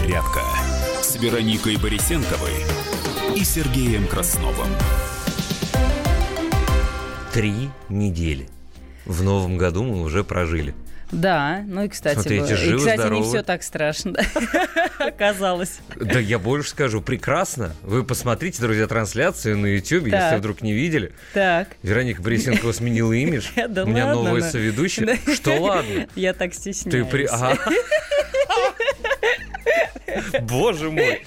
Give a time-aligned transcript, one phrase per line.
[0.00, 0.40] «Зарядка»
[1.02, 2.64] с Вероникой Борисенковой
[3.36, 4.68] и Сергеем Красновым.
[7.32, 8.48] Три недели.
[9.04, 10.74] В новом году мы уже прожили.
[11.12, 13.24] Да, ну и кстати, Смотрите, было- живы, и, кстати здоровы.
[13.24, 14.14] не все так страшно
[14.98, 15.80] оказалось.
[15.96, 17.74] Да я больше скажу, прекрасно.
[17.82, 21.12] Вы посмотрите, друзья, трансляцию на YouTube, если вдруг не видели.
[21.34, 23.48] Так, Вероника Борисенкова сменила имидж.
[23.56, 25.18] У меня новая соведущая.
[25.34, 26.06] Что ладно?
[26.14, 27.08] я так Ты стесняюсь.
[27.08, 27.26] при...
[30.42, 31.22] Боже мой.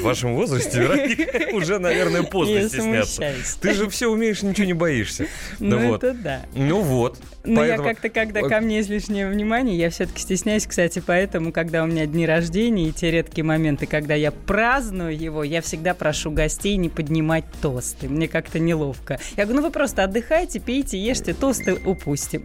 [0.00, 3.22] В вашем возрасте, Вероника, уже, наверное, поздно стесняться.
[3.60, 5.26] Ты же все умеешь, ничего не боишься.
[5.58, 6.42] Ну это да.
[6.54, 7.18] Ну вот.
[7.44, 11.86] Я Поэтому- как-то, когда ко мне излишнее внимание, я все-таки стесняюсь, кстати, поэтому, когда у
[11.86, 16.76] меня дни рождения и те редкие моменты, когда я праздную его, я всегда прошу гостей
[16.76, 18.08] не поднимать тосты.
[18.08, 19.18] Мне как-то неловко.
[19.36, 22.44] Я говорю, ну вы просто отдыхайте, пейте, ешьте, тосты упустим.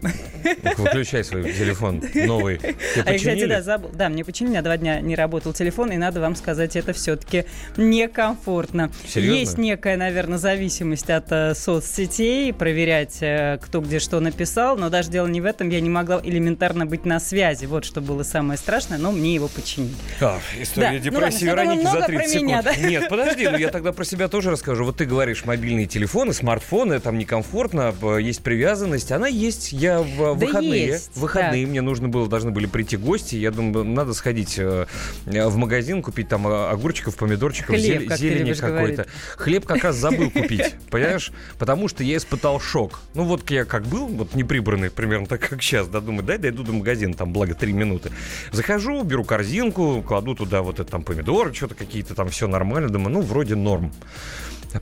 [0.78, 2.56] Выключай свой телефон новый.
[2.58, 3.90] Ты А я, кстати, да, забыл.
[3.92, 6.92] Да, мне починили, у меня два дня не работал телефон, и надо вам сказать, это
[6.94, 7.44] все-таки
[7.76, 8.90] некомфортно.
[9.06, 9.38] Серьезно?
[9.38, 15.10] Есть некая, наверное, зависимость от э, соцсетей, проверять, э, кто где что написал, но даже
[15.10, 17.66] дело не в этом, я не могла элементарно быть на связи.
[17.66, 19.94] Вот что было самое страшное, но мне его починили.
[20.20, 22.42] А, история Да, ну депрессии ладно, я думаю, Вероники за много 30 про секунд.
[22.46, 22.76] меня, да?
[22.76, 24.84] Нет, подожди, ну я тогда про себя тоже расскажу.
[24.84, 29.12] Вот ты говоришь, мобильные телефоны, смартфоны, там некомфортно, есть привязанность.
[29.12, 29.72] Она есть.
[29.72, 33.36] Я в Да выходные, есть, выходные мне нужно было, должны были прийти гости.
[33.36, 34.86] Я думаю, надо сходить э,
[35.26, 39.06] в магазин, купить там э, огурчиков, помидорчиков, Хлеб, зелень- как зелени какой-то.
[39.36, 41.30] Хлеб как раз забыл купить, понимаешь?
[41.58, 43.00] Потому что я испытал шок.
[43.14, 44.34] Ну вот я как был, вот
[44.76, 48.10] неприбранный, примерно так, как сейчас, да, думаю, дай дойду до магазина, там, благо, три минуты.
[48.52, 53.10] Захожу, беру корзинку, кладу туда вот это там помидоры, что-то какие-то там, все нормально, думаю,
[53.10, 53.92] ну, вроде норм.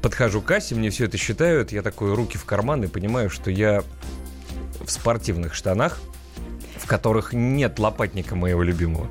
[0.02, 3.50] Подхожу к кассе, мне все это считают, я такой руки в карман и понимаю, что
[3.50, 3.82] я
[4.84, 6.00] в спортивных штанах,
[6.84, 9.08] в которых нет лопатника моего любимого.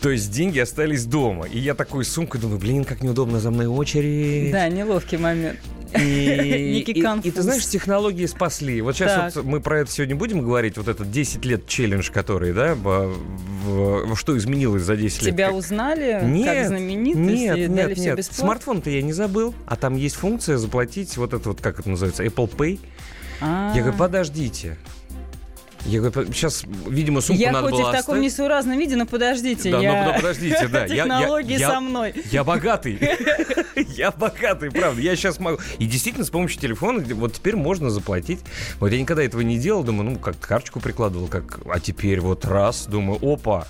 [0.00, 1.46] То есть деньги остались дома.
[1.46, 4.50] И я такой сумкой думаю, блин, как неудобно, за мной очередь.
[4.52, 5.58] Да, неловкий момент.
[5.96, 8.80] И, и- и ты знаешь, технологии спасли.
[8.82, 9.36] Вот сейчас Так.
[9.36, 13.14] вот мы про это сегодня будем говорить, вот этот 10 лет челлендж, который, да, в-
[13.64, 15.32] в- что изменилось за 10 лет.
[15.34, 18.18] Тебя узнали нет, как знаменитость нет, и нет, дали все нет.
[18.18, 18.44] бесплатно?
[18.44, 22.24] Смартфон-то я не забыл, а там есть функция заплатить вот это вот, как это называется,
[22.24, 22.80] Apple Pay.
[23.40, 23.72] А.
[23.74, 24.76] Я говорю, подождите.
[25.86, 28.22] Я говорю, сейчас, видимо, сумку Я надо хоть и было в таком оставить.
[28.32, 30.04] несуразном виде, но подождите, Да, я...
[30.04, 30.80] ну, да, подождите, да.
[30.86, 32.14] я- я- Технологии я- со мной.
[32.30, 32.98] Я богатый.
[33.96, 35.00] Я богатый, правда.
[35.00, 35.58] Я сейчас могу.
[35.78, 38.40] И действительно, с помощью телефона вот теперь можно заплатить.
[38.78, 39.82] Вот я никогда этого не делал.
[39.82, 41.58] Думаю, ну, как карточку прикладывал, как...
[41.68, 43.66] А теперь вот раз, думаю, опа.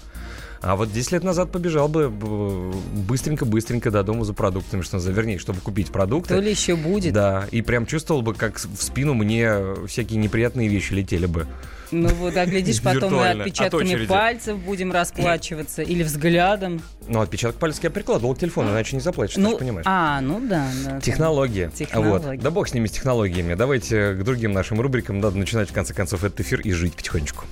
[0.60, 4.96] А вот 10 лет назад побежал бы быстренько-быстренько до дома за продуктами, что.
[4.98, 6.34] Вернее, чтобы купить продукты.
[6.34, 7.12] То ли еще будет.
[7.12, 11.46] Да, и прям чувствовал бы, как в спину мне всякие неприятные вещи летели бы.
[11.94, 16.82] Ну вот, а глядишь, потом мы Виртуально, от отпечатками пальцев будем расплачиваться или взглядом.
[17.06, 19.86] Ну, отпечаток пальца я прикладывал к телефону, иначе не заплатишь, ты ну, же понимаешь.
[19.88, 20.68] а, ну да.
[20.84, 21.00] да.
[21.00, 21.70] Технологии.
[21.72, 22.26] Технологии.
[22.26, 22.38] Вот.
[22.40, 23.54] Да бог с ними, с технологиями.
[23.54, 25.20] Давайте к другим нашим рубрикам.
[25.20, 27.44] Надо начинать, в конце концов, этот эфир и жить потихонечку.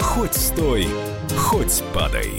[0.00, 0.88] Хоть стой,
[1.36, 2.30] хоть падай.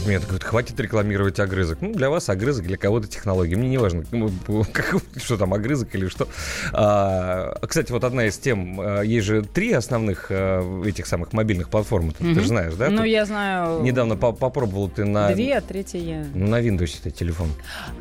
[0.00, 1.78] Говорит, Мне говорят, хватит рекламировать огрызок.
[1.80, 3.54] Ну, для вас огрызок, для кого-то технологии.
[3.54, 4.30] Мне не важно, ну,
[4.72, 6.26] как- что там, огрызок или что.
[6.72, 11.68] А, кстати, вот одна из тем, а, есть же три основных а, этих самых мобильных
[11.68, 12.12] платформ.
[12.12, 12.34] Ты Мгм.
[12.40, 12.88] же знаешь, да?
[12.88, 13.82] Ну, Ты я знаю...
[13.82, 15.32] Недавно по- попробовал ты на...
[15.34, 16.24] Две, а третья я...
[16.34, 17.48] Ну, на Windows это телефон.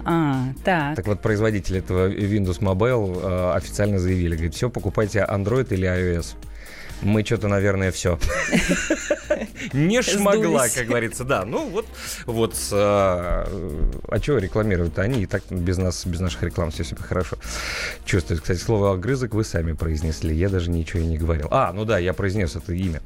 [0.05, 0.95] А, так.
[0.95, 6.35] Так вот, производители этого Windows Mobile э, официально заявили, говорит, все, покупайте Android или iOS.
[7.01, 8.19] Мы что-то, наверное, все.
[9.73, 11.45] Не шмогла, как говорится, да.
[11.45, 11.85] Ну вот,
[12.25, 15.23] вот, э, а чего рекламируют они?
[15.23, 17.37] И так без нас, без наших реклам все себе хорошо
[18.05, 18.41] чувствуют.
[18.41, 20.35] Кстати, слово огрызок вы сами произнесли.
[20.35, 21.47] Я даже ничего и не говорил.
[21.51, 23.01] А, ну да, я произнес это имя.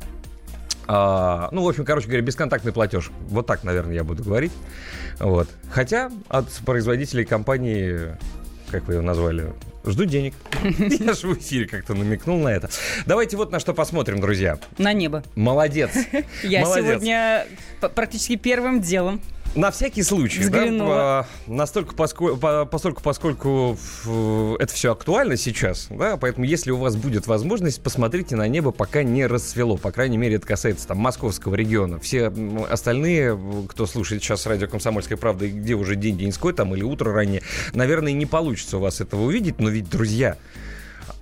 [0.87, 3.11] А, ну, в общем, короче говоря, бесконтактный платеж.
[3.29, 4.51] Вот так, наверное, я буду говорить.
[5.19, 5.47] Вот.
[5.71, 8.17] Хотя от производителей компании,
[8.73, 9.53] как вы ее назвали,
[9.85, 10.33] жду денег.
[10.63, 12.71] Я же в эфире как-то намекнул на это.
[13.05, 14.57] Давайте вот на что посмотрим, друзья.
[14.79, 15.23] На небо.
[15.35, 15.91] Молодец.
[16.43, 16.85] Я Молодец.
[16.85, 17.45] сегодня
[17.93, 19.21] практически первым делом
[19.55, 21.27] На всякий случай, да, Взглянула.
[21.45, 24.07] по- настолько, поско- по- постольку, поскольку ф-
[24.59, 29.03] это все актуально сейчас, да, поэтому если у вас будет возможность, посмотрите на небо, пока
[29.03, 31.99] не рассвело, по крайней мере, это касается там московского региона.
[31.99, 32.33] Все
[32.67, 33.39] остальные,
[33.69, 37.43] кто слушает сейчас радио «Комсомольская правда», где уже день деньской там или утро раннее,
[37.75, 40.35] наверное, не получится у вас этого увидеть, но ведь, друзья,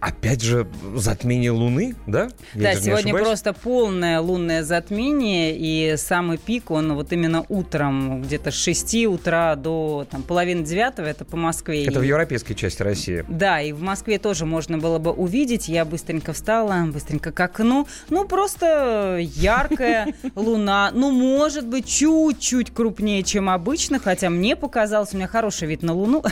[0.02, 2.30] опять же, затмение Луны, да?
[2.56, 8.50] Я да, сегодня просто полное лунное затмение, и самый пик, он вот именно утром, где-то
[8.52, 11.86] с 6 утра до там, половины девятого, это по Москве.
[11.86, 12.02] Это и...
[12.02, 13.24] в европейской части России.
[13.30, 15.70] Да, и в Москве тоже можно было бы увидеть.
[15.70, 17.88] Я быстренько встала, быстренько к окну.
[18.10, 20.90] Ну, просто яркая луна.
[20.94, 25.94] Ну, может быть, чуть-чуть крупнее, чем обычно, хотя мне показалось, у меня хороший вид на
[25.94, 26.24] луну.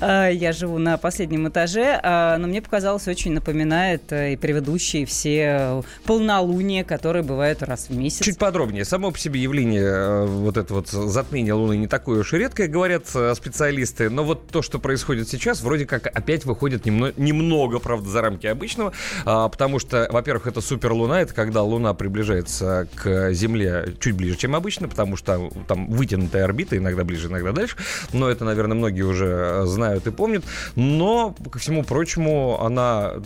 [0.00, 5.04] А, я живу на последнем этаже, а, но мне показалось, очень напоминает э, и предыдущие
[5.04, 8.24] все полнолуния, которые бывают раз в месяц.
[8.24, 8.84] Чуть подробнее.
[8.84, 12.68] Само по себе явление э, вот это вот затмение Луны не такое уж и редкое,
[12.68, 14.10] говорят э, специалисты.
[14.10, 18.46] Но вот то, что происходит сейчас, вроде как опять выходит немного, немного правда, за рамки
[18.46, 18.92] обычного,
[19.24, 24.54] а, потому что, во-первых, это суперлуна, это когда Луна приближается к Земле чуть ближе, чем
[24.54, 27.76] обычно, потому что там вытянутая орбита, иногда ближе, иногда дальше.
[28.12, 30.44] Но это, наверное, многие уже знают и помнят.
[30.76, 32.77] Но, ко всему прочему, она,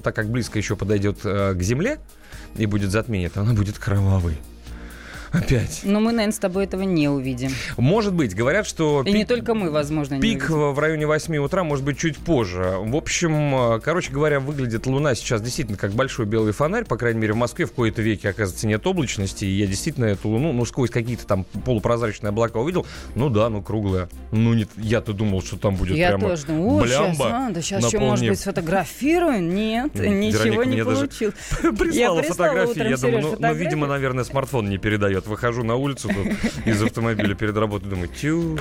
[0.02, 1.98] так как близко еще подойдет э, к Земле
[2.56, 4.38] и будет затмение, то она будет кровавой.
[5.32, 5.80] Опять.
[5.82, 7.50] Но мы, наверное, с тобой этого не увидим.
[7.76, 8.34] Может быть.
[8.34, 9.02] Говорят, что...
[9.02, 12.76] И пик, не только мы, возможно, Пик в районе 8 утра, может быть, чуть позже.
[12.78, 16.84] В общем, короче говоря, выглядит Луна сейчас действительно как большой белый фонарь.
[16.84, 19.44] По крайней мере, в Москве в какой-то веке, оказывается, нет облачности.
[19.44, 22.86] И я действительно эту Луну, ну, сквозь какие-то там полупрозрачные облака увидел.
[23.14, 24.08] Ну да, ну, круглая.
[24.32, 27.62] Ну, не, я-то думал, что там будет я прямо тоже думаю, о, сейчас, а, да
[27.62, 29.42] сейчас еще, может быть, сфотографирую.
[29.42, 31.34] Нет, ничего не получилось.
[31.78, 32.88] Прислала фотографии.
[32.88, 35.21] Я думаю, ну, видимо, наверное, смартфон не передает.
[35.26, 38.58] Выхожу на улицу тут из автомобиля перед работой, думаю, тю.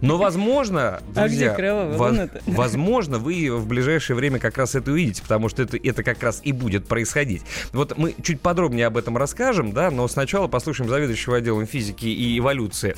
[0.00, 2.16] Но, возможно, а друзья, а воз,
[2.46, 6.40] возможно, вы в ближайшее время как раз это увидите, потому что это, это как раз
[6.44, 7.42] и будет происходить.
[7.72, 12.38] Вот мы чуть подробнее об этом расскажем, да, но сначала послушаем заведующего отделом физики и
[12.38, 12.94] эволюции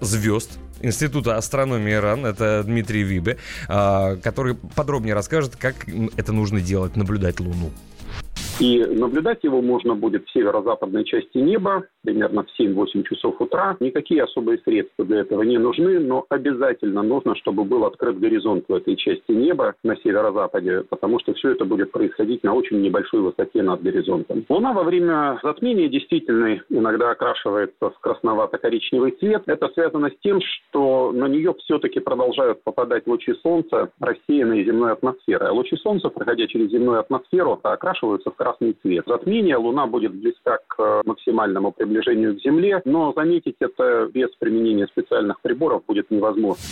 [0.00, 3.36] звезд Института астрономии РАН, это Дмитрий Вибе,
[3.68, 5.86] а, который подробнее расскажет, как
[6.16, 7.70] это нужно делать, наблюдать Луну.
[8.58, 13.76] И наблюдать его можно будет в северо-западной части неба, примерно в 7-8 часов утра.
[13.80, 18.74] Никакие особые средства для этого не нужны, но обязательно нужно, чтобы был открыт горизонт в
[18.74, 23.62] этой части неба на северо-западе, потому что все это будет происходить на очень небольшой высоте
[23.62, 24.44] над горизонтом.
[24.48, 29.42] Луна во время затмения действительно иногда окрашивается в красновато-коричневый цвет.
[29.46, 35.48] Это связано с тем, что на нее все-таки продолжают попадать лучи Солнца, рассеянные земной атмосферой.
[35.48, 39.04] А лучи Солнца, проходя через земную атмосферу, окрашиваются в красный цвет.
[39.06, 44.86] Затмение Луна будет близка к э, максимальному приближению к Земле, но заметить это без применения
[44.86, 46.62] специальных приборов будет невозможно.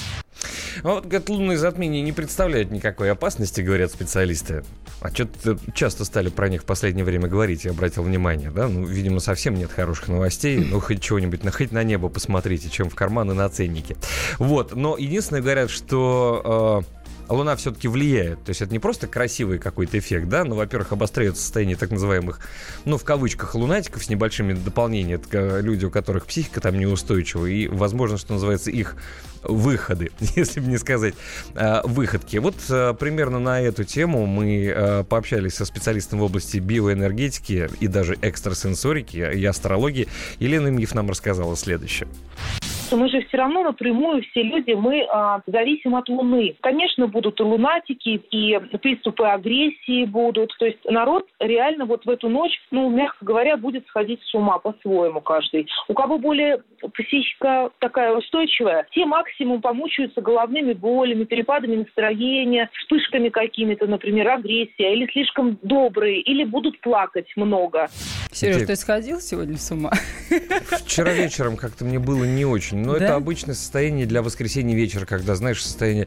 [0.84, 4.62] А вот, говорят, лунные затмения не представляют никакой опасности, говорят специалисты.
[5.00, 8.68] А что-то часто стали про них в последнее время говорить, я обратил внимание, да?
[8.68, 10.64] Ну, видимо, совсем нет хороших новостей.
[10.64, 13.96] Ну, хоть чего-нибудь, на, хоть на небо посмотрите, чем в карманы на ценники.
[14.38, 16.97] Вот, но единственное, говорят, что э,
[17.28, 18.42] Луна все-таки влияет.
[18.44, 22.40] То есть это не просто красивый какой-то эффект, да, но, во-первых, обостряет состояние так называемых,
[22.84, 25.20] ну, в кавычках, лунатиков с небольшими дополнениями.
[25.20, 28.96] Это люди, у которых психика там неустойчива, и, возможно, что называется, их
[29.42, 31.14] выходы, если бы не сказать
[31.54, 32.36] э, выходки.
[32.38, 37.86] Вот э, примерно на эту тему мы э, пообщались со специалистом в области биоэнергетики и
[37.86, 40.08] даже экстрасенсорики и астрологии.
[40.38, 42.08] Елена Миф нам рассказала следующее
[42.96, 46.56] мы же все равно напрямую, все люди, мы а, зависим от Луны.
[46.60, 50.54] Конечно, будут и лунатики, и приступы агрессии будут.
[50.58, 54.58] То есть народ реально вот в эту ночь, ну, мягко говоря, будет сходить с ума
[54.58, 55.68] по-своему каждый.
[55.88, 56.62] У кого более
[56.94, 65.10] психика такая устойчивая, те максимум помучаются головными болями, перепадами настроения, вспышками какими-то, например, агрессия, или
[65.12, 67.88] слишком добрые, или будут плакать много.
[68.32, 69.90] Сереж, ты сходил сегодня с ума?
[70.84, 72.78] Вчера вечером как-то мне было не очень.
[72.78, 73.04] Но да?
[73.04, 76.06] это обычное состояние для воскресенья вечера, когда, знаешь, состояние...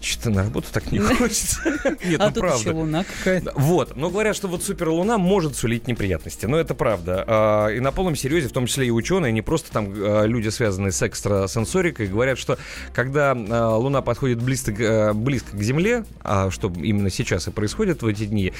[0.00, 1.60] Что-то на работу так не хочется.
[2.04, 2.58] Нет, а ну правда.
[2.58, 3.52] еще луна какая-то.
[3.56, 3.96] Вот.
[3.96, 6.46] Но говорят, что вот суперлуна может сулить неприятности.
[6.46, 7.24] Но это правда.
[7.26, 10.50] А, и на полном серьезе, в том числе и ученые, не просто там а, люди,
[10.50, 12.58] связанные с экстрасенсорикой, говорят, что
[12.94, 18.06] когда а, Луна подходит близко, близко к Земле, а что именно сейчас и происходит в
[18.06, 18.52] эти дни,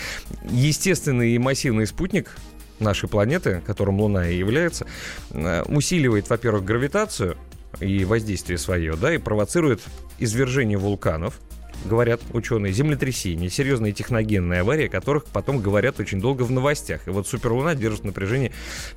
[0.51, 2.35] естественный и массивный спутник
[2.81, 4.87] нашей планеты, которым Луна и является,
[5.31, 7.37] э, усиливает, во-первых, гравитацию
[7.81, 9.83] и воздействие свое, да, и провоцирует
[10.19, 11.39] извержение вулканов,
[11.85, 17.07] говорят ученые, землетрясения, серьезные техногенные аварии, о которых потом говорят очень долго в новостях.
[17.07, 18.53] И вот суперлуна держит напряжение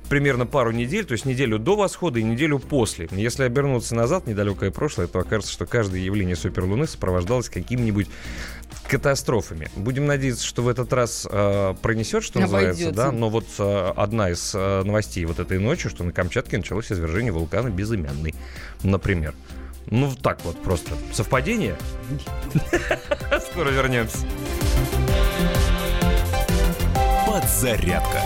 [0.08, 3.08] примерно пару недель, то есть неделю до восхода и неделю после.
[3.12, 8.08] Если обернуться назад, недалекое прошлое, то окажется, что каждое явление суперлуны сопровождалось каким-нибудь
[8.90, 9.70] катастрофами.
[9.76, 12.86] Будем надеяться, что в этот раз э, пронесет, что Обойдется.
[12.86, 13.12] называется, да.
[13.12, 17.32] Но вот э, одна из э, новостей вот этой ночи, что на Камчатке началось извержение
[17.32, 18.34] вулкана Безымянный,
[18.82, 19.34] например.
[19.86, 20.92] Ну, так вот просто.
[21.12, 21.76] Совпадение?
[23.50, 24.18] Скоро вернемся.
[27.26, 28.20] Подзарядка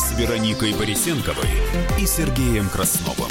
[0.00, 1.48] с Вероникой Борисенковой
[1.98, 3.30] и Сергеем Красновым.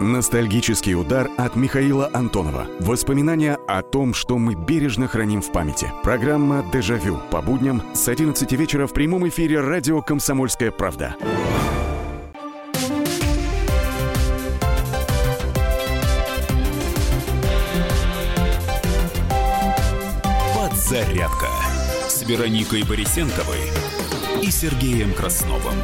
[0.00, 2.68] Ностальгический удар от Михаила Антонова.
[2.78, 5.92] Воспоминания о том, что мы бережно храним в памяти.
[6.04, 11.16] Программа «Дежавю» по будням с 11 вечера в прямом эфире радио «Комсомольская правда».
[20.54, 21.48] Подзарядка
[22.08, 23.58] с Вероникой Борисенковой
[24.42, 25.74] и Сергеем Красновым.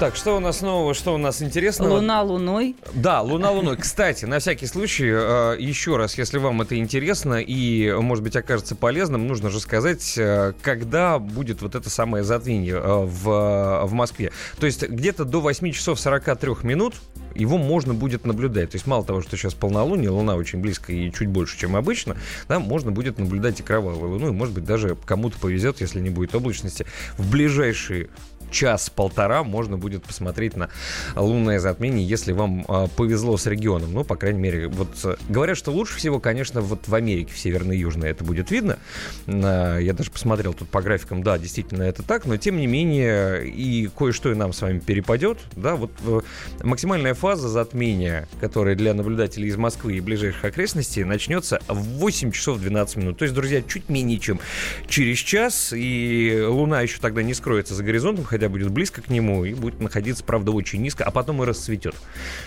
[0.00, 1.96] Так, что у нас нового, что у нас интересного?
[1.96, 2.74] Луна луной.
[2.94, 3.76] Да, Луна Луной.
[3.76, 8.74] Кстати, на всякий случай, э, еще раз, если вам это интересно и, может быть, окажется
[8.74, 14.32] полезным, нужно же сказать, э, когда будет вот это самое затмение э, в, в Москве.
[14.58, 16.94] То есть где-то до 8 часов 43 минут
[17.34, 18.70] его можно будет наблюдать.
[18.70, 22.16] То есть мало того, что сейчас полнолуние, Луна очень близко и чуть больше, чем обычно,
[22.48, 26.08] да, можно будет наблюдать и кровавую Луну, и, может быть, даже кому-то повезет, если не
[26.08, 26.86] будет облачности,
[27.18, 28.08] в ближайшие
[28.50, 30.70] час-полтора можно будет посмотреть на
[31.16, 33.92] лунное затмение, если вам э, повезло с регионом.
[33.92, 37.38] Ну, по крайней мере, вот э, говорят, что лучше всего, конечно, вот в Америке, в
[37.38, 38.78] Северной и Южной это будет видно.
[39.26, 43.48] Э, я даже посмотрел тут по графикам, да, действительно это так, но тем не менее
[43.48, 45.38] и кое-что и нам с вами перепадет.
[45.56, 46.20] Да, вот э,
[46.62, 52.60] максимальная фаза затмения, которая для наблюдателей из Москвы и ближайших окрестностей начнется в 8 часов
[52.60, 53.18] 12 минут.
[53.18, 54.40] То есть, друзья, чуть менее чем
[54.88, 59.44] через час, и Луна еще тогда не скроется за горизонтом, хотя будет близко к нему
[59.44, 61.94] и будет находиться, правда, очень низко, а потом и расцветет.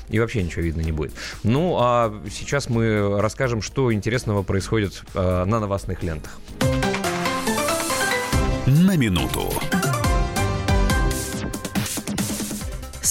[0.10, 1.14] И вообще ничего видно не будет.
[1.44, 6.40] Ну, а сейчас мы расскажем, что интересного происходит э, на новостных лентах.
[8.66, 9.52] На минуту.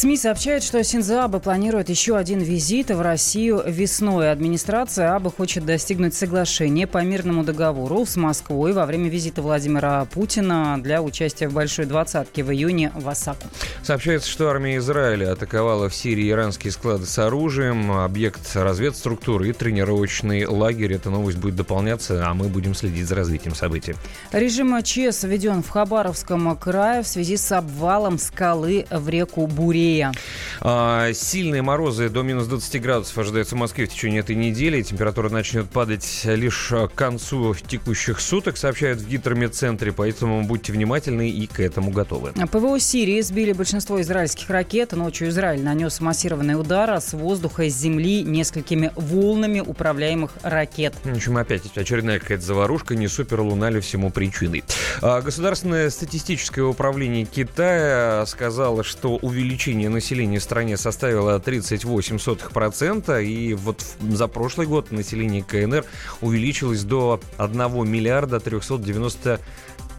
[0.03, 4.33] СМИ сообщают, что Синзо Абе планирует еще один визит в Россию весной.
[4.33, 10.77] Администрация Абы хочет достигнуть соглашения по мирному договору с Москвой во время визита Владимира Путина
[10.83, 13.47] для участия в Большой двадцатке в июне в Осаку.
[13.85, 20.47] Сообщается, что армия Израиля атаковала в Сирии иранские склады с оружием, объект разведструктуры и тренировочный
[20.47, 20.95] лагерь.
[20.95, 23.95] Эта новость будет дополняться, а мы будем следить за развитием событий.
[24.33, 29.47] Режим ЧС введен в Хабаровском крае в связи с обвалом скалы в реку
[29.93, 30.13] Бурея.
[30.61, 34.83] А, сильные морозы до минус 20 градусов ожидаются в Москве в течение этой недели.
[34.83, 41.47] Температура начнет падать лишь к концу текущих суток, сообщают в гидромедцентре, поэтому будьте внимательны и
[41.47, 42.33] к этому готовы.
[42.51, 44.93] ПВО Сирии сбили большинство израильских ракет.
[44.93, 50.95] Ночью Израиль нанес массированный удар с воздуха и с земли несколькими волнами управляемых ракет.
[51.05, 54.65] В общем, опять очередная какая-то заварушка, не супер луна ли всему причиной.
[55.01, 63.85] А, Государственное статистическое управление Китая сказало, что увеличение населения в стране составило 38%, и вот
[64.01, 65.85] за прошлый год население КНР
[66.21, 69.41] увеличилось до 1 миллиарда 390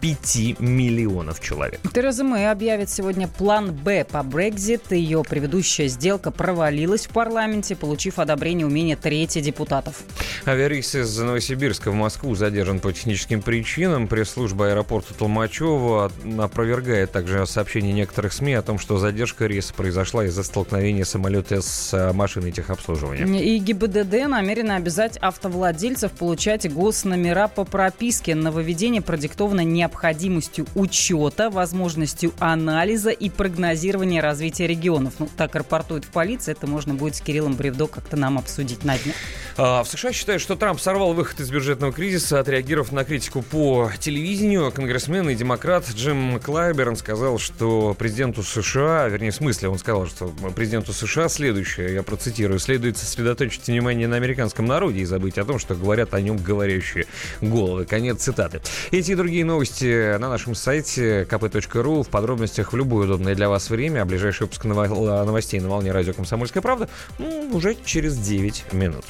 [0.00, 1.80] 5 миллионов человек.
[1.92, 4.92] Тереза Мэй объявит сегодня план «Б» по Брекзит.
[4.92, 10.02] Ее предыдущая сделка провалилась в парламенте, получив одобрение у менее трети депутатов.
[10.46, 14.08] Авиарейс из Новосибирска в Москву задержан по техническим причинам.
[14.08, 20.42] Пресс-служба аэропорта Толмачева опровергает также сообщение некоторых СМИ о том, что задержка рейса произошла из-за
[20.42, 23.24] столкновения самолета с э, машиной техобслуживания.
[23.24, 28.34] И ГИБДД намерена обязать автовладельцев получать госномера по прописке.
[28.34, 35.14] Нововведение продиктовано необходимостью необходимостью учета, возможностью анализа и прогнозирования развития регионов.
[35.18, 38.98] Ну, так рапортует в полиции, это можно будет с Кириллом Бревдо как-то нам обсудить на
[38.98, 39.14] дне.
[39.56, 43.90] А, в США считают, что Трамп сорвал выход из бюджетного кризиса, отреагировав на критику по
[44.00, 44.72] телевидению.
[44.72, 50.28] Конгрессмен и демократ Джим Клайберн сказал, что президенту США, вернее, в смысле, он сказал, что
[50.56, 55.58] президенту США следующее, я процитирую, следует сосредоточить внимание на американском народе и забыть о том,
[55.60, 57.06] что говорят о нем говорящие
[57.40, 57.84] головы.
[57.84, 58.60] Конец цитаты.
[58.90, 63.70] Эти и другие новости на нашем сайте kp.ru в подробностях в любое удобное для вас
[63.70, 64.02] время.
[64.02, 66.88] А ближайший выпуск новостей на волне радио «Комсомольская правда»
[67.18, 69.04] ну, уже через 9 минут.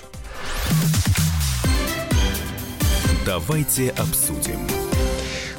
[3.27, 4.59] Давайте обсудим.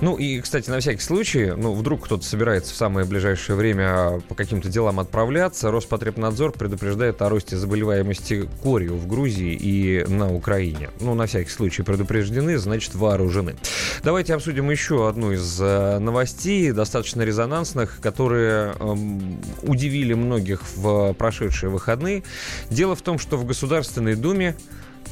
[0.01, 4.35] Ну и, кстати, на всякий случай, ну, вдруг кто-то собирается в самое ближайшее время по
[4.35, 10.89] каким-то делам отправляться, Роспотребнадзор предупреждает о росте заболеваемости корью в Грузии и на Украине.
[10.99, 13.55] Ну, на всякий случай предупреждены, значит, вооружены.
[14.03, 21.69] Давайте обсудим еще одну из э, новостей, достаточно резонансных, которые эм, удивили многих в прошедшие
[21.69, 22.23] выходные.
[22.69, 24.55] Дело в том, что в Государственной Думе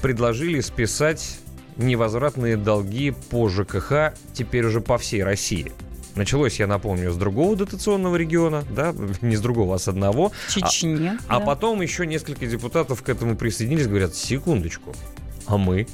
[0.01, 1.39] предложили списать
[1.77, 5.71] невозвратные долги по ЖКХ теперь уже по всей России.
[6.15, 10.31] Началось, я напомню, с другого дотационного региона, да, не с другого, а с одного.
[10.49, 11.17] Чечне.
[11.27, 11.37] А, да.
[11.37, 14.93] а потом еще несколько депутатов к этому присоединились, говорят, секундочку,
[15.47, 15.87] а мы,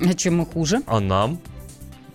[0.00, 0.80] А чем мы хуже?
[0.86, 1.38] а нам?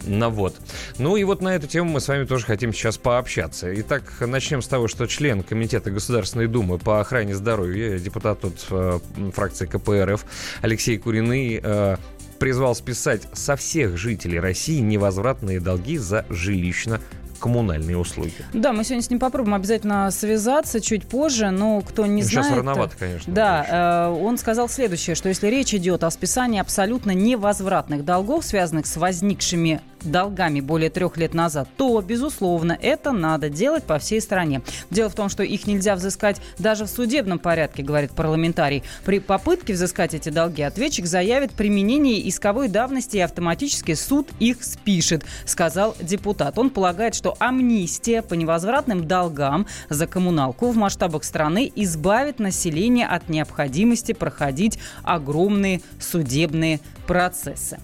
[0.07, 0.55] Ну вот.
[0.99, 3.73] Ну и вот на эту тему мы с вами тоже хотим сейчас пообщаться.
[3.81, 8.99] Итак, начнем с того, что член Комитета Государственной Думы по охране здоровья, депутат от э,
[9.33, 10.25] фракции КПРФ
[10.61, 11.97] Алексей Куриный э,
[12.39, 17.01] призвал списать со всех жителей России невозвратные долги за жилищно
[17.39, 18.33] коммунальные услуги.
[18.53, 22.47] Да, мы сегодня с ним попробуем обязательно связаться чуть позже, но кто не Ну, знает...
[22.47, 23.33] Сейчас рановато, конечно.
[23.33, 28.87] Да, э, он сказал следующее, что если речь идет о списании абсолютно невозвратных долгов, связанных
[28.87, 34.61] с возникшими долгами более трех лет назад, то, безусловно, это надо делать по всей стране.
[34.89, 38.83] Дело в том, что их нельзя взыскать даже в судебном порядке, говорит парламентарий.
[39.03, 45.25] При попытке взыскать эти долги ответчик заявит применение исковой давности и автоматически суд их спишет,
[45.45, 46.57] сказал депутат.
[46.57, 53.29] Он полагает, что амнистия по невозвратным долгам за коммуналку в масштабах страны избавит население от
[53.29, 57.79] необходимости проходить огромные судебные процессы.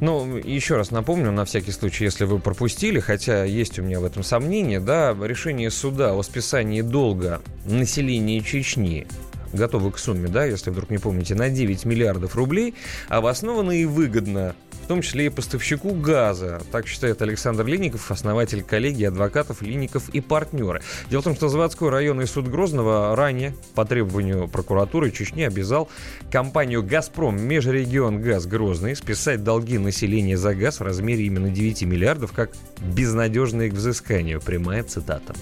[0.00, 4.04] Ну, еще раз напомню, на всякий случай, если вы пропустили, хотя есть у меня в
[4.04, 9.06] этом сомнения, да, решение суда о списании долга населения Чечни
[9.52, 12.74] готовы к сумме, да, если вдруг не помните, на 9 миллиардов рублей,
[13.08, 16.60] обосновано и выгодно, в том числе и поставщику газа.
[16.70, 20.82] Так считает Александр Линников, основатель коллегии адвокатов Линников и партнеры.
[21.08, 25.88] Дело в том, что заводской районный суд Грозного ранее по требованию прокуратуры Чечни обязал
[26.30, 32.32] компанию «Газпром» Межрегион Газ Грозный списать долги населения за газ в размере именно 9 миллиардов
[32.32, 32.50] как
[32.82, 34.42] безнадежные к взысканию.
[34.42, 35.34] Прямая цитата.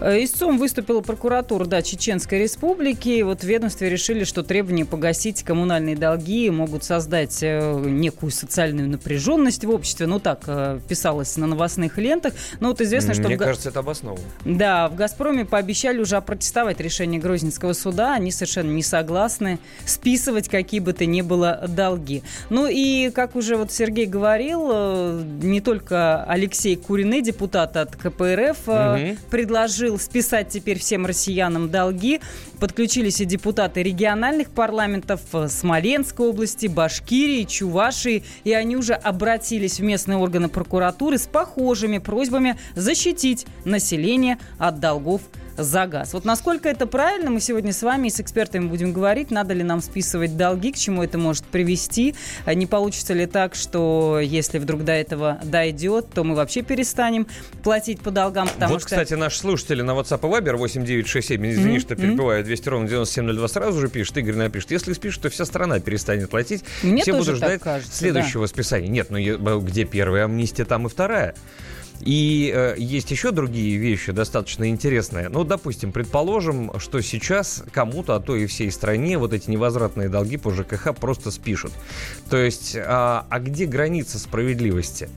[0.00, 3.22] Э, Истцом выступила прокуратура да, Чеченской Республики.
[3.22, 9.64] Вот в ведомстве решили, что требования погасить коммунальные долги могут создать э, некую социальную напряженность
[9.64, 10.06] в обществе.
[10.06, 12.34] Ну, так э, писалось на новостных лентах.
[12.60, 13.24] Но вот известно, что...
[13.24, 14.22] Мне в кажется, это обосновано.
[14.44, 18.14] Да, в «Газпроме» пообещали уже опротестовать решение Грозненского суда.
[18.14, 22.22] Они совершенно не согласны списывать какие бы то ни было долги.
[22.50, 28.96] Ну и, как уже вот Сергей говорил, не только Алексей Куриный, депутат от КПРФ, э,
[28.96, 29.18] Мгм.
[29.56, 32.20] Предложил списать теперь всем россиянам долги.
[32.60, 38.22] Подключились и депутаты региональных парламентов э, Смоленской области, Башкирии, Чувашии.
[38.44, 45.22] И они уже обратились в местные органы прокуратуры с похожими просьбами защитить население от долгов
[45.56, 46.12] за газ.
[46.12, 49.62] Вот насколько это правильно, мы сегодня с вами и с экспертами будем говорить, надо ли
[49.62, 52.14] нам списывать долги, к чему это может привести,
[52.44, 57.26] а не получится ли так, что если вдруг до этого дойдет, то мы вообще перестанем
[57.62, 58.90] платить по долгам, потому вот, что...
[58.90, 63.48] кстати, наши слушатели на WhatsApp и Viber 8967, извини, Мгм, что перебиваю, 200 ровно 9702
[63.48, 64.70] сразу же пишет, Игорь напишет.
[64.70, 66.64] Если спишет, то вся страна перестанет платить.
[66.82, 68.88] Мне Все будут ждать кажется, следующего списания.
[68.88, 71.34] Нет, ну е- где первая амнистия, там и вторая.
[72.00, 75.28] И э, есть еще другие вещи достаточно интересные.
[75.28, 80.36] Ну, допустим, предположим, что сейчас кому-то, а то и всей стране, вот эти невозвратные долги
[80.36, 81.72] по ЖКХ просто спишут.
[82.30, 85.08] То есть, а, а где граница справедливости?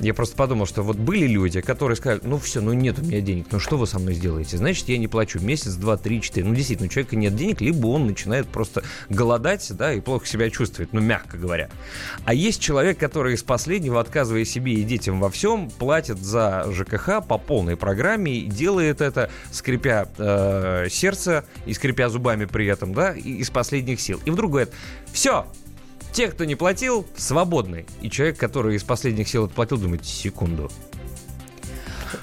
[0.00, 3.20] Я просто подумал, что вот были люди, которые сказали, ну все, ну нет у меня
[3.20, 4.56] денег, ну что вы со мной сделаете?
[4.56, 6.46] Значит, я не плачу месяц, два, три, четыре.
[6.46, 10.48] Ну действительно, у человека нет денег, либо он начинает просто голодать, да, и плохо себя
[10.48, 11.68] чувствовать, ну мягко говоря.
[12.24, 17.22] А есть человек, который из последнего, отказывая себе и детям во всем, платит за ЖКХ
[17.26, 23.12] по полной программе и делает это, скрипя э, сердце и скрипя зубами при этом, да,
[23.12, 24.20] из последних сил.
[24.24, 24.70] И вдруг говорит,
[25.12, 25.46] все,
[26.12, 27.86] те, кто не платил, свободны.
[28.00, 30.70] И человек, который из последних сил отплатил, думает, секунду.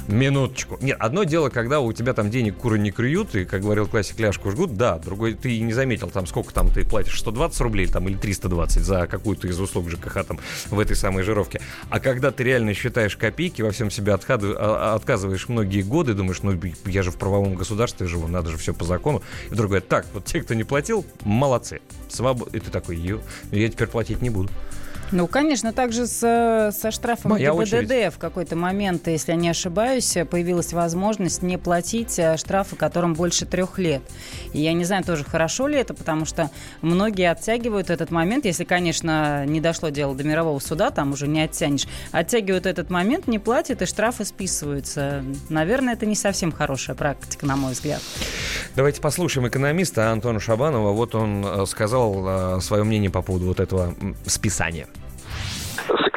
[0.07, 0.77] Минуточку.
[0.81, 4.19] Нет, одно дело, когда у тебя там денег куры не клюют, и, как говорил классик,
[4.19, 7.87] ляжку жгут, да, другой, ты и не заметил, там, сколько там ты платишь, 120 рублей
[7.87, 11.61] там или 320 за какую-то из услуг ЖКХ там в этой самой жировке.
[11.89, 16.13] А когда ты реально считаешь копейки, во всем себе отхады- а- а- отказываешь многие годы,
[16.13, 19.21] думаешь, ну, я же в правовом государстве живу, надо же все по закону.
[19.51, 21.81] И говорит, так, вот те, кто не платил, молодцы.
[22.09, 22.53] Свобод...
[22.55, 23.21] И ты такой, ё,
[23.51, 24.49] я теперь платить не буду.
[25.11, 28.13] Ну, конечно, также с, со штрафом Моя ГИБДД очередь.
[28.13, 33.45] в какой-то момент, если я не ошибаюсь, появилась возможность не платить э, штрафы, которым больше
[33.45, 34.01] трех лет.
[34.51, 38.65] И я не знаю, тоже хорошо ли это, потому что многие оттягивают этот момент, если,
[38.65, 43.39] конечно, не дошло дело до мирового суда, там уже не оттянешь, оттягивают этот момент, не
[43.39, 45.23] платят, и штрафы списываются.
[45.47, 48.01] Наверное, это не совсем хорошая практика, на мой взгляд.
[48.75, 50.91] Давайте послушаем экономиста Антона Шабанова.
[50.91, 54.87] Вот он э, сказал свое мнение по поводу вот этого списания.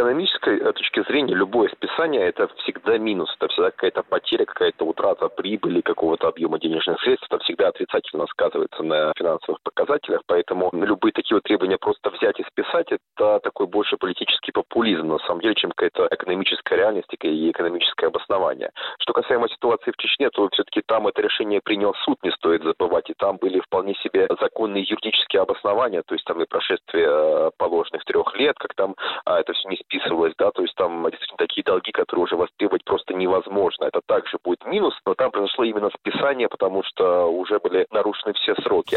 [0.01, 5.29] Экономической э, точки зрения любое списание это всегда минус, это всегда какая-то потеря, какая-то утрата
[5.29, 11.37] прибыли, какого-то объема денежных средств, это всегда отрицательно сказывается на финансовых показателях, поэтому любые такие
[11.37, 15.71] вот требования просто взять и списать, это такой больше политический популизм, на самом деле, чем
[15.71, 18.71] какая-то экономическая реальность и экономическое обоснование.
[18.99, 23.11] Что касаемо ситуации в Чечне, то все-таки там это решение принял суд, не стоит забывать,
[23.11, 28.05] и там были вполне себе законные юридические обоснования, то есть там и прошествие э, положенных
[28.05, 31.63] трех лет, как там а, это все не списывалось, да, то есть там действительно такие
[31.63, 33.85] долги, которые уже востребовать просто невозможно.
[33.85, 38.55] Это также будет минус, но там произошло именно списание, потому что уже были нарушены все
[38.63, 38.97] сроки.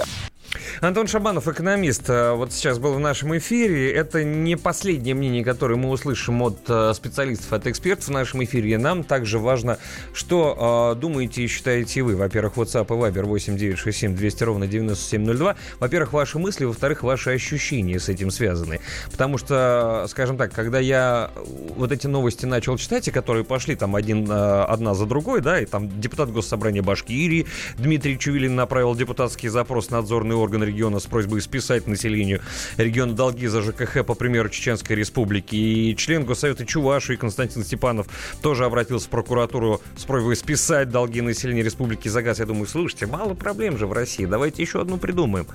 [0.82, 3.92] Антон Шабанов, экономист, э, вот сейчас был в нашем эфире.
[3.92, 8.78] Это не последнее мнение, которое мы услышим от э, специалистов, от экспертов в нашем эфире.
[8.78, 9.78] Нам также важно,
[10.14, 12.16] что э, думаете и считаете вы.
[12.16, 15.56] Во-первых, WhatsApp и Viber 8967 200 ровно 9702.
[15.80, 18.80] Во-первых, ваши мысли, во-вторых, ваши ощущения с этим связаны.
[19.12, 21.32] Потому что, скажем так, когда я
[21.76, 25.60] вот эти новости начал читать, и которые пошли там один, э, одна за другой, да,
[25.60, 31.06] и там депутат Госсобрания Башкирии Дмитрий Чувилин направил депутатский запрос в надзорный орган региона с
[31.06, 32.42] просьбой списать населению
[32.78, 35.56] региона долги за ЖКХ по примеру Чеченской Республики.
[35.56, 38.08] И член Госсовета Чувашии Константин Степанов
[38.42, 42.40] тоже обратился в прокуратуру с просьбой списать долги населения Республики за газ.
[42.40, 45.48] Я думаю, слушайте, мало проблем же в России, давайте еще одну придумаем.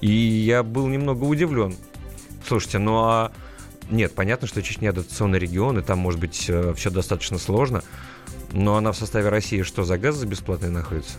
[0.00, 1.74] И я был немного удивлен.
[2.46, 3.32] Слушайте, ну а
[3.90, 7.82] нет, понятно, что Чечня дотационный регион, и там, может быть, все достаточно сложно.
[8.52, 11.18] Но она в составе России что, за газ за бесплатный находится?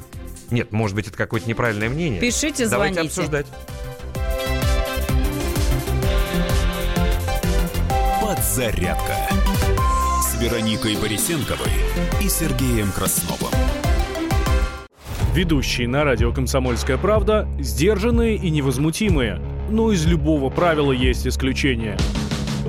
[0.52, 2.20] Нет, может быть, это какое-то неправильное мнение.
[2.22, 3.02] Пишите, Давайте звоните.
[3.02, 3.48] обсуждать.
[8.22, 9.16] Подзарядка
[10.22, 11.72] с Вероникой Борисенковой
[12.22, 13.52] и Сергеем Красновым.
[15.34, 19.42] Ведущие на радио «Комсомольская правда» сдержанные и невозмутимые.
[19.70, 21.98] Но из любого правила есть исключение.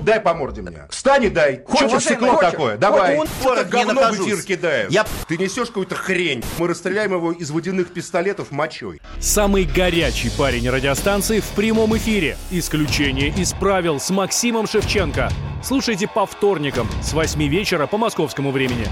[0.02, 0.86] Дай по морде мне.
[0.90, 1.62] Встань и дай.
[1.66, 2.50] Хочешь Чё, стекло хочешь?
[2.52, 2.76] такое?
[2.76, 3.16] Давай.
[3.16, 4.90] Он не говно в эфир кидаешь.
[4.90, 6.44] Я- Ты несешь какую-то хрень.
[6.58, 9.00] Мы расстреляем его из водяных пистолетов мочой.
[9.20, 12.36] Самый горячий парень радиостанции в прямом эфире.
[12.50, 15.30] Исключение из правил с Максимом Шевченко.
[15.64, 18.86] Слушайте по вторникам с 8 вечера по московскому времени.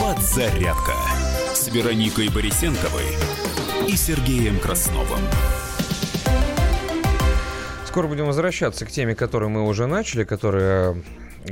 [0.00, 0.92] Подзарядка
[1.74, 3.02] Вероникой Борисенковой
[3.88, 5.18] и Сергеем Красновым.
[7.88, 10.96] Скоро будем возвращаться к теме, которую мы уже начали, которая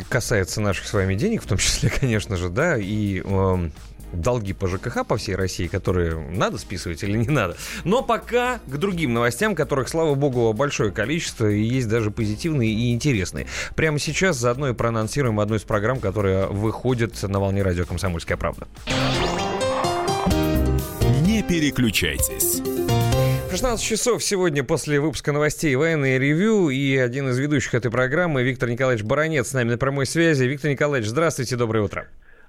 [0.08, 3.72] касается наших с вами денег, в том числе, конечно же, да, и эм,
[4.12, 7.56] долги по ЖКХ по всей России, которые надо списывать или не надо.
[7.82, 12.92] Но пока к другим новостям, которых, слава богу, большое количество, и есть даже позитивные и
[12.92, 13.48] интересные.
[13.74, 18.68] Прямо сейчас заодно и проанонсируем одну из программ, которая выходит на волне радио «Комсомольская правда».
[21.42, 22.62] Не переключайтесь.
[23.50, 28.68] 16 часов сегодня после выпуска новостей военное ревю и один из ведущих этой программы Виктор
[28.68, 30.44] Николаевич Баранец с нами на прямой связи.
[30.44, 32.06] Виктор Николаевич, здравствуйте, доброе утро.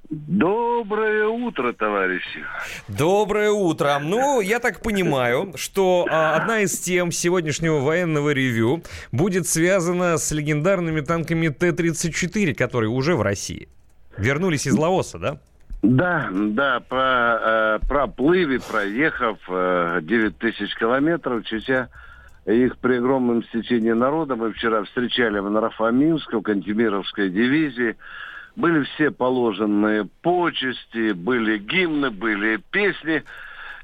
[0.09, 2.43] Доброе утро, товарищи.
[2.87, 3.99] Доброе утро.
[4.01, 10.31] Ну, я так понимаю, что а, одна из тем сегодняшнего военного ревю будет связана с
[10.31, 13.69] легендарными танками Т-34, которые уже в России.
[14.17, 15.39] Вернулись из Лаоса, да?
[15.83, 21.89] Да, да, про, э, проплыви, проехав э, 9 тысяч километров, чтя
[22.45, 27.97] их при огромном стечении народа, мы вчера встречали в Нарафаминском, Кантемировской дивизии,
[28.55, 33.23] были все положенные почести, были гимны, были песни.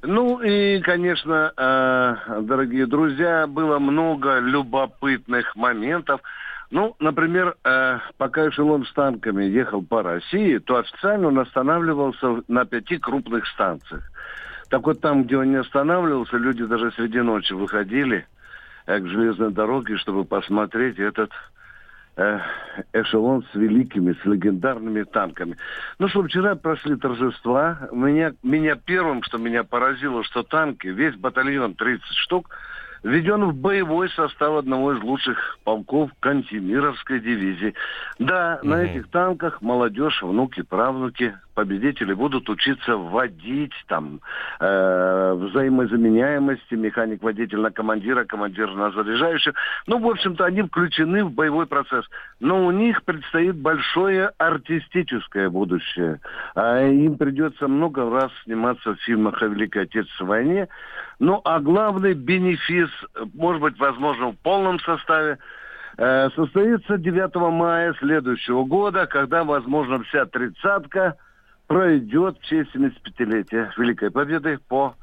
[0.01, 6.21] Ну и, конечно, э, дорогие друзья, было много любопытных моментов.
[6.71, 12.65] Ну, например, э, пока эшелон с танками ехал по России, то официально он останавливался на
[12.65, 14.03] пяти крупных станциях.
[14.69, 18.27] Так вот там, где он не останавливался, люди даже среди ночи выходили
[18.85, 21.31] э, к железной дороге, чтобы посмотреть этот
[22.17, 22.39] э,
[22.93, 25.57] эшелон с великими, с легендарными танками.
[25.97, 27.89] Ну что, вчера прошли торжества.
[27.91, 32.51] Меня, меня первым, что меня поразило, что танки, весь батальон 30 штук,
[33.03, 37.73] введен в боевой состав одного из лучших полков Кантемировской дивизии.
[38.17, 44.21] Да, на этих танках молодежь, внуки, правнуки победители будут учиться водить, там,
[44.61, 49.55] э, взаимозаменяемости, механик-водитель на командира, командир на заряжающего.
[49.85, 52.05] Ну, в общем-то, они включены в боевой процесс.
[52.39, 56.21] Но у них предстоит большое артистическое будущее.
[56.55, 60.67] А им придется много раз сниматься в фильмах о Великой Отечественной войне.
[61.19, 62.89] Ну, а главный бенефис,
[63.33, 65.39] может быть, возможно, в полном составе,
[65.97, 71.17] э, состоится 9 мая следующего года, когда, возможно, вся тридцатка
[71.69, 74.95] пройдет в честь 75-летия Великой Победы по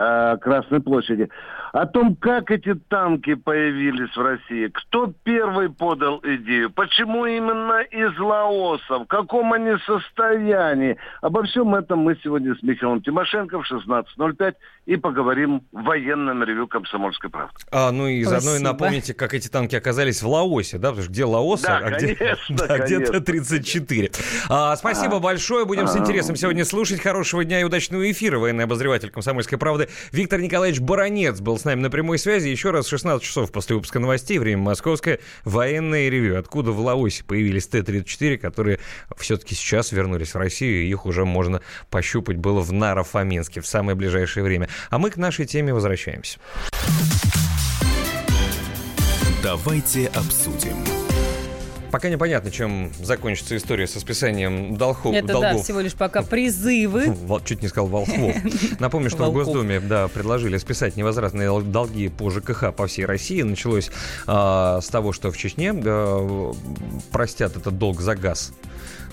[0.00, 1.28] э, Красной площади.
[1.72, 8.18] О том, как эти танки появились в России, кто первый подал идею, почему именно из
[8.18, 10.96] Лаоса, в каком они состоянии.
[11.20, 14.54] Обо всем этом мы сегодня с Михаилом Тимошенко в 16.05
[14.86, 17.54] и поговорим в военном ревю «Комсомольской правды».
[17.70, 20.88] А, ну и заодно и напомните, как эти танки оказались в Лаосе, да?
[20.88, 22.96] Потому что где Лаос, Да, а где, конечно, да, конечно.
[22.96, 24.10] где-то 34.
[24.48, 25.20] А, спасибо А.
[25.20, 25.66] большое.
[25.66, 25.98] Будем с А.
[26.00, 27.00] интересом сегодня слушать.
[27.00, 28.38] Хорошего дня и удачного эфира.
[28.40, 32.48] Военный обозреватель «Комсомольской правды» Виктор Николаевич Баранец был с нами на прямой связи.
[32.48, 34.38] Еще раз 16 часов после выпуска новостей.
[34.38, 35.20] Время московское.
[35.44, 36.38] Военное ревю.
[36.38, 38.80] Откуда в Лаосе появились Т-34, которые
[39.16, 40.84] все-таки сейчас вернулись в Россию.
[40.84, 44.68] и Их уже можно пощупать было в Наро-Фоминске в самое ближайшее время.
[44.90, 46.38] А мы к нашей теме возвращаемся.
[49.42, 50.89] Давайте обсудим.
[51.90, 55.14] Пока непонятно, чем закончится история со списанием долгов.
[55.14, 57.14] Это да, всего лишь пока призывы.
[57.44, 58.34] Чуть не сказал Волхвов.
[58.78, 59.32] Напомню, что в.
[59.32, 63.42] Госдуме да, предложили списать невозвратные дол- долги по ЖКХ по всей России.
[63.42, 63.90] Началось
[64.26, 66.52] а, с того, что в Чечне а,
[67.10, 68.52] простят этот долг за газ.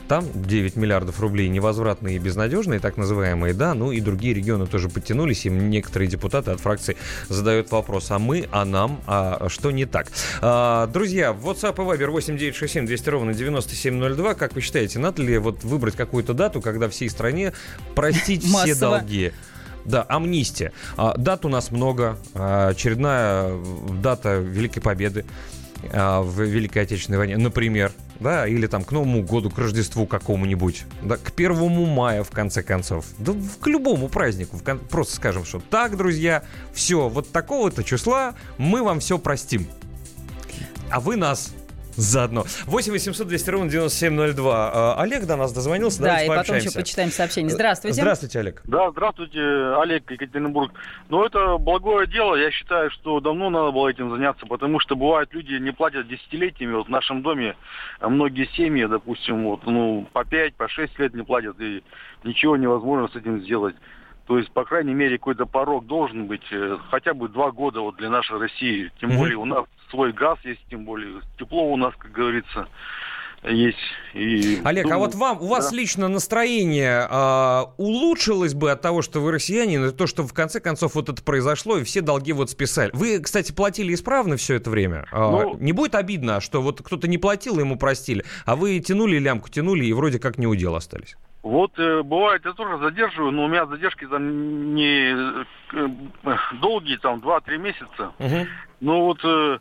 [0.07, 4.89] Там 9 миллиардов рублей невозвратные и безнадежные, так называемые, да, ну и другие регионы тоже
[4.89, 9.85] подтянулись, и некоторые депутаты от фракции задают вопрос, а мы, а нам, а что не
[9.85, 10.07] так?
[10.41, 15.63] А, друзья, WhatsApp и Viber 8967 200 ровно 9702, как вы считаете, надо ли вот
[15.63, 17.53] выбрать какую-то дату, когда всей стране
[17.95, 19.33] простить все долги?
[19.87, 20.73] Да, амнистия.
[20.97, 22.17] А, дат у нас много.
[22.33, 23.57] А, очередная
[24.01, 25.25] дата Великой Победы
[25.91, 31.17] в Великой Отечественной войне, например, да, или там к Новому году, к Рождеству какому-нибудь, да,
[31.17, 35.59] к первому мая, в конце концов, да к любому празднику, в кон- просто скажем, что
[35.59, 39.67] так, друзья, все, вот такого-то числа мы вам все простим,
[40.89, 41.53] а вы нас
[41.97, 42.45] заодно.
[42.65, 44.71] 8 800 200 ровно 9702.
[44.73, 46.79] А, Олег до нас дозвонился, Да, давайте и потом еще пообщаемся.
[46.79, 47.49] почитаем сообщение.
[47.51, 48.01] Здравствуйте.
[48.01, 48.61] Здравствуйте, Олег.
[48.65, 49.41] Да, здравствуйте,
[49.81, 50.71] Олег, Екатеринбург.
[51.09, 52.35] Ну, это благое дело.
[52.35, 56.73] Я считаю, что давно надо было этим заняться, потому что бывают люди не платят десятилетиями.
[56.75, 57.55] Вот в нашем доме
[57.99, 61.83] а, многие семьи, допустим, вот, ну, по 5, по 6 лет не платят, и
[62.23, 63.75] ничего невозможно с этим сделать.
[64.27, 67.95] То есть, по крайней мере, какой-то порог должен быть, э, хотя бы два года вот
[67.95, 68.91] для нашей России.
[68.99, 69.17] Тем Мгм.
[69.19, 72.67] более у нас свой газ есть, тем более тепло у нас, как говорится,
[73.43, 73.77] есть.
[74.13, 75.77] И Олег, а думаю, вот вам, у вас да.
[75.77, 80.59] лично настроение а, улучшилось бы от того, что вы россиянин, и то, что в конце
[80.59, 82.89] концов вот это произошло, и все долги вот списали.
[82.93, 85.05] Вы, кстати, платили исправно все это время?
[85.11, 89.19] А, Ну- не будет обидно, что вот кто-то не платил, ему простили, а вы тянули
[89.19, 91.15] лямку, тянули, и вроде как не удел остались?
[91.43, 95.15] Вот э, бывает, я тоже задерживаю, но у меня задержки там не
[95.73, 95.87] э,
[96.59, 98.11] долгие, там 2-3 месяца.
[98.81, 99.59] Но вот э,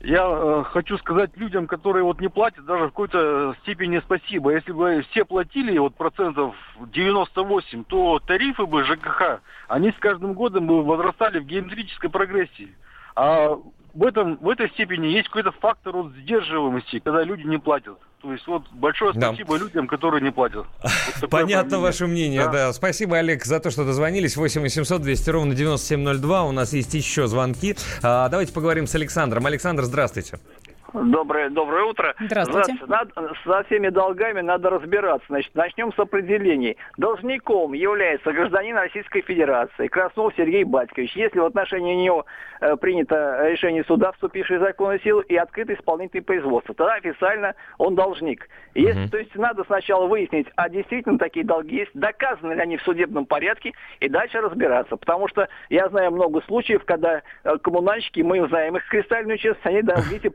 [0.00, 4.52] я э, хочу сказать людям, которые вот не платят, даже в какой-то степени спасибо.
[4.52, 10.66] Если бы все платили вот процентов 98, то тарифы бы ЖКХ, они с каждым годом
[10.66, 12.74] бы возрастали в геометрической прогрессии.
[13.14, 13.58] А
[13.94, 17.98] в, этом, в этой степени есть какой-то фактор вот сдерживаемости, когда люди не платят.
[18.22, 19.28] То есть вот большое Да.
[19.28, 20.66] спасибо людям, которые не платят.
[21.20, 21.78] Вот Понятно мнение.
[21.80, 22.72] ваше мнение, да.
[22.72, 24.36] Спасибо, Олег, за то, что дозвонились.
[24.36, 26.44] 8 800 200 ровно 9702.
[26.44, 27.76] У нас есть еще звонки.
[28.02, 29.46] А, давайте поговорим с Александром.
[29.46, 30.38] Александр, здравствуйте.
[30.92, 32.14] Доброе, доброе утро.
[32.20, 32.74] Здравствуйте.
[32.80, 35.26] За- надо- со всеми долгами надо разбираться.
[35.28, 36.76] Значит, начнем с определений.
[36.96, 41.14] Должником является гражданин Российской Федерации Краснов Сергей Батькович.
[41.16, 42.26] Если в отношении него
[42.60, 47.94] э, принято решение суда, вступившее в законную силу, и открыто исполнительное производство, тогда официально он
[47.94, 48.48] должник.
[48.74, 52.82] Если, То есть надо сначала выяснить, а действительно такие долги есть, доказаны ли они в
[52.82, 54.96] судебном порядке, и дальше разбираться.
[54.96, 59.82] Потому что я знаю много случаев, когда э, коммунальщики, мы знаем их кристальную честность, они
[59.82, 60.28] долги эти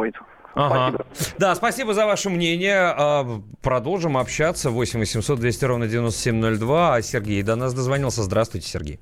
[0.00, 0.16] придумывают.
[0.54, 1.04] Ага.
[1.38, 2.78] Да, спасибо за ваше мнение.
[2.96, 3.26] А,
[3.62, 4.70] Продолжим общаться.
[4.70, 6.94] 8 800 200 ровно 9702.
[6.94, 8.22] А Сергей до нас дозвонился.
[8.22, 9.00] Здравствуйте, Сергей.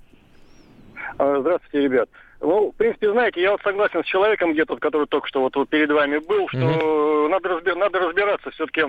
[1.18, 2.09] А, Здравствуйте, ребят.
[2.40, 5.90] Ну, в принципе, знаете, я вот согласен с человеком где-то, который только что вот, перед
[5.90, 8.50] вами был, что надо, разби- надо разбираться.
[8.50, 8.83] Все-таки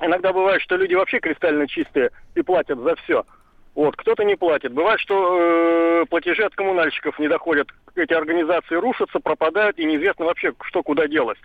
[0.00, 3.24] иногда бывает, что люди вообще кристально чистые и платят за все.
[3.76, 4.72] Вот, кто-то не платит.
[4.72, 7.68] Бывает, что э, платежи от коммунальщиков не доходят.
[7.94, 11.36] Эти организации рушатся, пропадают, и неизвестно вообще, что куда делать.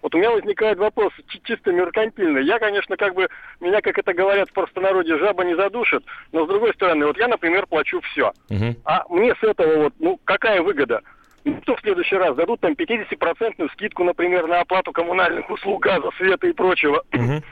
[0.00, 1.12] Вот у меня возникает вопрос
[1.44, 2.44] чисто меркантильный.
[2.44, 3.28] Я, конечно, как бы,
[3.60, 7.26] меня, как это говорят в простонародье, жаба не задушит, но с другой стороны, вот я,
[7.26, 8.32] например, плачу все.
[8.48, 8.76] Угу.
[8.84, 11.02] А мне с этого вот, ну, какая выгода?
[11.44, 16.10] Ну, что в следующий раз дадут там 50% скидку, например, на оплату коммунальных услуг, газа,
[16.16, 17.02] света и прочего.
[17.12, 17.42] Угу.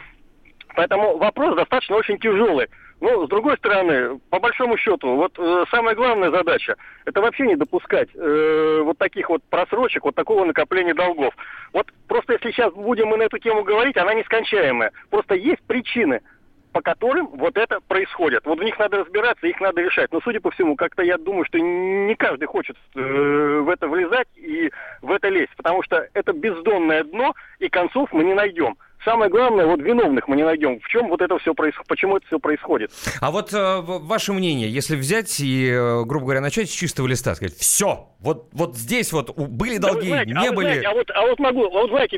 [0.77, 2.69] Поэтому вопрос достаточно очень тяжелый.
[3.01, 7.57] Но, с другой стороны, по большому счету, вот э, самая главная задача– это вообще не
[7.57, 11.35] допускать э, вот таких вот просрочек, вот такого накопления долгов.
[11.73, 14.93] Вот просто если сейчас будем мы на эту тему говорить, она нескончаемая.
[15.09, 16.21] Просто есть причины,
[16.73, 18.45] по которым вот это происходит.
[18.45, 20.13] Вот в них надо разбираться, их надо решать.
[20.13, 24.29] Но, судя по всему, как-то я думаю, что не каждый хочет э, в это влезать
[24.37, 29.31] и в это лезть, потому что это бездонное дно, и концов мы не найдем самое
[29.31, 30.81] главное, вот виновных мы не найдем.
[30.81, 32.91] В чем вот это все происходит, почему это все происходит?
[33.21, 37.35] А вот э, ваше мнение, если взять и, э, грубо говоря, начать с чистого листа,
[37.35, 40.67] сказать, все, вот, вот здесь вот были долги, да знаете, не а были...
[40.67, 42.17] Знаете, а, вот, а вот могу, а вот знаете,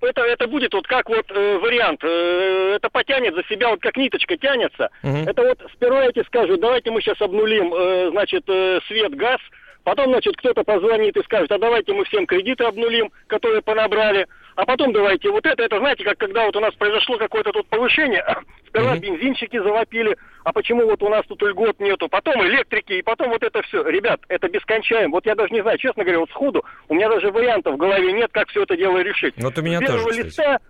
[0.00, 3.96] это, это будет вот как вот э, вариант, э, это потянет за себя, вот как
[3.96, 4.90] ниточка тянется.
[5.02, 5.16] Угу.
[5.26, 9.40] Это вот сперва эти скажут, давайте мы сейчас обнулим, э, значит, э, свет, газ,
[9.84, 14.28] Потом, значит, кто-то позвонит и скажет, а давайте мы всем кредиты обнулим, которые понабрали.
[14.54, 17.66] А потом давайте вот это, это знаете, как когда вот у нас произошло какое-то тут
[17.68, 18.24] повышение,
[18.68, 19.00] сперва mm-hmm.
[19.00, 23.42] бензинщики завопили, а почему вот у нас тут льгот нету, потом электрики, и потом вот
[23.42, 23.82] это все.
[23.82, 25.12] Ребят, это бескончаемо.
[25.12, 28.12] Вот я даже не знаю, честно говоря, вот сходу, у меня даже вариантов в голове
[28.12, 29.34] нет, как все это дело решить.
[29.38, 30.62] Вот у меня с тоже, листа, кстати.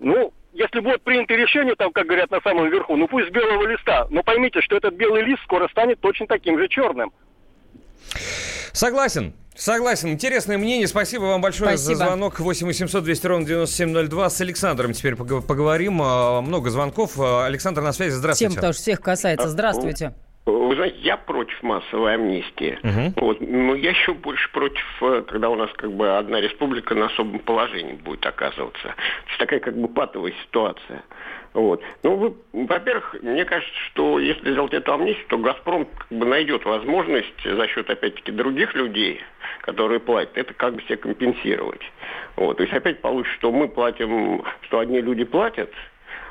[0.00, 3.66] ну, если будет принято решение, там, как говорят на самом верху, ну пусть с белого
[3.66, 7.12] листа, но поймите, что этот белый лист скоро станет точно таким же черным.
[8.72, 9.34] Согласен.
[9.54, 10.08] Согласен.
[10.10, 10.86] Интересное мнение.
[10.88, 11.94] Спасибо вам большое Спасибо.
[11.96, 12.40] за звонок.
[12.40, 14.30] 8 800 200 ровно 9702.
[14.30, 16.00] С Александром теперь поговорим.
[16.02, 17.20] А, много звонков.
[17.20, 18.12] А, Александр на связи.
[18.12, 18.54] Здравствуйте.
[18.54, 19.48] Потому что всех касается.
[19.48, 20.14] Здравствуйте.
[20.44, 22.78] Вы знаете, я против массовой амнистии.
[22.82, 23.24] Угу.
[23.24, 23.40] Вот.
[23.40, 27.38] Но я еще больше против, э, когда у нас как бы одна республика на особом
[27.40, 28.82] положении будет оказываться.
[28.82, 31.02] То есть такая как бы патовая ситуация.
[31.54, 31.82] Вот.
[32.02, 36.64] Ну, вы, во-первых, мне кажется, что если сделать эту амнистию, то «Газпром» как бы найдет
[36.64, 39.20] возможность за счет, опять-таки, других людей,
[39.60, 41.82] которые платят, это как бы себе компенсировать.
[42.36, 42.56] Вот.
[42.56, 45.70] То есть опять получится, что мы платим, что одни люди платят,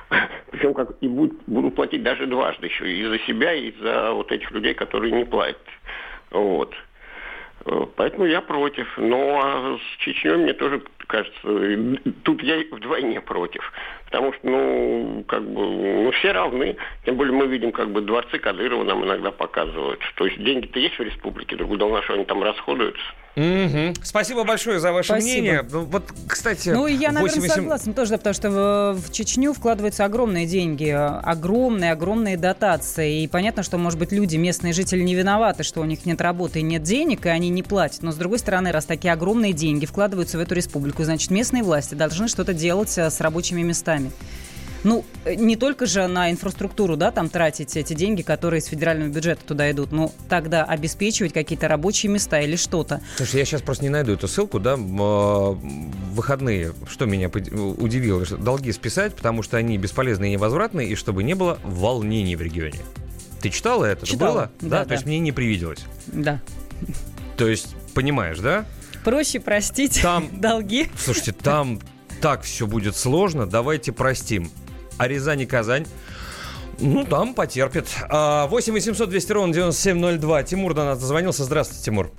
[0.51, 4.31] причем как и будут, будут платить даже дважды еще, и за себя, и за вот
[4.31, 5.61] этих людей, которые не платят.
[6.31, 6.73] Вот.
[7.95, 8.87] Поэтому я против.
[8.97, 11.39] Но с Чечней мне тоже кажется,
[12.23, 13.71] тут я вдвойне против.
[14.11, 16.75] Потому что, ну, как бы, ну, все равны.
[17.05, 20.01] Тем более мы видим, как бы, дворцы Кадырова нам иногда показывают.
[20.15, 23.01] То есть деньги-то есть в республике, другое дело, что они там расходуются.
[23.35, 23.93] Угу.
[24.03, 25.31] Спасибо большое за ваше Спасибо.
[25.31, 25.65] мнение.
[25.71, 27.49] Ну, вот, кстати, ну я, наверное, 8...
[27.49, 33.23] согласна тоже, потому что в, в Чечню вкладываются огромные деньги, огромные, огромные дотации.
[33.23, 36.59] И понятно, что, может быть, люди, местные жители не виноваты, что у них нет работы
[36.59, 38.01] и нет денег, и они не платят.
[38.01, 41.95] Но, с другой стороны, раз такие огромные деньги вкладываются в эту республику, значит, местные власти
[41.95, 44.00] должны что-то делать э, с рабочими местами.
[44.83, 49.43] Ну, не только же на инфраструктуру, да, там тратить эти деньги, которые из федерального бюджета
[49.45, 53.01] туда идут, но тогда обеспечивать какие-то рабочие места или что-то.
[53.15, 55.59] Слушай, я сейчас просто не найду эту ссылку, да, в
[56.13, 61.23] выходные, что меня удивило, что долги списать, потому что они бесполезны и невозвратны, и чтобы
[61.23, 62.79] не было волнений в регионе.
[63.41, 64.05] Ты читала это?
[64.05, 64.33] Читала.
[64.33, 64.51] Было?
[64.61, 65.85] Да, да, То есть мне не привиделось?
[66.07, 66.41] Да.
[67.37, 68.65] То есть, понимаешь, да?
[69.03, 70.89] Проще простить там, долги.
[70.95, 71.79] Слушайте, там
[72.21, 74.49] так все будет сложно, давайте простим
[75.01, 75.85] а Рязань и Казань
[76.79, 77.85] ну, там потерпит.
[78.09, 80.43] 8 800 200 ровно 9702.
[80.43, 81.43] Тимур до нас дозвонился.
[81.43, 82.11] Здравствуйте, Тимур.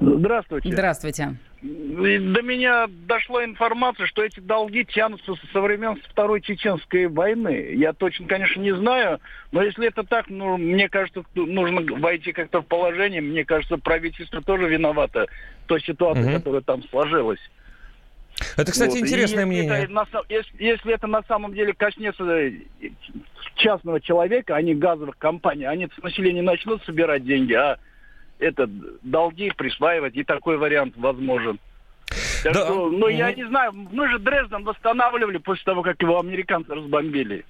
[0.00, 0.72] Здравствуйте.
[0.72, 1.36] Здравствуйте.
[1.62, 7.74] До меня дошла информация, что эти долги тянутся со времен Второй Чеченской войны.
[7.74, 9.20] Я точно, конечно, не знаю,
[9.52, 13.20] но если это так, ну, мне кажется, нужно войти как-то в положение.
[13.20, 15.26] Мне кажется, правительство тоже виновато
[15.64, 16.32] в той ситуации, угу.
[16.38, 17.40] которая там сложилась.
[18.56, 19.00] Это, кстати, вот.
[19.00, 19.84] интересное если мнение.
[19.84, 22.52] Это, если, если это на самом деле коснется э,
[23.56, 27.78] частного человека, а не газовых компаний, они с населения начнут собирать деньги, а
[28.38, 28.68] это
[29.02, 31.58] долги присваивать, и такой вариант возможен.
[32.42, 32.64] Так да.
[32.64, 37.44] что, ну, я не знаю, мы же Дрезден восстанавливали после того, как его американцы разбомбили.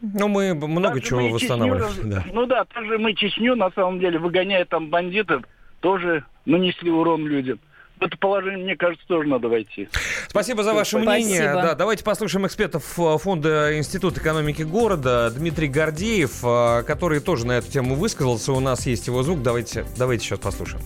[0.00, 1.88] Ну, мы много также чего мы восстанавливали.
[1.88, 2.24] Чечню, да.
[2.32, 5.42] Ну да, также мы Чечню, на самом деле, выгоняя там бандитов,
[5.80, 7.58] тоже нанесли урон людям
[8.00, 9.88] это положение, мне кажется, тоже надо войти.
[10.28, 11.10] Спасибо за ваше Спасибо.
[11.10, 11.52] мнение.
[11.54, 17.52] Да, давайте послушаем экспертов э, фонда Института экономики города Дмитрий Гордеев, э, который тоже на
[17.52, 18.52] эту тему высказался.
[18.52, 19.42] У нас есть его звук.
[19.42, 20.82] Давайте, давайте сейчас послушаем.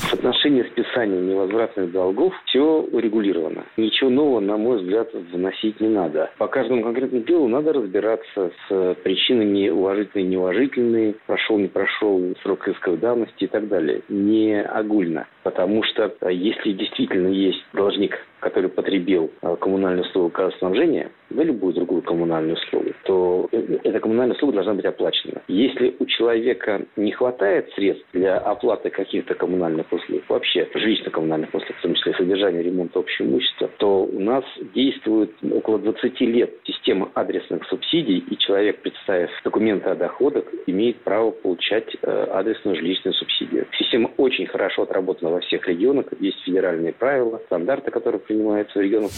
[0.00, 0.62] В отношении
[0.94, 3.64] списания невозвратных долгов все урегулировано.
[3.76, 6.30] Ничего нового, на мой взгляд, вносить не надо.
[6.38, 12.98] По каждому конкретному делу надо разбираться с причинами уважительные, неуважительные, прошел, не прошел срок исковой
[12.98, 14.02] давности и так далее.
[14.08, 15.26] Не огульно.
[15.42, 21.72] Потому что а, если действительно есть должник который потребил э, коммунальную услугу газоснабжения, да любую
[21.72, 25.40] другую коммунальную услугу, то э, эта коммунальная услуга должна быть оплачена.
[25.48, 31.82] Если у человека не хватает средств для оплаты каких-то коммунальных услуг, вообще жилищно-коммунальных услуг, в
[31.82, 37.66] том числе содержания, ремонта общего имущества, то у нас действует около 20 лет система адресных
[37.66, 43.66] субсидий, и человек, представив документы о доходах, имеет право получать э, адресную жилищную субсидию.
[43.78, 49.10] Система очень хорошо отработана во всех регионах, есть федеральные правила, стандарты, которые принимаются в регионах.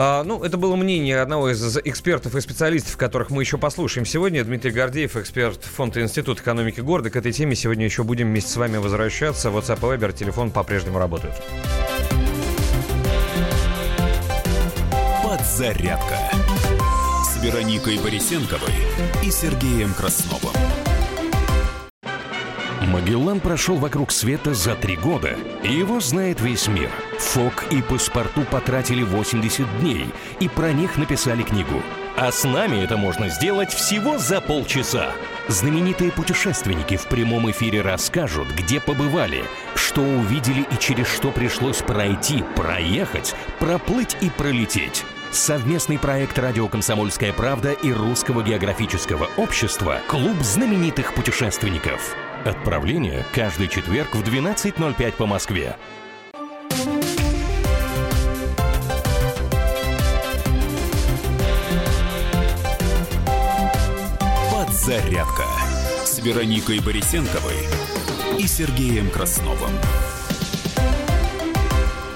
[0.00, 4.44] А, ну, это было мнение одного из экспертов и специалистов, которых мы еще послушаем сегодня.
[4.44, 7.10] Дмитрий Гордеев, эксперт Фонда Института экономики города.
[7.10, 9.48] К этой теме сегодня еще будем вместе с вами возвращаться.
[9.48, 11.34] WhatsApp и Viber, телефон по-прежнему работают.
[15.24, 16.18] Подзарядка
[17.24, 18.72] с Вероникой Борисенковой
[19.24, 20.54] и Сергеем Красновым.
[22.86, 26.88] Магеллан прошел вокруг света за три года, и его знает весь мир.
[27.18, 30.06] Фок и паспорту потратили 80 дней,
[30.40, 31.82] и про них написали книгу.
[32.16, 35.12] А с нами это можно сделать всего за полчаса.
[35.48, 39.44] Знаменитые путешественники в прямом эфире расскажут, где побывали,
[39.74, 45.04] что увидели и через что пришлось пройти, проехать, проплыть и пролететь.
[45.30, 52.16] Совместный проект «Радио Комсомольская правда» и Русского географического общества «Клуб знаменитых путешественников».
[52.44, 55.76] Отправление каждый четверг в 12.05 по Москве.
[64.88, 65.44] Подзарядка
[66.02, 67.56] с Вероникой Борисенковой
[68.38, 69.68] и Сергеем Красновым.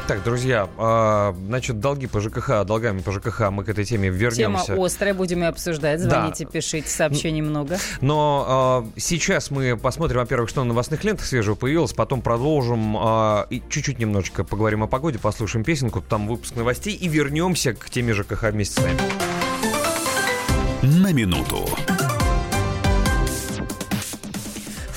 [0.08, 4.68] Так, друзья, а, значит, долги по ЖКХ, долгами по ЖКХ мы к этой теме вернемся.
[4.68, 6.00] Тема острая, будем ее обсуждать.
[6.00, 6.50] Звоните, да.
[6.50, 7.76] пишите, сообщений много.
[8.00, 13.44] Но э, сейчас мы посмотрим, во-первых, что на новостных лентах свежего появилось, потом продолжим э,
[13.50, 18.14] и чуть-чуть немножечко поговорим о погоде, послушаем песенку, там выпуск новостей и вернемся к теме
[18.14, 18.98] ЖКХ вместе с вами.
[20.80, 21.68] На минуту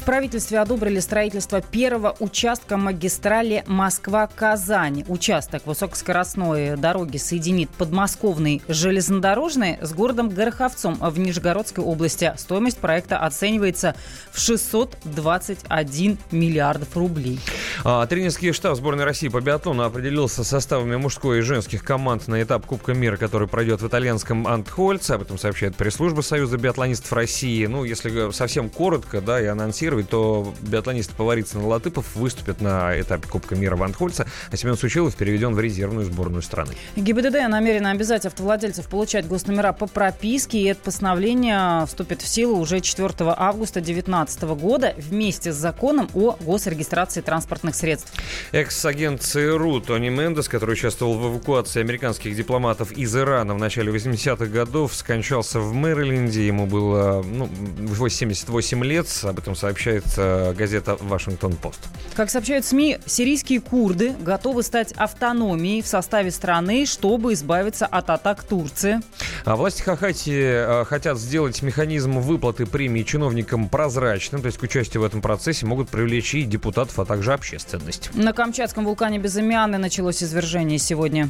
[0.05, 5.03] правительстве одобрили строительство первого участка магистрали Москва-Казань.
[5.07, 12.31] Участок высокоскоростной дороги соединит подмосковный железнодорожный с городом Гороховцом в Нижегородской области.
[12.37, 13.95] Стоимость проекта оценивается
[14.31, 17.39] в 621 миллиардов рублей.
[17.83, 22.65] А, тренерский штаб сборной России по биатлону определился составами мужской и женских команд на этап
[22.65, 25.13] Кубка мира, который пройдет в итальянском Антхольце.
[25.13, 27.65] Об этом сообщает пресс-служба Союза биатлонистов России.
[27.65, 32.99] Ну, если совсем коротко, да, и анонсировать анонсировать, то биатлонист Поварицын и Латыпов выступят на
[32.99, 36.73] этапе Кубка мира в Анхольца, а Семен Сучилов переведен в резервную сборную страны.
[36.95, 42.81] ГИБДД намерена обязать автовладельцев получать госномера по прописке, и это постановление вступит в силу уже
[42.81, 48.11] 4 августа 2019 года вместе с законом о госрегистрации транспортных средств.
[48.51, 54.45] Экс-агент ЦРУ Тони Мендес, который участвовал в эвакуации американских дипломатов из Ирана в начале 80-х
[54.45, 56.45] годов, скончался в Мэриленде.
[56.45, 59.05] Ему было ну, 88 лет.
[59.23, 61.79] Об этом сообщил сообщает газета «Вашингтон-Пост».
[62.15, 68.43] Как сообщают СМИ, сирийские курды готовы стать автономией в составе страны, чтобы избавиться от атак
[68.43, 69.01] Турции.
[69.43, 75.03] А власти Хакатии э, хотят сделать механизм выплаты премии чиновникам прозрачным, то есть к участию
[75.03, 78.09] в этом процессе могут привлечь и депутатов, а также общественность.
[78.15, 81.29] На Камчатском вулкане Безымянный началось извержение сегодня.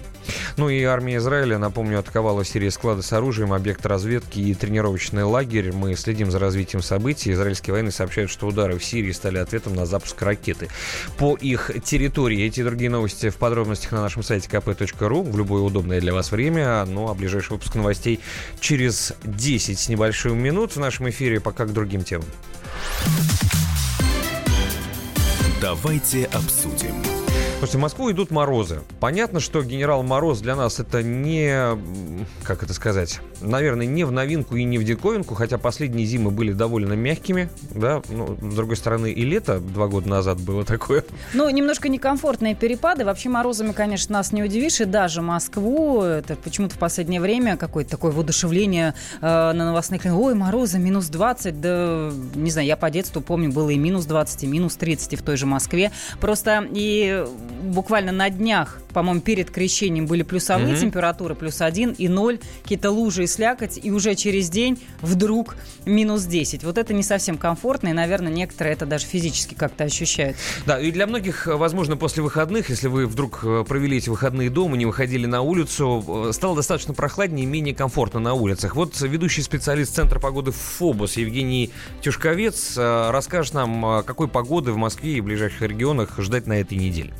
[0.55, 5.23] Ну и армия Израиля, напомню, атаковала в Сирии склады с оружием, объект разведки и тренировочный
[5.23, 5.73] лагерь.
[5.73, 7.31] Мы следим за развитием событий.
[7.33, 10.69] Израильские военные сообщают, что удары в Сирии стали ответом на запуск ракеты
[11.17, 12.43] по их территории.
[12.43, 16.31] Эти и другие новости в подробностях на нашем сайте kp.ru в любое удобное для вас
[16.31, 16.85] время.
[16.85, 18.19] Ну а ближайший выпуск новостей
[18.59, 22.27] через 10 с небольшим минут в нашем эфире пока к другим темам.
[25.61, 26.95] Давайте обсудим.
[27.57, 28.81] Слушайте, в Москву идут морозы.
[28.99, 31.77] Понятно, что генерал Мороз для нас это не,
[32.43, 36.51] как это сказать, наверное, не в новинку и не в диковинку, хотя последние зимы были
[36.51, 41.03] довольно мягкими, да, ну, с другой стороны, и лето два года назад было такое.
[41.33, 43.05] Ну, немножко некомфортные перепады.
[43.05, 47.91] Вообще морозами, конечно, нас не удивишь, и даже Москву, это почему-то в последнее время какое-то
[47.91, 53.21] такое воодушевление э, на новостных, ой, морозы, минус 20, да, не знаю, я по детству
[53.21, 55.91] помню, было и минус 20, и минус 30 в той же Москве.
[56.19, 57.25] Просто и
[57.63, 60.79] буквально на днях, по-моему, перед крещением были плюсовые mm-hmm.
[60.79, 66.23] температуры, плюс один и ноль, какие-то лужи и слякоть, и уже через день вдруг минус
[66.23, 66.63] 10.
[66.63, 70.37] Вот это не совсем комфортно, и, наверное, некоторые это даже физически как-то ощущают.
[70.65, 74.77] Да, и для многих, возможно, после выходных, если вы вдруг э, провели эти выходные дома,
[74.77, 78.77] не выходили на улицу, э, стало достаточно прохладнее и менее комфортно на улицах.
[78.77, 81.69] Вот ведущий специалист Центра погоды ФОБОС Евгений
[81.99, 87.13] Тюшковец э, расскажет нам, какой погоды в Москве и ближайших регионах ждать на этой неделе.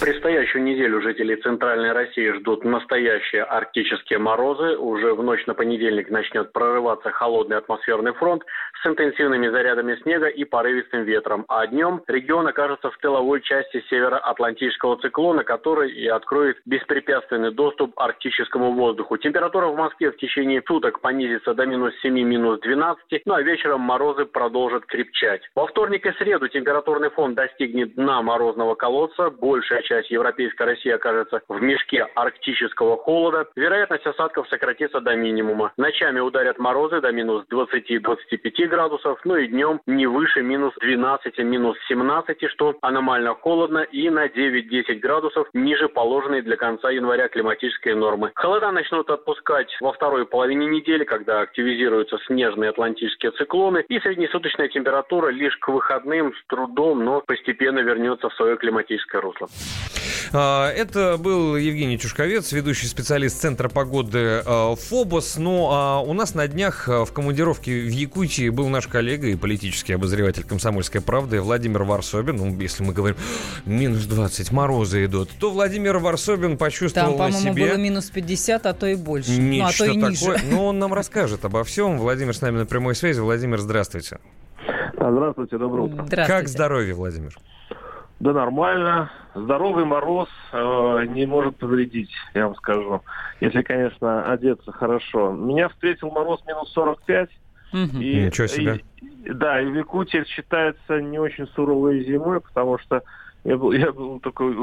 [0.00, 4.76] Предстоящую неделю жители Центральной России ждут настоящие арктические морозы.
[4.76, 8.42] Уже в ночь на понедельник начнет прорываться холодный атмосферный фронт
[8.82, 11.44] с интенсивными зарядами снега и порывистым ветром.
[11.48, 18.72] А днем регион окажется в тыловой части североатлантического циклона, который и откроет беспрепятственный доступ арктическому
[18.72, 19.16] воздуху.
[19.16, 23.80] Температура в Москве в течение суток понизится до минус 7, минус 12, ну а вечером
[23.80, 25.42] морозы продолжат крепчать.
[25.54, 29.30] Во вторник и среду температурный фон достигнет дна морозного колодца.
[29.30, 35.72] Большая часть Европейской России окажется в мешке арктического холода, вероятность осадков сократится до минимума.
[35.76, 41.76] Ночами ударят морозы до минус 20-25 градусов, ну и днем не выше минус 12, минус
[41.88, 48.32] 17, что аномально холодно и на 9-10 градусов ниже положенной для конца января климатической нормы.
[48.34, 55.28] Холода начнут отпускать во второй половине недели, когда активизируются снежные атлантические циклоны, и среднесуточная температура
[55.28, 59.48] лишь к выходным с трудом, но постепенно вернется в свое климатическое русло.
[60.32, 65.36] А, это был Евгений Чушковец, ведущий специалист Центра погоды а, ФОБОС.
[65.36, 69.92] Ну, а у нас на днях в командировке в Якутии был наш коллега и политический
[69.92, 72.36] обозреватель «Комсомольской правды» Владимир Варсобин.
[72.36, 73.16] Ну, если мы говорим,
[73.64, 77.68] минус 20, морозы идут, то Владимир Варсобин почувствовал Там, на по-моему, себе...
[77.68, 79.30] было минус 50, а то и больше.
[79.30, 80.10] Нечто ну, а то и такое.
[80.10, 80.46] ниже.
[80.50, 81.98] Ну, он нам расскажет обо всем.
[81.98, 83.20] Владимир с нами на прямой связи.
[83.20, 84.18] Владимир, здравствуйте.
[84.94, 86.24] Здравствуйте, доброе утро.
[86.26, 87.36] Как здоровье, Владимир?
[88.20, 89.10] Да нормально.
[89.34, 93.02] Здоровый мороз э, не может повредить, я вам скажу.
[93.40, 95.32] Если, конечно, одеться хорошо.
[95.32, 97.30] Меня встретил мороз минус 45.
[97.72, 97.76] И,
[98.26, 98.84] Ничего себе.
[99.24, 103.02] И, да, и в Якутии считается не очень суровой зимой, потому что
[103.42, 104.56] я был, я был такой,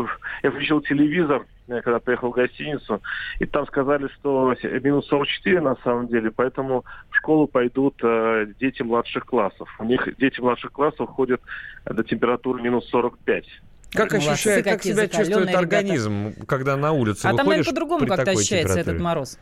[0.43, 3.01] я включил телевизор, когда приехал в гостиницу,
[3.39, 8.82] и там сказали, что минус 44 на самом деле, поэтому в школу пойдут э, дети
[8.82, 9.70] младших классов.
[9.80, 11.41] У них дети младших классов ходят
[11.86, 13.45] до температуры минус 45.
[13.93, 18.07] Как ощущает, как себя чувствует закаленные организм, когда на улице А там, наверное, выходишь по-другому
[18.07, 19.38] как-то ощущается этот мороз.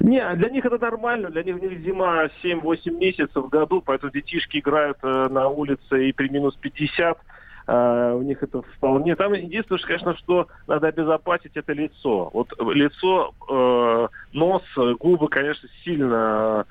[0.00, 4.12] Не, для них это нормально, для них, у них зима 7-8 месяцев в году, поэтому
[4.12, 7.18] детишки играют э, на улице и при минус 50,
[7.66, 9.16] э, у них это вполне...
[9.16, 12.30] Там единственное, что, конечно, что надо обезопасить, это лицо.
[12.32, 14.62] Вот лицо, э, нос,
[14.98, 16.66] губы, конечно, сильно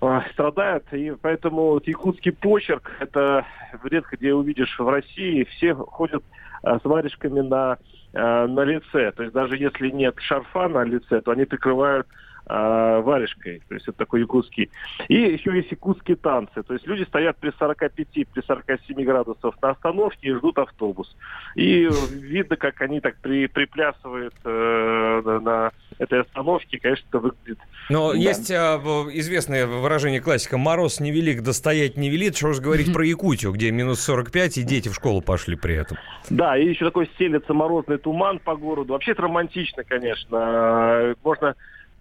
[0.00, 3.44] э, страдают, и поэтому вот якутский почерк, это
[3.84, 6.22] редко где увидишь в России, все ходят
[6.62, 7.78] э, с варежками на,
[8.12, 9.12] э, на лице.
[9.12, 12.06] То есть даже если нет шарфа на лице, то они прикрывают
[12.50, 13.62] э, варежкой.
[13.68, 14.70] То есть это такой якутский.
[15.08, 16.62] И еще есть якутские танцы.
[16.62, 21.16] То есть люди стоят при 45, при 47 градусов на остановке и ждут автобус.
[21.54, 26.78] И видно, как они так при, приплясывают э, на, этой остановке.
[26.80, 27.58] Конечно, это выглядит...
[27.88, 28.18] Но Да.
[28.18, 32.36] есть в- известное выражение классика «мороз невелик, да стоять не велит».
[32.36, 35.98] Что же говорить про Якутию, где минус 45, и дети в школу пошли при этом.
[36.30, 38.92] Да, и еще такой стелется морозный туман по городу.
[38.94, 40.36] Вообще это романтично, конечно.
[40.36, 41.54] Э, Можно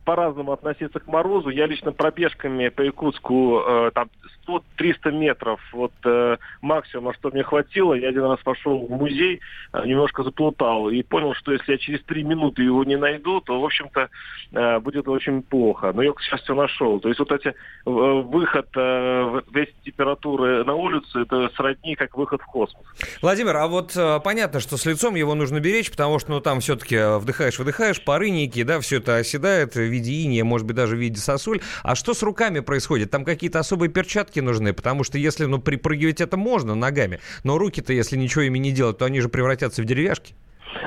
[0.10, 1.50] по-разному относиться к морозу.
[1.50, 4.10] Я лично пробежками по Якутску э, там
[4.48, 7.94] 100-300 метров, вот э, максимум, что мне хватило.
[7.94, 9.40] Я один раз пошел в музей,
[9.72, 13.62] э, немножко заплутал и понял, что если я через 3 минуты его не найду, то,
[13.62, 14.10] в общем-то,
[14.52, 15.92] э, будет очень плохо.
[15.94, 17.00] Но я, к счастью, нашел.
[17.00, 17.54] То есть вот эти э,
[17.86, 22.84] выход э, в температуры на улицу, это сродни как выход в космос.
[23.22, 26.62] Владимир, а вот э, понятно, что с лицом его нужно беречь, потому что ну, там
[26.62, 31.00] все-таки вдыхаешь-выдыхаешь, пары некие, да, все это оседает в виде иния, может быть, даже в
[31.00, 31.60] виде сосуль.
[31.84, 33.12] А что с руками происходит?
[33.12, 37.94] Там какие-то особые перчатки нужны, потому что если, ну, припрыгивать это можно ногами, но руки-то,
[37.94, 40.34] если ничего ими не делать, то они же превратятся в деревяшки.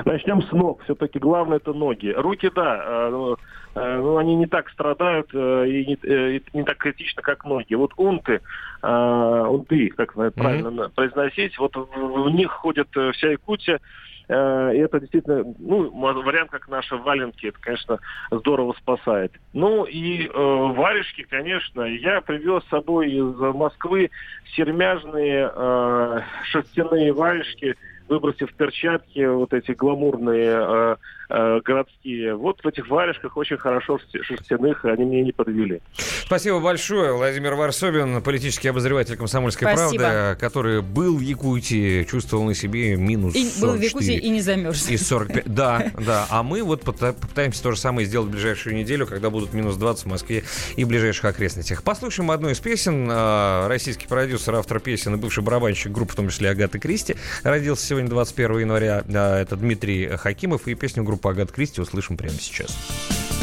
[0.05, 0.81] Начнем с ног.
[0.83, 2.07] Все-таки главное это ноги.
[2.07, 3.35] Руки, да, э, ну,
[3.75, 5.93] э, ну, они не так страдают э, и не,
[6.37, 7.73] и не так критично, как ноги.
[7.73, 8.41] Вот унты,
[8.81, 13.79] унты, как правильно на- произносить, вот в, них ходит э, вся Якутия.
[14.27, 15.89] Э, И это действительно, ну,
[16.21, 17.99] вариант, как наши валенки, это, конечно,
[18.31, 19.33] здорово спасает.
[19.53, 24.09] Ну и э, варежки, конечно, я привез с собой из Москвы
[24.55, 27.75] сермяжные э, шерстяные варежки,
[28.07, 30.95] выбросив перчатки, вот эти гламурные э,
[31.29, 32.35] э, городские.
[32.35, 35.81] Вот в этих варежках очень хорошо шерстяных, они меня не подвели.
[36.25, 37.13] Спасибо большое.
[37.13, 40.03] Владимир Варсобин, политический обозреватель «Комсомольской Спасибо.
[40.03, 43.85] правды», который был в Якутии, чувствовал на себе минус И был в 44.
[43.87, 44.89] Якутии и не замерз.
[44.89, 45.53] И 45.
[45.53, 46.25] Да, да.
[46.29, 50.05] А мы вот попытаемся то же самое сделать в ближайшую неделю, когда будут минус 20
[50.05, 50.43] в Москве
[50.75, 51.83] и в ближайших окрестностях.
[51.83, 53.07] Послушаем одну из песен.
[53.11, 57.92] А, Российский продюсер, автор песен и бывший барабанщик группы, в том числе Агаты Кристи, родился
[57.93, 59.03] сегодня 21 января.
[59.07, 60.67] Это Дмитрий Хакимов.
[60.67, 62.75] И песню группы Агаты Кристи услышим прямо сейчас.
[62.75, 63.42] геолог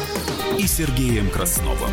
[0.57, 1.91] и Сергеем Красновым.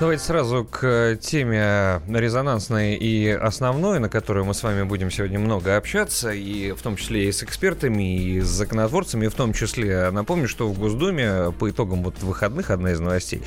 [0.00, 5.76] Давайте сразу к теме резонансной и основной, на которую мы с вами будем сегодня много
[5.76, 10.10] общаться, и в том числе и с экспертами, и с законотворцами, и в том числе,
[10.10, 13.42] напомню, что в Госдуме по итогам вот выходных, одна из новостей,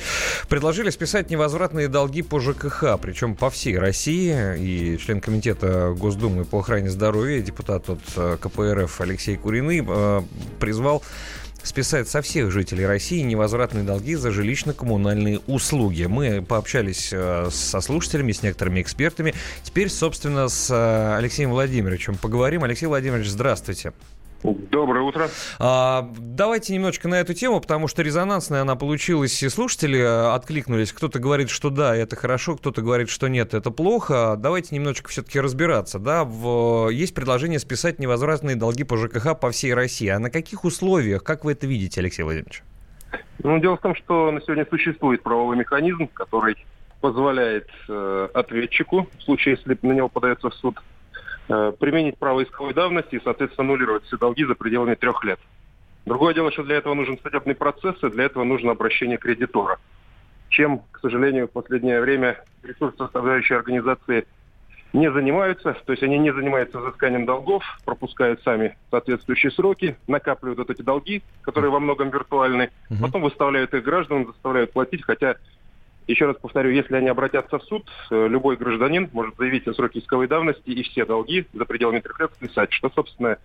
[0.48, 6.60] предложили списать невозвратные долги по ЖКХ, причем по всей России, и член комитета Госдумы по
[6.60, 10.22] охране здоровья, депутат от э, КПРФ Алексей Куриный э,
[10.60, 11.02] призвал
[11.64, 16.04] списать со всех жителей России невозвратные долги за жилищно-коммунальные услуги.
[16.04, 19.34] Мы пообщались э, со слушателями, с некоторыми экспертами.
[19.62, 22.64] Теперь, собственно, с э, Алексеем Владимировичем поговорим.
[22.64, 23.92] Алексей Владимирович, здравствуйте.
[24.44, 25.28] Доброе утро.
[25.58, 30.92] А, давайте немножечко на эту тему, потому что резонансная она получилась, и слушатели э, откликнулись.
[30.92, 34.36] Кто-то говорит, что да, это хорошо, кто-то говорит, что нет, это плохо.
[34.36, 35.98] Давайте немножечко все-таки разбираться.
[35.98, 36.24] Да?
[36.24, 40.08] В, есть предложение списать невозвратные долги по ЖКХ по всей России.
[40.08, 42.62] А на каких условиях, как вы это видите, Алексей Владимирович?
[43.42, 46.56] Ну, дело в том, что на сегодня существует правовой механизм, который
[47.00, 50.93] позволяет э, ответчику, в случае, если на него подается в суд, э,
[51.46, 55.38] применить право исковой давности и, соответственно, аннулировать все долги за пределами трех лет.
[56.06, 59.78] Другое дело, что для этого нужен судебный процесс, и для этого нужно обращение кредитора.
[60.50, 64.26] Чем, к сожалению, в последнее время ресурсоставляющие организации
[64.92, 70.70] не занимаются, то есть они не занимаются взысканием долгов, пропускают сами соответствующие сроки, накапливают вот
[70.70, 72.70] эти долги, которые во многом виртуальны,
[73.00, 75.34] потом выставляют их гражданам, заставляют платить, хотя
[76.06, 80.00] еще раз повторю, если они обратятся в суд, э, любой гражданин может заявить о сроке
[80.00, 83.38] исковой давности и все долги за пределами трех лет списать, что, собственно,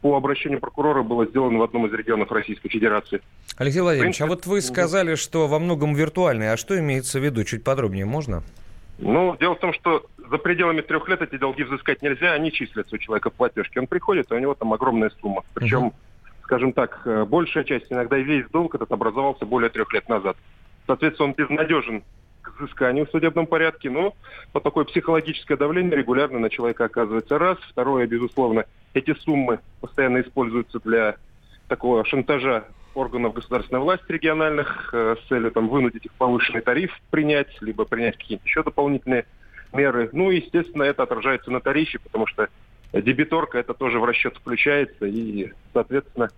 [0.00, 3.20] по обращению прокурора было сделано в одном из регионов Российской Федерации.
[3.56, 6.52] Алексей Владимирович, а вот вы сказали, что во многом виртуальный.
[6.52, 7.42] А что имеется в виду?
[7.44, 8.42] Чуть подробнее можно?
[8.98, 12.94] Ну, дело в том, что за пределами трех лет эти долги взыскать нельзя, они числятся
[12.94, 13.80] у человека в платежке.
[13.80, 15.42] Он приходит, и у него там огромная сумма.
[15.54, 15.92] Причем,
[16.42, 20.36] скажем так, э, большая часть, иногда и весь долг этот образовался более трех лет назад.
[20.86, 22.02] Соответственно, он безнадежен
[22.42, 24.14] к взысканию в судебном порядке, но
[24.52, 27.58] по такое психологическое давление регулярно на человека оказывается раз.
[27.70, 31.16] Второе, безусловно, эти суммы постоянно используются для
[31.68, 32.64] такого шантажа
[32.94, 38.16] органов государственной власти региональных э, с целью там, вынудить их повышенный тариф принять, либо принять
[38.16, 39.26] какие-то еще дополнительные
[39.72, 40.10] меры.
[40.12, 42.48] Ну и, естественно, это отражается на тарифе, потому что
[42.92, 46.30] дебиторка это тоже в расчет включается, и, соответственно,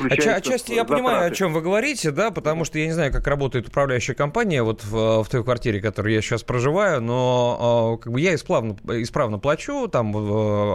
[0.00, 3.26] Отча- отчасти я понимаю, о чем вы говорите, да, потому что я не знаю, как
[3.26, 8.02] работает управляющая компания вот в, в той квартире, в которой я сейчас проживаю, но э,
[8.02, 10.16] как бы я исправно, исправно плачу, там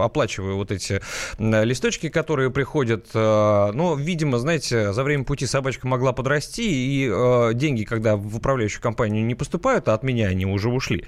[0.00, 1.00] оплачиваю вот эти
[1.38, 7.50] листочки, которые приходят, э, но, видимо, знаете, за время пути собачка могла подрасти, и э,
[7.54, 11.04] деньги, когда в управляющую компанию не поступают, а от меня они уже ушли.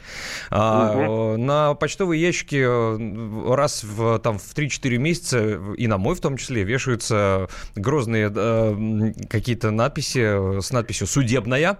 [0.50, 2.64] А, э, На почтовые ящики
[3.54, 7.48] раз в, там, в 3-4 месяца, и на мой в том числе, вешаются
[7.84, 11.78] грозные э, какие-то надписи э, с надписью «Судебная».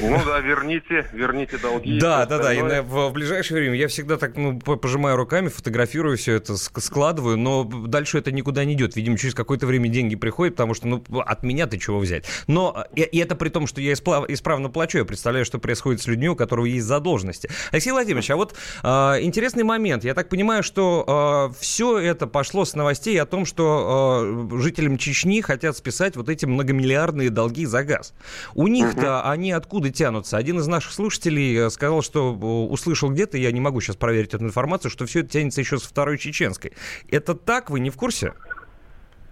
[0.00, 1.98] Ну да, верните, верните долги.
[1.98, 2.54] Да, да, да.
[2.54, 6.54] И в, в ближайшее время я всегда так ну, по- пожимаю руками, фотографирую все это,
[6.54, 8.96] ск- складываю, но дальше это никуда не идет.
[8.96, 12.24] Видимо, через какое-то время деньги приходят, потому что ну, от меня ты чего взять.
[12.46, 14.98] Но э, и, и это при том, что я испла- исправно плачу.
[14.98, 17.50] Я представляю, что происходит с людьми, у которых есть задолженности.
[17.72, 18.88] Алексей Владимирович, а вот э,
[19.22, 20.04] интересный момент.
[20.04, 25.40] Я так понимаю, что все это пошло с новостей о том, что э, жителям Чечни
[25.40, 28.14] хотят списать вот эти многомиллиардные долги за газ.
[28.54, 30.36] У них-то они откуда тянутся?
[30.36, 34.34] Один из наших слушателей э, сказал, что э, услышал где-то, я не могу сейчас проверить
[34.34, 36.72] эту информацию, что все это тянется еще с второй чеченской.
[37.10, 37.70] Это так?
[37.70, 38.32] Вы не в курсе?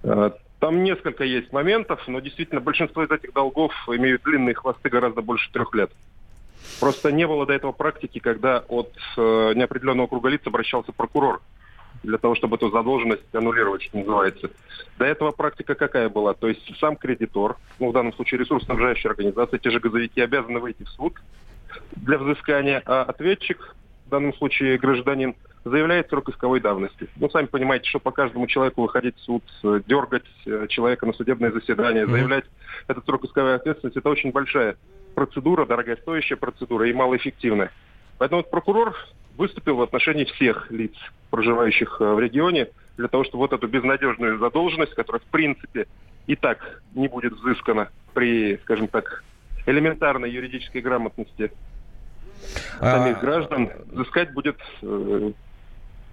[0.02, 5.22] Э, Там несколько есть моментов, но действительно большинство из этих долгов имеют длинные хвосты гораздо
[5.22, 5.90] больше трех лет.
[6.80, 11.40] Просто не было до этого практики, когда от э, неопределенного круга лиц обращался прокурор
[12.02, 14.50] для того, чтобы эту задолженность аннулировать, что называется.
[14.98, 16.34] До этого практика какая была?
[16.34, 20.84] То есть сам кредитор, ну в данном случае ресурсоснабжающая организация, те же газовики обязаны выйти
[20.84, 21.14] в суд
[21.96, 23.74] для взыскания, а ответчик,
[24.06, 25.34] в данном случае гражданин,
[25.64, 27.08] заявляет срок исковой давности.
[27.16, 31.12] Ну, сами понимаете, что по каждому человеку выходить в суд, э, дергать э, человека на
[31.12, 32.44] судебное заседание, заявлять
[32.86, 34.76] этот срок исковой ответственности, это очень большая
[35.16, 37.72] процедура, дорогостоящая процедура и малоэффективная.
[38.18, 38.96] Поэтому вот прокурор
[39.36, 40.92] выступил в отношении всех лиц,
[41.30, 45.86] проживающих э, в регионе, для того, чтобы вот эту безнадежную задолженность, которая в принципе
[46.26, 49.22] и так не будет взыскана при, скажем так,
[49.66, 51.52] элементарной юридической грамотности
[52.80, 55.32] самих граждан, взыскать будет э,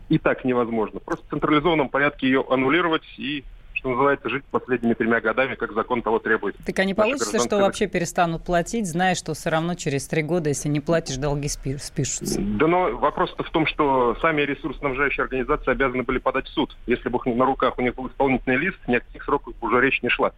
[0.09, 0.99] и так невозможно.
[0.99, 3.43] Просто в централизованном порядке ее аннулировать и,
[3.83, 6.55] что называется, жить последними тремя годами, как закон того требует.
[6.65, 10.47] Так а не получится, что вообще перестанут платить, зная, что все равно через три года,
[10.47, 12.39] если не платишь, долги спи- спишутся?
[12.39, 16.77] Да но вопрос-то в том, что сами ресурсоснабжающие организации обязаны были подать в суд.
[16.87, 20.01] Если бы на руках у них был исполнительный лист, ни о каких сроках уже речь
[20.01, 20.31] не шла.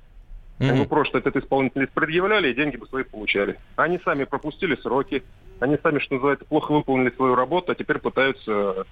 [0.57, 3.59] Они бы просто этот исполнительный лист предъявляли, и деньги бы свои получали.
[3.75, 5.23] Они сами пропустили сроки,
[5.59, 8.85] они сами, что называется, плохо выполнили свою работу, а теперь пытаются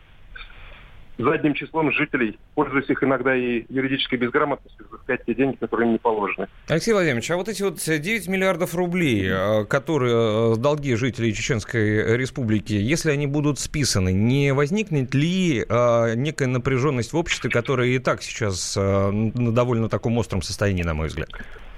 [1.18, 6.00] задним числом жителей, пользуясь их иногда и юридической безграмотностью, взыскать те деньги, которые им не
[6.00, 6.48] положены.
[6.68, 12.18] Алексей Владимирович, а вот эти вот 9 миллиардов рублей, э, которые э, долги жителей Чеченской
[12.18, 18.00] Республики, если они будут списаны, не возникнет ли э, некая напряженность в обществе, которая и
[18.00, 21.30] так сейчас на довольно таком остром состоянии, на мой взгляд?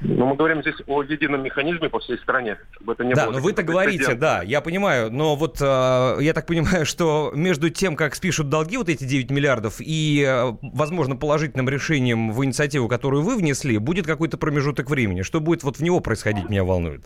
[0.07, 3.33] Но мы говорим здесь о едином механизме по всей стране, чтобы это не Да, было
[3.33, 7.95] но вы-то говорите, да, я понимаю, но вот э, я так понимаю, что между тем,
[7.95, 13.23] как спишут долги, вот эти 9 миллиардов, и, э, возможно, положительным решением в инициативу, которую
[13.23, 15.23] вы внесли, будет какой-то промежуток времени.
[15.23, 17.01] Что будет вот в него происходить, меня волнует.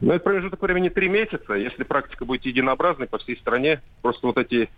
[0.00, 1.54] Ну, это промежуток времени три месяца.
[1.54, 4.70] Если практика будет единообразной по всей стране, просто вот эти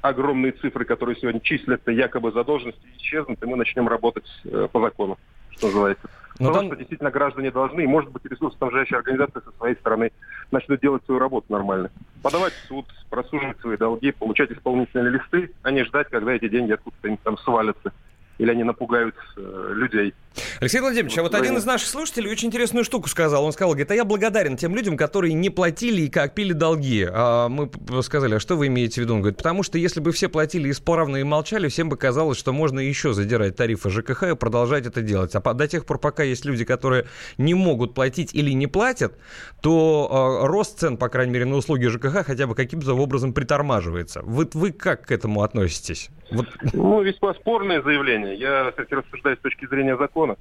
[0.00, 5.18] огромные цифры, которые сегодня числятся якобы задолженности, исчезнут, и мы начнем работать э, по закону,
[5.50, 6.08] что называется.
[6.38, 10.12] Но Потому там- что действительно граждане должны, и, может быть, ресурсоснабжающие организации со своей стороны
[10.52, 11.90] начнут делать свою работу нормально.
[12.22, 16.72] Подавать в суд, просуживать свои долги, получать исполнительные листы, а не ждать, когда эти деньги
[16.72, 17.92] откуда-то им там свалятся.
[18.38, 20.14] Или они напугают э, людей.
[20.60, 23.44] Алексей Владимирович, а вот один из наших слушателей очень интересную штуку сказал.
[23.44, 27.06] Он сказал, говорит, а я благодарен тем людям, которые не платили и копили долги.
[27.10, 27.70] А мы
[28.02, 29.14] сказали, а что вы имеете в виду?
[29.14, 32.52] Он говорит, потому что если бы все платили исправно и молчали, всем бы казалось, что
[32.52, 35.34] можно еще задирать тарифы ЖКХ и продолжать это делать.
[35.34, 39.14] А до тех пор, пока есть люди, которые не могут платить или не платят,
[39.60, 44.22] то э, рост цен, по крайней мере, на услуги ЖКХ хотя бы каким-то образом притормаживается.
[44.22, 46.10] Вот вы как к этому относитесь?
[46.30, 48.27] Вот Ну, весьма спорное заявление.
[48.34, 50.36] Я, кстати, рассуждаю с точки зрения закона.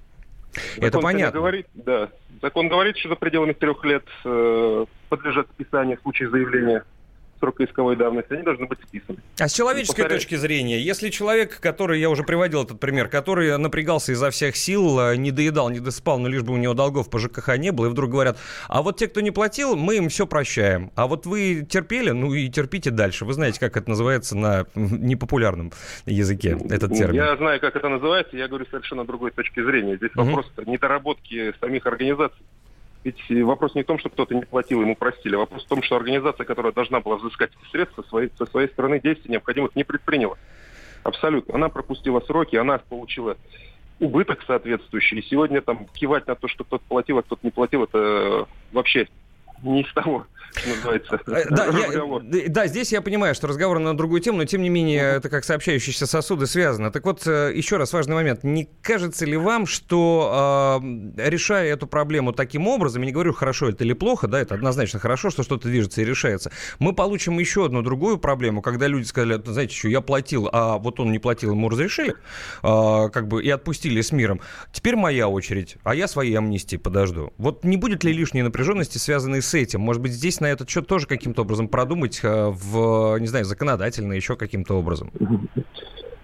[0.77, 1.39] Это Закон, конечно, понятно.
[1.39, 2.09] Говорит, да.
[2.41, 6.83] Закон говорит, что за пределами трех лет э, подлежат списанию в случае заявления
[7.39, 8.33] срока исковой давности.
[8.33, 9.19] Они должны быть списаны.
[9.39, 10.19] А с человеческой Повторяю.
[10.19, 14.99] точки зрения, если человек, который, я уже приводил этот пример, который напрягался изо всех сил,
[14.99, 17.87] э, не доедал, не доспал, но лишь бы у него долгов по ЖКХ не было,
[17.87, 20.91] и вдруг говорят, а вот те, кто не платил, мы им все прощаем.
[20.95, 23.25] А вот вы терпели, ну и терпите дальше.
[23.25, 25.71] Вы знаете, как это называется на непопулярном
[26.05, 27.15] языке, этот термин.
[27.15, 29.97] Я знаю, как это называется, я говорю совершенно другой точки зрения.
[29.97, 30.27] Здесь Мгм.
[30.27, 32.37] вопрос недоработки самих организаций.
[33.03, 35.35] Ведь э, вопрос не в том, что кто-то не платил, ему простили.
[35.35, 38.99] Вопрос в том, что организация, которая должна была взыскать эти средства, своей, со своей стороны
[38.99, 40.35] действий необходимых не предприняла.
[41.03, 41.55] Абсолютно.
[41.55, 43.37] Она пропустила сроки, она получила
[43.99, 45.19] убыток соответствующий.
[45.19, 49.07] И сегодня там кивать на то, что кто-то платил, а кто-то не платил, это вообще
[49.63, 50.25] не из того
[50.65, 52.23] называется э, да, разговор.
[52.23, 55.29] Я, да, здесь я понимаю, что разговор на другую тему, но тем не менее это
[55.29, 56.91] как сообщающиеся сосуды связано.
[56.91, 58.43] Так вот, э, еще раз важный момент.
[58.43, 63.69] Не кажется ли вам, что э, решая эту проблему таким образом, я не говорю, хорошо
[63.69, 67.65] это или плохо, да, это однозначно хорошо, что что-то движется и решается, мы получим еще
[67.65, 71.51] одну другую проблему, когда люди сказали, знаете, что я платил, а вот он не платил,
[71.51, 72.15] ему разрешили,
[72.63, 74.41] э, как бы и отпустили с миром.
[74.71, 77.33] Теперь моя очередь, а я своей амнистии подожду.
[77.37, 79.81] Вот не будет ли лишней напряженности, связанной с этим?
[79.81, 84.13] Может быть, здесь на этот счет тоже каким-то образом продумать э, в, не знаю, законодательно,
[84.13, 85.11] еще каким-то образом?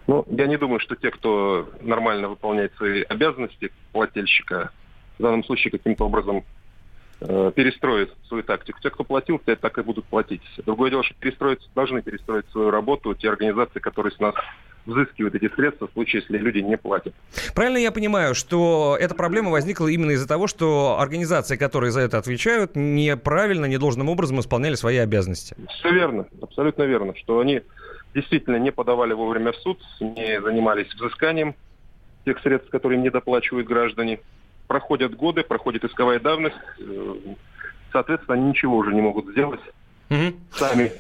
[0.08, 4.72] Ну, я не думаю, что те, кто нормально выполняет свои обязанности плательщика,
[5.18, 6.44] в данном случае каким-то образом
[7.22, 8.80] э, перестроит свою тактику.
[8.82, 10.42] Те, кто платил, те так и будут платить.
[10.66, 14.36] Другое дело, что перестроить, должны перестроить свою работу те организации, которые с нас
[14.86, 17.14] взыскивают эти средства в случае, если люди не платят.
[17.56, 22.18] Правильно я понимаю, что эта проблема возникла именно из-за того, что организации, которые за это
[22.18, 25.56] отвечают, неправильно, недолжным образом исполняли свои обязанности?
[25.70, 27.62] Все верно, абсолютно верно, что они
[28.14, 31.56] действительно не подавали вовремя в суд, не занимались взысканием
[32.26, 34.20] тех средств, которые им не доплачивают граждане.
[34.68, 37.16] Проходят годы, проходит исковая давность, э,
[37.92, 39.60] соответственно, они ничего уже не могут сделать
[40.10, 40.36] mm-hmm.
[40.52, 40.92] сами.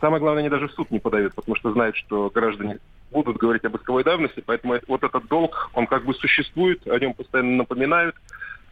[0.00, 2.78] Самое главное, они даже в суд не подают, потому что знают, что граждане
[3.16, 7.14] будут говорить об исковой давности, поэтому вот этот долг, он как бы существует, о нем
[7.14, 8.14] постоянно напоминают,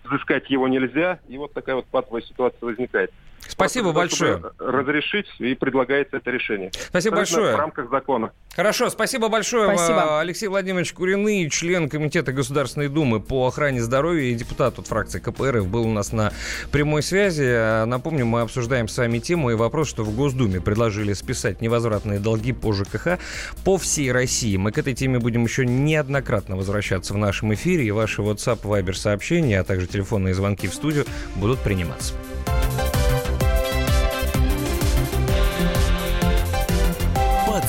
[0.04, 3.10] взыскать его нельзя, и вот такая вот патовая ситуация возникает.
[3.48, 4.42] Спасибо большое.
[4.58, 6.70] Разрешить и предлагается это решение.
[6.72, 7.54] Спасибо большое.
[7.54, 8.32] В рамках закона.
[8.54, 9.76] Хорошо, спасибо большое.
[9.76, 10.20] Спасибо.
[10.20, 15.66] Алексей Владимирович Куриный, член Комитета Государственной Думы по охране здоровья и депутат от фракции КПРФ,
[15.66, 16.32] был у нас на
[16.70, 17.84] прямой связи.
[17.84, 22.52] Напомню, мы обсуждаем с вами тему и вопрос, что в Госдуме предложили списать невозвратные долги
[22.52, 23.18] по ЖКХ
[23.64, 24.56] по всей России.
[24.56, 28.94] Мы к этой теме будем еще неоднократно возвращаться в нашем эфире, и ваши WhatsApp, Viber
[28.94, 31.04] сообщения, а также телефонные звонки в студию
[31.36, 32.14] будут приниматься.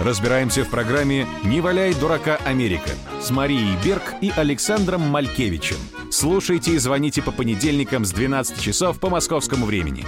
[0.00, 2.88] Разбираемся в программе «Не валяй дурака Америка»
[3.20, 5.76] с Марией Берг и Александром Малькевичем.
[6.10, 10.06] Слушайте и звоните по понедельникам с 12 часов по московскому времени.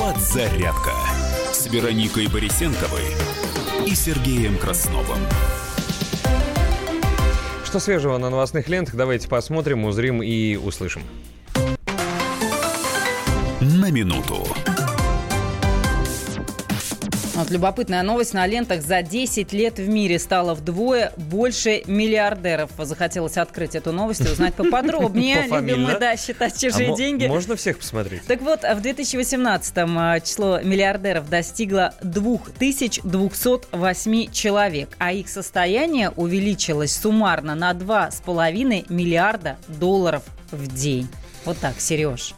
[0.00, 0.90] Подзарядка
[1.52, 3.04] с Вероникой Борисенковой
[3.86, 5.20] и Сергеем Красновым.
[7.64, 8.96] Что свежего на новостных лентах?
[8.96, 11.02] Давайте посмотрим, узрим и услышим
[13.64, 14.46] на минуту.
[17.34, 18.34] Вот любопытная новость.
[18.34, 22.70] На лентах за 10 лет в мире стало вдвое больше миллиардеров.
[22.78, 25.46] Захотелось открыть эту новость и узнать поподробнее.
[25.50, 27.26] Любим мы, да, считать чужие а деньги.
[27.26, 28.26] Можно всех посмотреть?
[28.26, 37.54] Так вот, в 2018-м а, число миллиардеров достигло 2208 человек, а их состояние увеличилось суммарно
[37.54, 41.08] на 2,5 миллиарда долларов в день.
[41.46, 42.34] Вот так, Сереж.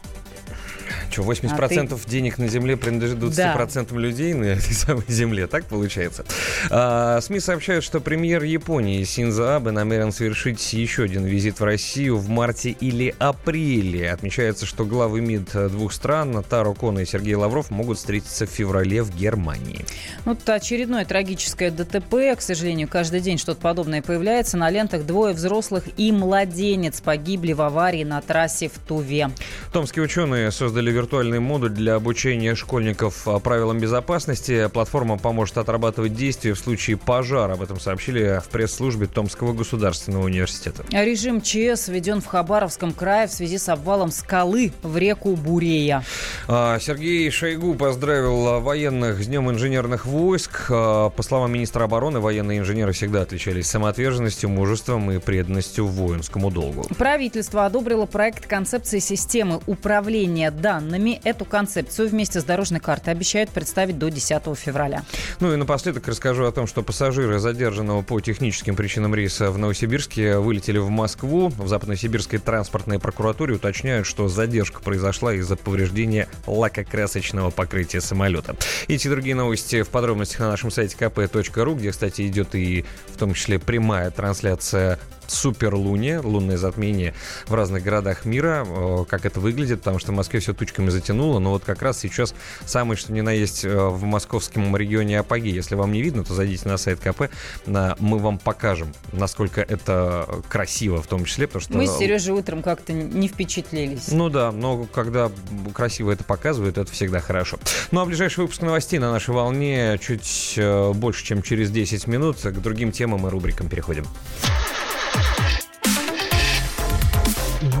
[1.17, 2.09] Что, 80% а ты...
[2.09, 3.97] денег на Земле принадлежит 20% да.
[3.97, 6.25] людей на этой самой Земле, так получается?
[6.69, 12.17] А, СМИ сообщают, что премьер Японии Синзо Абе намерен совершить еще один визит в Россию
[12.17, 14.11] в марте или апреле.
[14.11, 19.01] Отмечается, что главы МИД двух стран, Таро Кона и Сергей Лавров, могут встретиться в феврале
[19.01, 19.85] в Германии.
[20.23, 22.37] Вот очередное трагическое ДТП.
[22.37, 24.55] К сожалению, каждый день что-то подобное появляется.
[24.55, 29.31] На лентах двое взрослых и младенец погибли в аварии на трассе в Туве.
[29.73, 34.67] Томские ученые создали виртуальный модуль для обучения школьников а, правилам безопасности.
[34.73, 37.53] Платформа поможет отрабатывать действия в случае пожара.
[37.53, 40.83] Об этом сообщили в пресс-службе Томского государственного университета.
[40.91, 46.03] Режим ЧС введен в Хабаровском крае в связи с обвалом скалы в реку Бурея.
[46.49, 50.65] А, Сергей Шойгу поздравил военных с Днем инженерных войск.
[50.69, 56.85] А, по словам министра обороны, военные инженеры всегда отличались самоотверженностью, мужеством и преданностью воинскому долгу.
[56.97, 63.49] Правительство одобрило проект концепции системы управления данными данными эту концепцию вместе с дорожной картой обещают
[63.49, 65.03] представить до 10 февраля.
[65.39, 70.37] Ну и напоследок расскажу о том, что пассажиры задержанного по техническим причинам рейса в Новосибирске
[70.37, 71.49] вылетели в Москву.
[71.49, 78.55] В Западносибирской транспортной прокуратуре уточняют, что задержка произошла из-за повреждения лакокрасочного покрытия самолета.
[78.87, 83.17] Эти и другие новости в подробностях на нашем сайте kp.ru, где, кстати, идет и в
[83.17, 87.13] том числе прямая трансляция суперлуния, лунное затмение
[87.47, 88.65] в разных городах мира.
[89.09, 92.33] Как это выглядит, потому что в Москве все тучками затянуло, но вот как раз сейчас
[92.65, 95.53] самое что ни на есть э, в московском регионе апогей.
[95.53, 97.29] Если вам не видно, то зайдите на сайт КП,
[97.65, 101.77] мы вам покажем, насколько это красиво в том числе, потому что...
[101.77, 104.09] Мы с Сережей утром как-то не впечатлились.
[104.09, 105.31] Ну да, но когда
[105.73, 107.59] красиво это показывают, это всегда хорошо.
[107.91, 112.37] Ну а ближайший выпуск новостей на нашей волне чуть э, больше, чем через 10 минут.
[112.37, 114.05] К другим темам и рубрикам переходим.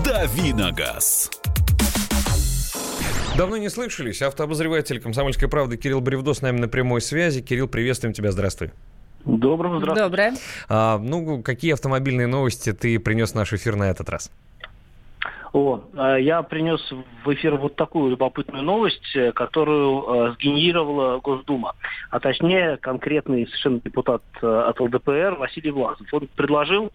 [0.03, 1.29] Давиногаз.
[3.37, 4.23] Давно не слышались.
[4.23, 7.43] Автообозреватель «Комсомольской правды» Кирилл Бревдо с нами на прямой связи.
[7.43, 8.31] Кирилл, приветствуем тебя.
[8.31, 8.71] Здравствуй.
[9.23, 10.03] Доброго здравствуйте.
[10.03, 10.33] Доброе.
[10.67, 14.31] А, ну, какие автомобильные новости ты принес в наш эфир на этот раз?
[15.53, 16.81] О, а, я принес
[17.23, 21.75] в эфир вот такую любопытную новость, э, которую э, сгенерировала Госдума,
[22.09, 26.07] а точнее конкретный совершенно депутат э, от ЛДПР Василий Власов.
[26.11, 26.91] Он предложил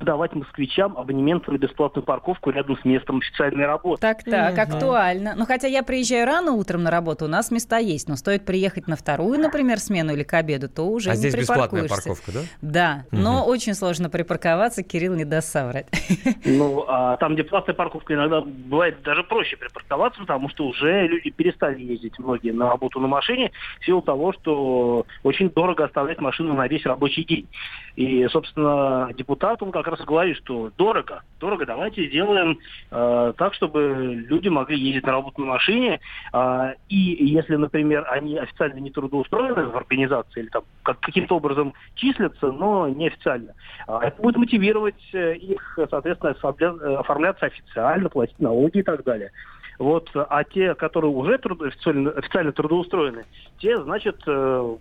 [0.00, 4.00] давать москвичам абонемент на бесплатную парковку рядом с местом официальной работы.
[4.00, 4.60] Так, так, mm-hmm.
[4.60, 5.34] актуально.
[5.36, 8.88] Ну, хотя я приезжаю рано утром на работу, у нас места есть, но стоит приехать
[8.88, 12.40] на вторую, например, смену или к обеду, то уже а не здесь бесплатная парковка, да?
[12.60, 13.20] Да, mm-hmm.
[13.20, 15.86] но очень сложно припарковаться, Кирилл не даст соврать.
[16.44, 21.30] Ну, а там, где платная парковка, иногда бывает даже проще припарковаться, потому что уже люди
[21.30, 26.54] перестали ездить многие на работу на машине в силу того, что очень дорого оставлять машину
[26.54, 27.48] на весь рабочий день.
[27.96, 32.58] И, собственно, депутат, он как раз говорит, что дорого, дорого, давайте сделаем
[32.90, 36.00] э, так, чтобы люди могли ездить на работу на машине.
[36.32, 41.74] Э, и если, например, они официально не трудоустроены в организации или там как, каким-то образом
[41.94, 43.52] числятся, но неофициально,
[43.86, 46.34] э, это будет мотивировать э, их, соответственно,
[46.98, 49.32] оформляться официально, платить налоги и так далее.
[49.78, 53.24] Вот, а те, которые уже труд, официально, официально трудоустроены,
[53.58, 54.76] те, значит, э,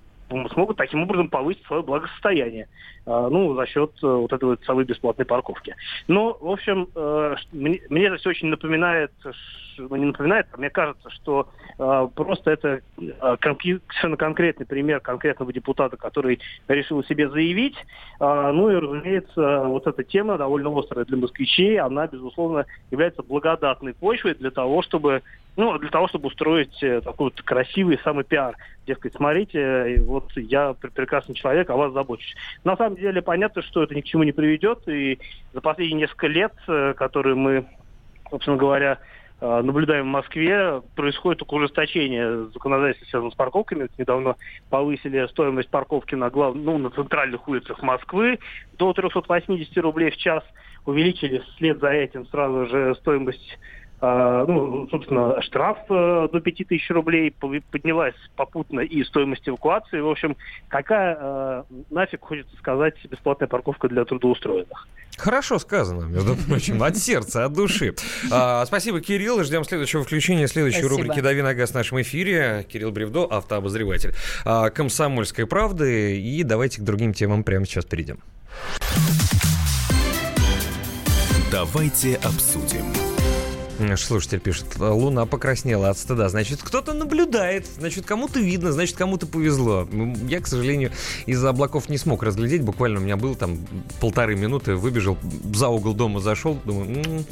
[0.51, 2.67] смогут таким образом повысить свое благосостояние,
[3.05, 5.75] ну, за счет э, вот этой вот целой бесплатной парковки.
[6.07, 9.11] Но, в общем, э, мне, мне это все очень напоминает,
[9.77, 11.49] ну, не напоминает, а мне кажется, что
[11.79, 17.75] э, просто это совершенно конкретный пример конкретного депутата, который решил себе заявить.
[18.19, 23.93] А, ну и, разумеется, вот эта тема довольно острая для москвичей, она, безусловно, является благодатной
[23.93, 25.23] почвой для того, чтобы
[25.57, 28.55] ну, для того, чтобы устроить э, такой вот красивый самый пиар.
[28.87, 32.33] Дескать, смотрите, вот я прекрасный человек, о вас забочусь.
[32.63, 35.19] На самом деле понятно, что это ни к чему не приведет, и
[35.53, 37.65] за последние несколько лет, э, которые мы,
[38.29, 38.99] собственно говоря,
[39.39, 43.89] э, наблюдаем в Москве, происходит только ужесточение законодательства, связанного с парковками.
[43.97, 44.35] Недавно
[44.69, 46.55] повысили стоимость парковки на, глав...
[46.55, 48.39] ну, на центральных улицах Москвы
[48.77, 50.43] до 380 рублей в час.
[50.85, 53.59] Увеличили вслед за этим сразу же стоимость
[54.01, 59.99] ну, собственно, штраф э, до 5000 рублей, поднялась попутно и стоимость эвакуации.
[59.99, 60.35] В общем,
[60.69, 64.87] какая э, нафиг, хочется сказать, бесплатная парковка для трудоустроенных?
[65.17, 67.93] Хорошо сказано, между прочим, от сердца, от души.
[68.31, 69.43] А, спасибо, Кирилл.
[69.43, 71.03] Ждем следующего включения, следующей спасибо.
[71.03, 72.65] рубрики «Дави на газ» в нашем эфире.
[72.67, 74.13] Кирилл Бревдо, автообозреватель
[74.45, 76.19] а, «Комсомольской правды».
[76.19, 78.19] И давайте к другим темам прямо сейчас перейдем.
[81.51, 82.85] Давайте обсудим.
[83.81, 86.29] Наш слушатель пишет, луна покраснела от стыда.
[86.29, 89.87] Значит, кто-то наблюдает, значит, кому-то видно, значит, кому-то повезло.
[90.27, 90.91] Я, к сожалению,
[91.25, 92.61] из-за облаков не смог разглядеть.
[92.61, 93.57] Буквально у меня был там
[93.99, 95.17] полторы минуты, выбежал,
[95.53, 96.59] за угол дома зашел.
[96.63, 97.25] Думаю, м-м,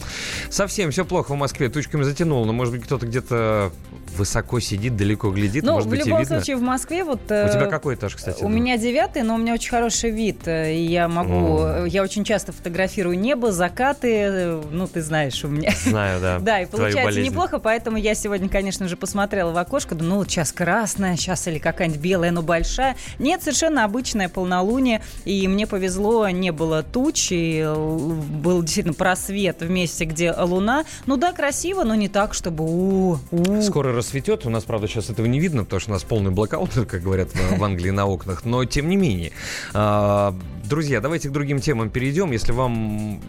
[0.49, 2.45] совсем все плохо в Москве, тучками затянуло.
[2.45, 3.71] Но, может быть, кто-то где-то
[4.17, 6.37] высоко сидит, далеко глядит, ну, может быть, в любом видно.
[6.37, 7.21] случае в Москве вот...
[7.21, 8.43] У тебя э, какой этаж, кстати?
[8.43, 11.59] У меня девятый, но у меня очень хороший вид, э, и я могу...
[11.59, 11.89] Mm.
[11.89, 15.71] Я очень часто фотографирую небо, закаты, э, ну, ты знаешь, у меня...
[15.83, 16.38] Знаю, да.
[16.41, 20.51] Да, и получается неплохо, поэтому я сегодня, конечно же, посмотрела в окошко, ну, вот сейчас
[20.51, 22.95] красная, сейчас или какая-нибудь белая, но большая.
[23.17, 29.69] Нет, совершенно обычное полнолуние, и мне повезло, не было туч, и был действительно просвет в
[29.69, 30.85] месте, где луна.
[31.05, 32.63] Ну да, красиво, но не так, чтобы...
[32.63, 33.61] У, у.
[33.61, 34.45] Скоро рассветет.
[34.45, 37.29] У нас, правда, сейчас этого не видно, потому что у нас полный блокаут, как говорят
[37.33, 38.45] в Англии на окнах.
[38.45, 39.31] Но, тем не менее,
[39.73, 40.35] а,
[40.69, 42.31] Друзья, давайте к другим темам перейдем.
[42.31, 43.19] Если вам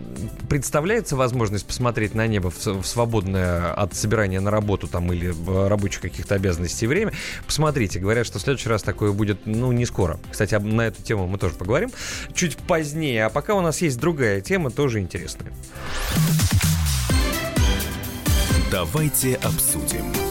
[0.50, 5.34] представляется возможность посмотреть на небо в свободное от собирания на работу там или
[5.66, 7.14] рабочих каких-то обязанностей время,
[7.46, 7.98] посмотрите.
[7.98, 10.20] Говорят, что в следующий раз такое будет, ну, не скоро.
[10.30, 11.90] Кстати, на эту тему мы тоже поговорим
[12.34, 13.24] чуть позднее.
[13.24, 15.50] А пока у нас есть другая тема, тоже интересная.
[18.70, 20.29] Давайте обсудим.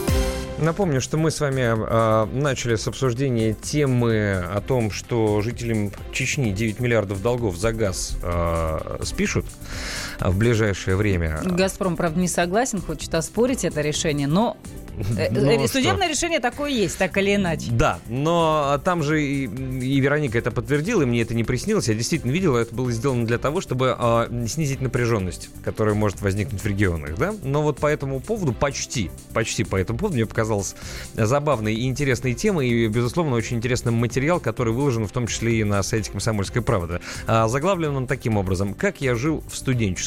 [0.60, 6.50] Напомню, что мы с вами э, начали с обсуждения темы о том, что жителям Чечни
[6.50, 9.46] 9 миллиардов долгов за газ э, спишут
[10.20, 11.40] в ближайшее время.
[11.44, 14.56] Газпром, правда, не согласен, хочет оспорить это решение, но
[15.16, 15.78] Э, Ну, э, что?
[15.78, 17.70] Судебное решение такое есть, так или иначе.
[17.70, 21.88] Да, но там же и, и Вероника это подтвердила, и мне это не приснилось.
[21.88, 26.62] Я действительно видел, это было сделано для того, чтобы э, снизить напряженность, которая может возникнуть
[26.62, 27.34] в регионах, да.
[27.42, 30.74] Но вот по этому поводу, почти, почти по этому поводу, мне показалась
[31.14, 35.64] забавной и интересной темой, и, безусловно, очень интересный материал, который выложен в том числе и
[35.64, 37.00] на сайте «Комсомольской правды».
[37.26, 38.74] А, заглавлен он таким образом.
[38.74, 39.56] «Как я жил в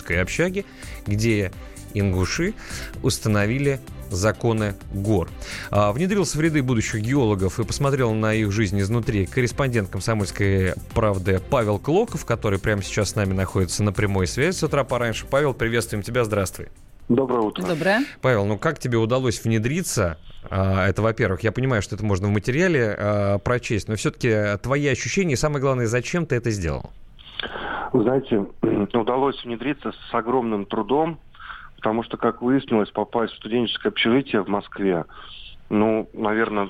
[0.04, 0.66] студенческой общаге,
[1.08, 1.51] где
[1.93, 2.54] ингуши
[3.01, 3.80] установили
[4.10, 5.30] законы гор.
[5.72, 11.41] А, Внедрился в ряды будущих геологов и посмотрел на их жизнь изнутри корреспондент «Комсомольской правды»
[11.49, 15.26] Павел Клоков, который прямо сейчас с нами находится на прямой связи с утра пораньше.
[15.26, 16.68] Павел, приветствуем тебя, здравствуй.
[17.10, 17.64] Доброе утро.
[17.64, 18.06] Доброе.
[18.22, 20.18] Павел, ну как тебе удалось внедриться?
[20.49, 24.88] А, Это, во-первых, я понимаю, что это можно в материале а, прочесть, но все-таки твои
[24.88, 26.91] ощущения и, самое главное, зачем ты это сделал?
[27.91, 28.46] Вы знаете,
[28.94, 31.20] удалось внедриться с огромным трудом,
[31.76, 35.06] потому что, как выяснилось, попасть в студенческое общежитие в Москве,
[35.70, 36.70] ну, наверное,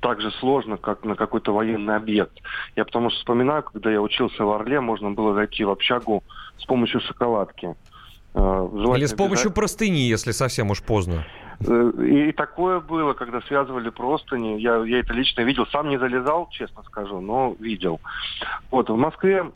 [0.00, 2.38] так же сложно, как на какой-то военный объект.
[2.76, 6.22] Я потому что вспоминаю, когда я учился в Орле, можно было зайти в общагу
[6.58, 7.74] с помощью шоколадки.
[8.34, 11.24] Э, Или желательно с помощью простыни, если совсем уж поздно.
[11.66, 14.60] Э, И такое было, когда связывали простыни.
[14.60, 15.66] Я, я это лично видел.
[15.72, 18.00] Сам не залезал, честно скажу, но видел.
[18.70, 19.50] Вот, в Москве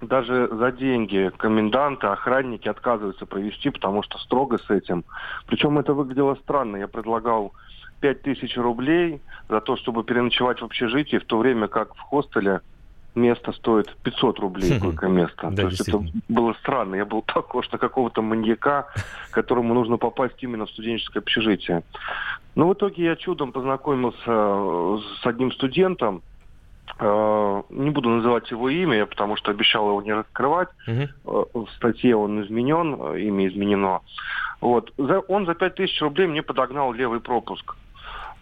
[0.00, 5.04] даже за деньги коменданты, охранники отказываются провести, потому что строго с этим.
[5.46, 6.76] Причем это выглядело странно.
[6.76, 7.52] Я предлагал
[8.00, 12.60] 5000 рублей за то, чтобы переночевать в общежитии, в то время как в хостеле
[13.14, 15.50] место стоит 500 рублей, только место.
[15.50, 16.94] Да, то есть это было странно.
[16.94, 18.86] Я был похож на какого-то маньяка,
[19.30, 21.82] которому нужно попасть именно в студенческое общежитие.
[22.54, 26.22] Но в итоге я чудом познакомился э, с одним студентом.
[26.98, 30.68] Э, Не буду называть его имя, потому что обещал его не раскрывать.
[30.86, 34.00] Э, В статье он изменен, э, имя изменено.
[34.60, 34.92] Вот.
[34.98, 37.76] За- Он за 5000 рублей мне подогнал левый пропуск.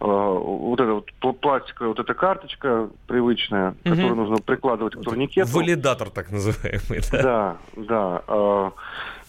[0.00, 3.96] Вот эта вот пл- пластиковая вот эта карточка привычная, Мгм.
[3.96, 5.50] которую нужно прикладывать к турникету.
[5.50, 7.00] Валидатор, так называемый.
[7.10, 7.56] Да.
[7.76, 8.72] Да, да.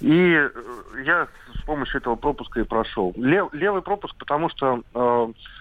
[0.02, 0.48] И
[1.06, 3.14] я с помощью этого пропуска и прошел.
[3.18, 4.84] Лев- левый пропуск, потому что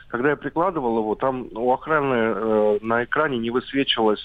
[0.09, 4.25] когда я прикладывал его, там у охраны э, на экране не высвечивалось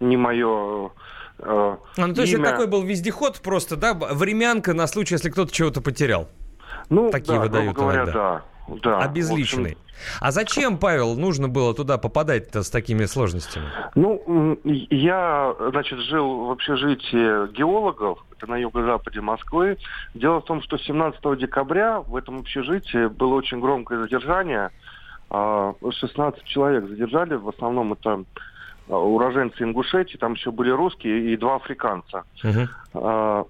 [0.00, 0.90] ни мое
[1.38, 5.30] э, А, ну, то есть это такой был вездеход просто, да, времянка на случай, если
[5.30, 6.28] кто-то чего-то потерял.
[6.90, 8.42] Ну, Такие да, выдают говоря, иногда.
[8.68, 8.76] да.
[8.82, 9.00] да.
[9.00, 9.76] Обезличенный.
[10.20, 13.66] А зачем, Павел, нужно было туда попадать-то с такими сложностями?
[13.94, 19.78] Ну, я, значит, жил в общежитии геологов, это на юго-западе Москвы.
[20.14, 24.70] Дело в том, что 17 декабря в этом общежитии было очень громкое задержание.
[25.30, 28.24] А, 16 человек задержали, в основном это
[28.88, 32.24] а, уроженцы Ингушетии, там еще были русские и два африканца.
[32.94, 33.44] А,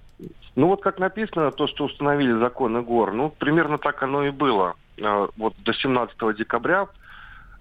[0.57, 4.75] Ну вот как написано, то, что установили законы гор, ну примерно так оно и было.
[5.03, 6.87] А, Вот до 17 декабря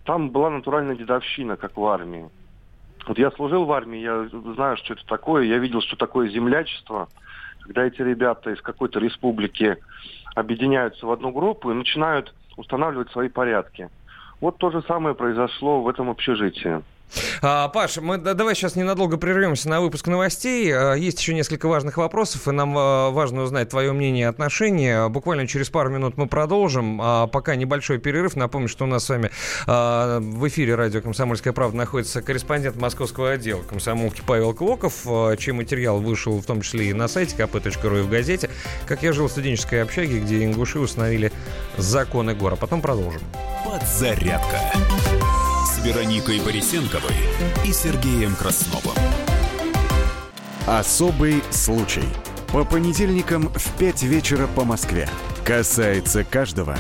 [0.06, 2.30] там была натуральная дедовщина, как в армии.
[3.08, 7.10] Вот я служил в армии, я знаю, что это такое, я видел, что такое землячество,
[7.62, 9.78] когда эти ребята из какой-то республики
[10.36, 13.90] объединяются в одну группу и начинают устанавливать свои порядки.
[14.44, 16.84] Вот то же самое произошло в этом общежитии.
[17.42, 20.72] А, Паш, мы да- давай сейчас ненадолго прервемся на выпуск новостей.
[20.74, 25.10] А, Есть еще несколько важных вопросов, и нам а, важно узнать твое мнение и отношение.
[25.10, 27.00] Буквально через пару минут мы продолжим.
[27.02, 28.36] А пока небольшой перерыв.
[28.36, 29.30] Напомню, что у нас с вами
[29.66, 35.06] в эфире радио «Комсомольская правда» находится корреспондент московского отдела комсомолки Павел Клоков,
[35.38, 38.50] чей материал вышел в том числе и на сайте kp.ru и в газете.
[38.88, 41.32] Как я жил в студенческой общаге, где ингуши установили
[41.78, 42.54] законы гор.
[42.54, 43.22] А потом продолжим.
[43.66, 44.60] Подзарядка
[45.84, 47.14] Вероникой Борисенковой
[47.66, 48.96] и Сергеем Красновым.
[50.66, 52.06] Особый случай.
[52.54, 55.10] По понедельникам в 5 вечера по Москве.
[55.44, 56.78] Касается каждого.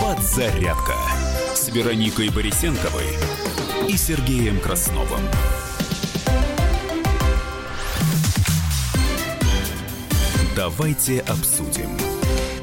[0.00, 0.94] Подзарядка
[1.54, 3.08] с Вероникой Борисенковой
[3.90, 5.20] и Сергеем Красновым.
[10.56, 11.93] Давайте обсудим.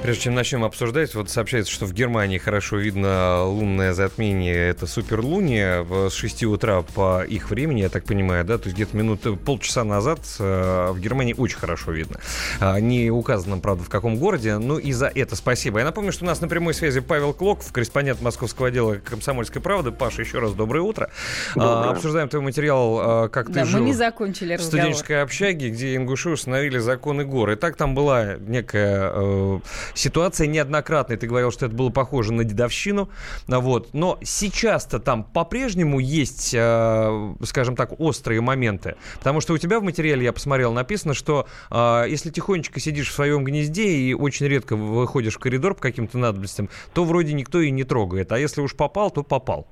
[0.03, 4.69] Прежде чем начнем обсуждать, вот сообщается, что в Германии хорошо видно лунное затмение.
[4.69, 8.57] Это суперлуние с 6 утра по их времени, я так понимаю, да?
[8.57, 12.19] То есть где-то минут полчаса назад э, в Германии очень хорошо видно.
[12.60, 15.78] А, не указано, правда, в каком городе, но и за это спасибо.
[15.78, 19.91] Я напомню, что у нас на прямой связи Павел Клоков, корреспондент московского отдела «Комсомольской правды».
[19.91, 21.11] Паша, еще раз доброе утро.
[21.53, 21.91] Доброе.
[21.91, 24.82] Обсуждаем твой материал, как ты да, жил мы не закончили в разговор.
[24.82, 27.52] студенческой общаге, где ингуши установили законы гор.
[27.52, 29.60] И так там была некая э,
[29.93, 31.18] ситуация неоднократная.
[31.18, 33.09] Ты говорил, что это было похоже на дедовщину.
[33.47, 33.93] Вот.
[33.93, 38.95] Но сейчас-то там по-прежнему есть, э, скажем так, острые моменты.
[39.18, 43.13] Потому что у тебя в материале, я посмотрел, написано, что э, если тихонечко сидишь в
[43.13, 47.72] своем гнезде и очень редко выходишь в коридор по каким-то надобностям, то вроде никто и
[47.72, 48.31] не трогает.
[48.31, 49.68] А если уж попал, то попал.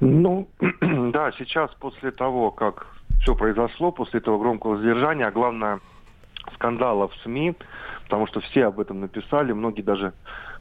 [0.00, 0.48] Ну,
[0.80, 2.86] да, сейчас после того, как
[3.22, 5.80] все произошло, после этого громкого задержания, а главное,
[6.54, 7.54] скандала в СМИ,
[8.04, 10.12] потому что все об этом написали, многие даже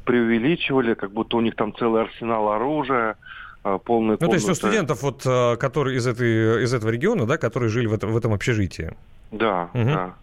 [0.06, 3.16] преувеличивали, как будто у них там целый арсенал оружия,
[3.86, 5.24] полная Ну, то есть у студентов, вот,
[5.60, 8.96] которые из, этой, из этого региона, да, которые жили в этом, в этом общежитии.
[9.32, 9.86] Да, угу.
[9.86, 10.14] да.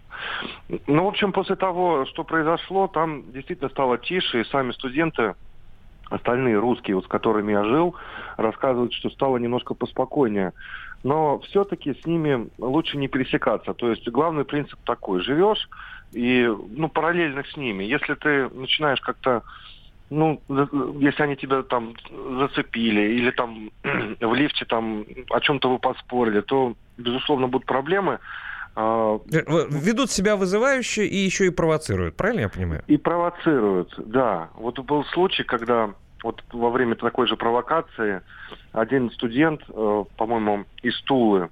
[0.87, 5.35] Ну, в общем, после того, что произошло, там действительно стало тише, и сами студенты,
[6.09, 7.95] остальные русские, вот с которыми я жил,
[8.37, 10.53] рассказывают, что стало немножко поспокойнее.
[11.03, 13.75] Но все-таки с ними лучше не пересекаться.
[13.75, 15.23] То есть главный принцип такой.
[15.23, 15.69] Живешь
[16.13, 17.85] и ну, параллельно с ними.
[17.85, 19.43] Если ты начинаешь как-то
[20.09, 20.41] ну,
[21.01, 21.95] если они тебя там
[22.39, 23.71] зацепили или там
[24.21, 28.21] в лифте там о чем-то вы поспорили, то, безусловно, будут проблемы.
[28.77, 32.85] А, ведут себя вызывающе и еще и провоцируют, правильно я понимаю?
[32.87, 34.51] И провоцируют, да.
[34.55, 35.95] Вот был случай, когда
[36.27, 38.21] вот во время такой же провокации
[38.73, 41.49] один студент, э, по-моему, из Тулы,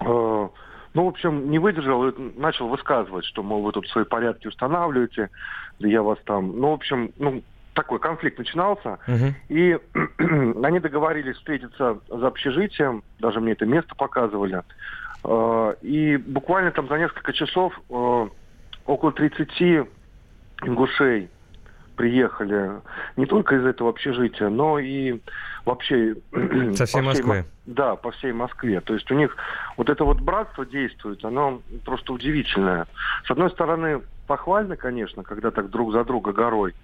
[0.00, 0.48] э,
[0.94, 5.28] ну, в общем, не выдержал и начал высказывать, что, мол, вы тут свои порядки устанавливаете,
[5.78, 6.58] да я вас там...
[6.58, 7.42] Ну, в общем, ну,
[7.74, 9.32] такой конфликт начинался, uh-huh.
[9.48, 9.78] и
[10.64, 14.62] они договорились встретиться за общежитием, даже мне это место показывали,
[15.24, 18.28] э, и буквально там за несколько часов э,
[18.86, 19.86] около 30
[20.62, 21.28] ингушей
[22.00, 22.80] приехали
[23.18, 25.20] не только из этого общежития, но и
[25.66, 26.14] вообще...
[26.74, 27.44] Со всей Москвы.
[27.66, 28.80] Да, по всей Москве.
[28.80, 29.36] То есть у них
[29.76, 32.86] вот это вот братство действует, оно просто удивительное.
[33.26, 36.74] С одной стороны, похвально, конечно, когда так друг за друга горой.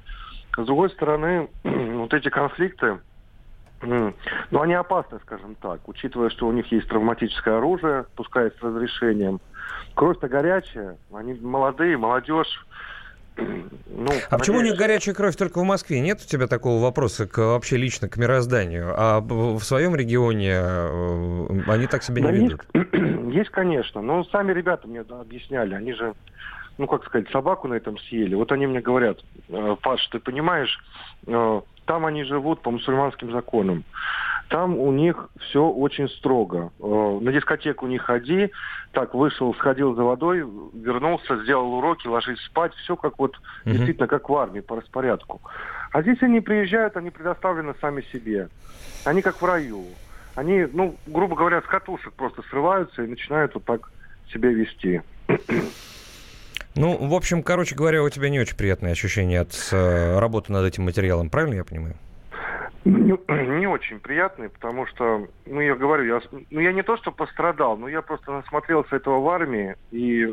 [0.54, 2.98] С другой стороны, вот эти конфликты,
[3.80, 4.12] ну,
[4.52, 9.40] они опасны, скажем так, учитывая, что у них есть травматическое оружие, пускай с разрешением.
[9.94, 12.66] Кровь-то горячая, они молодые, молодежь,
[13.36, 16.00] ну, а почему у них горячая кровь только в Москве?
[16.00, 18.94] Нет у тебя такого вопроса к, вообще лично к мирозданию?
[18.96, 22.64] А в своем регионе э, они так себя не ведут?
[22.74, 22.92] Есть,
[23.34, 24.02] есть, конечно.
[24.02, 25.74] Но сами ребята мне объясняли.
[25.74, 26.14] Они же,
[26.78, 28.34] ну, как сказать, собаку на этом съели.
[28.34, 29.18] Вот они мне говорят,
[29.48, 30.78] «Э, Паш, ты понимаешь,
[31.26, 33.84] э, там они живут по мусульманским законам.
[34.48, 36.70] Там у них все очень строго.
[36.78, 38.52] На дискотеку не ходи,
[38.92, 40.38] так вышел, сходил за водой,
[40.72, 43.72] вернулся, сделал уроки, ложись спать, все как вот uh-huh.
[43.72, 45.40] действительно как в армии по распорядку.
[45.92, 48.48] А здесь они приезжают, они предоставлены сами себе.
[49.04, 49.84] Они как в раю.
[50.36, 53.90] Они, ну, грубо говоря, с катушек просто срываются и начинают вот так
[54.32, 55.02] себя вести.
[56.74, 60.66] Ну, в общем, короче говоря, у тебя не очень приятные ощущения от э, работы над
[60.66, 61.96] этим материалом, правильно я понимаю?
[63.26, 67.76] Не, очень приятный, потому что, ну, я говорю, я, ну, я не то, что пострадал,
[67.76, 70.32] но я просто насмотрелся этого в армии, и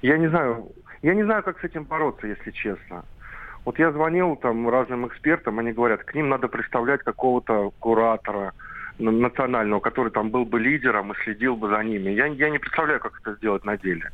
[0.00, 0.68] я не знаю,
[1.02, 3.04] я не знаю, как с этим бороться, если честно.
[3.66, 8.54] Вот я звонил там разным экспертам, они говорят, к ним надо представлять какого-то куратора
[8.98, 12.10] национального, который там был бы лидером и следил бы за ними.
[12.10, 14.10] Я, я не представляю, как это сделать на деле.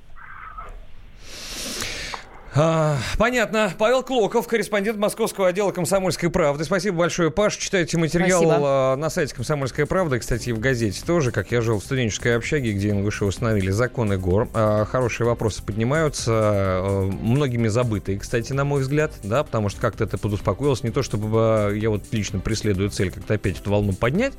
[2.54, 3.72] А, понятно.
[3.78, 6.64] Павел Клоков, корреспондент московского отдела «Комсомольской правды».
[6.64, 7.56] Спасибо большое, Паш.
[7.56, 8.94] Читайте материал Спасибо.
[8.98, 10.18] на сайте «Комсомольская правда».
[10.18, 14.18] Кстати, и в газете тоже, как я жил в студенческой общаге, где ингуши установили законы
[14.18, 14.50] гор.
[14.52, 20.04] А, хорошие вопросы поднимаются, а, многими забытые, кстати, на мой взгляд, да, потому что как-то
[20.04, 20.82] это подуспокоилось.
[20.82, 24.34] Не то, чтобы я вот лично преследую цель как-то опять эту волну поднять,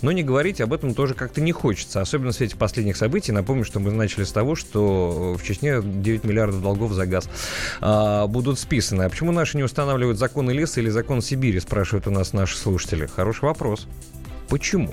[0.00, 2.00] но не говорить об этом тоже как-то не хочется.
[2.00, 3.30] Особенно в свете последних событий.
[3.30, 7.28] Напомню, что мы начали с того, что в Чечне 9 миллиардов долгов за газ
[7.80, 9.04] а, будут списаны.
[9.04, 13.06] А почему наши не устанавливают законы леса или закон Сибири, спрашивают у нас наши слушатели.
[13.06, 13.86] Хороший вопрос.
[14.52, 14.92] Почему?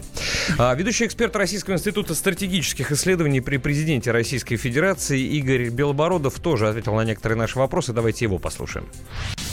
[0.57, 6.95] А, ведущий эксперт Российского института стратегических исследований при президенте Российской Федерации Игорь Белобородов тоже ответил
[6.95, 7.91] на некоторые наши вопросы.
[7.91, 8.87] Давайте его послушаем.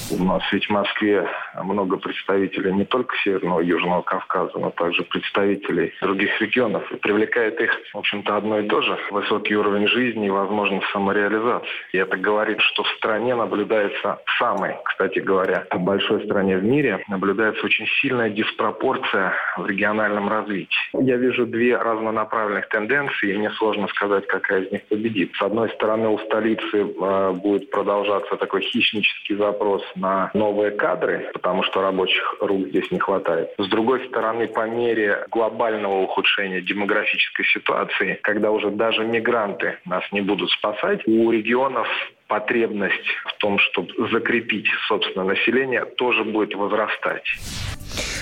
[0.08, 1.28] У нас ведь в Москве
[1.62, 6.90] много представителей не только Северного и Южного Кавказа, но также представителей других регионов.
[6.92, 8.96] И привлекает их, в общем-то, одно и то же.
[9.10, 11.68] Высокий уровень жизни и возможность самореализации.
[11.92, 17.64] И это говорит, что в стране наблюдается самой, кстати говоря, большой стране в мире, наблюдается
[17.64, 20.76] очень сильная диспропорция в региональном развитии.
[20.92, 25.32] Я вижу две разнонаправленных тенденции, и мне сложно сказать, какая из них победит.
[25.34, 31.62] С одной стороны, у столицы э, будет продолжаться такой хищнический запрос на новые кадры, потому
[31.62, 33.50] что рабочих рук здесь не хватает.
[33.58, 40.20] С другой стороны, по мере глобального ухудшения демографической ситуации, когда уже даже мигранты нас не
[40.20, 41.88] будут спасать, у регионов
[42.28, 47.24] потребность в том, чтобы закрепить собственное население, тоже будет возрастать.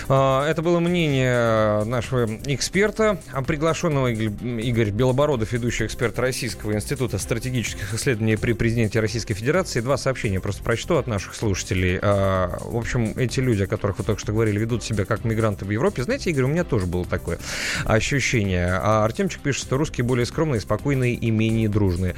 [0.08, 8.36] А, это было мнение нашего эксперта, приглашенного Игорь Белобородов, ведущий эксперт Российского института стратегических исследований
[8.36, 9.80] при президенте Российской Федерации.
[9.80, 11.98] Два сообщения просто прочту от наших слушателей.
[12.02, 15.64] А, в общем, эти люди, о которых вы только что говорили, ведут себя как мигранты
[15.64, 16.02] в Европе.
[16.02, 17.38] Знаете, Игорь, у меня тоже было такое
[17.84, 18.74] ощущение.
[18.74, 22.14] А Артемчик пишет, что русские более скромные, спокойные и менее дружные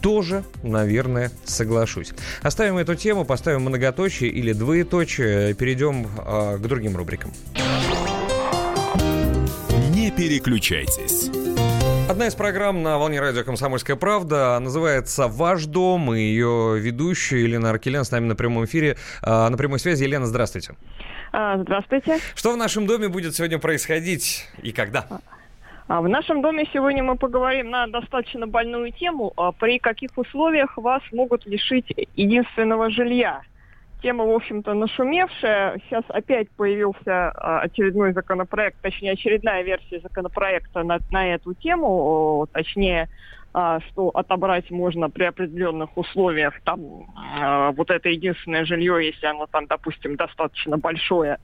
[0.00, 2.12] тоже, наверное, соглашусь.
[2.42, 7.32] Оставим эту тему, поставим многоточие или двоеточие, перейдем э, к другим рубрикам.
[9.90, 11.30] Не переключайтесь.
[12.08, 17.70] Одна из программ на волне радио «Комсомольская правда» называется «Ваш дом», и ее ведущая Елена
[17.70, 18.96] Аркелян с нами на прямом эфире.
[19.22, 20.04] На прямой связи.
[20.04, 20.74] Елена, здравствуйте.
[21.32, 22.18] А, здравствуйте.
[22.34, 25.20] Что в нашем доме будет сегодня происходить и когда?
[25.88, 30.76] А, в нашем доме сегодня мы поговорим на достаточно больную тему, а, при каких условиях
[30.76, 33.40] вас могут лишить единственного жилья.
[34.02, 35.78] Тема, в общем-то, нашумевшая.
[35.78, 43.08] Сейчас опять появился а, очередной законопроект, точнее, очередная версия законопроекта на, на эту тему, точнее,
[43.50, 46.60] что отобрать можно при определенных условиях.
[46.64, 47.06] Там
[47.74, 51.38] вот это единственное жилье, если оно там, допустим, достаточно большое,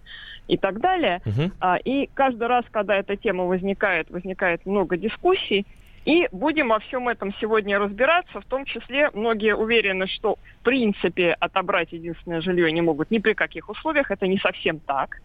[0.48, 1.20] и так далее.
[1.24, 1.50] Uh-huh.
[1.60, 5.66] А, и каждый раз, когда эта тема возникает, возникает много дискуссий.
[6.04, 11.32] И будем во всем этом сегодня разбираться, в том числе многие уверены, что в принципе
[11.32, 15.22] отобрать единственное жилье не могут ни при каких условиях, это не совсем так.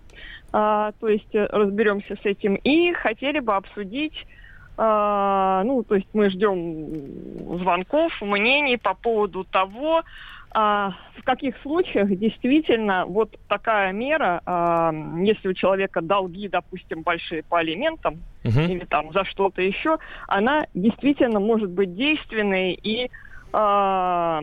[0.53, 2.55] А, то есть э, разберемся с этим.
[2.55, 4.38] И хотели бы обсудить а,
[4.79, 10.03] ну, то есть мы ждем звонков, мнений по поводу того,
[10.51, 17.43] а, в каких случаях действительно вот такая мера, а, если у человека долги, допустим, большие
[17.43, 18.59] по алиментам угу.
[18.59, 23.11] или там за что-то еще, она действительно может быть действенной и
[23.53, 24.41] а,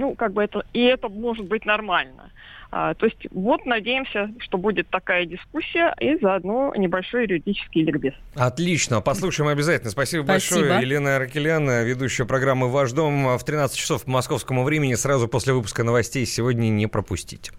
[0.00, 2.30] ну, как бы это, и это может быть нормально.
[2.72, 8.14] А, то есть вот надеемся, что будет такая дискуссия и заодно небольшой юридический ликбез.
[8.34, 9.90] Отлично, послушаем обязательно.
[9.90, 10.60] Спасибо, Спасибо.
[10.60, 10.80] большое.
[10.80, 15.84] Елена Аркелян, ведущая программы «Ваш дом» в 13 часов по московскому времени, сразу после выпуска
[15.84, 17.52] новостей сегодня не пропустите.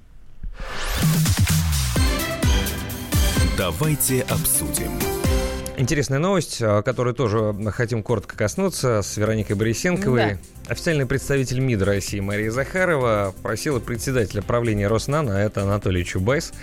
[3.58, 4.92] Давайте обсудим.
[5.78, 10.32] Интересная новость, которую тоже хотим коротко коснуться, с Вероникой Борисенковой.
[10.32, 10.38] Да.
[10.68, 16.54] Официальный представитель МИД России Мария Захарова просила председателя правления Роснана, а это Анатолий Чубайс,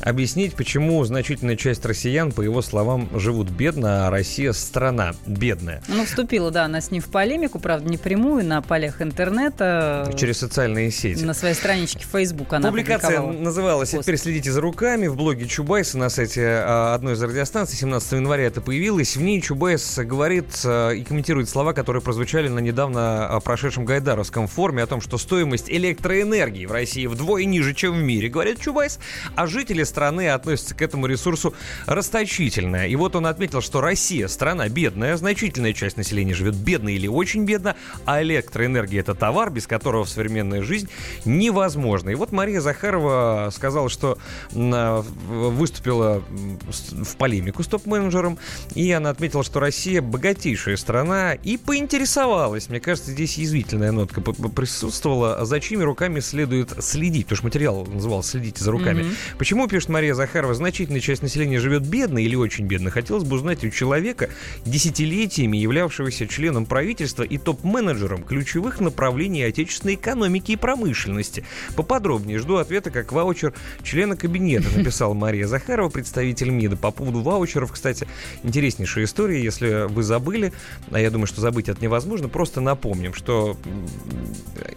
[0.00, 5.82] объяснить, почему значительная часть россиян, по его словам, живут бедно, а Россия страна бедная.
[5.88, 10.10] Ну, вступила, да, она с ним в полемику, правда, не прямую, на полях интернета.
[10.16, 11.24] Через социальные сети.
[11.24, 14.04] На своей страничке Facebook она Публикация называлась пост.
[14.04, 17.76] «Теперь следите за руками» в блоге Чубайса на сайте а, одной из радиостанций.
[17.76, 19.16] 17 января это появилось.
[19.16, 24.46] В ней Чубайс говорит а, и комментирует слова, которые прозвучали на недавно а, прошедшем Гайдаровском
[24.46, 29.00] форуме о том, что стоимость электроэнергии в России вдвое ниже, чем в мире, говорит Чубайс,
[29.34, 31.54] а жители страны относятся к этому ресурсу
[31.86, 32.86] расточительно.
[32.86, 37.44] И вот он отметил, что Россия страна бедная, значительная часть населения живет бедно или очень
[37.44, 37.74] бедно,
[38.04, 40.88] а электроэнергия это товар, без которого в современная жизнь
[41.24, 42.10] невозможна.
[42.10, 44.18] И вот Мария Захарова сказала, что
[44.52, 48.38] выступила в полемику с топ-менеджером,
[48.76, 55.44] и она отметила, что Россия богатейшая страна, и поинтересовалась, мне кажется, здесь язвительная нотка присутствовала.
[55.44, 57.26] За чьими руками следует следить?
[57.26, 59.02] Потому что материал назывался «Следите за руками».
[59.02, 59.36] Mm-hmm.
[59.38, 62.90] Почему, пишет Мария Захарова, значительная часть населения живет бедно или очень бедно?
[62.90, 64.30] Хотелось бы узнать у человека,
[64.64, 71.44] десятилетиями являвшегося членом правительства и топ-менеджером ключевых направлений отечественной экономики и промышленности.
[71.76, 76.76] Поподробнее жду ответа как ваучер члена кабинета, написала Мария Захарова, представитель МИДа.
[76.76, 78.06] По поводу ваучеров, кстати,
[78.42, 79.42] интереснейшая история.
[79.42, 80.52] Если вы забыли,
[80.90, 83.86] а я думаю, что забыть это невозможно, просто напомним, что м,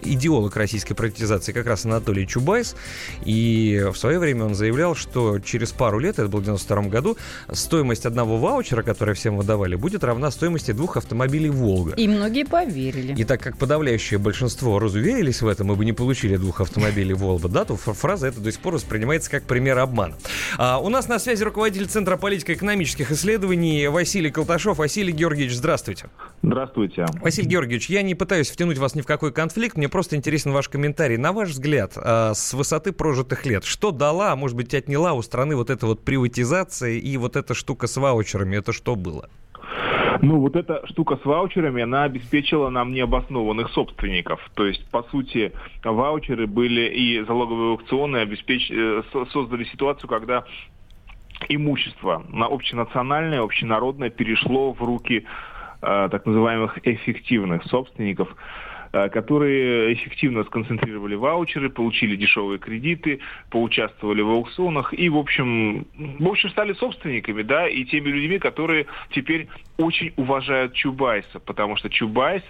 [0.03, 2.75] идеолог российской приватизации как раз Анатолий Чубайс,
[3.25, 7.17] и в свое время он заявлял, что через пару лет, это было в 92 году,
[7.51, 11.93] стоимость одного ваучера, который всем выдавали, будет равна стоимости двух автомобилей «Волга».
[11.95, 13.13] И многие поверили.
[13.13, 17.47] И так как подавляющее большинство разуверились в этом, и бы не получили двух автомобилей Volvo,
[17.47, 20.15] да, то фраза эта до сих пор воспринимается как пример обмана.
[20.57, 24.77] А, у нас на связи руководитель Центра политико-экономических исследований Василий Колташов.
[24.77, 26.05] Василий Георгиевич, здравствуйте.
[26.43, 27.05] Здравствуйте.
[27.21, 30.69] Василий Георгиевич, я не пытаюсь втянуть вас ни в какой конфликт, мне просто интересен ваш
[30.69, 31.17] комментарий.
[31.17, 35.21] На ваш взгляд, а, с высоты прожитых лет, что дала, а может быть, отняла у
[35.21, 39.29] страны вот эта вот приватизация и вот эта штука с ваучерами, это что было?
[40.21, 44.39] Ну, вот эта штука с ваучерами, она обеспечила нам необоснованных собственников.
[44.53, 45.51] То есть, по сути,
[45.83, 48.69] ваучеры были и залоговые аукционы обеспеч...
[48.69, 50.45] э, со- создали ситуацию, когда
[51.49, 55.27] имущество на общенациональное, общенародное перешло в руки э,
[55.81, 58.35] так называемых эффективных собственников,
[58.93, 66.27] э, которые эффективно сконцентрировали ваучеры, получили дешевые кредиты, поучаствовали в аукционах и, в общем, в
[66.27, 69.47] общем, стали собственниками, да, и теми людьми, которые теперь
[69.77, 72.43] очень уважают Чубайса, потому что Чубайс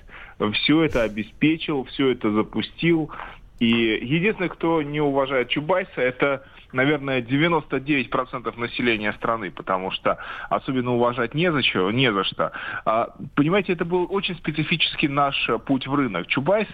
[0.53, 3.11] все это обеспечил, все это запустил.
[3.59, 6.43] И единственный, кто не уважает Чубайса, это,
[6.73, 10.17] наверное, 99% населения страны, потому что
[10.49, 12.51] особенно уважать не за что, не за что.
[12.85, 16.27] А, понимаете, это был очень специфический наш э, путь в рынок.
[16.27, 16.67] Чубайс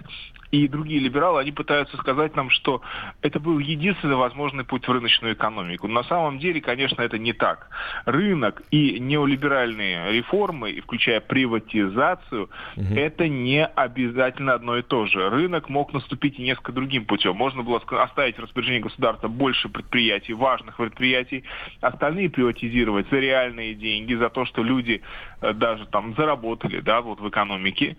[0.51, 2.81] и другие либералы, они пытаются сказать нам, что
[3.21, 5.87] это был единственный возможный путь в рыночную экономику.
[5.87, 7.69] На самом деле, конечно, это не так.
[8.05, 15.29] Рынок и неолиберальные реформы, и включая приватизацию, это не обязательно одно и то же.
[15.29, 17.35] Рынок мог наступить и несколько другим путем.
[17.35, 21.43] Можно было оставить в распоряжении государства больше предприятий, важных предприятий,
[21.81, 25.01] остальные приватизировать за реальные деньги, за то, что люди
[25.41, 27.97] э, даже там заработали, да, вот в экономике.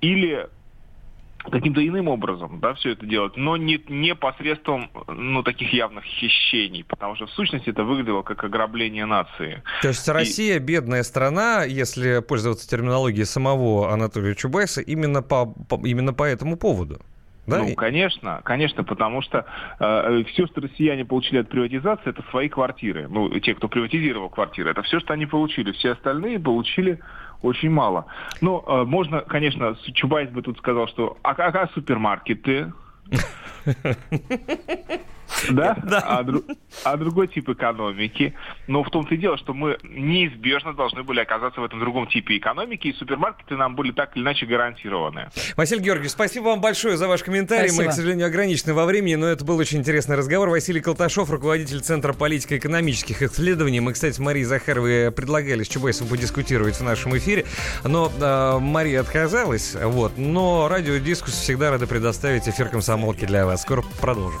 [0.00, 0.48] Или
[1.50, 6.84] каким-то иным образом, да, все это делать, но не, не посредством, ну, таких явных хищений,
[6.84, 9.62] потому что в сущности это выглядело как ограбление нации.
[9.82, 16.12] То есть Россия бедная страна, если пользоваться терминологией самого Анатолия Чубайса, именно по, по- именно
[16.12, 17.00] по этому поводу.
[17.48, 17.60] Да?
[17.60, 19.46] Ну, конечно, конечно, потому что
[19.80, 23.08] э, все, что россияне получили от приватизации, это свои квартиры.
[23.08, 25.72] Ну, те, кто приватизировал квартиры, это все, что они получили.
[25.72, 27.00] Все остальные получили
[27.42, 28.06] очень мало.
[28.40, 32.72] Ну, э, можно, конечно, Чубайс бы тут сказал, что а, а, а супермаркеты?
[35.50, 35.76] Да?
[36.04, 36.44] А, дру-
[36.84, 38.34] а другой тип экономики.
[38.66, 42.36] Но в том-то и дело, что мы неизбежно должны были оказаться в этом другом типе
[42.38, 45.30] экономики, и супермаркеты нам были так или иначе гарантированы.
[45.56, 47.68] Василий Георгиевич, спасибо вам большое за ваш комментарий.
[47.68, 47.90] Мы, Спасибо.
[47.90, 50.48] к сожалению, ограничены во времени, но это был очень интересный разговор.
[50.48, 53.80] Василий Колташов, руководитель Центра политико-экономических исследований.
[53.80, 57.44] Мы, кстати, с Марией Захаровой предлагали с Чубайсом подискутировать в нашем эфире,
[57.84, 59.74] но э, Мария отказалась.
[59.80, 60.16] Вот.
[60.16, 63.62] Но радиодискус всегда рады предоставить эфир комсомолки для вас.
[63.62, 64.40] Скоро продолжим.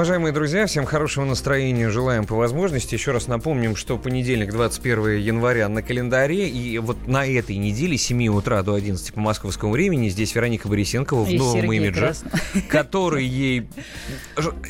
[0.00, 2.94] Уважаемые друзья, всем хорошего настроения желаем по возможности.
[2.94, 6.48] Еще раз напомним, что понедельник, 21 января на календаре.
[6.48, 10.68] И вот на этой неделе с 7 утра до 11 по московскому времени здесь Вероника
[10.68, 12.32] Борисенкова в И новом Сергей имидже, Краснов.
[12.70, 13.68] который ей...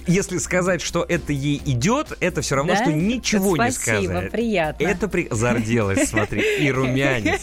[0.08, 2.82] Если сказать, что это ей идет, это все равно, Да?
[2.82, 4.30] что ничего не Спасибо, сказать.
[4.32, 4.84] приятно.
[4.84, 5.28] Это при...
[5.30, 7.42] Зарделась, смотри, и румянец.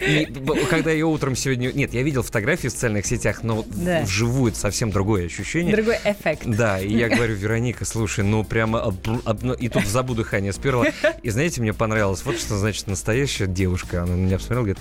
[0.00, 0.26] И
[0.68, 1.70] когда я утром сегодня...
[1.70, 4.02] Нет, я видел фотографии в социальных сетях, но Да.
[4.02, 5.72] вживую это совсем другое ощущение.
[5.76, 6.42] Другой эффект.
[6.44, 8.80] Да, и я говорю, Вероника, слушай, ну прямо...
[8.82, 10.86] об- ну, И тут забу дыхание сперла.
[11.22, 14.02] И знаете, мне понравилось, вот что значит настоящая девушка.
[14.02, 14.78] Она на меня посмотрела, говорит,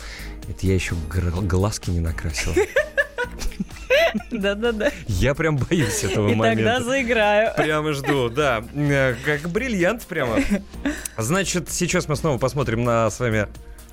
[0.49, 2.55] это я еще глазки не накрасила.
[4.31, 4.91] Да-да-да.
[5.07, 6.63] Я прям боюсь этого И момента.
[6.63, 7.51] тогда заиграю.
[7.55, 8.63] Прямо жду, да.
[8.73, 10.37] Э, Как бриллиант прямо.
[11.17, 13.47] Значит, сейчас мы снова посмотрим на с вами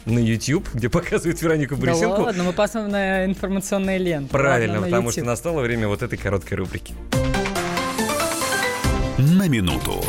[0.06, 2.20] на YouTube, где показывает Веронику Да Борисенко.
[2.20, 4.31] ладно, мы посмотрим на информационные ленты.
[4.31, 6.94] Правильно, Ладно, потому что настало время вот этой короткой рубрики.
[9.16, 10.03] На минуту.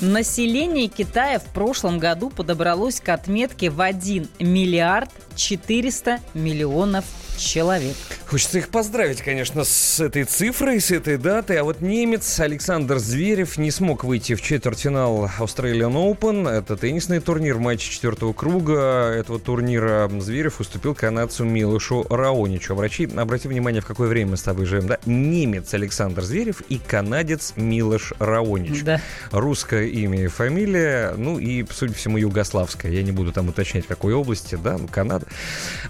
[0.00, 7.04] Население Китая в прошлом году подобралось к отметке в 1 миллиард 400 миллионов
[7.38, 7.96] человек.
[8.26, 11.58] Хочется их поздравить, конечно, с этой цифрой, с этой датой.
[11.58, 16.48] А вот немец Александр Зверев не смог выйти в четвертьфинал Australian Open.
[16.48, 20.10] Это теннисный турнир в матче четвертого круга этого турнира.
[20.18, 22.72] Зверев уступил канадцу Милышу Раоничу.
[22.72, 24.86] Обрати, обрати внимание, в какое время мы с тобой живем.
[24.86, 24.98] Да?
[25.06, 28.82] Немец Александр Зверев и канадец Милош Раонич.
[28.82, 29.00] Да.
[29.30, 32.92] Русское имя и фамилия, ну и, судя по всему, югославское.
[32.92, 35.26] Я не буду там уточнять, в какой области, да, ну, Канада,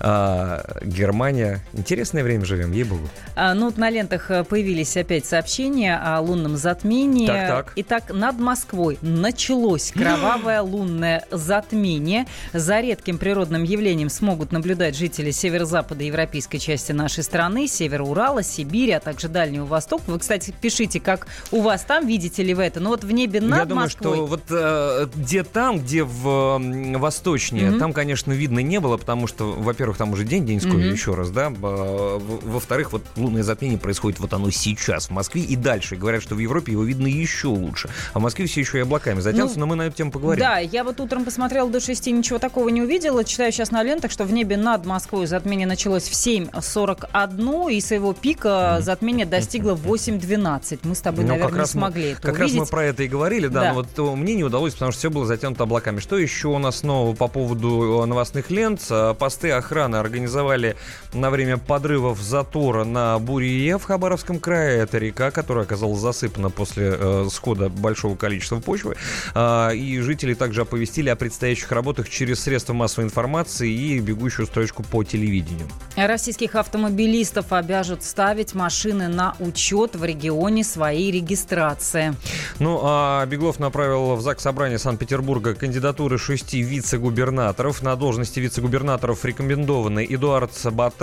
[0.01, 1.38] а, Германия.
[1.73, 3.09] Интересное время живем, ей-богу.
[3.36, 7.27] А, ну, вот на лентах э, появились опять сообщения о лунном затмении.
[7.27, 7.73] Так, так.
[7.77, 12.27] Итак, над Москвой началось кровавое лунное затмение.
[12.52, 18.93] За редким природным явлением смогут наблюдать жители северо-запада европейской части нашей страны, севера Урала, Сибири,
[18.93, 20.02] а также Дальнего Востока.
[20.06, 22.81] Вы, кстати, пишите, как у вас там, видите ли вы это.
[22.81, 24.16] Ну вот в небе над Я думаю, Москвой...
[24.16, 27.78] что вот э, где там, где в м, восточнее, Мгм.
[27.78, 30.93] там, конечно, видно не было, потому что, во-первых, там уже день деньской, Мгм.
[30.93, 31.51] еще раз, да.
[31.51, 35.97] Б- в- Во-вторых, вот лунное затмение происходит вот оно сейчас в Москве и дальше.
[35.97, 37.89] Говорят, что в Европе его видно еще лучше.
[38.15, 40.41] А в Москве все еще и облаками затянутся, Ну, но мы на эту тему поговорим.
[40.45, 43.25] Да, я вот утром посмотрела до 6, ничего такого не увидела.
[43.25, 48.13] Читаю сейчас на лентах, что в небе над Москвой затмение началось в 7.41, и своего
[48.13, 50.81] пика затмение достигло в 8.12.
[50.85, 52.71] Мы с тобой, Ну, наверное, не мы- смогли это как раз мы увидеть.
[52.71, 53.73] про это и говорили, да, Да.
[53.73, 56.01] но вот мне не удалось, потому что все было затянуто облаками.
[56.01, 58.81] Что еще у нас нового по поводу новостных лент?
[58.91, 60.77] Э, Посты охраны организовали
[61.19, 64.78] на время подрывов затора на Бурие в Хабаровском крае.
[64.78, 68.97] Это река, которая оказалась засыпана после э, схода большого количества почвы.
[69.35, 74.82] А, и жители также оповестили о предстоящих работах через средства массовой информации и бегущую строчку
[74.82, 75.66] по телевидению.
[75.97, 82.15] Российских автомобилистов обяжут ставить машины на учет в регионе своей регистрации.
[82.59, 87.82] Ну, а Беглов направил в ЗАГС Собрания Санкт-Петербурга кандидатуры шести вице-губернаторов.
[87.82, 90.55] На должности вице-губернаторов рекомендованы Эдуард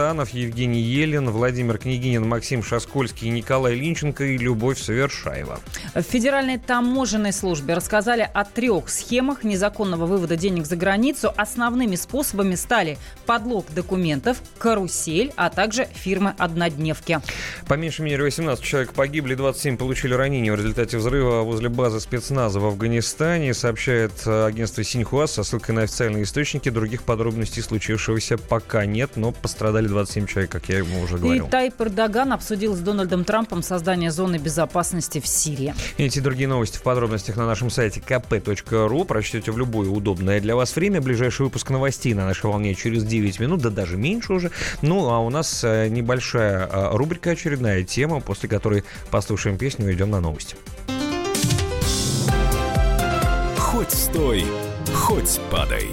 [0.05, 5.59] Саботанов, Евгений Елен, Владимир Княгинин, Максим Шаскольский, Николай Линченко и Любовь Совершаева.
[5.95, 11.33] В Федеральной таможенной службе рассказали о трех схемах незаконного вывода денег за границу.
[11.35, 17.19] Основными способами стали подлог документов, карусель, а также фирмы-однодневки.
[17.67, 22.59] По меньшей мере 18 человек погибли, 27 получили ранения в результате взрыва возле базы спецназа
[22.59, 26.69] в Афганистане, сообщает э, агентство Синьхуа со ссылкой на официальные источники.
[26.69, 31.47] Других подробностей случившегося пока нет, но пострадали 27 человек, как я ему уже И говорил.
[31.47, 35.73] Тайп Эрдоган обсудил с Дональдом Трампом создание зоны безопасности в Сирии.
[35.97, 39.05] Эти и другие новости в подробностях на нашем сайте kp.ru.
[39.05, 41.01] Прочтете в любое удобное для вас время.
[41.01, 44.51] Ближайший выпуск новостей на нашей волне через 9 минут, да даже меньше уже.
[44.81, 49.93] Ну, а у нас э, небольшая э, рубрика, очередная тема, после которой послушаем песню и
[49.93, 50.57] идем на новости.
[53.57, 54.45] Хоть стой,
[54.93, 55.87] хоть падай.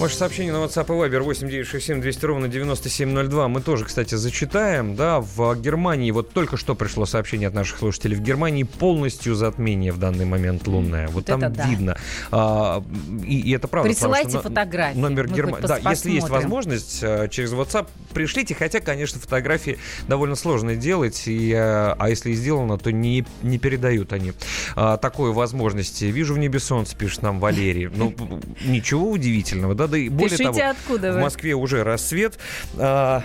[0.00, 4.96] Ваше сообщение на WhatsApp и Viber 8967 200 ровно 9702 мы тоже, кстати, зачитаем.
[4.96, 9.92] Да, в Германии, вот только что пришло сообщение от наших слушателей, в Германии полностью затмение
[9.92, 11.06] в данный момент лунное.
[11.08, 11.68] Вот, Вот там это да.
[11.68, 11.96] видно.
[12.30, 12.82] А,
[13.26, 13.90] и, и это правда.
[13.92, 15.66] потому Присылайте на- фотографии, Номер Германии.
[15.66, 16.44] Да, пос- если есть посмотрим.
[16.48, 19.78] возможность, э, через WhatsApp пришлите, хотя, конечно, фотографии
[20.08, 21.58] довольно сложно делать, и, э,
[21.98, 24.32] а если и сделано, то не, не передают они
[24.76, 26.06] а, такой возможности.
[26.06, 27.90] Вижу в небе солнце, пишет нам Валерий.
[27.94, 28.14] Ну,
[28.64, 31.16] ничего удивительного, да, да и более Пишите, того, откуда в.
[31.18, 32.38] Москве уже рассвет.
[32.78, 33.22] А,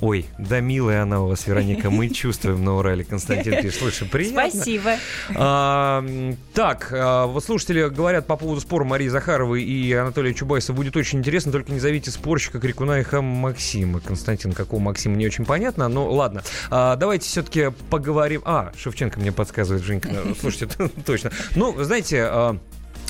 [0.00, 3.04] Ой, да милая она у вас, Вероника, мы чувствуем на Урале.
[3.04, 4.50] Константин пишет, слушай, приятно.
[4.50, 4.96] Спасибо.
[5.34, 6.04] А,
[6.52, 10.72] так, а, вот слушатели говорят по поводу спора Марии Захаровой и Анатолия Чубайса.
[10.72, 14.00] Будет очень интересно, только не зовите спорщика Крикуна и Хам Максима.
[14.00, 16.42] Константин, какого Максима, не очень понятно, но ладно.
[16.70, 18.42] А, давайте все-таки поговорим...
[18.44, 20.08] А, Шевченко мне подсказывает, Женька.
[20.10, 20.68] э, Слушайте,
[21.06, 21.30] точно.
[21.54, 22.58] Ну, знаете...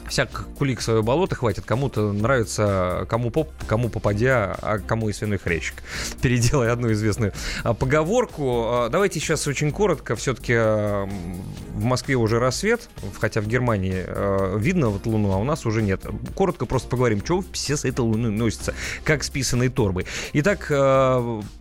[0.04, 1.64] а, Всяк кулик свое болото хватит.
[1.64, 5.82] Кому-то нравится, кому поп, кому попадя, а кому и свиной хрящик.
[6.22, 7.32] Переделай одну известную
[7.62, 8.64] а, поговорку.
[8.66, 10.16] А, Давайте сейчас очень коротко.
[10.16, 14.04] Все-таки в Москве уже рассвет, хотя в Германии
[14.58, 16.02] видно вот луну, а у нас уже нет.
[16.34, 18.74] Коротко просто поговорим, что все с этой луны носится,
[19.04, 20.06] как с писаной торбой.
[20.34, 20.66] Итак,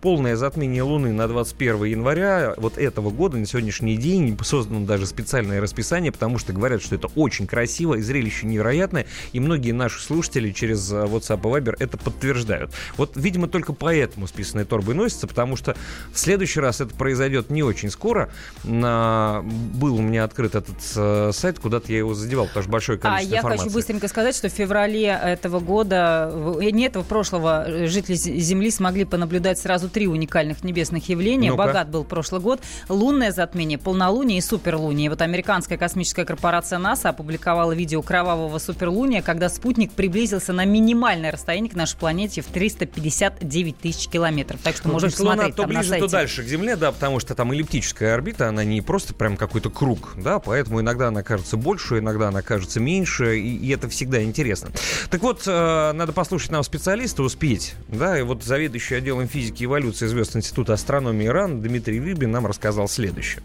[0.00, 5.60] полное затмение луны на 21 января вот этого года, на сегодняшний день, создано даже специальное
[5.60, 8.02] расписание, потому что говорят, что это очень красиво и
[8.34, 12.72] зрелище невероятное, и многие наши слушатели через э, WhatsApp и Viber это подтверждают.
[12.96, 15.76] Вот, видимо, только поэтому с писаной торбой носится, потому что
[16.12, 18.30] в следующий раз это произойдет не очень скоро.
[18.64, 19.42] На...
[19.44, 23.00] Был у меня открыт этот э, сайт, куда-то я его задевал, потому что большое А
[23.00, 23.64] количество я информации.
[23.64, 26.30] хочу быстренько сказать, что в феврале этого года,
[26.60, 31.50] э, не этого прошлого, э, жители Земли смогли понаблюдать сразу три уникальных небесных явления.
[31.50, 31.66] Ну-ка.
[31.66, 32.60] Богат был прошлый год.
[32.88, 35.06] Лунное затмение, полнолуние и суперлуние.
[35.06, 38.23] И вот американская космическая корпорация НАСА опубликовала видео кровавого
[38.58, 44.60] суперлуния, когда спутник приблизился на минимальное расстояние к нашей планете в 359 тысяч километров.
[44.62, 46.12] Так что Ну, то Луна смотреть то там на ближе, то сайте.
[46.12, 50.14] дальше к Земле, да, потому что там эллиптическая орбита, она не просто прям какой-то круг,
[50.16, 54.70] да, поэтому иногда она кажется больше, иногда она кажется меньше, и, и это всегда интересно.
[55.10, 59.66] Так вот, э, надо послушать нам специалиста, успеть, да, и вот заведующий отделом физики и
[59.66, 63.42] эволюции звезд Института астрономии ИРАН Дмитрий Рыбин нам рассказал следующее.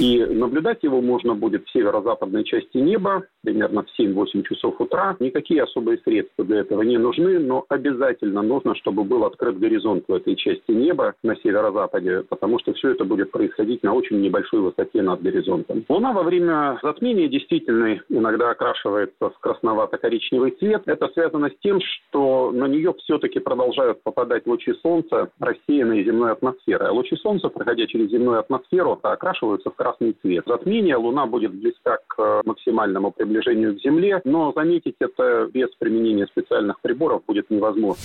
[0.00, 5.16] И наблюдать его можно будет в северо-западной части неба, примерно в 7-8 часов утра.
[5.18, 10.12] Никакие особые средства для этого не нужны, но обязательно нужно, чтобы был открыт горизонт в
[10.12, 15.02] этой части неба на северо-западе, потому что все это будет происходить на очень небольшой высоте
[15.02, 15.84] над горизонтом.
[15.88, 20.82] Луна во время затмения действительно иногда окрашивается в красновато-коричневый цвет.
[20.86, 26.88] Это связано с тем, что на нее все-таки продолжают попадать лучи Солнца, рассеянные земной атмосферой.
[26.88, 30.44] А лучи Солнца, проходя через земную атмосферу, окрашиваются в красный цвет.
[30.46, 36.26] Затмение Луна будет близка к э, максимальному приближению к Земле, но заметить это без применения
[36.26, 38.02] специальных приборов будет невозможно.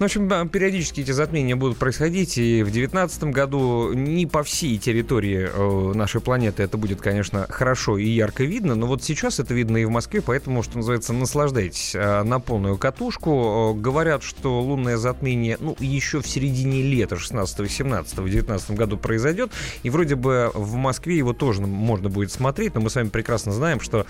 [0.00, 4.42] Ну, в общем, да, периодически эти затмения будут происходить, и в 2019 году не по
[4.42, 9.38] всей территории э, нашей планеты это будет, конечно, хорошо и ярко видно, но вот сейчас
[9.38, 13.74] это видно и в Москве, поэтому, что называется, наслаждайтесь э, на полную катушку.
[13.76, 19.52] Э, Говорят, что лунное затмение, ну, еще в середине лета, 16-17, в 2019 году произойдет,
[19.84, 23.52] и вроде бы в Москве его тоже можно будет смотреть, но мы с вами прекрасно
[23.52, 24.06] знаем, что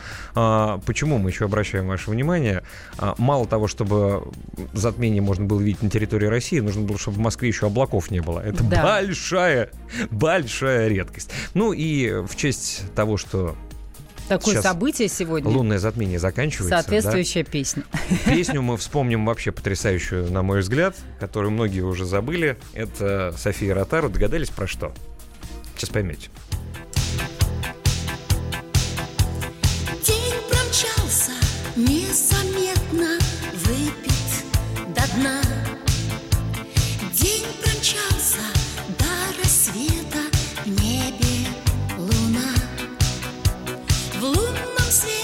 [0.87, 2.63] почему мы еще обращаем ваше внимание,
[3.19, 4.23] мало того, чтобы
[4.73, 8.21] затмение можно было видеть на территории России, нужно было, чтобы в Москве еще облаков не
[8.21, 8.41] было.
[8.41, 8.83] Это Да.
[8.83, 9.71] большая,
[10.11, 11.31] большая редкость.
[11.55, 13.57] Ну и в честь того, что
[14.29, 15.51] Такое сейчас событие сегодня.
[15.51, 17.85] лунное затмение заканчивается, да, Соответствующая песня.
[18.25, 22.57] Песню мы вспомним вообще потрясающую, на мой взгляд, которую многие уже забыли.
[22.73, 24.09] Это София Ротару.
[24.09, 24.95] Догадались про что?
[25.77, 26.31] Сейчас поймете.
[44.95, 45.24] Лунном свете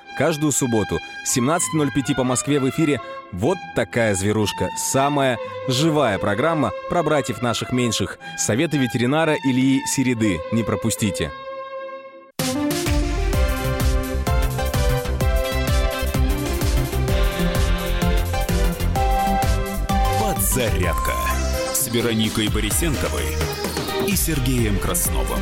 [0.17, 2.99] Каждую субботу с 17.05 по Москве в эфире
[3.31, 4.69] «Вот такая зверушка».
[4.77, 8.19] Самая живая программа про братьев наших меньших.
[8.37, 10.39] Советы ветеринара Ильи Середы.
[10.51, 11.31] Не пропустите.
[20.19, 21.13] Подзарядка
[21.73, 23.35] с Вероникой Борисенковой
[24.07, 25.39] и Сергеем Красновым.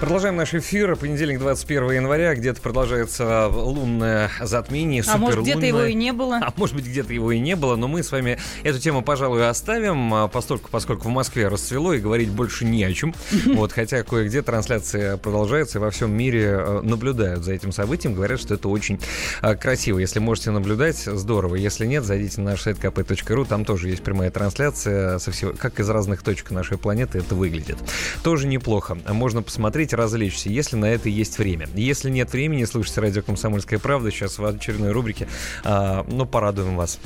[0.00, 0.94] Продолжаем наш эфир.
[0.94, 2.32] Понедельник, 21 января.
[2.36, 6.36] Где-то продолжается лунное затмение, А может, где-то его и не было?
[6.36, 9.48] А может быть, где-то его и не было, но мы с вами эту тему, пожалуй,
[9.48, 13.12] оставим, а, постольку, поскольку в Москве расцвело и говорить больше не о чем.
[13.58, 18.38] Вот, хотя кое-где трансляция продолжается, и во всем мире э, наблюдают за этим событием, говорят,
[18.38, 19.00] что это очень
[19.40, 19.98] а, красиво.
[19.98, 21.56] Если можете наблюдать, здорово.
[21.56, 25.80] Если нет, зайдите на наш сайт kp.ru, там тоже есть прямая трансляция со всего, как
[25.80, 27.78] из разных точек нашей планеты это выглядит.
[28.22, 28.96] Тоже неплохо.
[29.08, 31.68] Можно посмотреть, развлечься, если на это есть время.
[31.74, 34.10] Если нет времени, слушайте радио «Комсомольская правда».
[34.10, 35.28] Сейчас в очередной рубрике,
[35.64, 36.98] а, ну, порадуем вас.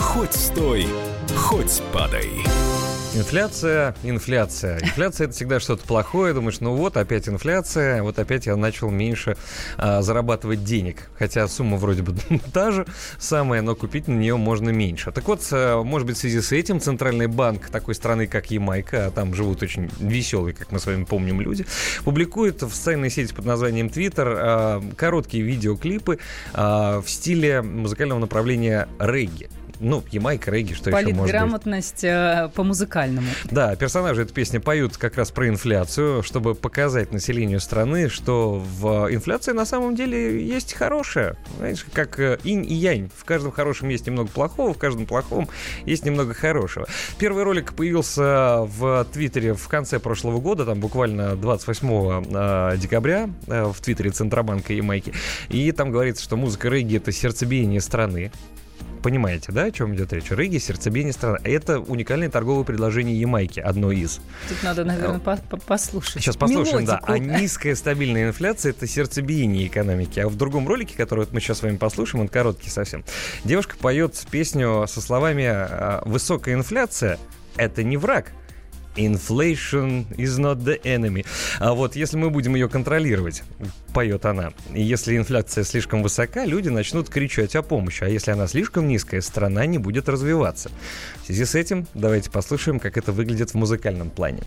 [0.00, 0.86] Хоть стой,
[1.36, 2.28] хоть падай.
[3.14, 4.78] Инфляция, инфляция.
[4.78, 6.32] Инфляция это всегда что-то плохое.
[6.32, 9.36] Думаешь, ну вот опять инфляция, вот опять я начал меньше
[9.76, 11.10] а, зарабатывать денег.
[11.18, 12.16] Хотя сумма вроде бы
[12.54, 12.86] та же
[13.18, 15.12] самая, но купить на нее можно меньше.
[15.12, 19.08] Так вот, а, может быть, в связи с этим Центральный банк такой страны, как Ямайка,
[19.08, 21.66] а там живут очень веселые, как мы с вами помним, люди,
[22.04, 26.18] публикует в социальной сети под названием Twitter а, короткие видеоклипы
[26.54, 29.50] а, в стиле музыкального направления регги.
[29.82, 31.18] Ну, Ямайка, регги, что еще может?
[31.18, 33.26] Политграмотность э, по музыкальному.
[33.50, 39.12] Да, персонажи этой песни поют как раз про инфляцию, чтобы показать населению страны, что в
[39.12, 41.34] инфляции на самом деле есть хорошее.
[41.58, 43.10] Знаешь, как э, инь и янь.
[43.16, 45.48] В каждом хорошем есть немного плохого, в каждом плохом
[45.84, 46.86] есть немного хорошего.
[47.18, 51.88] Первый ролик появился в Твиттере в конце прошлого года, там буквально 28
[52.32, 55.12] э, декабря э, в Твиттере Центробанка Ямайки.
[55.48, 58.30] И там говорится, что музыка регги— это сердцебиение страны.
[59.02, 60.30] Понимаете, да, о чем идет речь?
[60.30, 61.38] Регги, сердцебиение страны.
[61.44, 64.20] Это уникальное торговое предложение Ямайки, одно из.
[64.48, 66.22] Тут надо, наверное, по- по- послушать.
[66.22, 67.00] Сейчас послушаем, да.
[67.02, 67.40] А Мелодику.
[67.42, 70.20] низкая стабильная инфляция это сердцебиение экономики.
[70.20, 73.04] А в другом ролике, который вот мы сейчас с вами послушаем, он короткий совсем.
[73.44, 77.18] Девушка поет песню со словами а, «Высокая инфляция–
[77.56, 78.32] это не враг».
[78.96, 81.24] Inflation is not the enemy.
[81.60, 83.42] А вот если мы будем ее контролировать,
[83.94, 88.04] поет она, и если инфляция слишком высока, люди начнут кричать о помощи.
[88.04, 90.70] А если она слишком низкая, страна не будет развиваться.
[91.22, 94.42] В связи с этим давайте послушаем, как это выглядит в музыкальном плане.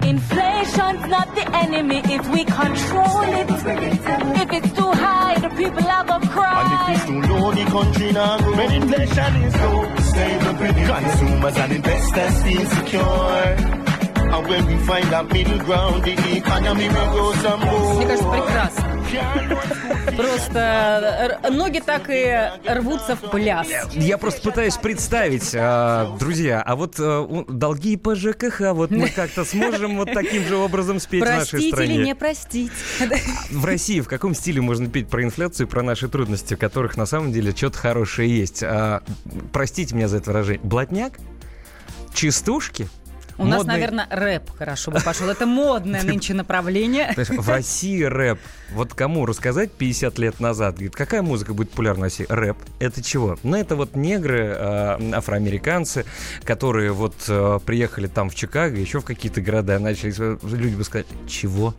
[0.00, 3.48] Inflation's not the enemy if we control it.
[3.48, 6.92] If it's too high, the people have a And cry.
[6.92, 8.56] if it's too low, the country now grow.
[8.56, 10.01] When inflation is low.
[10.14, 13.56] Consumers and investors feel secure.
[14.32, 18.02] And when we find that middle ground, the economy will grow some more.
[20.16, 23.68] Просто э, ноги так и рвутся в пляс.
[23.92, 29.08] Я просто пытаюсь представить, а, друзья, а вот а, у- долги по ЖКХ, вот мы
[29.08, 31.94] как-то сможем вот таким же образом спеть в нашей Простить стране.
[31.94, 32.72] или не простить.
[33.50, 37.06] В России в каком стиле можно петь про инфляцию про наши трудности, в которых на
[37.06, 38.62] самом деле что-то хорошее есть?
[38.62, 39.02] А,
[39.52, 40.60] простите меня за это выражение.
[40.62, 41.14] Блатняк?
[42.14, 42.88] Частушки?
[43.38, 45.28] У нас, Модный- наверное, рэп хорошо бы пошел.
[45.28, 47.14] Это модное нынче направление.
[47.16, 48.38] В России рэп.
[48.72, 50.74] Вот кому рассказать 50 лет назад?
[50.74, 52.26] Говорит, какая музыка будет популярна в России?
[52.28, 52.56] Рэп.
[52.78, 53.38] Это чего?
[53.42, 56.04] Ну, это вот негры, э, афроамериканцы,
[56.44, 60.12] которые вот э, приехали там в Чикаго, еще в какие-то города, начали,
[60.56, 61.74] люди бы сказать, чего?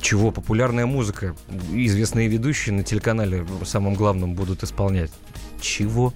[0.00, 0.30] Чего?
[0.30, 1.34] Популярная музыка.
[1.72, 5.10] Известные ведущие на телеканале самым главным будут исполнять.
[5.60, 6.12] Чего?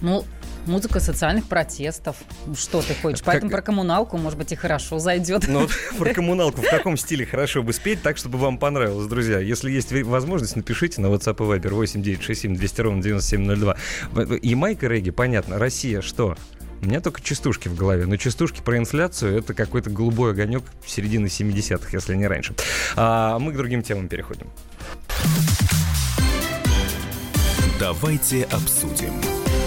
[0.00, 0.24] Ну,
[0.66, 2.16] музыка социальных протестов.
[2.46, 3.18] Ну, Что ты хочешь?
[3.20, 5.46] Как- Поэтому про коммуналку, может быть, и хорошо зайдет.
[5.48, 5.68] Ну,
[5.98, 9.38] про коммуналку в каком стиле хорошо бы спеть так, чтобы вам понравилось, друзья.
[9.38, 13.76] Если есть возможность, напишите на WhatsApp и Viber 8967 200 ровно 9702.
[14.12, 15.58] В- Ямайка регги, понятно.
[15.58, 16.36] Россия что?
[16.82, 18.04] У меня только частушки в голове.
[18.04, 22.54] Но частушки про инфляцию это какой-то голубой огонек середины 70-х, если не раньше.
[22.96, 24.48] А мы к другим темам переходим.
[27.80, 29.12] Давайте обсудим.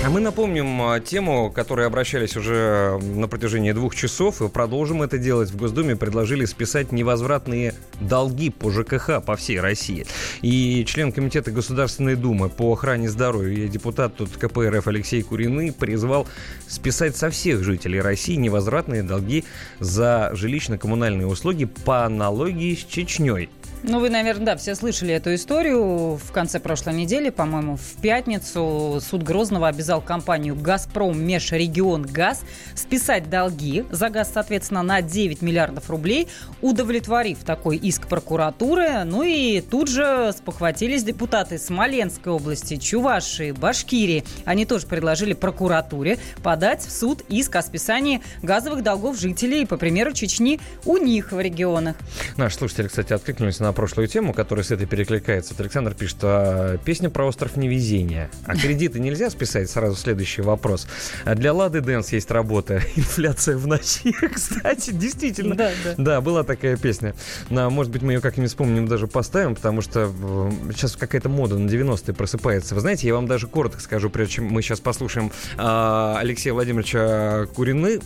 [0.06, 5.18] А мы напомним а, тему, которой обращались уже на протяжении двух часов, и продолжим это
[5.18, 5.50] делать.
[5.50, 10.06] В Госдуме предложили списать невозвратные долги по ЖКХ по всей России.
[10.42, 16.28] И член Комитета Государственной Думы по охране здоровья и депутат тут КПРФ Алексей Куриный призвал
[16.68, 19.44] списать со всех жителей России невозвратные долги
[19.80, 23.50] за жилищно-коммунальные услуги по аналогии с Чечней.
[23.84, 26.16] Ну, вы, наверное, да, все слышали эту историю.
[26.16, 32.44] В конце прошлой недели, по-моему, в пятницу суд Грозного обязал компанию «Газпром Межрегион Газ»
[32.76, 36.28] списать долги за газ, соответственно, на 9 миллиардов рублей,
[36.62, 39.04] удовлетворив такой иск прокуратуры.
[39.06, 44.24] Ну и тут же спохватились депутаты Смоленской области, Чувашии, Башкирии.
[44.46, 50.14] Они тоже предложили прокуратуре подать в суд иск о списании газовых долгов жителей, по примеру
[50.14, 51.96] Чечни, у них в регионах.
[52.38, 55.54] Наши слушатели, кстати, откликнулись на прошлую тему, которая с этой перекликается.
[55.54, 58.30] Вот Александр пишет, а, песня про остров невезения.
[58.46, 59.70] А кредиты нельзя списать?
[59.70, 60.88] Сразу следующий вопрос.
[61.26, 62.82] А Для Лады Дэнс есть работа.
[62.96, 64.12] Инфляция в ночи.
[64.34, 65.56] Кстати, действительно.
[65.56, 65.96] Да, да.
[65.98, 67.16] Да, была такая песня.
[67.50, 71.58] Но, может быть, мы ее как-нибудь вспомним, даже поставим, потому что э, сейчас какая-то мода
[71.58, 72.76] на 90-е просыпается.
[72.76, 77.48] Вы знаете, я вам даже коротко скажу, прежде чем мы сейчас послушаем а, Алексея Владимировича
[77.56, 78.02] Курины, а,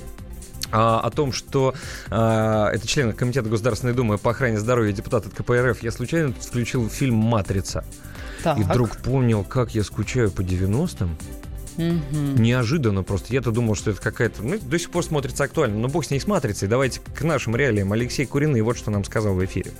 [0.72, 1.73] о том, что
[2.10, 6.89] а, это член Комитета Государственной Думы по охране здоровья депутат от КПРФ, я случайно включил
[6.89, 7.84] фильм «Матрица».
[8.43, 8.57] Так.
[8.57, 11.15] И вдруг понял, как я скучаю по 90-м.
[11.77, 12.35] Мгм.
[12.35, 13.34] Неожиданно просто.
[13.34, 14.43] Я-то думал, что это какая-то...
[14.43, 15.77] Ну, до сих пор смотрится актуально.
[15.77, 16.68] Но бог с ней с «Матрицей».
[16.68, 17.91] Давайте к нашим реалиям.
[17.93, 19.72] Алексей Куриный вот что нам сказал в эфире.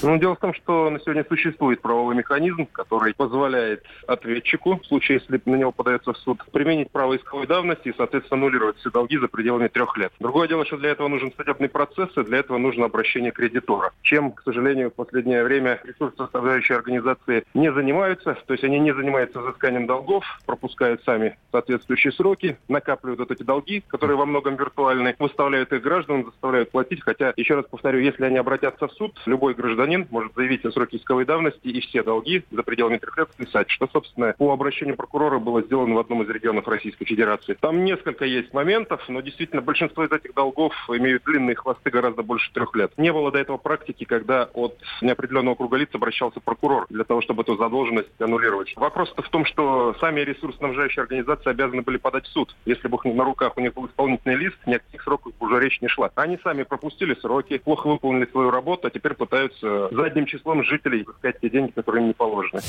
[0.00, 5.18] Ну, дело в том, что на сегодня существует правовой механизм, который позволяет ответчику, в случае,
[5.18, 9.18] если на него подается в суд, применить право исковой давности и, соответственно, аннулировать все долги
[9.18, 10.12] за пределами трех лет.
[10.20, 13.90] Другое дело, что для этого нужен судебный процесс, и для этого нужно обращение кредитора.
[14.02, 19.40] Чем, к сожалению, в последнее время ресурсоставляющие организации не занимаются, то есть они не занимаются
[19.40, 25.72] взысканием долгов, пропускают сами соответствующие сроки, накапливают вот эти долги, которые во многом виртуальны, выставляют
[25.72, 29.87] их гражданам, заставляют платить, хотя, еще раз повторю, если они обратятся в суд, любой гражданин
[29.96, 33.88] может заявить о сроке исковой давности и все долги за пределами трех лет списать, что,
[33.92, 37.56] собственно, по обращению прокурора было сделано в одном из регионов Российской Федерации.
[37.60, 42.52] Там несколько есть моментов, но действительно большинство из этих долгов имеют длинные хвосты гораздо больше
[42.52, 42.92] трех лет.
[42.96, 47.42] Не было до этого практики, когда от неопределенного круга лиц обращался прокурор для того, чтобы
[47.42, 48.74] эту задолженность аннулировать.
[48.76, 52.54] Вопрос-то в том, что сами ресурсоснабжающие организации обязаны были подать в суд.
[52.64, 55.80] Если бы на руках у них был исполнительный лист, ни о каких сроках уже речь
[55.80, 56.10] не шла.
[56.14, 61.40] Они сами пропустили сроки, плохо выполнили свою работу, а теперь пытаются задним числом жителей искать
[61.40, 62.60] те деньги, которые им не положены.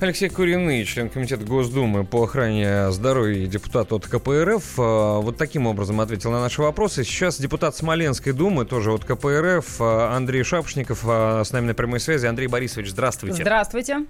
[0.00, 5.66] Алексей Куриный, член Комитета Госдумы по охране здоровья и депутат от КПРФ, э, вот таким
[5.66, 7.04] образом ответил на наши вопросы.
[7.04, 12.00] Сейчас депутат Смоленской Думы, тоже от КПРФ, э, Андрей Шапшников, э, с нами на прямой
[12.00, 12.26] связи.
[12.26, 13.42] Андрей Борисович, здравствуйте.
[13.42, 14.06] Здравствуйте.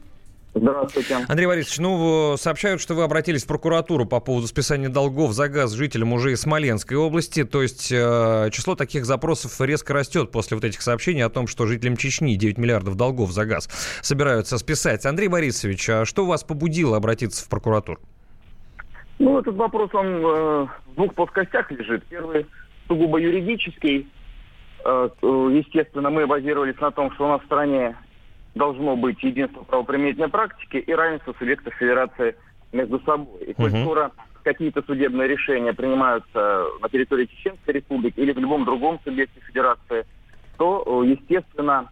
[0.54, 1.16] Здравствуйте.
[1.28, 5.72] Андрей Борисович, ну, сообщают, что вы обратились в прокуратуру по поводу списания долгов за газ
[5.72, 7.44] жителям уже из Смоленской области.
[7.44, 11.66] То есть э, число таких запросов резко растет после вот этих сообщений о том, что
[11.66, 13.68] жителям Чечни 9 миллиардов долгов за газ
[14.02, 15.04] собираются списать.
[15.06, 18.00] Андрей Борисович, а что вас побудило обратиться в прокуратуру?
[19.18, 22.04] Ну, этот вопрос, он э, в двух плоскостях лежит.
[22.06, 22.46] Первый
[22.86, 24.08] сугубо юридический.
[24.84, 27.96] Э, э, естественно, мы базировались на том, что у нас в стране
[28.54, 32.36] должно быть единство правоприменительной практики и равенство субъектов федерации
[32.72, 33.42] между собой.
[33.44, 33.82] И Мгм.
[33.82, 34.10] скоро
[34.42, 40.06] какие-то судебные решения принимаются на территории Чеченской республики или в любом другом субъекте федерации,
[40.56, 41.88] то, э, естественно,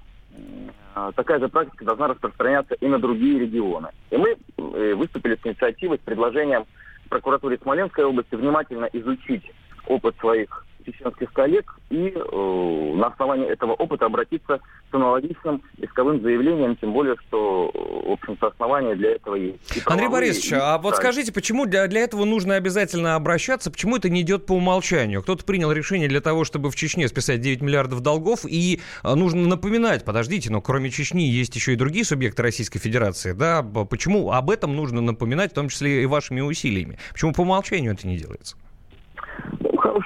[0.95, 3.89] э, такая же практика должна распространяться и на другие регионы.
[4.11, 6.65] И мы э, выступили с инициативой, с предложением
[7.09, 9.45] прокуратуре Смоленской области внимательно изучить
[9.87, 14.61] опыт своих чеченских коллег и э, на основании этого опыта обратиться
[14.91, 19.77] с аналогичным исковым заявлением, тем более, что, э, в общем-то, основания для этого есть.
[19.77, 21.13] И Андрей Борисович, и а вот социальные.
[21.13, 23.71] скажите, почему для, для этого нужно обязательно обращаться?
[23.71, 25.23] Почему это не идет по умолчанию?
[25.23, 29.47] Кто-то принял решение для того, чтобы в Чечне списать 9 миллиардов долгов, и а, нужно
[29.47, 33.63] напоминать, подождите, но кроме Чечни есть еще и другие субъекты Российской Федерации, да?
[33.63, 36.99] Почему об этом нужно напоминать, в том числе и вашими усилиями?
[37.13, 38.57] Почему по умолчанию это не делается?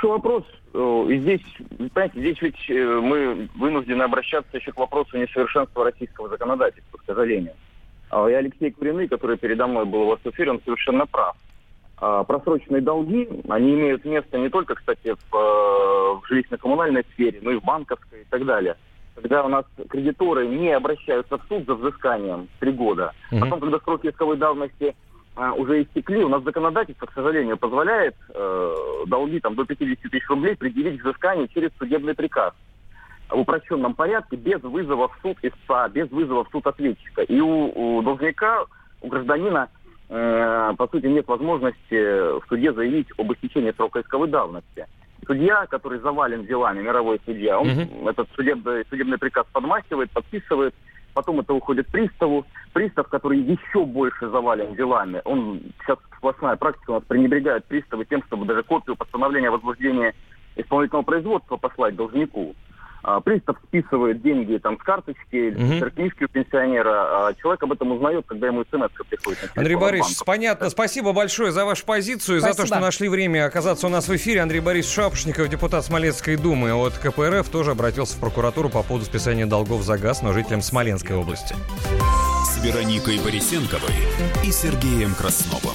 [0.01, 0.45] Хороший вопрос.
[0.73, 1.41] Э, И здесь,
[1.77, 7.53] понимаете, здесь ведь э, мы вынуждены обращаться еще к вопросу несовершенства российского законодательства, к сожалению.
[8.11, 11.37] А И Алексей Куриный, который передо мной был у вас в эфире, он совершенно прав.
[11.99, 17.51] А Просроченные долги, они имеют место не только, кстати, в, э, в жилищно-коммунальной сфере, но
[17.51, 18.77] и в банковской и так далее.
[19.17, 23.41] Когда у нас кредиторы не обращаются в суд за взысканием три года, Мгм.
[23.43, 24.95] потом, когда сроки исковой давности
[25.57, 28.75] уже истекли, у нас законодательство, к сожалению, позволяет э,
[29.07, 32.53] долги там, до 50 тысяч рублей предъявить к взысканию через судебный приказ
[33.31, 37.23] в упрощенном порядке, без вызова в суд истца, без вызова в суд ответчика.
[37.23, 38.65] И у, у должника,
[39.01, 39.69] у гражданина,
[40.09, 44.87] э, по сути, нет возможности в суде заявить об истечении срока исковой давности.
[45.27, 47.69] Судья, который завален делами, мировой судья, он
[48.09, 50.75] этот судебный, судебный приказ подмахивает, подписывает,
[51.21, 52.47] потом это уходит приставу.
[52.73, 58.23] Пристав, который еще больше завален делами, он сейчас сплошная практика, у нас пренебрегает приставы тем,
[58.27, 60.15] чтобы даже копию постановления о возбуждении
[60.57, 62.55] исполнительного производства послать должнику.
[63.03, 65.73] А, пристав списывает деньги там с карточки или Мгм.
[65.75, 69.51] с сберкнижки у пенсионера, а человек об этом узнает, когда ему смс приходит.
[69.57, 70.25] Андрей Борисович, банка.
[70.27, 70.71] понятно.
[70.71, 74.15] Спасибо большое за вашу позицию, и за то, что нашли время оказаться у нас в
[74.17, 74.41] эфире.
[74.41, 79.47] Андрей Борисович Шапошников, депутат Смоленской думы от КПРФ, тоже обратился в прокуратуру по поводу списания
[79.47, 81.55] долгов за газ, но жителям Смоленской области.
[82.45, 83.95] С Вероникой Борисенковой
[84.45, 85.75] и Сергеем Красновым.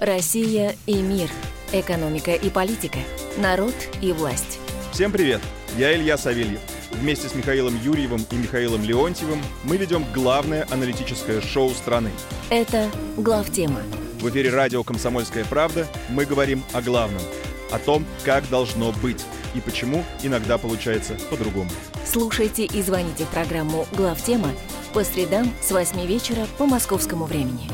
[0.00, 1.28] Россия и мир.
[1.72, 2.98] Экономика и политика.
[3.36, 4.58] Народ и власть.
[4.92, 5.40] Всем привет!
[5.78, 6.60] Я Илья Савельев.
[6.90, 12.10] Вместе с Михаилом Юрьевым и Михаилом Леонтьевым мы ведем главное аналитическое шоу страны.
[12.50, 13.80] Это главтема.
[14.20, 17.22] В эфире радио «Комсомольская правда» мы говорим о главном.
[17.70, 19.24] О том, как должно быть
[19.54, 21.70] и почему иногда получается по-другому.
[22.04, 24.50] Слушайте и звоните в программу «Главтема»
[24.92, 27.70] по средам с 8 вечера по московскому времени.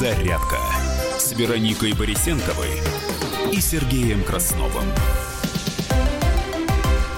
[0.00, 0.56] Подзарядка
[1.18, 2.70] с Вероникой Борисенковой
[3.52, 4.86] и Сергеем Красновым.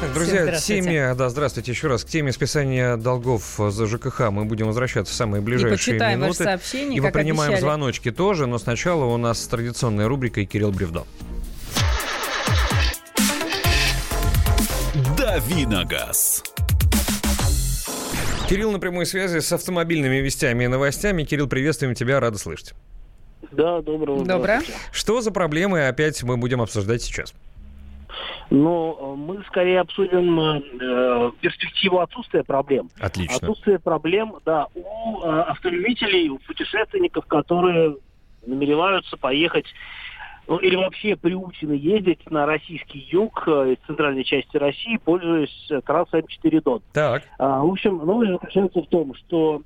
[0.00, 4.46] Так, Друзья, к теме, да, здравствуйте еще раз, к теме списания долгов за ЖКХ мы
[4.46, 6.42] будем возвращаться в самые ближайшие ваши минуты.
[6.42, 7.60] сообщения, И мы принимаем обещали.
[7.60, 11.04] звоночки тоже, но сначала у нас традиционная рубрика и Кирилл Бревдо.
[15.16, 16.42] Дави на газ.
[18.52, 21.24] Кирилл на прямой связи с автомобильными вестями и новостями.
[21.24, 22.74] Кирилл, приветствуем тебя, рада слышать.
[23.50, 24.60] Да, доброго Доброе.
[24.92, 27.32] Что за проблемы опять мы будем обсуждать сейчас?
[28.50, 32.90] Ну, э, мы скорее обсудим э, перспективу отсутствия проблем.
[33.00, 33.36] Отлично.
[33.36, 37.96] Отсутствие проблем, да, у э, автолюбителей, у путешественников, которые
[38.46, 39.64] намереваются поехать
[40.52, 45.80] ну, или вообще приучены ездить на российский юг э, из центральной части России, пользуясь э,
[45.80, 46.82] трассой М4 Дон.
[46.92, 47.22] Так.
[47.38, 49.62] А, в общем, новость заключается в том, что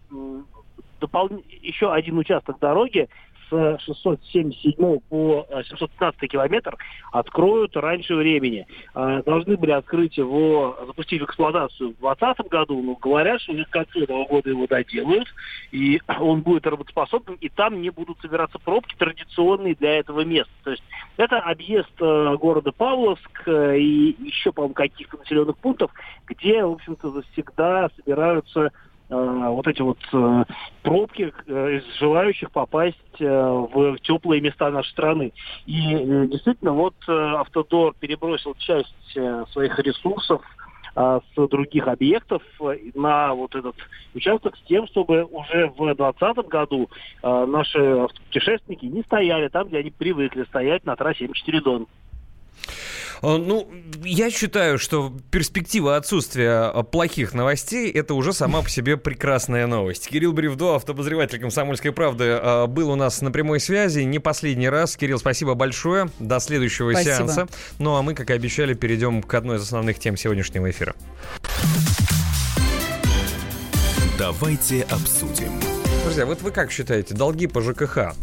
[1.01, 3.09] допол- еще один участок дороги
[3.51, 6.77] с 677 по э, 715 километр
[7.13, 8.67] откроют раньше времени.
[8.95, 13.65] А, Должны были открыть его, запустить в эксплуатацию в 2020 году, но говорят, что уже
[13.65, 15.29] к концу этого года его доделают,
[15.73, 20.53] и он будет работоспособным, и там не будут собираться пробки традиционные для этого места.
[20.65, 20.83] То есть
[21.17, 25.91] это объезд э, города Павловск э, и еще, по-моему, каких-то населенных пунктов,
[26.27, 28.71] где, в общем-то, всегда собираются э,
[29.09, 30.45] вот эти вот э,
[30.83, 35.33] пробки э, из желающих попасть э, в теплые места нашей страны.
[35.67, 40.43] И э, действительно, вот э, Автодор перебросил часть э, своих ресурсов
[40.97, 43.77] э, с других объектов э, на вот этот
[44.15, 46.91] участок с тем, чтобы уже в 2020 году
[47.23, 51.87] э, наши автопутешественники не стояли там, где они привыкли стоять на трассе М4 Дон.
[53.23, 53.69] Э, Ну,
[54.05, 60.09] я считаю, что перспектива отсутствия э, плохих новостей– это уже сама по себе прекрасная новость.
[60.09, 64.01] Кирилл Бревдо, автобозреватель «Комсомольской правды», э, был у нас на прямой связи.
[64.01, 64.97] Не последний раз.
[64.97, 66.11] Кирилл, спасибо большое.
[66.19, 67.15] До следующего Спасибо.
[67.15, 67.49] сеанса.
[67.79, 70.95] Ну, а мы, как и обещали, перейдем к одной из основных тем сегодняшнего эфира.
[74.19, 75.53] Давайте обсудим.
[76.05, 78.15] Друзья, вот вы как считаете, долги по ЖКХ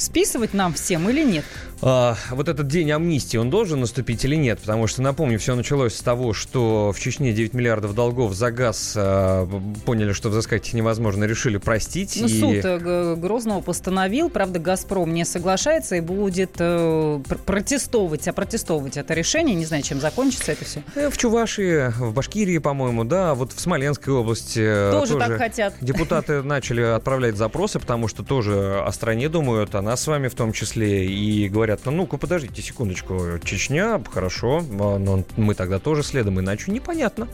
[0.00, 1.44] Списывать нам всем или нет?
[1.82, 4.58] А, вот этот день амнистии, он должен наступить или нет?
[4.60, 8.94] Потому что, напомню, все началось с того, что в Чечне 9 миллиардов долгов за газ
[8.96, 9.46] а,
[9.84, 12.18] поняли, что взыскать их невозможно, решили простить.
[12.20, 12.40] Ну, и...
[12.40, 19.14] суд э, Грозного постановил, правда, «Газпром» не соглашается и будет э, пр- протестовывать, а это
[19.14, 20.82] решение, не знаю, чем закончится это все.
[20.94, 25.74] Э, В Чувашии, в Башкирии, по-моему, да, вот в Смоленской области э, Тоже так хотят.
[25.80, 30.34] Депутаты начали отправлять запросы, потому что тоже о стране думают, о нас с вами в
[30.36, 36.04] том числе, и говорят, ну, ну-ка, подождите секундочку, Чечня, хорошо, а, но мы тогда тоже
[36.04, 37.26] следом, иначе непонятно.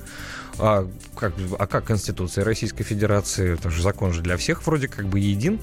[0.59, 3.55] А как, а как Конституция Российской Федерации?
[3.55, 5.61] Это же закон же для всех вроде как бы един.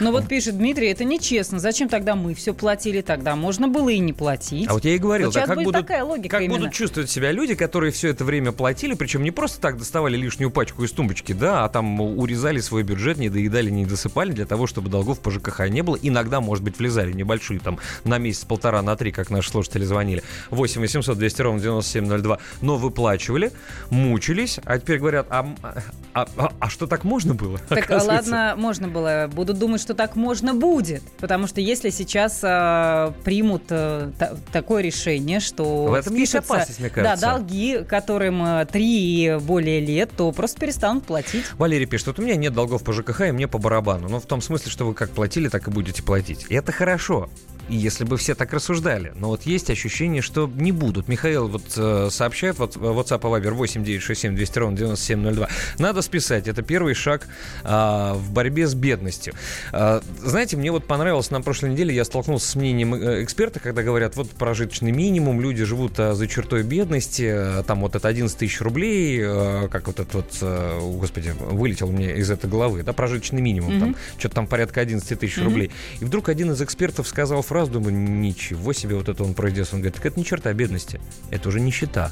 [0.00, 1.58] Но вот пишет Дмитрий, это нечестно.
[1.58, 3.36] Зачем тогда мы все платили тогда?
[3.36, 4.68] Можно было и не платить.
[4.68, 6.58] А вот я и говорил, Вот да как, будут, такая логика как именно.
[6.58, 10.50] будут чувствовать себя люди, которые все это время платили, причем не просто так доставали лишнюю
[10.50, 14.66] пачку из тумбочки, да, а там урезали свой бюджет, не доедали, не досыпали для того,
[14.66, 15.98] чтобы долгов по ЖКХ не было.
[16.00, 20.22] Иногда, может быть, влезали небольшие, там, на месяц, полтора, на три, как наши слушатели звонили.
[20.50, 22.38] 8 800 200 ровно 9702.
[22.60, 23.52] Но выплачивали,
[24.32, 25.46] мучились, а теперь говорят, а,
[26.14, 27.58] а, а- а что так можно было?
[27.68, 29.30] Так, ладно, можно было.
[29.32, 31.02] Будут думать, что так можно будет.
[31.18, 36.80] Потому что если сейчас а, примут а, та- такое решение, что В этом есть опасность,
[36.80, 37.26] мне да, кажется.
[37.26, 41.44] долги, которым а, три и более лет, то просто перестанут платить.
[41.58, 44.08] Валерий пишет, вот у меня нет долгов по ЖКХ, и мне по барабану.
[44.08, 46.46] Ну, в том смысле, что вы как платили, так и будете платить.
[46.48, 47.28] И это хорошо.
[47.68, 49.12] Если бы все так рассуждали.
[49.16, 51.08] Но вот есть ощущение, что не будут.
[51.08, 55.48] Михаил вот э, сообщает, вот WhatsApp и Viber 8967 200 ровно 9702.
[55.78, 56.48] Надо списать.
[56.48, 57.26] Это первый шаг
[57.64, 59.34] э, в борьбе с бедностью.
[59.72, 63.82] Э, знаете, мне вот понравилось на прошлой неделе, я столкнулся с мнением э, эксперта, когда
[63.82, 68.36] говорят, вот прожиточный минимум, люди живут э, за чертой бедности, э, там вот это 11
[68.36, 72.92] тысяч рублей, э, как вот этот вот, э, господи, вылетел мне из этой головы, да,
[72.92, 73.80] прожиточный минимум, mm-hmm.
[73.80, 75.44] там, что-то там порядка 11 тысяч mm-hmm.
[75.44, 75.70] рублей.
[76.00, 79.74] И вдруг один из экспертов сказал фразу, думаю, ничего себе вот это он произнес.
[79.74, 81.00] Он говорит, так это не черта бедности,
[81.30, 82.10] это уже нищета.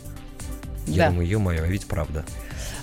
[0.87, 1.11] Я Да.
[1.11, 2.27] думаю, ё-моё, а ведь правда.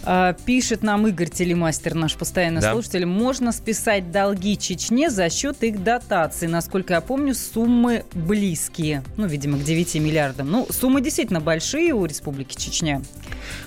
[0.10, 2.72] А, Пишет нам Игорь Телемастер, наш постоянный Да.
[2.72, 6.48] слушатель, можно списать долги Чечне за счет их дотаций.
[6.48, 9.04] Насколько я помню, суммы близкие.
[9.18, 10.50] Ну, видимо, к 9 миллиардам.
[10.50, 13.02] Ну, суммы действительно большие у Республики Чечня.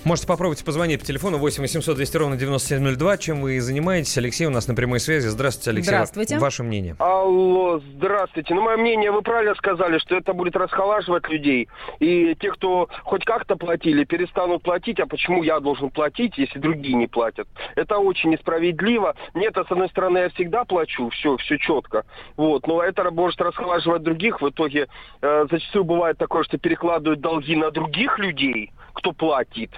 [0.03, 3.17] Можете попробовать позвонить по телефону 8 800 200 ровно 9702.
[3.17, 4.17] Чем вы занимаетесь?
[4.17, 5.27] Алексей у нас на прямой связи.
[5.27, 5.89] Здравствуйте, Алексей.
[5.89, 6.39] Здравствуйте.
[6.39, 6.95] Ваше мнение.
[6.97, 8.55] Алло, здравствуйте.
[8.55, 11.67] Ну, мое мнение, вы правильно сказали, что это будет расхолаживать людей.
[11.99, 14.99] И те, кто хоть как-то платили, перестанут платить.
[14.99, 17.47] А почему я должен платить, если другие не платят?
[17.75, 19.15] Это очень несправедливо.
[19.33, 22.03] Нет, а с одной стороны, я всегда плачу, все, все четко.
[22.37, 24.41] Вот, но это может расхолаживать других.
[24.41, 24.87] В итоге
[25.21, 29.71] э, зачастую бывает такое, что перекладывают долги на других людей, кто платит.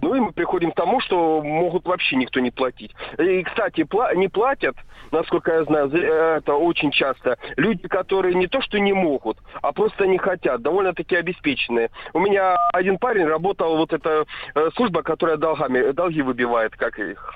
[0.00, 2.94] Ну и мы приходим к тому, что могут вообще никто не платить.
[3.18, 4.76] И, кстати, пла- не платят,
[5.12, 10.06] насколько я знаю, это очень часто, люди, которые не то что не могут, а просто
[10.06, 11.90] не хотят, довольно-таки обеспеченные.
[12.12, 14.24] У меня один парень работал, вот эта
[14.54, 17.34] э, служба, которая долгами, долги выбивает, как их...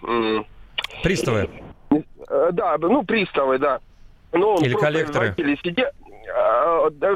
[1.02, 1.48] Приставы.
[1.90, 3.80] Э, Да, ну, приставы, да.
[4.32, 5.34] Но он Или просто коллекторы.
[5.62, 5.90] сидел-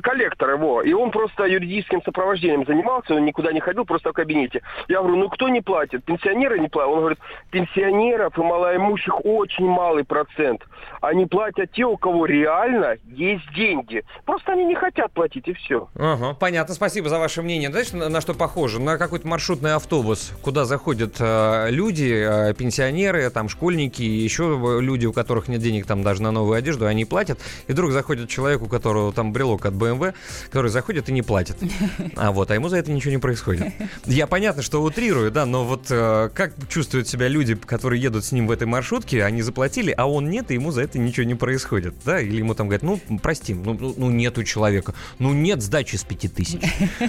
[0.03, 0.83] коллектор его.
[0.83, 4.63] И он просто юридическим сопровождением занимался, он никуда не ходил, просто в кабинете.
[4.89, 6.05] Я говорю, ну кто не платит?
[6.05, 6.93] Пенсионеры не платят?
[6.93, 7.19] Он говорит,
[7.51, 10.63] пенсионеров и малоимущих очень малый процент.
[11.05, 14.03] Они платят те, у кого реально есть деньги.
[14.25, 15.89] Просто они не хотят платить, и все.
[15.97, 17.71] Ага, понятно, спасибо за ваше мнение.
[17.71, 18.81] Знаешь, на, на что похоже?
[18.81, 25.05] На какой-то маршрутный автобус, куда заходят э, люди, э, пенсионеры, там школьники, и еще люди,
[25.05, 27.39] у которых нет денег там даже на новую одежду, они платят.
[27.67, 30.15] И вдруг заходит человек, у которого там брелок от БМВ,
[30.51, 31.59] который заходит и не платит.
[32.17, 33.73] А вот, а ему за это ничего не происходит.
[34.07, 38.33] Я понятно, что утрирую, да, но вот э, как чувствуют себя люди, которые едут с
[38.33, 41.35] ним в этой маршрутке, они заплатили, а он нет, и ему за это ничего не
[41.35, 42.21] происходит, да?
[42.21, 45.97] Или ему там говорят, ну, прости, ну, ну, ну, нет у человека, ну, нет сдачи
[45.97, 46.61] с пяти тысяч.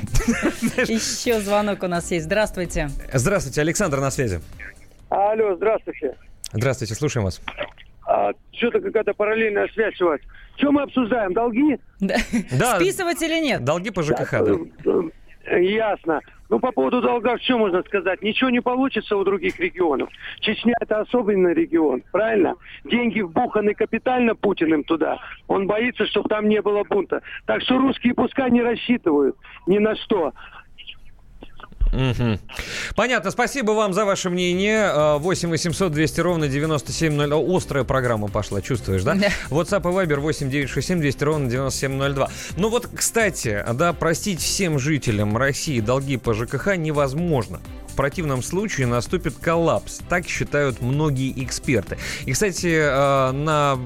[0.89, 2.25] Еще звонок у нас есть.
[2.25, 2.89] Здравствуйте.
[3.13, 4.41] Здравствуйте, Александр на связи.
[5.09, 6.15] Алло, здравствуйте.
[6.51, 7.41] Здравствуйте, слушаем вас.
[8.07, 10.19] А, что-то какая-то параллельная связь у вас.
[10.57, 11.33] Что мы обсуждаем?
[11.33, 11.77] Долги?
[11.99, 12.15] Да.
[12.51, 12.75] Да.
[12.75, 13.63] Списывать или нет?
[13.63, 14.53] Долги по ЖКХ, да.
[15.47, 16.21] Ясно.
[16.49, 18.21] Ну, по поводу долгов, что можно сказать?
[18.21, 20.09] Ничего не получится у других регионов.
[20.41, 22.55] Чечня– это особенный регион, правильно?
[22.83, 25.17] Деньги вбуханы капитально Путиным туда.
[25.47, 27.23] Он боится, чтобы там не было бунта.
[27.47, 29.35] Так что русские пускай не рассчитывают
[29.65, 30.33] ни на что.
[31.95, 32.39] Мгм.
[32.95, 34.91] Понятно, спасибо вам за ваше мнение.
[34.93, 37.57] Э, 8 800 200 ровно 9702.
[37.57, 39.15] Острая программа пошла, чувствуешь, да?
[39.15, 39.27] Да.
[39.49, 42.29] WhatsApp и Viber 8 967 200 ровно 9702.
[42.57, 47.61] Ну вот, кстати, да, простить всем жителям России долги по ЖКХ невозможно.
[47.95, 50.01] В противном случае наступит коллапс.
[50.09, 51.97] Так считают многие эксперты.
[52.25, 53.79] И, кстати, э, на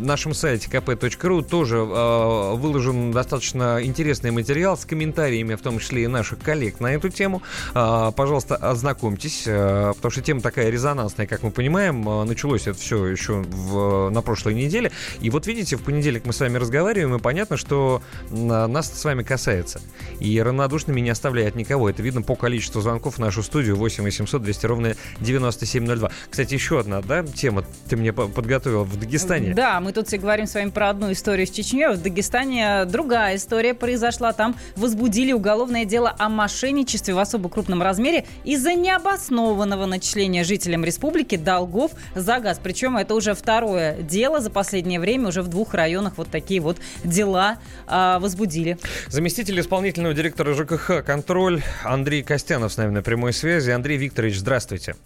[0.00, 6.06] нашем сайте kp.ru тоже э, выложен достаточно интересный материал с комментариями, в том числе и
[6.06, 7.42] наших коллег на эту тему.
[7.74, 12.04] Э, Пожалуйста, ознакомьтесь, потому что тема такая резонансная, как мы понимаем.
[12.28, 14.92] Началось это все еще в- на прошлой неделе.
[15.20, 19.24] И вот видите, в понедельник мы с вами разговариваем, и понятно, что нас с вами
[19.24, 19.80] касается.
[20.20, 21.90] И равнодушными не оставляет никого.
[21.90, 26.10] Это видно по количеству звонков в нашу студию 8 800 200 ровно 9702.
[26.30, 29.54] Кстати, еще одна да, тема ты мне по- подготовил в Дагестане.
[29.54, 31.88] Да, мы тут все говорим с вами про одну историю с Чечней.
[31.88, 34.32] В Дагестане другая история произошла.
[34.32, 41.36] Там возбудили уголовное дело о мошенничестве в особо крупном размере из-за необоснованного начисления жителям республики
[41.36, 42.60] долгов за газ.
[42.62, 45.28] Причем это уже второе дело за последнее время.
[45.28, 48.78] Уже в двух районах вот такие вот дела а, возбудили.
[49.08, 53.70] Заместитель исполнительного директора ЖКХ «Контроль» Андрей Костянов с нами на прямой связи.
[53.70, 54.96] Андрей Викторович, здравствуйте.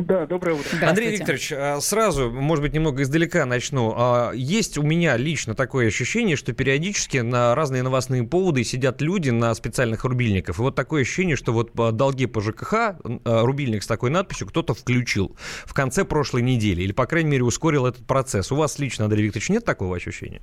[0.00, 0.88] Да, доброе утро.
[0.88, 3.92] Андрей Викторович, а, сразу, может быть, немного издалека начну.
[3.96, 9.30] А, Есть у меня лично такое ощущение, что периодически на разные новостные поводы сидят люди
[9.30, 10.58] на специальных рубильниках.
[10.58, 14.74] И вот такое ощущение, что вот а, долги по ЖКХ, рубильник с такой надписью кто-то
[14.74, 15.36] включил
[15.66, 16.82] в конце прошлой недели.
[16.82, 18.50] Или, по крайней мере, ускорил этот процесс.
[18.50, 20.40] У вас лично, Андрей Викторович, нет такого ощущения?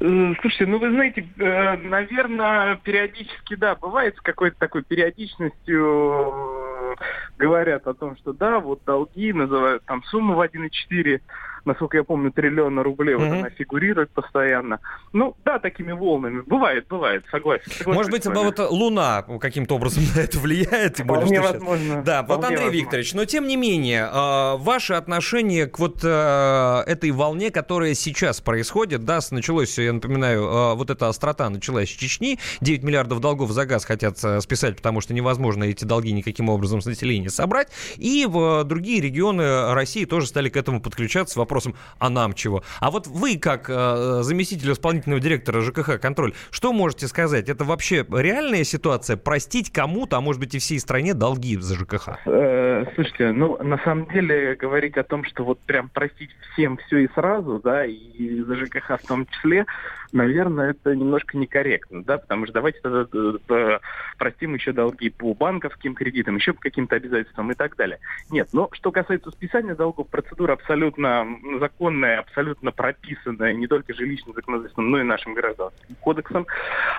[0.00, 6.94] Э, Слушайте, ну вы знаете, наверное, периодически, да, бывает с какой-то такой периодичностью э,
[7.38, 11.20] говорят о том, что да, вот долги называют там сумму в 1,4
[11.64, 13.38] насколько я помню, триллиона рублей, вот Мгм.
[13.38, 14.80] она фигурирует постоянно.
[15.12, 16.42] Ну, да, такими волнами.
[16.46, 17.70] Бывает, бывает, согласен.
[17.70, 20.94] согласен Может быть, вот Луна каким-то образом на это влияет?
[20.96, 22.02] тем более, Вполне что возможно.
[22.02, 22.80] Да, вот Вполне Андрей возможно.
[22.80, 28.40] Викторович, но тем не менее, э, ваше отношение к вот э, этой волне, которая сейчас
[28.40, 33.50] происходит, да, началось, я напоминаю, э, вот эта острота началась с Чечни, 9 миллиардов долгов
[33.52, 37.68] за газ хотят э, списать, потому что невозможно эти долги никаким образом с населения собрать,
[37.96, 42.32] и в э, другие регионы России тоже стали к этому подключаться с вопросом, а нам
[42.32, 42.62] чего?
[42.80, 47.50] А вот вы, как э, заместитель исполнительного директора ЖКХ «Контроль», что можете сказать?
[47.50, 49.16] Это вообще реальная ситуация?
[49.18, 52.20] Простить кому-то, а может быть и всей стране долги за ЖКХ?
[52.24, 56.98] Э, Слушайте, ну, на самом деле, говорить о том, что вот прям простить всем все
[56.98, 59.66] и сразу, да, и за ЖКХ в том числе,
[60.12, 63.78] наверное, это немножко некорректно, да, потому что давайте тогда э, э,
[64.18, 67.98] простим еще долги по банковским кредитам, еще по каким-то обязательствам и так далее.
[68.30, 71.26] Нет, но что касается списания долгов, процедура абсолютно
[71.58, 76.46] законная, абсолютно прописанная не только жилищным законодательством, но и нашим гражданским кодексом,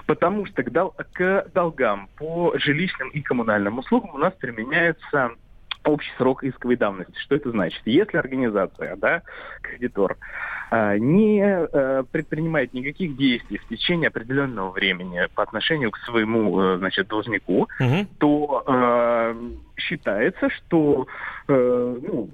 [0.05, 5.31] потому что к, к долгам по жилищным и коммунальным услугам у нас применяется
[5.85, 7.13] общий срок исковой давности.
[7.19, 7.81] Что это значит?
[7.85, 9.21] Если организация, да,
[9.61, 10.17] кредитор,
[10.71, 16.77] а, не э, предпринимает никаких действий в течение определенного времени по отношению к своему, э,
[16.77, 17.67] значит, должнику,
[18.17, 19.35] то э,
[19.77, 21.07] считается, что
[21.47, 22.29] ну,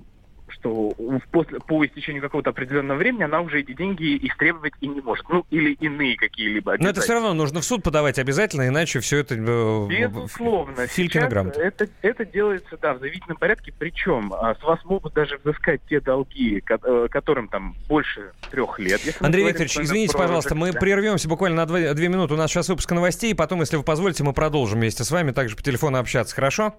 [0.51, 0.93] что
[1.31, 5.27] после, по истечению какого-то определенного времени она уже эти деньги истребовать и не может.
[5.29, 9.17] Ну, или иные какие-либо Но это все равно нужно в суд подавать обязательно, иначе все
[9.19, 9.35] это...
[9.35, 10.87] э, Безусловно.
[11.29, 11.61] Грамота.
[11.61, 13.73] это, это делается, да, в зависимом порядке.
[13.77, 19.01] Причем а, с вас могут даже взыскать те долги, э, которым там больше трех лет.
[19.19, 20.79] Андрей Викторович, извините, про пожалуйста, мы ЖКХ.
[20.79, 22.33] прервемся буквально на две, две минуты.
[22.33, 25.31] У нас сейчас выпуск новостей, и потом, если вы позволите, мы продолжим вместе с вами
[25.31, 26.35] также по телефону общаться.
[26.35, 26.75] Хорошо?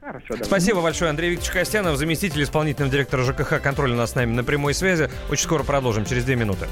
[0.00, 0.44] Хорошо, давай.
[0.44, 4.42] Спасибо большое, Андрей Викторович Костянов, заместитель исполнительного директора ЖКХ «Контроль» у нас с нами на
[4.42, 5.10] прямой связи.
[5.28, 6.66] Очень скоро продолжим, через две минуты.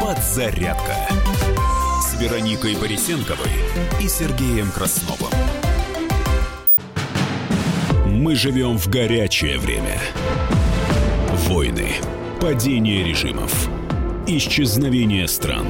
[0.00, 0.94] Подзарядка
[2.00, 3.50] с Вероникой Борисенковой
[4.00, 5.32] и Сергеем Красновым.
[8.06, 9.98] Мы живем в горячее время.
[11.48, 11.88] Войны,
[12.40, 13.68] падение режимов,
[14.28, 15.66] исчезновение стран.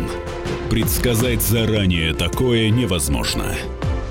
[0.68, 3.54] Предсказать заранее такое невозможно.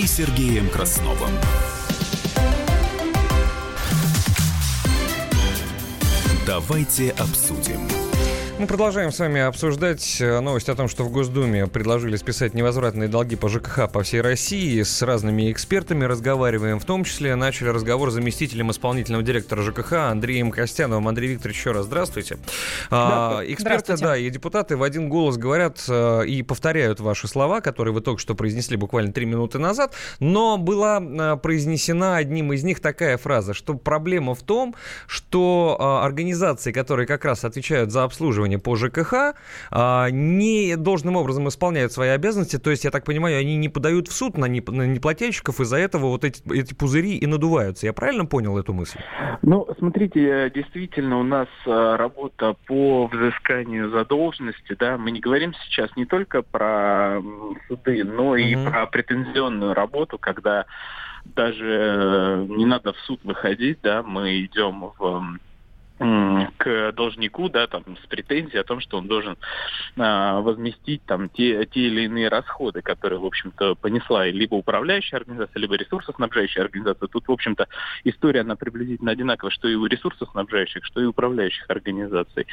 [0.00, 1.30] и Сергеем Красновым.
[6.46, 7.99] Давайте обсудим.
[8.60, 13.08] Мы продолжаем с вами обсуждать э, новость о том, что в Госдуме предложили списать невозвратные
[13.08, 14.82] долги по ЖКХ по всей России.
[14.82, 16.78] С разными экспертами разговариваем.
[16.78, 21.08] В том числе начали разговор с заместителем исполнительного директора ЖКХ Андреем Костяновым.
[21.08, 22.36] Андрей Викторович, еще раз здравствуйте.
[22.90, 23.52] А, Здравствуйте.
[23.54, 24.04] эксперты, Здравствуйте.
[24.04, 28.20] да, и депутаты в один голос говорят э, и повторяют ваши слова, которые вы только
[28.20, 29.94] что произнесли буквально три минуты назад.
[30.18, 34.74] Но была э, произнесена одним из них такая фраза, что проблема в том,
[35.06, 39.34] что э, организации, которые как раз отвечают за обслуживание по ЖКХ,
[39.70, 42.58] а, не должным образом исполняют свои обязанности.
[42.58, 45.76] То есть, я так понимаю, они не подают в суд на, неп- на неплательщиков, из-за
[45.76, 47.86] этого вот эти, эти пузыри и надуваются.
[47.86, 48.98] Я правильно понял эту мысль?
[49.42, 55.54] Ну, смотрите, э, действительно, у нас э, работа по взысканию задолженности, да, мы не говорим
[55.64, 57.20] сейчас не только про
[57.68, 60.66] суды, но и про претензионную работу, когда
[61.24, 65.38] даже э, не надо в суд выходить, да, мы идем в
[66.00, 69.36] к должнику, да, там, с претензией о том, что он должен
[69.98, 75.60] а, возместить там те, те или иные расходы, которые, в общем-то, понесла либо управляющая организация,
[75.60, 77.06] либо ресурсоснабжающая организация.
[77.08, 77.68] Тут, в общем-то,
[78.04, 82.46] история, она приблизительно одинаковая, что и у ресурсоснабжающих, что и управляющих организаций.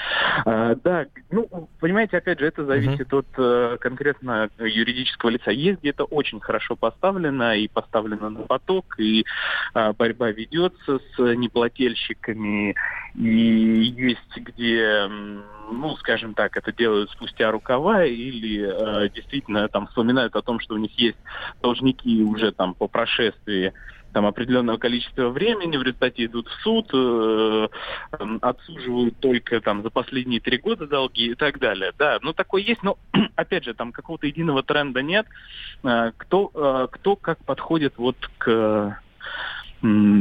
[0.46, 5.52] А, да, ну, понимаете, опять же, это зависит от э, конкретно юридического лица.
[5.52, 9.26] Есть где-то очень хорошо поставлено и поставлено на поток, и
[9.74, 12.76] а, борьба ведется с неплательщиками,
[13.16, 15.08] и есть где,
[15.72, 20.76] ну, скажем так, это делают спустя рукава или э, действительно там вспоминают о том, что
[20.76, 21.18] у них есть
[21.62, 23.74] должники уже там по прошествии
[24.14, 27.68] там определенного количества времени, в результате идут в суд, э,
[28.42, 31.92] отсуживают только там за последние три года долги и так далее.
[31.98, 32.98] Да, ну такое есть, но
[33.36, 35.28] опять же там какого-то единого тренда нет.
[35.84, 39.00] Э, кто, э, кто как подходит вот к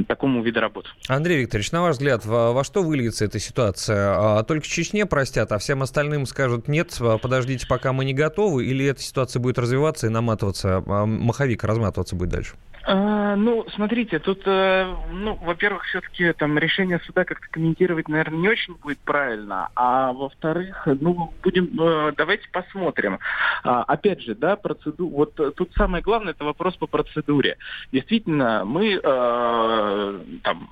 [0.07, 0.89] такому виду работы.
[1.09, 4.15] Андрей Викторович, на ваш взгляд, во, во что выльется эта ситуация?
[4.17, 8.67] А, только Чечне простят, а всем остальным скажут нет, а, подождите, пока мы не готовы,
[8.67, 12.55] или эта ситуация будет развиваться и наматываться, а, маховик разматываться будет дальше?
[12.89, 18.49] А, ну, смотрите, тут, э, ну, во-первых, все-таки там решение суда как-то комментировать, наверное, не
[18.49, 23.19] очень будет правильно, а во-вторых, ну, будем, э, давайте посмотрим.
[23.65, 27.57] А, опять же, да, процеду, вот тут самое главное, это вопрос по процедуре.
[27.91, 30.71] Действительно, мы э, там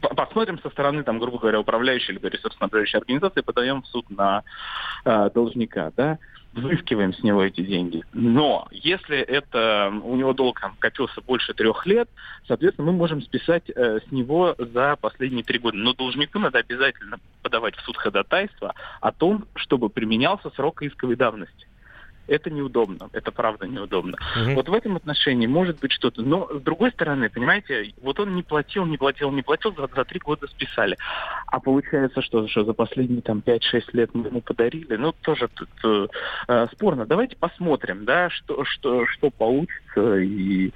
[0.00, 4.42] посмотрим со стороны, там, грубо говоря, управляющей либо ресурсоснабжающей организации, подаем в суд на
[5.04, 6.18] э, должника, да,
[6.52, 8.02] взыскиваем с него эти деньги.
[8.12, 12.08] Но если это у него долг там, копился больше трех лет,
[12.46, 15.76] соответственно, мы можем списать э, с него за последние три года.
[15.76, 21.66] Но должнику надо обязательно подавать в суд ходатайство о том, чтобы применялся срок исковой давности
[22.26, 24.16] это неудобно, это правда неудобно.
[24.36, 24.54] Угу.
[24.54, 26.22] Вот в этом отношении может быть что-то.
[26.22, 30.04] Но с другой стороны, понимаете, вот он не платил, не платил, не платил, за, за
[30.04, 30.96] три года списали.
[31.46, 35.68] А получается, что, что за последние там 5-6 лет мы ему подарили, ну тоже тут
[35.84, 36.06] э,
[36.48, 37.06] э, спорно.
[37.06, 40.16] Давайте посмотрим, да, что, что, что получится.
[40.16, 40.72] И...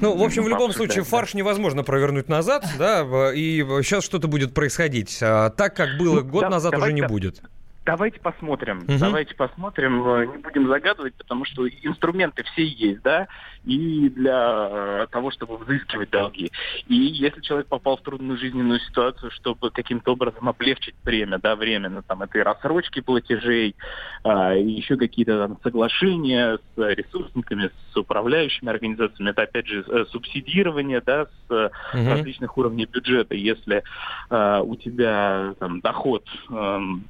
[0.00, 4.54] Ну, в общем, в любом случае, фарш невозможно провернуть назад, да, и сейчас что-то будет
[4.54, 5.18] происходить.
[5.22, 7.42] А так, как было ну, год назад, уже не будет.
[7.84, 8.78] Давайте посмотрим.
[8.88, 8.98] Угу.
[8.98, 10.06] Давайте посмотрим.
[10.08, 13.28] Э, не будем загадывать, потому что инструменты все есть, да,
[13.64, 16.50] и для э, того, чтобы взыскивать долги.
[16.88, 22.02] И если человек попал в трудную жизненную ситуацию, чтобы каким-то образом облегчить время, да, временно,
[22.02, 23.76] там, это и рассрочки платежей,
[24.22, 30.06] а, и еще какие-то там соглашения с ресурсниками, с управляющими организациями, это, опять же, э,
[30.10, 31.70] субсидирование, да, с угу.
[31.92, 33.34] различных уровней бюджета.
[33.34, 33.82] Если
[34.30, 37.04] а, у тебя там доход эм,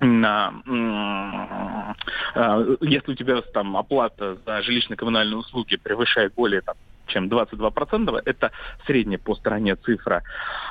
[0.00, 1.94] на,
[2.34, 6.76] э, если у тебя там оплата за жилищно-коммунальные услуги превышает более там,
[7.08, 8.52] чем 22%, это
[8.86, 10.22] средняя по стране цифра,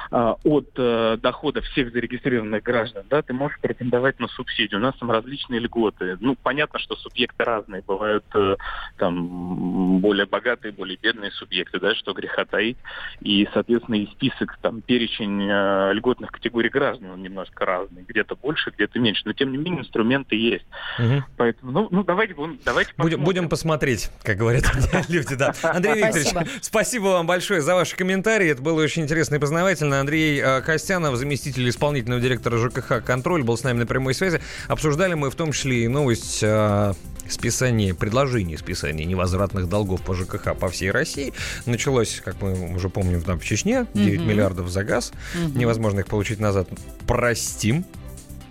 [0.09, 4.79] а, от э, дохода всех зарегистрированных граждан, да, ты можешь претендовать на субсидию.
[4.79, 6.17] У нас там различные льготы.
[6.19, 7.81] Ну, понятно, что субъекты разные.
[7.85, 8.55] Бывают э,
[8.97, 12.77] там более богатые, более бедные субъекты, да, что греха таить.
[13.19, 18.05] И, соответственно, и список, там, перечень э, льготных категорий граждан он немножко разный.
[18.07, 19.23] Где-то больше, где-то меньше.
[19.25, 20.65] Но, тем не менее, инструменты есть.
[20.99, 21.23] Угу.
[21.37, 22.33] Поэтому, ну, ну давайте,
[22.63, 23.19] давайте посмотрим.
[23.19, 24.63] Будем, будем посмотреть, как говорят
[25.09, 25.53] люди, да.
[25.63, 26.26] Андрей Викторович,
[26.61, 28.49] спасибо вам большое за ваши комментарии.
[28.49, 29.99] Это было очень интересно и познавательно.
[29.99, 34.41] Андрей э, Костянов, заместитель исполнительного директора ЖКХ «Контроль», был с нами на прямой связи.
[34.67, 36.93] Обсуждали мы в том числе и новость э,
[37.29, 41.33] списание, предложение списания невозвратных долгов по ЖКХ по всей России.
[41.65, 44.29] Началось, как мы уже помним, там в Чечне, 9 угу.
[44.29, 45.11] миллиардов за газ.
[45.35, 45.57] Угу.
[45.57, 46.67] Невозможно их получить назад.
[47.05, 47.85] Простим.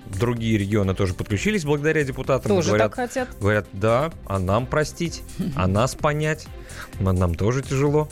[0.07, 2.49] Другие регионы тоже подключились благодаря депутатам.
[2.49, 3.29] Тоже говорят, так хотят.
[3.41, 5.23] Говорят, да, а нам простить,
[5.57, 6.47] а нас понять.
[7.01, 8.09] Нам тоже тяжело.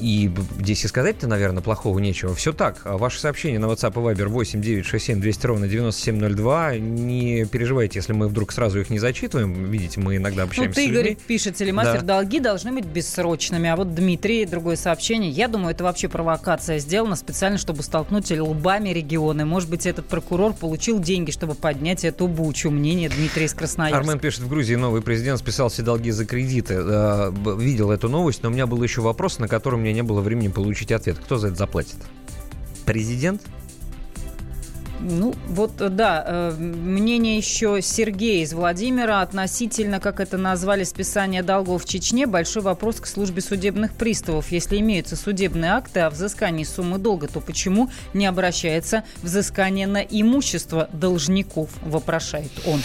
[0.00, 2.34] И здесь и сказать-то, наверное, плохого нечего.
[2.34, 2.82] Все так.
[2.84, 6.76] Ваши сообщения на WhatsApp и Viber 8 967 200 ровно 9702.
[6.76, 9.70] Не переживайте, если мы вдруг сразу их не зачитываем.
[9.70, 11.10] Видите, мы иногда ну, общаемся ну, ты, с людьми.
[11.12, 12.20] Игорь, пишет, телемастер, да.
[12.20, 13.68] долги должны быть бессрочными.
[13.68, 15.30] А вот Дмитрий, другое сообщение.
[15.30, 19.44] Я думаю, это вообще провокация сделана специально, чтобы столкнуть лбами регионы.
[19.44, 22.70] Может быть, этот прокурор получил деньги, чтобы поднять эту бучу.
[22.70, 23.98] Мнение Дмитрия из Красноярска.
[23.98, 26.74] Армен пишет, в Грузии новый президент списал все долги за кредиты.
[26.74, 30.02] Э, видел эту новость, но у меня был еще вопрос, на который у меня не
[30.02, 31.18] было времени получить ответ.
[31.18, 31.96] Кто за это заплатит?
[32.84, 33.42] Президент?
[35.00, 41.84] Ну, вот, да, э, мнение еще Сергея из Владимира относительно, как это назвали, списания долгов
[41.84, 42.26] в Чечне.
[42.26, 44.50] Большой вопрос к службе судебных приставов.
[44.50, 50.88] Если имеются судебные акты о взыскании суммы долга, то почему не обращается взыскание на имущество
[50.92, 52.80] должников, вопрошает он.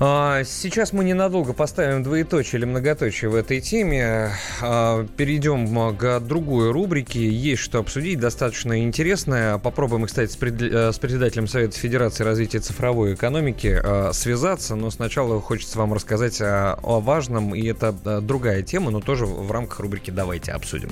[0.00, 4.32] А, сейчас мы ненадолго поставим двоеточие или многоточие в этой теме.
[4.60, 7.28] А, перейдем к другой рубрике.
[7.28, 9.58] Есть что обсудить, достаточно интересное.
[9.58, 15.76] Попробуем, кстати, с э, председателем Совета Федерации развития цифровой экономики э, связаться, но сначала хочется
[15.78, 20.10] вам рассказать о, о важном, и это э, другая тема, но тоже в рамках рубрики
[20.10, 20.88] «Давайте обсудим».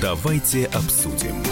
[0.00, 1.51] Давайте обсудим.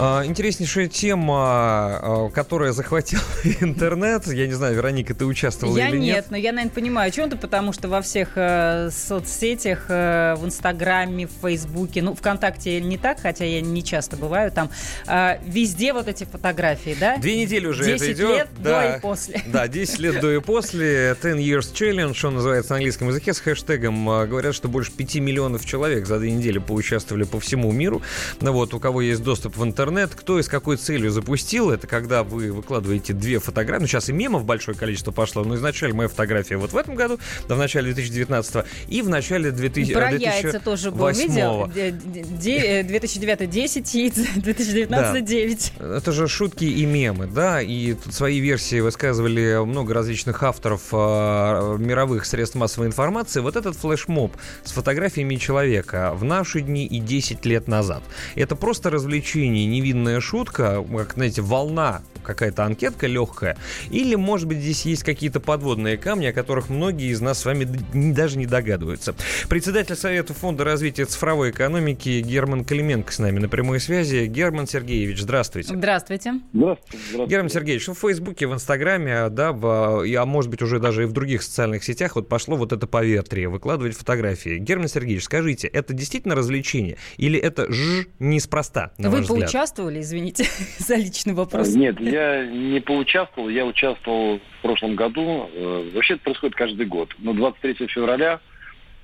[0.00, 3.20] А, интереснейшая тема, а, которая захватила
[3.60, 4.28] интернет.
[4.28, 6.06] Я не знаю, Вероника, ты участвовала я или нет?
[6.06, 10.36] Я нет, но я, наверное, понимаю, о чем-то, потому что во всех э, соцсетях, э,
[10.36, 14.70] в Инстаграме, в Фейсбуке, ну, ВКонтакте не так, хотя я не часто бываю там,
[15.08, 17.16] э, везде вот эти фотографии, да?
[17.16, 18.30] Две недели уже 10 это идет.
[18.30, 18.82] лет да.
[18.82, 19.42] до и после.
[19.46, 21.16] Да, 10 лет до и после.
[21.20, 24.06] 10 Years Challenge, что называется на английском языке, с хэштегом.
[24.28, 28.00] Говорят, что больше 5 миллионов человек за две недели поучаствовали по всему миру.
[28.40, 30.14] Ну вот, у кого есть доступ в интернет, интернет.
[30.14, 31.70] Кто и с какой целью запустил?
[31.70, 33.82] Это когда вы выкладываете две фотографии.
[33.82, 37.18] Ну, сейчас и мемов большое количество пошло, но изначально моя фотография вот в этом году,
[37.48, 41.70] да, в начале 2019 и в начале 2000, Про 2008 яйца тоже был, видел?
[41.74, 45.72] 2009 10 яиц, 2019 9.
[45.78, 51.76] Это же шутки и мемы, да, и тут свои версии высказывали много различных авторов э,
[51.78, 53.40] мировых средств массовой информации.
[53.40, 58.02] Вот этот флешмоб с фотографиями человека в наши дни и 10 лет назад.
[58.34, 63.56] Это просто развлечение, невинная шутка, как, знаете, волна какая-то анкетка легкая,
[63.90, 67.64] или, может быть, здесь есть какие-то подводные камни, о которых многие из нас с вами
[68.12, 69.14] даже не догадываются.
[69.48, 74.26] Председатель Совета Фонда развития цифровой экономики Герман Калименко с нами на прямой связи.
[74.26, 75.74] Герман Сергеевич, здравствуйте.
[75.74, 76.34] Здравствуйте.
[76.52, 76.98] Здравствуйте.
[76.98, 77.30] здравствуйте.
[77.30, 81.12] Герман Сергеевич, в Фейсбуке, в Инстаграме, да, в, а может быть уже даже и в
[81.12, 84.58] других социальных сетях вот пошло вот это поветрие, выкладывать фотографии.
[84.58, 89.48] Герман Сергеевич, скажите, это действительно развлечение или это ж неспроста, на Вы ваш взгляд?
[89.68, 90.44] Поучаствовали, извините
[90.78, 91.74] за личный вопрос?
[91.74, 95.48] Нет, я не поучаствовал, я участвовал в прошлом году.
[95.52, 97.14] Э, Вообще это происходит каждый год.
[97.18, 98.40] Но 23 февраля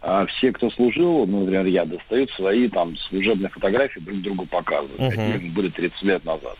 [0.00, 4.98] а, все, кто служил, ну, например, я, достают свои там служебные фотографии, друг другу показывают,
[5.00, 5.10] Мгм.
[5.32, 6.56] какие были 30 лет назад.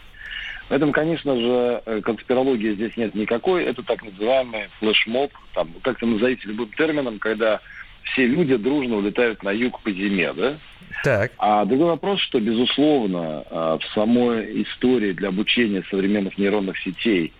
[0.68, 3.64] Поэтому, конечно же, э, конспирологии здесь нет никакой.
[3.64, 7.60] Это так называемый флешмоб, там, как это назовите любым термином, когда
[8.04, 10.58] все люди дружно улетают на юг по зиме, да?
[11.02, 11.32] Так.
[11.38, 17.32] А другой вопрос, что, безусловно, а, в самой истории для обучения современных нейронных сетей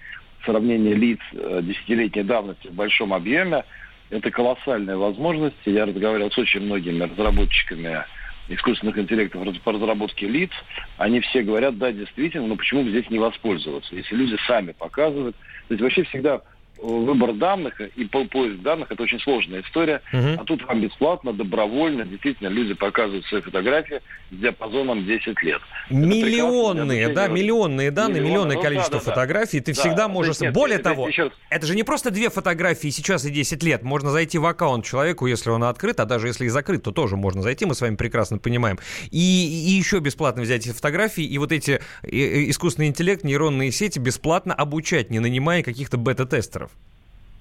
[0.45, 3.65] сравнение лиц э, десятилетней давности в большом объеме–
[4.11, 5.57] это колоссальная возможность.
[5.65, 8.05] Я разговаривал с очень многими разработчиками
[8.49, 10.51] искусственных интеллектов по разработке лиц.
[10.99, 15.35] Они все говорят, да, действительно, но почему бы здесь не воспользоваться, если люди сами показывают.
[15.69, 16.43] То есть вообще всегда
[16.85, 20.02] выбор данных и по- поиск данных– это очень сложная история.
[20.12, 20.40] Мгм.
[20.40, 24.01] А тут вам бесплатно, добровольно, действительно, люди показывают свои фотографии
[24.31, 25.61] с диапазоном 10 лет.
[25.90, 29.11] Миллионные, да, миллионные данные, Миллионы, миллионное ну, количество да, да, да.
[29.12, 29.61] фотографий.
[29.61, 30.40] Ты Да, всегда можешь...
[30.40, 33.82] нет, Более это- того, еще это же не просто две фотографии сейчас и 10 лет.
[33.82, 37.16] Можно зайти в аккаунт человеку, если он открыт, а даже если и закрыт, то тоже
[37.16, 38.78] можно зайти, мы с вами прекрасно понимаем.
[39.11, 43.70] И, и еще бесплатно взять эти фотографии, и вот эти э, э, искусственный интеллект, нейронные
[43.73, 46.70] сети бесплатно обучать, не нанимая каких-то бета-тестеров.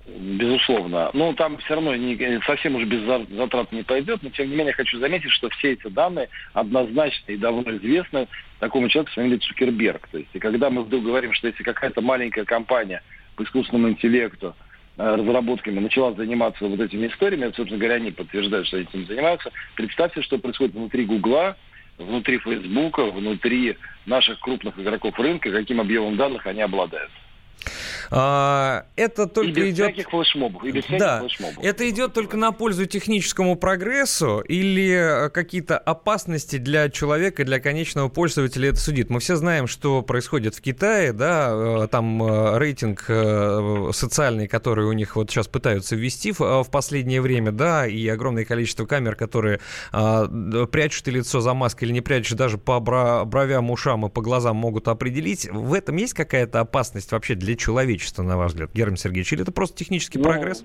[0.05, 1.11] Безусловно.
[1.13, 4.21] Но там все равно не, совсем уже без за- затрат не пойдет.
[4.21, 8.27] Но тем не менее хочу заметить, что все эти данные однозначно и давно известны
[8.59, 10.07] такому человеку с фамилией Цукерберг.
[10.09, 13.01] То есть, и когда мы вдруг говорим, что если какая-то маленькая компания
[13.37, 14.55] по искусственному интеллекту
[14.97, 19.51] э, разработками начала заниматься вот этими историями, собственно говоря, они подтверждают, что этим занимаются.
[19.75, 21.55] Представьте, что происходит внутри Гугла,
[21.97, 27.11] внутри Фейсбука, внутри наших крупных игроков рынка, каким объемом данных они обладают.
[28.11, 29.87] А, это И только без идет...
[29.93, 30.63] всяких флешмобов.
[30.63, 31.63] И без всяких Да, флешмобов.
[31.63, 38.09] это идет только на пользу техническому прогрессу или э, какие-то опасности для человека, для конечного
[38.09, 39.09] пользователя это судит.
[39.09, 41.49] Мы все знаем, что происходит в Китае, да,
[41.83, 43.03] э, там э, рейтинг
[43.95, 48.85] социальный, который у них вот сейчас пытаются ввести в, последнее время, да, и огромное количество
[48.85, 49.59] камер, которые
[49.91, 54.21] д- прячут ты лицо за маской или не прячешь, даже по бровям, ушам и по
[54.21, 55.49] глазам могут определить.
[55.51, 59.51] В этом есть какая-то опасность вообще для человечества, на ваш взгляд, Герман Сергеевич, или это
[59.51, 60.63] просто технический Ну, прогресс?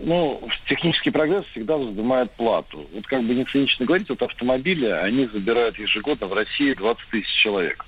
[0.00, 2.88] Ну, технический прогресс всегда взимает плату.
[2.94, 7.42] Вот как бы не цинично говорить, вот автомобили, они забирают ежегодно в России 20 тысяч
[7.42, 7.84] человек.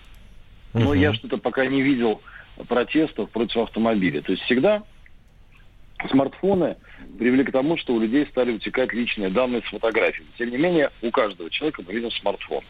[0.75, 0.93] Но Мгм.
[1.01, 2.21] я что-то пока не видел
[2.69, 4.21] протестов против автомобилей.
[4.21, 4.83] То есть всегда
[6.11, 6.77] смартфоны
[7.19, 10.25] привели к тому, что у людей стали утекать личные данные с фотографий.
[10.39, 12.63] Тем не менее, у каждого человека видим смартфон.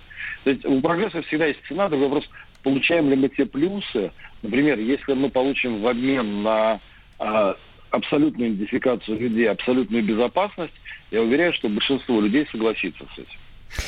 [0.45, 1.89] То есть у прогресса всегда есть цена.
[1.89, 2.29] Другой вопрос,
[2.63, 4.13] получаем ли мы те плюсы.
[4.43, 6.81] Например, если мы получим в обмен на
[7.19, 7.57] а,
[7.91, 10.75] абсолютную идентификацию людей, абсолютную безопасность,
[11.11, 13.39] я уверяю, что большинство людей согласится с этим.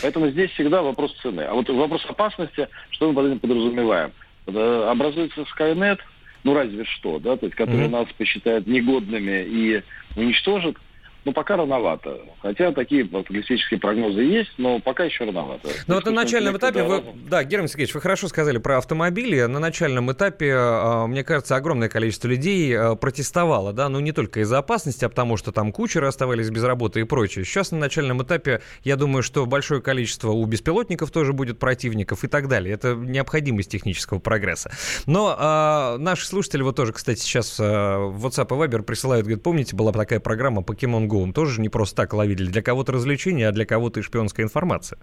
[0.00, 1.42] Поэтому здесь всегда вопрос цены.
[1.42, 4.12] А вот вопрос опасности, что мы под этим подразумеваем?
[4.46, 5.98] Э, Образуется Skynet,
[6.44, 7.92] ну разве что, да, то есть который Мгм.
[7.92, 9.82] нас посчитает негодными и
[10.16, 10.76] уничтожит,
[11.24, 12.20] ну пока рановато.
[12.40, 15.68] Хотя такие фантастические прогнозы есть, но пока еще рановато.
[15.86, 19.42] Ну вот на начальном этапе, вы, интеллект, да, Герман Сергеевич, вы хорошо сказали про автомобили.
[19.42, 24.40] На начальном этапе, э, мне кажется, огромное количество людей э, протестовало, да, ну не только
[24.40, 27.44] из-за опасности, а потому что там кучеры оставались без работы и прочее.
[27.44, 32.28] Сейчас на начальном этапе, я думаю, что большое количество у беспилотников тоже будет противников и
[32.28, 32.74] так далее.
[32.74, 34.70] Это необходимость технического прогресса.
[35.06, 39.42] Но э, наши слушатели вот тоже, кстати, сейчас э, в WhatsApp и Viber присылают, говорят,
[39.42, 42.46] помните, была такая программа Pokemon Go, тоже не просто так ловили.
[42.46, 44.98] Для кого-то развлечение, а для кого-то и шпионская информация.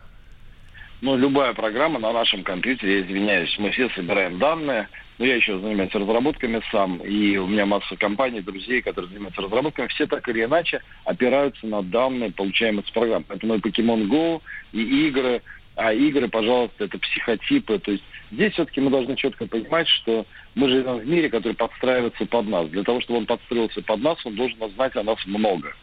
[1.02, 4.90] Ну, любая программа на нашем компьютере, я извиняюсь, мы все собираем данные.
[5.18, 9.88] Но я еще занимаюсь разработками сам, и у меня масса компаний, друзей, которые занимаются разработками,
[9.88, 13.26] все так или иначе опираются на данные, получаемые с программ.
[13.27, 14.41] Поэтому и Pokemon Go,
[14.72, 15.41] и игры,
[15.76, 20.69] а игры, пожалуйста, это психотипы, то есть Здесь все-таки мы должны четко понимать, что мы
[20.69, 22.69] живем в мире, который подстраивается под нас.
[22.69, 25.73] Для того, чтобы он подстроился под нас, он должен знать о нас много.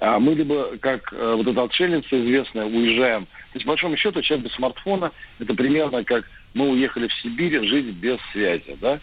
[0.00, 3.26] А мы либо, как э, вот эта отшельница известная, уезжаем.
[3.26, 7.64] То есть, по большому счету, человек без смартфона, это примерно как мы уехали в Сибирь
[7.66, 9.00] жить без связи, да?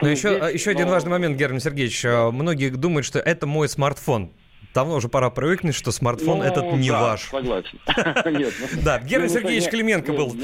[0.00, 0.76] Но еще, здесь, еще но...
[0.78, 2.02] один важный момент, Герман Сергеевич.
[2.02, 2.30] Да.
[2.30, 4.32] Многие думают, что это мой смартфон
[4.74, 7.30] давно уже пора привыкнуть, что смартфон ну, этот не да, ваш.
[7.30, 7.78] согласен.
[8.82, 10.34] Да, Герман ну, Сергеевич Клименко был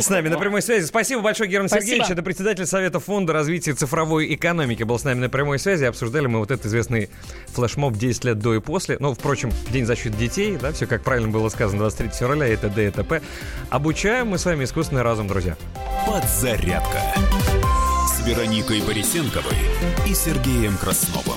[0.00, 0.86] с нами на прямой связи.
[0.86, 2.10] Спасибо большое, Герман Сергеевич.
[2.10, 5.84] Это председатель Совета фонда развития цифровой экономики был с нами на прямой связи.
[5.84, 7.10] Обсуждали мы вот этот известный
[7.48, 8.96] флешмоб 10 лет до и после.
[9.00, 12.88] Ну, впрочем, День защиты детей, да, все как правильно было сказано, 23 февраля, это д,
[12.88, 13.22] и т.п.
[13.70, 15.56] Обучаем мы с вами искусственный разум, друзья.
[16.06, 17.02] Подзарядка
[18.08, 19.56] с Вероникой Борисенковой
[20.06, 21.36] и Сергеем Красновым.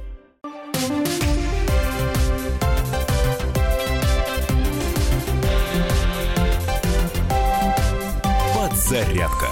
[8.91, 9.47] «Зарядка»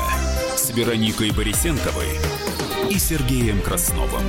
[0.58, 2.08] с Вероникой Борисенковой
[2.90, 4.22] и Сергеем Красновым.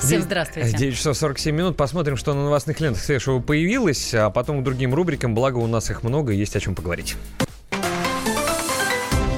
[0.00, 0.74] Всем здравствуйте.
[0.74, 1.76] 9 часов 47 минут.
[1.76, 5.90] Посмотрим, что на новостных лентах свежего появилось, а потом к другим рубрикам, благо у нас
[5.90, 7.16] их много, есть о чем поговорить.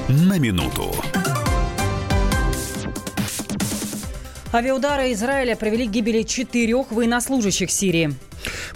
[0.07, 0.95] На минуту.
[4.53, 8.15] Авиаудары Израиля привели к гибели четырех военнослужащих Сирии.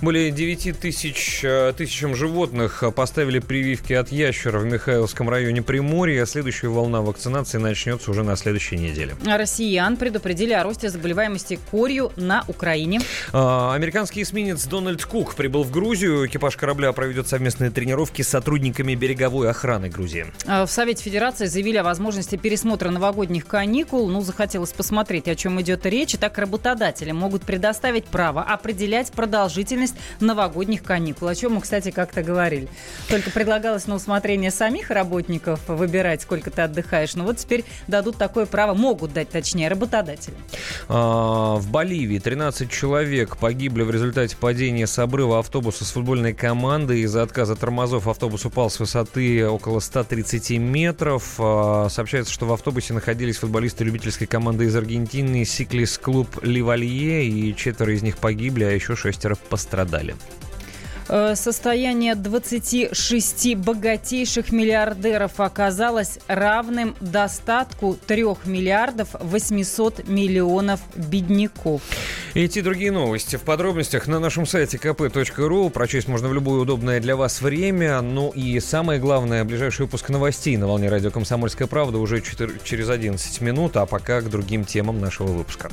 [0.01, 6.25] Более 9 тысяч, э, тысячам животных поставили прививки от ящера в Михайловском районе Приморья.
[6.25, 9.15] Следующая волна вакцинации начнется уже на следующей неделе.
[9.25, 13.01] Россиян предупредили о росте заболеваемости корью на Украине.
[13.31, 16.27] А, американский эсминец Дональд Кук прибыл в Грузию.
[16.27, 20.27] Экипаж корабля проведет совместные тренировки с сотрудниками береговой охраны Грузии.
[20.45, 24.07] А, в Совете Федерации заявили о возможности пересмотра новогодних каникул.
[24.07, 26.13] Ну, захотелось посмотреть, о чем идет речь.
[26.13, 31.91] И так работодатели могут предоставить право определять продолжительность продолжительность новогодних каникул, о чем мы, кстати,
[31.91, 32.67] как-то говорили.
[33.09, 37.15] Только предлагалось на усмотрение самих работников выбирать, сколько ты отдыхаешь.
[37.15, 40.35] Но вот теперь дадут такое право, могут дать, точнее, работодатели.
[40.87, 47.01] А, в Боливии 13 человек погибли в результате падения с обрыва автобуса с футбольной командой.
[47.01, 51.35] Из-за отказа тормозов автобус упал с высоты около 130 метров.
[51.39, 57.55] А, сообщается, что в автобусе находились футболисты любительской команды из Аргентины Сиклис Клуб Ливалье, и
[57.55, 60.15] четверо из них погибли, а еще шестеро пострадали пострадали.
[61.09, 71.81] Э, состояние 26 богатейших миллиардеров оказалось равным достатку 3 миллиардов 800 миллионов бедняков.
[72.33, 75.69] Эти другие новости в подробностях на нашем сайте kp.ru.
[75.69, 78.01] Прочесть можно в любое удобное для вас время.
[78.01, 82.89] Ну и самое главное, ближайший выпуск новостей на волне радио «Комсомольская правда» уже 4, через
[82.89, 85.69] 11 минут, а пока к другим темам нашего выпуска.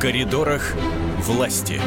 [0.00, 0.74] Коридорах
[1.18, 1.78] власти.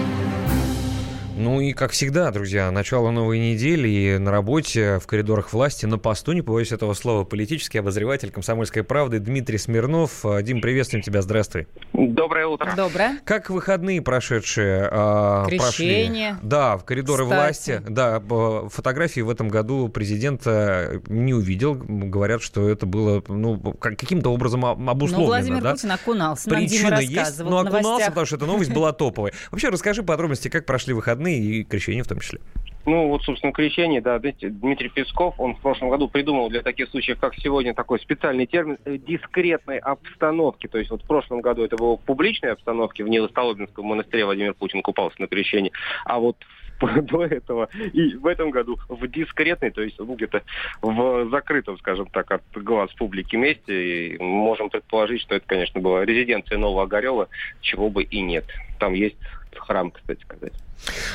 [1.44, 5.98] Ну и, как всегда, друзья, начало новой недели и на работе в коридорах власти на
[5.98, 10.24] посту, не побоюсь этого слова, политический обозреватель «Комсомольской правды» Дмитрий Смирнов.
[10.42, 11.68] Дим, приветствуем тебя, здравствуй.
[11.92, 12.72] Доброе утро.
[12.78, 13.20] Доброе.
[13.26, 16.30] Как выходные прошедшие э, Крещение.
[16.36, 16.50] прошли?
[16.50, 17.38] Да, в коридоры Кстати.
[17.38, 17.82] власти.
[17.90, 18.22] Да,
[18.70, 21.76] фотографии в этом году президента не увидел.
[21.76, 25.20] Говорят, что это было ну, каким-то образом обусловлено.
[25.20, 25.72] Ну, Владимир да?
[25.72, 26.50] Путин окунался.
[26.50, 29.34] Причина есть, но окунался, потому что эта новость была топовой.
[29.52, 32.40] Вообще, расскажи подробности, как прошли выходные и крещение в том числе.
[32.86, 37.18] Ну, вот, собственно, крещение, да, Дмитрий Песков, он в прошлом году придумал для таких случаев,
[37.18, 40.68] как сегодня, такой специальный термин э, дискретной обстановки.
[40.68, 44.54] То есть вот в прошлом году это было в публичной обстановке, в Нилостолобинском монастыре Владимир
[44.54, 45.72] Путин купался на крещении,
[46.04, 46.36] а вот
[47.04, 47.70] до этого.
[47.94, 50.44] И в этом году в дискретной, то есть ну, где-то
[50.82, 54.16] в закрытом, скажем так, от глаз публики месте.
[54.16, 57.30] И можем предположить, что это, конечно, была резиденция Нового Огарева,
[57.62, 58.44] чего бы и нет.
[58.78, 59.16] Там есть
[59.56, 60.54] храм, кстати сказать.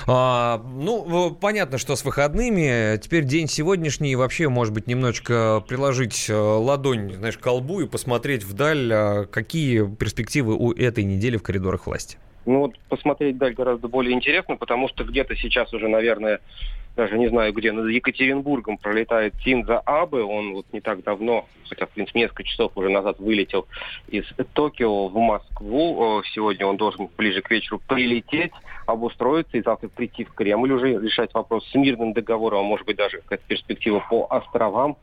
[0.06, 2.98] А, ну, понятно, что с выходными.
[2.98, 4.16] Теперь день сегодняшний.
[4.16, 9.86] Вообще, может быть, немножечко приложить э, ладонь, знаешь, к колбу и посмотреть вдаль, а какие
[9.86, 12.18] перспективы у этой недели в коридорах власти.
[12.46, 16.40] Ну вот посмотреть вдаль гораздо более интересно, потому что где-то сейчас уже, наверное,
[16.96, 20.22] даже не знаю где, над Екатеринбургом пролетает Синза Абе.
[20.22, 23.66] Он вот не так давно, хотя, в принципе, несколько часов уже назад вылетел
[24.08, 24.24] из
[24.54, 26.20] Токио в Москву.
[26.20, 28.52] Э, Сегодня он должен ближе к вечеру прилететь,
[28.88, 32.96] обустроиться и завтра прийти в Кремль уже решать вопрос с мирным договором, а может быть
[32.96, 34.96] даже какая-то перспектива по островам,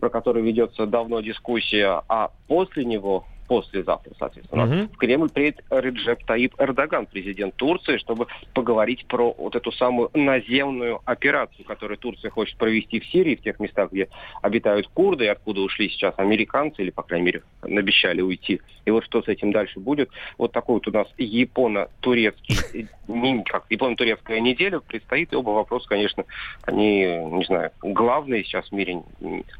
[0.00, 2.02] про который ведется давно дискуссия.
[2.08, 4.66] А после него послезавтра, соответственно.
[4.66, 4.88] Мгм.
[4.88, 11.00] В Кремль приедет Реджеп Таип Эрдоган, президент Турции, чтобы поговорить про вот эту самую наземную
[11.04, 14.08] операцию, которую Турция хочет провести в Сирии, в тех местах, где
[14.42, 18.60] обитают курды, и откуда ушли сейчас американцы, или, по крайней мере, обещали уйти.
[18.84, 20.10] И вот что с этим дальше будет.
[20.36, 26.24] Вот такой вот у нас японо-турецкий, э, как, японо-турецкая неделя предстоит, и оба вопроса, конечно,
[26.62, 29.02] они, не знаю, главные сейчас в мире,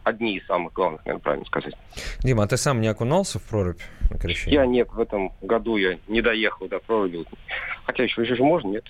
[0.04, 1.74] одни из самых главных, наверное, правильно сказать.
[2.20, 3.77] Дима, а ты сам не окунался в прорубь
[4.10, 4.54] на крещение?
[4.54, 7.24] Я нет, в этом году я не доехал до проруби.
[7.84, 8.84] Хотя еще же можно, нет?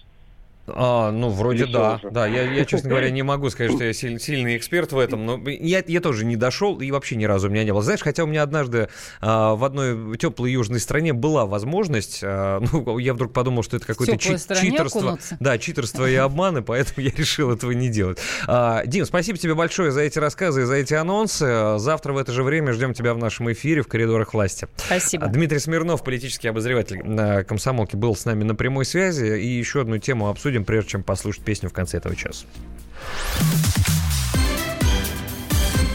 [0.74, 1.94] А, ну, вроде Или да.
[2.02, 2.10] уже?
[2.10, 5.24] Да, я, я, честно говоря, не могу сказать, что я силь- сильный эксперт в этом,
[5.26, 7.82] но я, я тоже не дошел и вообще ни разу у меня не было.
[7.82, 8.88] Знаешь, хотя у меня однажды
[9.20, 13.86] а, в одной теплой южной стране была возможность, а, ну, я вдруг подумал, что это
[13.86, 15.00] какое-то стране читерство.
[15.00, 15.36] окунуться?
[15.40, 18.18] Да, читерство и обманы, поэтому я решил этого не делать.
[18.46, 21.78] А, Дим, спасибо тебе большое за эти рассказы и за эти анонсы.
[21.78, 24.68] Завтра в это же время ждем тебя в нашем эфире в коридорах власти.
[24.76, 25.26] Спасибо.
[25.26, 29.38] Дмитрий Смирнов, политический обозреватель на комсомолке, был с нами на прямой связи.
[29.38, 32.46] И еще одну тему обсудим, прежде чем послушать песню в конце этого часа.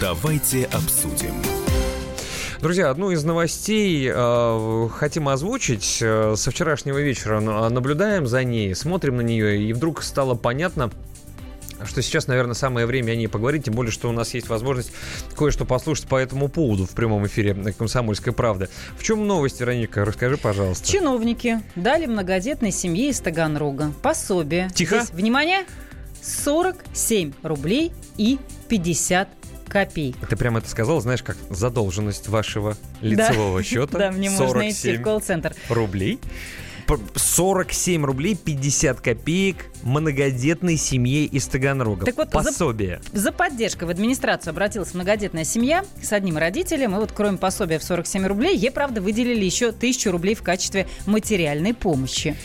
[0.02, 1.34] Давайте обсудим.
[2.62, 6.00] Друзья, одну из новостей э, хотим озвучить.
[6.02, 10.90] Э, со вчерашнего вечера на- наблюдаем за ней, смотрим на нее, и вдруг стало понятно,
[11.88, 14.92] что сейчас, наверное, самое время о ней поговорить, тем более, что у нас есть возможность
[15.38, 18.70] кое-что послушать по этому поводу в прямом эфире «Комсомольской правды».
[18.98, 20.06] В чем новость, Вероника?
[20.06, 20.88] Расскажи, пожалуйста.
[20.88, 24.70] Чиновники дали многодетной семье из Таганрога пособие.
[24.74, 25.00] Тихо.
[25.00, 25.66] Здесь, внимание,
[26.22, 28.40] 47 рублей и
[28.70, 29.30] 50
[29.68, 30.16] копеек.
[30.30, 33.64] Ты прямо это сказал, знаешь, как задолженность вашего лицевого Да.
[33.64, 33.98] счета.
[34.04, 35.56] Да, мне можно идти 47 в колл-центр.
[35.70, 36.20] рублей.
[36.88, 42.06] П- 47 рублей 50 копеек многодетной семье из Таганрога.
[42.06, 43.02] Так вот, за- Пособие.
[43.14, 46.96] За поддержкой в администрацию обратилась многодетная семья с одним родителем.
[46.96, 50.88] И вот кроме пособия в 47 рублей, ей, правда, выделили еще 1000 рублей в качестве
[51.06, 52.36] материальной помощи.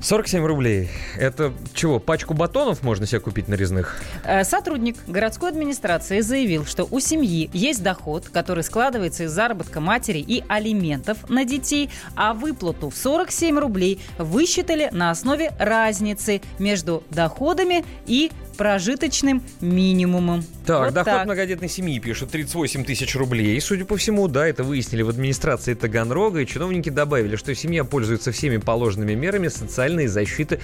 [0.00, 0.90] 47 рублей.
[1.16, 4.00] Это чего, пачку батонов можно себе купить нарезных?
[4.24, 10.18] Э, Сотрудник городской администрации заявил, что у семьи есть доход, который складывается из заработка матери
[10.18, 17.84] и алиментов на детей, а выплату в 47 рублей высчитали на основе разницы между доходами
[18.06, 20.44] и прожиточным минимумом.
[20.66, 21.24] Так, Вот доход так.
[21.24, 23.58] многодетной семьи пишут 38 тысяч рублей.
[23.60, 28.32] Судя по всему, да, это выяснили в администрации Таганрога, и чиновники добавили, что семья пользуется
[28.32, 30.58] всеми положенными мерами социальной защиты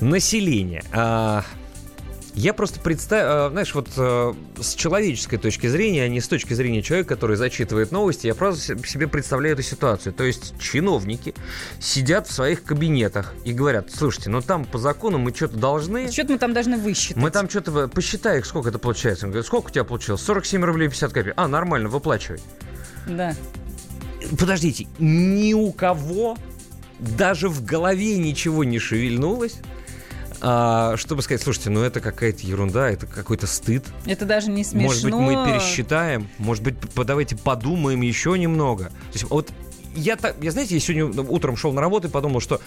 [0.00, 0.84] населения.
[0.92, 1.44] А,
[2.36, 6.82] я просто представляю, знаешь, вот э, с человеческой точки зрения, а не с точки зрения
[6.82, 10.12] человека, который зачитывает новости, я просто се- себе представляю эту ситуацию.
[10.12, 11.34] То есть чиновники
[11.80, 16.12] сидят в своих кабинетах и говорят, слушайте, ну там по закону мы что-то должны...
[16.12, 17.16] Что-то мы там должны высчитать.
[17.16, 17.88] Мы там что-то...
[17.88, 19.24] Посчитай, сколько это получается.
[19.24, 20.20] Он говорит, сколько у тебя получилось?
[20.20, 21.34] 47 рублей 50 копеек.
[21.38, 22.40] А, нормально, выплачивай.
[23.08, 23.34] Да.
[24.38, 26.36] Подождите, ни у кого
[26.98, 29.56] даже в голове ничего не шевельнулось,
[30.40, 33.84] а, чтобы сказать, слушайте, ну это какая-то ерунда, это какой-то стыд.
[34.06, 34.88] Это даже не смешно.
[34.88, 38.84] Может быть, мы пересчитаем, может быть, давайте подумаем еще немного.
[38.84, 39.50] То есть вот
[39.96, 42.60] я, я, знаете, я сегодня утром шел на работу и подумал, что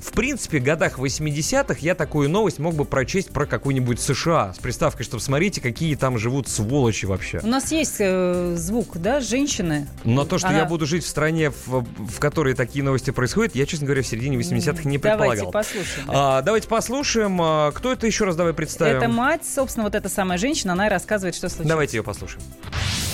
[0.00, 4.58] в принципе в годах 80-х я такую новость мог бы прочесть про какую-нибудь США с
[4.58, 7.40] приставкой, чтобы смотрите, какие там живут сволочи вообще.
[7.42, 9.86] У нас есть э, звук, да, женщины.
[10.04, 13.54] Но то, что Она- я буду жить в стране, в, в которой такие новости происходят,
[13.54, 15.52] я, честно говоря, в середине 80-х не Давайте предполагал.
[15.52, 16.06] послушаем.
[16.08, 17.38] А, давайте послушаем.
[17.42, 18.96] А, кто это еще раз давай представим?
[18.96, 21.68] Это мать, собственно, вот эта самая женщина, она и рассказывает, что случилось.
[21.68, 22.42] Давайте ее послушаем.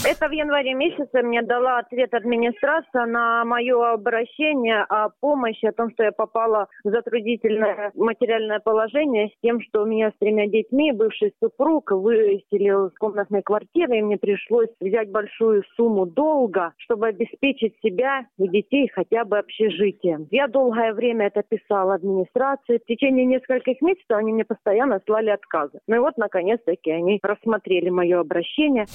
[0.04, 5.92] Это в январе месяце мне дала ответ администрация на мое обращение о помощи, о том,
[5.92, 11.32] что я попала затруднительное материальное положение с тем, что у меня с тремя детьми бывший
[11.40, 18.26] супруг выселил из комнатной квартиры, и мне пришлось взять большую сумму долга, чтобы обеспечить себя
[18.38, 20.26] и детей хотя бы общежитием.
[20.30, 22.78] Я долгое время это писала администрации.
[22.78, 25.78] В течение нескольких месяцев они мне постоянно слали отказы.
[25.86, 28.86] Ну и вот, наконец-таки, они рассмотрели мое обращение.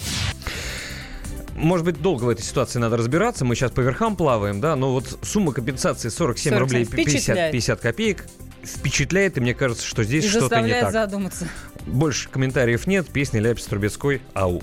[1.57, 3.43] Может быть, долго в этой ситуации надо разбираться.
[3.43, 7.51] Мы сейчас по верхам плаваем, да, но вот сумма компенсации 47 47 рублей 50, впечатляет.
[7.51, 8.25] 50 копеек
[8.63, 10.91] впечатляет, и мне кажется, что здесь И что-то не так.
[10.91, 11.47] задуматься.
[11.85, 13.07] Больше комментариев нет.
[13.07, 14.61] Песня Ляпис Трубецкой «Ау».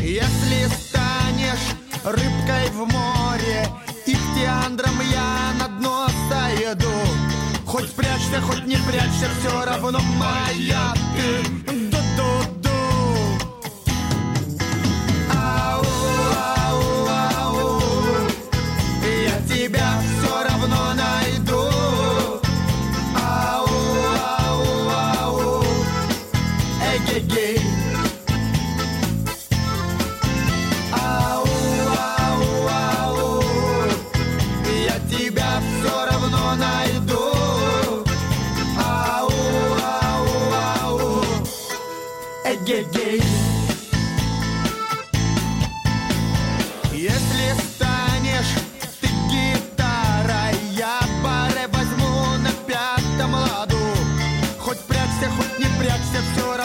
[0.00, 3.68] Если станешь рыбкой в море,
[4.06, 6.88] Ихтиандром я на дно сойду.
[7.66, 11.72] Хоть прячься, хоть не прячься, все равно моя ты.
[11.90, 12.37] Ду-ду-ду.
[19.68, 21.68] Тебя все равно найду.
[23.14, 23.66] Ау,
[24.38, 25.64] ау, ау.
[26.96, 27.67] Эгегей.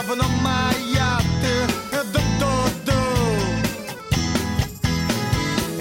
[0.08, 1.98] Равно моя ты.
[2.12, 3.02] Ду-ду-ду.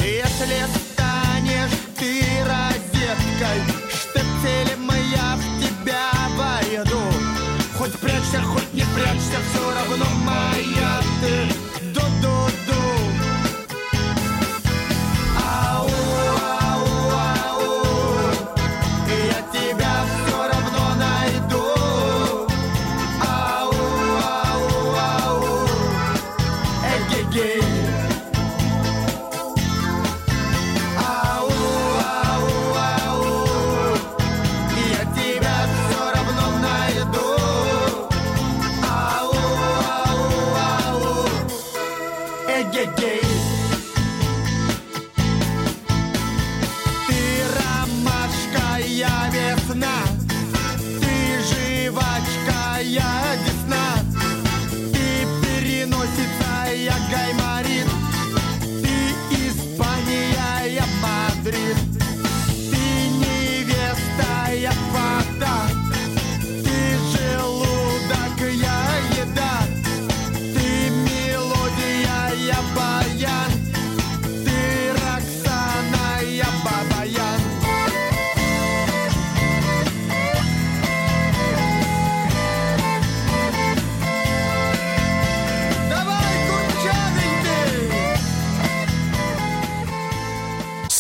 [0.01, 7.03] Если станешь ты розеткой, штепселем я в тебя войду.
[7.79, 11.52] Хоть прячься, хоть не прячься, все равно моя ты.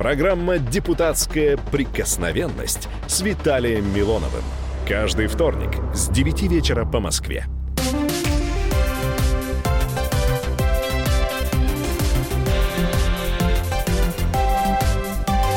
[0.00, 4.42] Программа «Депутатская прикосновенность» с Виталием Милоновым.
[4.88, 7.44] Каждый вторник с 9 вечера по Москве.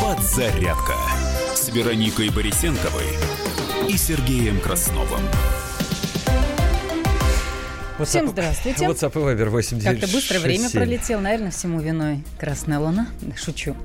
[0.02, 0.96] Подзарядка
[1.56, 3.16] с Вероникой Борисенковой
[3.88, 5.22] и Сергеем Красновым.
[8.02, 8.86] Всем здравствуйте.
[8.86, 13.08] WhatsApp и Viber 8 Как-то быстро время пролетело, наверное, всему виной Красная Луна.
[13.36, 13.76] Шучу.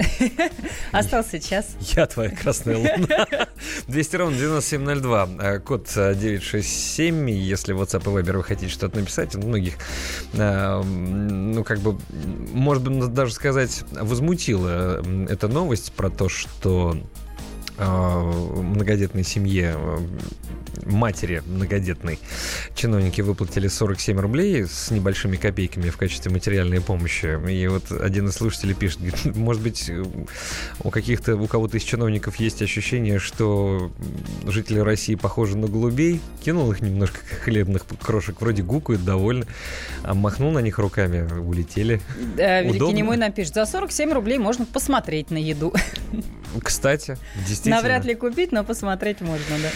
[0.92, 1.76] Остался час.
[1.94, 3.26] Я твоя красная луна.
[3.88, 5.28] 200 ровно 9702.
[5.40, 7.30] э, Код э, 967.
[7.30, 9.74] Если в WhatsApp и Viber вы хотите что-то написать, у многих,
[10.32, 11.98] э, ну, как бы,
[12.52, 16.96] может быть, даже сказать, возмутила э, эта новость про то, что
[17.76, 19.98] э, многодетной семье, э,
[20.84, 22.18] матери многодетной,
[22.74, 27.38] чиновники выплатили 47 рублей с небольшими копейками в качестве материальной помощи.
[27.50, 30.04] И вот один из слушателей пишет, говорит, может быть, э,
[30.82, 33.90] у каких-то, у кого-то из чиновников есть ощущение, что
[34.46, 39.46] жители России похожи на голубей, кинул их немножко хлебных крошек, вроде гукают, довольны,
[40.02, 42.00] а махнул на них руками, улетели.
[42.36, 42.96] Да, Великий Удобно.
[42.96, 45.72] Немой напишет, за 47 рублей можно посмотреть на еду.
[46.62, 47.76] Кстати, действительно.
[47.76, 49.68] Навряд ли купить, но посмотреть можно, да.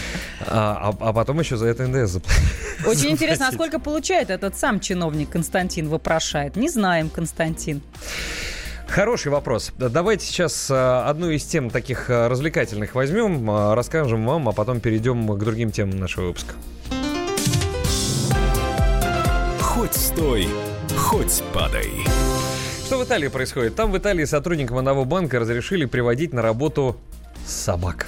[0.47, 2.41] А, а- а потом еще за это НДС заплатить.
[2.85, 6.55] Очень интересно, а сколько получает этот сам чиновник Константин вопрошает?
[6.55, 7.81] Не знаем, Константин.
[8.87, 9.71] Хороший вопрос.
[9.77, 14.81] Да, Давайте сейчас э, одну из тем таких э, развлекательных возьмем, расскажем вам, а потом
[14.81, 16.53] перейдем к другим темам нашего выпуска.
[19.59, 20.47] Хоть стой,
[20.95, 21.89] хоть падай.
[22.85, 23.75] Что в Италии происходит?
[23.75, 26.95] Там в Италии сотрудникам одного банка разрешили приводить на работу
[27.45, 28.07] собак.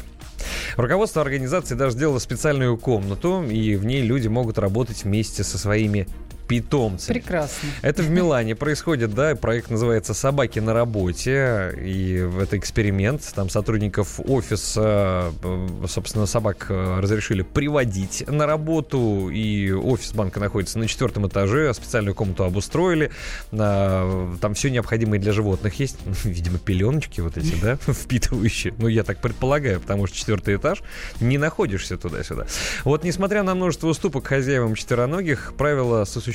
[0.75, 6.07] Руководство организации даже сделало специальную комнату, и в ней люди могут работать вместе со своими
[6.47, 7.19] питомцами.
[7.19, 7.69] Прекрасно.
[7.81, 14.19] Это в Милане происходит, да, проект называется «Собаки на работе», и это эксперимент, там сотрудников
[14.19, 21.27] офиса, э, собственно, собак э, разрешили приводить на работу, и офис банка находится на четвертом
[21.27, 23.11] этаже, специальную комнату обустроили,
[23.51, 29.03] А, там все необходимое для животных есть, видимо, пеленочки вот эти, да, впитывающие, ну, я
[29.03, 30.83] так предполагаю, потому что четвертый этаж,
[31.19, 32.45] не находишься туда-сюда.
[32.83, 36.34] Вот, несмотря на множество уступок хозяевам четвероногих, правила сосуществования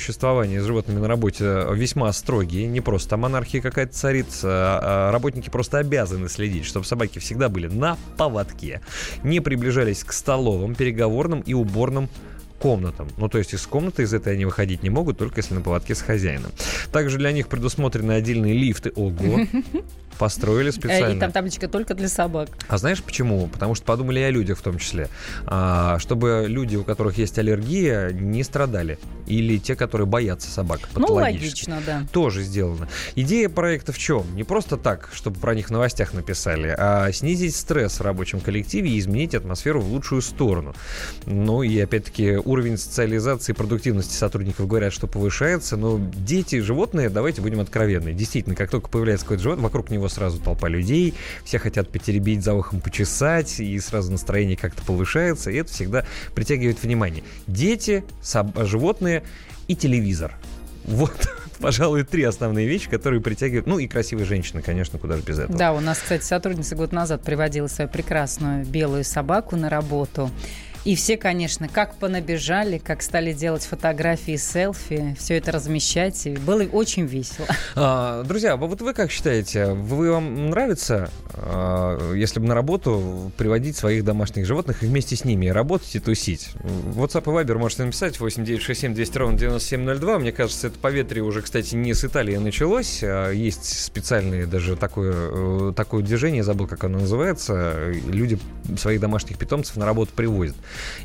[0.61, 5.49] с животными на работе весьма строгие, не просто там монархия какая-то царит, а, а работники
[5.49, 8.81] просто обязаны следить, чтобы собаки всегда были на поводке,
[9.23, 12.09] не приближались к столовым, переговорным и уборным
[12.61, 13.09] комнатам.
[13.17, 15.95] Ну, то есть из комнаты из этой они выходить не могут, только если на поводке
[15.95, 16.51] с хозяином.
[16.91, 18.91] Также для них предусмотрены отдельные лифты.
[18.95, 19.39] Ого!
[20.21, 21.17] Построили Э, специально.
[21.17, 22.49] И там табличка только для собак.
[22.67, 23.47] А знаешь почему?
[23.47, 25.09] Потому что подумали и о людях в том числе.
[25.47, 28.99] А, чтобы люди, у которых есть аллергия, не страдали.
[29.25, 30.81] Или те, которые боятся собак.
[30.95, 32.03] Ну, логично, да.
[32.11, 32.87] Тоже сделано.
[33.15, 34.23] Идея проекта в чем?
[34.35, 38.91] Не просто так, чтобы про них в новостях написали, а снизить стресс в рабочем коллективе
[38.91, 40.75] и изменить атмосферу в лучшую сторону.
[41.25, 47.41] Ну и опять-таки уровень социализации и продуктивности сотрудников говорят, что повышается, но дети, животные, давайте
[47.41, 48.13] будем откровенны.
[48.13, 52.53] Действительно, как только появляется какой-то животное, вокруг него сразу толпа людей, все хотят потеребить, за
[52.53, 57.23] ухом почесать, и сразу настроение как-то повышается, и это всегда притягивает внимание.
[57.47, 58.03] Дети,
[58.55, 59.23] животные
[59.67, 60.35] и телевизор.
[60.83, 61.13] Вот,
[61.59, 63.67] пожалуй, три основные вещи, которые притягивают...
[63.67, 65.57] Ну и красивые женщины, конечно, куда же без этого.
[65.57, 70.29] Да, у нас, кстати, сотрудница год назад приводила свою прекрасную белую собаку на работу.
[70.83, 76.25] И все, конечно, как понабежали, как стали делать фотографии, селфи, все это размещать.
[76.25, 77.47] И было очень весело.
[77.75, 83.77] А, друзья, вот вы как считаете, вы вам нравится, а, если бы на работу приводить
[83.77, 86.49] своих домашних животных и вместе с ними работать и тусить?
[86.63, 90.19] WhatsApp и Viber можете написать 8967 200 ровно 9702.
[90.19, 93.01] Мне кажется, это поветрие уже, кстати, не с Италии началось.
[93.03, 97.91] а Есть специальные даже такое, э, такое движение, забыл, как оно называется.
[98.07, 98.39] Люди
[98.77, 100.55] своих домашних питомцев на работу привозят.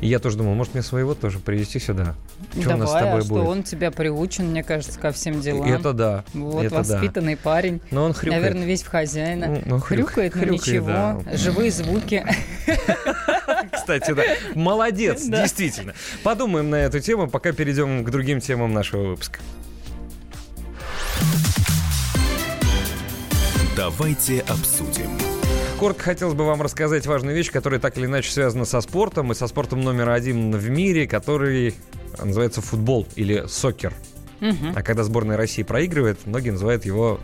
[0.01, 2.15] И я тоже думал, может мне своего тоже привезти сюда?
[2.59, 3.47] Что у нас с Давай, тобой а что будет?
[3.47, 5.67] он тебя приучен, мне кажется, ко всем делам.
[5.71, 6.23] Это да.
[6.33, 6.95] Вот, это да.
[6.95, 7.81] воспитанный парень.
[7.91, 8.41] Но он хрюкает.
[8.43, 9.47] Наверное, весь в хозяина.
[9.47, 10.87] Ну, ну, хрюк- хрюкает, но хрюкает, ничего.
[10.87, 11.19] да.
[11.33, 12.25] Живые звуки.
[13.71, 14.23] Кстати, да.
[14.55, 15.43] Молодец, Да.
[15.43, 15.93] действительно.
[16.23, 19.39] Подумаем на эту тему, пока перейдем к другим темам нашего выпуска.
[23.75, 25.09] Давайте обсудим.
[25.79, 29.35] Коротко хотелось бы вам рассказать важную вещь, которая так или иначе связана со спортом, и
[29.35, 31.75] со спортом номер один в мире, который
[32.17, 33.93] называется футбол или сокер.
[34.39, 34.73] Мгм.
[34.75, 37.19] А когда сборная России проигрывает, многие называют его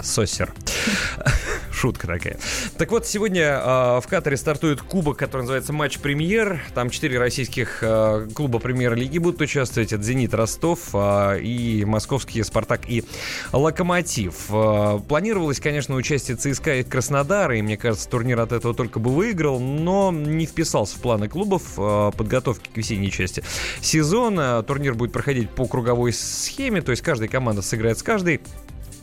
[0.00, 0.52] сосер.
[1.72, 2.38] Шутка такая.
[2.78, 6.62] Так вот, сегодня э, в Катаре стартует кубок, который называется Матч Премьер.
[6.72, 9.92] Там четыре российских э, клуба Премьер-лиги будут участвовать.
[9.92, 13.04] Это Зенит, Ростов э, и московские Спартак и
[13.52, 14.34] Локомотив.
[14.50, 19.10] Э, планировалось, конечно, участие ЦСКА и Краснодара, и мне кажется, турнир от этого только бы
[19.10, 23.42] выиграл, но не вписался в планы клубов э, подготовки к весенней части
[23.80, 24.62] сезона.
[24.62, 28.40] Турнир будет проходить по круговой схеме, то есть каждая команда сыграет с каждой.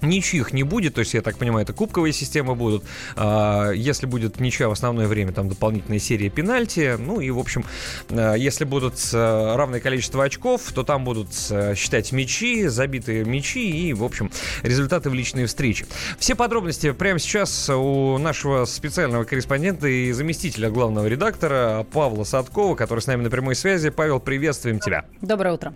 [0.02, 2.84] Ничьих не будет, то есть, я так понимаю, это кубковые системы будут.
[3.16, 6.96] А, Если будет ничья в основное время, там дополнительная серия пенальти.
[6.98, 7.64] Ну и, в общем,
[8.10, 11.30] а, если будут а, равное количество очков, то там будут
[11.76, 14.32] считать мячи, забитые мячи и, в общем,
[14.64, 15.86] результаты в личные встречи.
[16.18, 23.02] Все подробности прямо сейчас у нашего специального корреспондента и заместителя главного редактора Павла Садкова, который
[23.02, 23.92] с нами на прямой связи.
[23.92, 25.06] Павел, приветствуем тебя.
[25.22, 25.76] Доброе утро.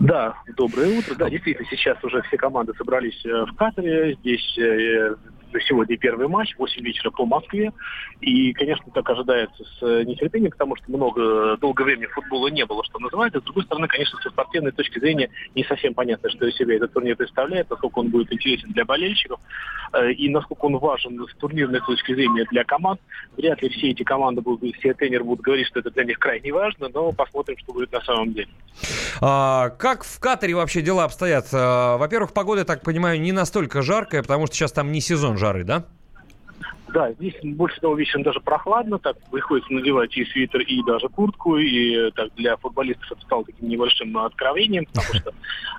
[0.00, 1.14] Да, доброе утро.
[1.14, 4.14] Да, действительно, сейчас уже все команды собрались э, в Катаре.
[4.20, 5.14] Здесь э,
[5.66, 7.72] сегодня первый матч, 8 вечера по Москве.
[8.20, 12.84] И, конечно, так ожидается с э, нетерпением, потому что много, долгое время футбола не было,
[12.84, 13.40] что называется.
[13.40, 16.92] С другой стороны, конечно, со спортивной точки зрения не совсем понятно, что из себя этот
[16.92, 19.40] турнир представляет, насколько он будет интересен для болельщиков
[19.92, 23.00] э, и насколько он важен с турнирной точки зрения для команд.
[23.36, 26.52] Вряд ли все эти команды будут, все тренеры будут говорить, что это для них крайне
[26.52, 28.48] важно, но посмотрим, что будет на самом деле.
[29.20, 31.46] А, как в Катаре вообще дела обстоят?
[31.52, 35.64] А, Во-первых, погода, так понимаю, не настолько жаркая, потому что сейчас там не сезон жары,
[35.64, 35.84] да?
[36.92, 41.56] Да, здесь больше того вечером даже прохладно, так приходится надевать и свитер, и даже куртку,
[41.56, 45.32] и э, так для футболистов это стало таким небольшим откровением, потому что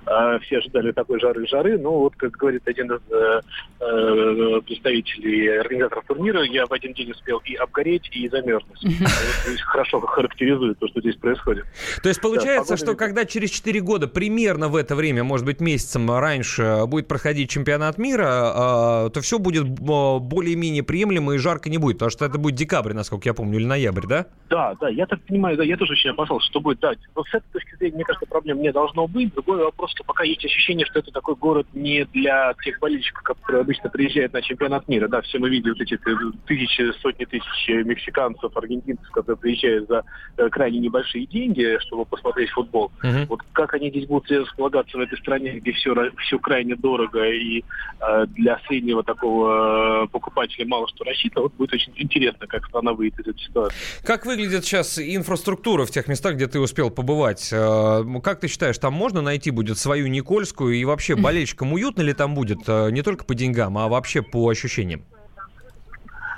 [0.06, 3.40] э, все ожидали такой жары-жары, но вот, как говорит один из э,
[3.80, 8.84] э, представителей организаторов турнира, я в один день успел и обгореть, и замерзнуть.
[8.84, 11.64] Это Хорошо характеризует то, что здесь происходит.
[12.02, 15.60] То есть получается, Да, что когда через 4 года, примерно в это время, может быть,
[15.60, 21.38] месяцем раньше, будет проходить чемпионат мира, а, то все будет а, более-менее приемлемо приемлемо и
[21.38, 24.26] жарко не будет, потому что это будет декабрь, насколько я помню, или ноябрь, да?
[24.50, 26.92] Да, да, я так понимаю, да, я тоже очень опасался, что будет, да.
[27.14, 29.32] Вот с этой точки зрения, мне кажется, проблем не должно быть.
[29.32, 33.62] Другой вопрос, что пока есть ощущение, что это такой город не для тех болельщиков, которые
[33.62, 35.08] обычно приезжают на чемпионат мира.
[35.08, 35.98] Да, все мы видим вот эти
[36.46, 40.04] тысячи, сотни тысяч мексиканцев, аргентинцев, которые приезжают за
[40.36, 42.90] э, крайне небольшие деньги, чтобы посмотреть футбол.
[43.02, 43.26] Мгм.
[43.28, 47.62] Вот как они здесь будут располагаться в этой стране, где все, все крайне дорого и
[48.00, 52.92] э, для среднего такого э, покупателя мало что рассчитано, вот будет очень интересно, как страна
[52.92, 53.76] выйдет из этой ситуации.
[54.04, 57.48] Как выглядит сейчас инфраструктура в тех местах, где ты успел побывать?
[57.52, 60.74] Э, Как ты считаешь, там можно найти будет свою Никольскую?
[60.74, 62.58] И вообще, болельщикам уютно ли там будет?
[62.66, 65.04] э, Не только по деньгам, а вообще по ощущениям?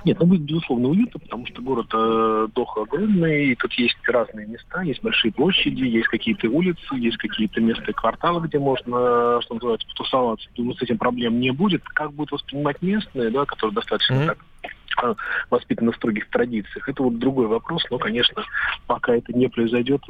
[0.04, 4.46] Нет, ну будет безусловно уютно, потому что город э, Доха огромный, и тут есть разные
[4.46, 9.54] места, есть большие площади, есть какие-то улицы, есть какие-то места и кварталы, где можно, что
[9.54, 10.48] называется, потусоваться.
[10.56, 11.82] Думаю, с этим проблем не будет.
[11.84, 14.51] Как будут воспринимать местные, да, которые достаточно так э,
[15.50, 16.88] воспитаны в строгих традициях.
[16.88, 18.44] Это вот другой вопрос, но, конечно,
[18.86, 20.02] пока это не произойдет,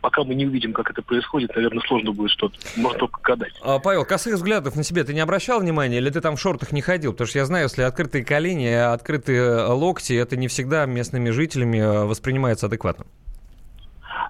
[0.00, 3.52] пока мы не увидим, как это происходит, наверное, сложно будет что-то, можно только гадать.
[3.62, 6.72] А, Павел, косых взглядов на себе ты не обращал внимания, или ты там в шортах
[6.72, 7.12] не ходил?
[7.12, 12.04] Потому что я знаю, если открытые колени, открытые локти, это не всегда местными жителями э,
[12.04, 13.06] воспринимается адекватно.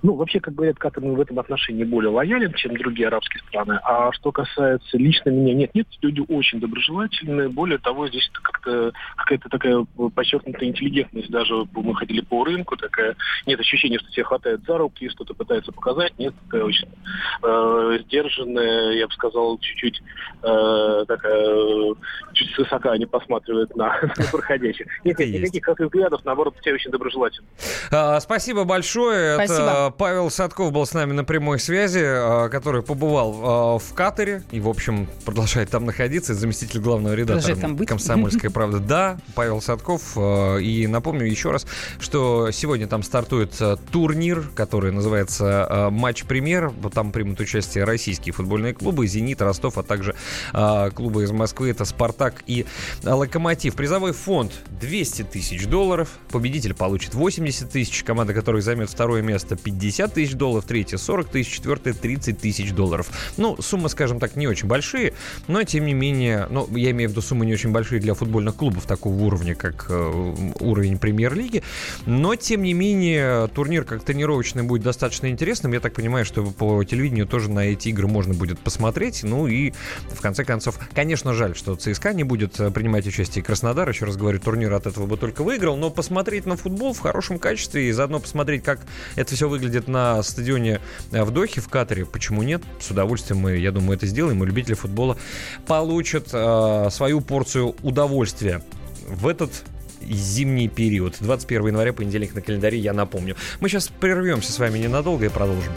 [0.03, 3.79] Ну, вообще, как говорят, Катар в этом отношении более лоялен, чем другие арабские страны.
[3.83, 7.49] А что касается лично меня, нет, нет, люди очень доброжелательные.
[7.49, 11.31] Более того, здесь как-то какая-то такая подчеркнутая интеллигентность.
[11.31, 13.17] Даже мы ходили по рынку, такая
[13.47, 16.19] нет ощущения, что тебя хватает за руки, что-то пытается показать.
[16.19, 16.89] Нет, такая очень
[17.43, 20.03] э, сдержанная, я бы сказал, чуть-чуть
[20.43, 21.95] э, такая,
[22.33, 24.87] чуть свысока они посматривают на, на проходящих.
[25.05, 27.47] Нет, нет, никаких взглядов, наоборот, все очень доброжелательно.
[27.91, 29.35] А, Спасибо большое.
[29.35, 29.55] Спасибо.
[29.55, 34.43] Это Павел Садков был с нами на прямой связи, а, который побывал а, в Катаре
[34.51, 36.35] и, в общем, продолжает там находиться.
[36.35, 37.85] Заместитель главного редактора.
[37.87, 38.81] «Комсомольская правда».
[38.81, 40.17] Да, Павел Садков.
[40.17, 41.67] И напомню еще раз,
[41.99, 46.69] что сегодня там стартует турнир, который называется «Матч Премьер».
[46.69, 50.15] Вот Там примут участие российские футбольные клубы, «Зенит», «Ростов», а также
[50.95, 51.71] клубы из Москвы.
[51.71, 52.67] Это «Спартак» и
[53.03, 53.75] «Локомотив».
[53.75, 56.09] Призовой фонд 200 тысяч долларов.
[56.31, 58.03] Победитель получит 80 тысяч.
[58.05, 60.65] Команда, которая займет второе место, 50 тысяч долларов.
[60.65, 61.57] Третье 40 тысяч.
[61.57, 63.11] Четвертое 30 тысяч долларов.
[63.37, 65.13] Ну, суммы, скажем так, не очень большие,
[65.49, 68.55] но тем не менее, ну, я имею в виду суммы не очень большие для футбольных
[68.55, 71.65] клубов такого уровня, как э, уровень премьер-лиги.
[72.07, 75.73] Но, тем не менее, турнир как тренировочный будет достаточно интересным.
[75.73, 79.25] Я так понимаю, что по телевидению тоже на эти игры можно будет посмотреть.
[79.25, 79.73] Ну и,
[80.13, 83.43] в конце концов, конечно, жаль, что ЦСКА не будет э, принимать участие.
[83.43, 85.77] Краснодар, еще раз говорю, турнир от этого бы только выиграл.
[85.77, 88.79] Но посмотреть на футбол в хорошем качестве и заодно посмотреть, как
[89.17, 89.56] это все выглядит
[89.87, 90.81] на стадионе
[91.13, 92.63] э, в Дохе, в Катаре, почему нет?
[92.81, 94.43] С удовольствием мы, я думаю, это сделаем.
[94.43, 95.17] И любители футбола
[95.67, 98.63] получат э, свою порцию удовольствия
[99.09, 99.51] в этот
[100.03, 101.17] зимний период.
[101.21, 103.37] 21 января, понедельник на календаре, я напомню.
[103.61, 105.73] Мы сейчас прервемся с вами ненадолго и продолжим.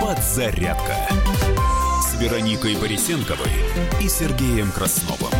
[0.00, 0.96] Подзарядка
[2.02, 3.50] с Вероникой Борисенковой
[4.00, 5.30] и Сергеем Красновым.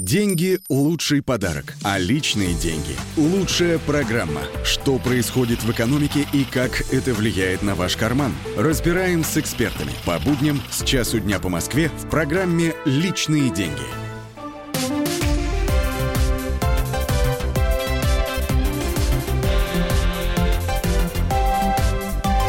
[0.00, 4.42] Деньги– лучший подарок, а личные деньги– лучшая программа.
[4.62, 8.32] Что происходит в экономике и как это влияет на ваш карман?
[8.56, 13.82] Разбираем с экспертами по будням с часу дня по Москве в программе «Личные деньги».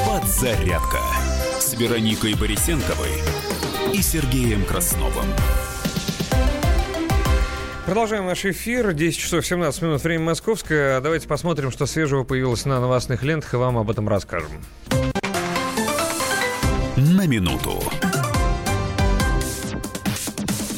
[0.06, 1.00] Подзарядка
[1.60, 3.10] с Вероникой Борисенковой
[3.92, 5.26] и Сергеем Красновым.
[7.90, 8.94] Продолжаем наш эфир.
[8.94, 11.02] 10 часов 17 минут, время московское.
[11.02, 14.52] Давайте посмотрим, что свежего появилось на новостных лентах, и вам об этом расскажем.
[16.96, 17.82] На минуту.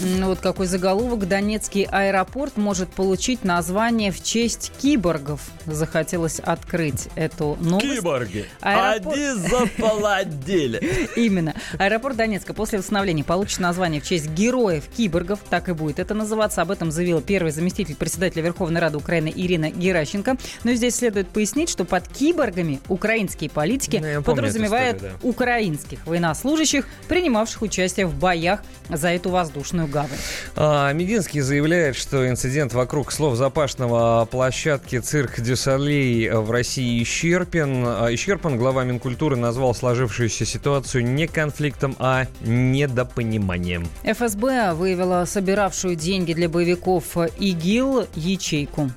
[0.01, 1.27] Вот какой заголовок.
[1.27, 5.41] Донецкий аэропорт может получить название в честь киборгов.
[5.65, 7.97] Захотелось открыть эту новость.
[7.99, 8.45] Киборги.
[8.61, 11.09] Аэропорт- Они заполодели.
[11.15, 11.53] Именно.
[11.77, 15.39] Аэропорт Донецка после восстановления получит название в честь героев-киборгов.
[15.49, 16.61] Так и будет это называться.
[16.61, 20.37] Об этом заявила первый заместитель председателя Верховной Рады Украины Ирина Геращенко.
[20.63, 27.61] Но здесь следует пояснить, что под киборгами украинские политики Ну, подразумевают историю, украинских военнослужащих, принимавших
[27.61, 30.17] участие в боях за эту воздушную гавань.
[30.55, 37.03] А, Мединский заявляет, что инцидент вокруг слов Запашного о площадке цирк Дю Солей в России
[37.03, 37.83] исчерпан.
[37.85, 43.87] А, Исчерпан глава Минкультуры назвал сложившуюся ситуацию не конфликтом, а недопониманием.
[44.03, 48.89] ФСБ выявила собиравшую деньги для боевиков ИГИЛ ячейку.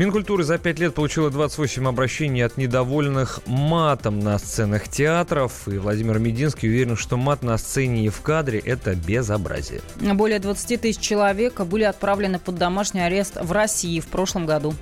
[0.00, 5.68] Минкультура за пять лет получила 28 обращений от недовольных матом на сценах театров.
[5.68, 9.82] И Владимир Мединский уверен, что мат на сцене и в кадре– это безобразие.
[10.00, 14.72] Более 20 тысяч человек были отправлены под домашний арест в России в прошлом году.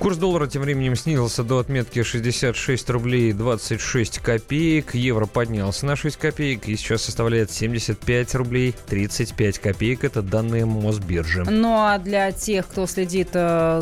[0.00, 4.96] Курс доллара тем временем снизился до отметки 66 рублей 26 копеек.
[4.96, 10.02] Евро поднялся на 6 копеек и сейчас составляет 75 рублей 35 копеек.
[10.02, 11.44] Это данные Мосбиржи.
[11.48, 13.80] Ну а для тех, кто следит э,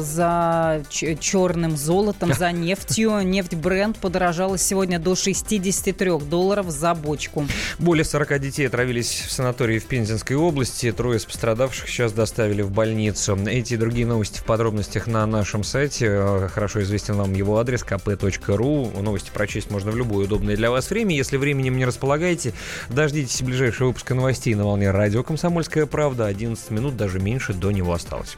[0.91, 7.47] за черным золотом, за нефтью, нефть бренд подорожала сегодня до 63 долларов за бочку.
[7.79, 10.93] Более 40 детей отравились в санатории в Пензенской области.
[10.93, 13.37] Трое из пострадавших сейчас доставили в больницу.
[13.47, 16.07] Эти и другие новости в подробностях на нашем сайте.
[16.09, 19.01] Э, хорошо известен вам его адрес kp.ru.
[19.03, 21.15] Новости прочесть можно в любое удобное для вас время.
[21.15, 22.53] Если временем не располагаете,
[22.89, 26.27] дождитесь ближайшего выпуска новостей на волне радио «Комсомольская правда».
[26.27, 28.37] 11 минут, даже меньше до него осталось.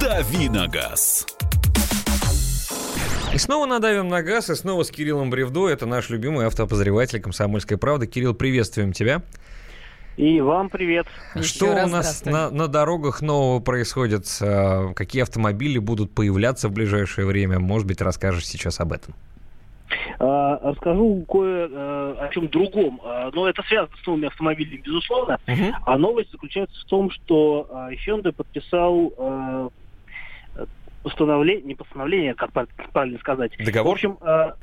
[0.00, 1.26] «Дави на газ».
[3.32, 5.68] И снова надавим на газ, и снова с Кириллом Бревдо.
[5.68, 8.06] Это наш любимый автообозреватель «Комсомольской правды».
[8.06, 9.22] Кирилл, приветствуем тебя.
[10.16, 11.06] И вам привет.
[11.42, 14.28] Что у нас на, на дорогах нового происходит?
[14.40, 17.58] А, какие автомобили будут появляться в ближайшее время?
[17.58, 19.16] Может быть, расскажешь сейчас об этом?
[20.18, 23.00] А, расскажу кое э, о чем другом.
[23.04, 25.38] А, но это связано с новыми автомобилями, безусловно.
[25.46, 25.72] Uh-huh.
[25.84, 27.68] А новость заключается в том, что
[28.06, 29.70] Hyundai подписал
[31.02, 32.50] постановление, не постановление, как
[32.92, 33.52] правильно сказать.
[33.58, 33.92] Договор?
[33.92, 34.56] В общем, да,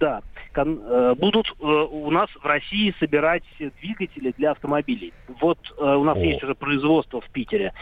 [0.00, 0.20] Э,
[0.54, 3.44] будут э, у нас в России собирать
[3.80, 5.12] двигатели для автомобилей.
[5.40, 6.20] Вот э, у нас О.
[6.20, 7.72] есть уже производство в Питере,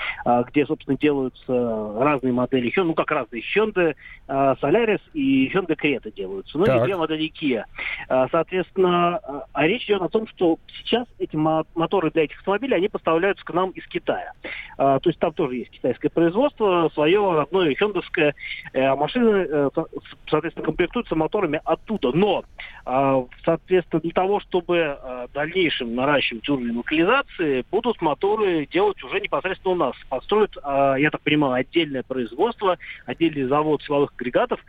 [0.48, 3.94] где, собственно, делаются разные модели ну как разные Hyundai
[4.28, 6.82] Solaris и Hyundai Creta делаются, ну так.
[6.82, 7.64] и две модели Kia.
[8.30, 13.44] Соответственно, а речь идет о том, что сейчас эти моторы для этих автомобилей, они поставляются
[13.44, 14.32] к нам из Китая.
[14.76, 18.34] То есть там тоже есть китайское производство, свое родное хендовское.
[18.74, 19.70] Машины,
[20.28, 22.12] соответственно, комплектуются моторами оттуда.
[22.12, 22.42] Но а,
[23.44, 29.74] соответственно, для того, чтобы а, в дальнейшем наращивать уровень локализации, будут моторы делать уже непосредственно
[29.74, 29.96] у нас.
[30.08, 34.60] Построят, а, я так понимаю, отдельное производство, отдельный завод силовых агрегатов,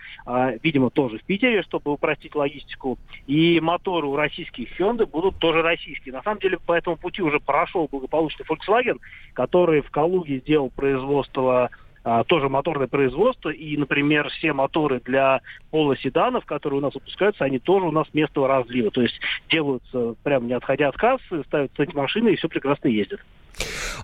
[0.64, 2.98] видимо, тоже в Питере, чтобы упростить логистику.
[3.28, 6.14] И моторы у российских Hyundai будут тоже российские.
[6.14, 9.00] На самом деле, по этому пути уже прошел благополучный Volkswagen,
[9.34, 11.70] который в Калуге сделал производство
[12.10, 17.60] а, тоже моторное производство, и, например, все моторы для полоседанов, которые у нас выпускаются, они
[17.60, 18.92] тоже у нас местного разлива.
[18.92, 19.20] То есть
[19.50, 23.20] делаются прямо не отходя от кассы, ставятся эти машины, и все прекрасно ездит.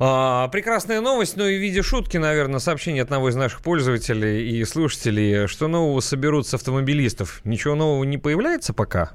[0.02, 4.66] А, прекрасная новость, ну и в виде шутки, наверное, сообщение одного из наших пользователей и
[4.66, 7.40] слушателей, что нового соберут с автомобилистов.
[7.46, 9.14] Ничего нового не появляется пока?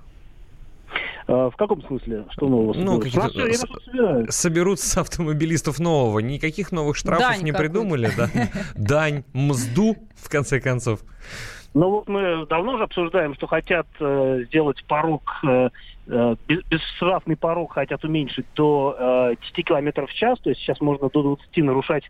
[1.28, 2.24] А, в каком смысле?
[2.30, 6.20] Что нового ну, какие-то соберут с автомобилистов нового.
[6.20, 8.28] Никаких новых штрафов Дань не придумали, да?
[8.74, 11.00] Дань, мзду, в конце концов.
[11.74, 15.68] Ну вот мы давно уже обсуждаем, что хотят э, сделать порог, э,
[16.06, 16.36] э
[16.70, 21.22] бесштрафный порог хотят уменьшить до э, 10 км в час, то есть сейчас можно до
[21.22, 22.04] 20 нарушать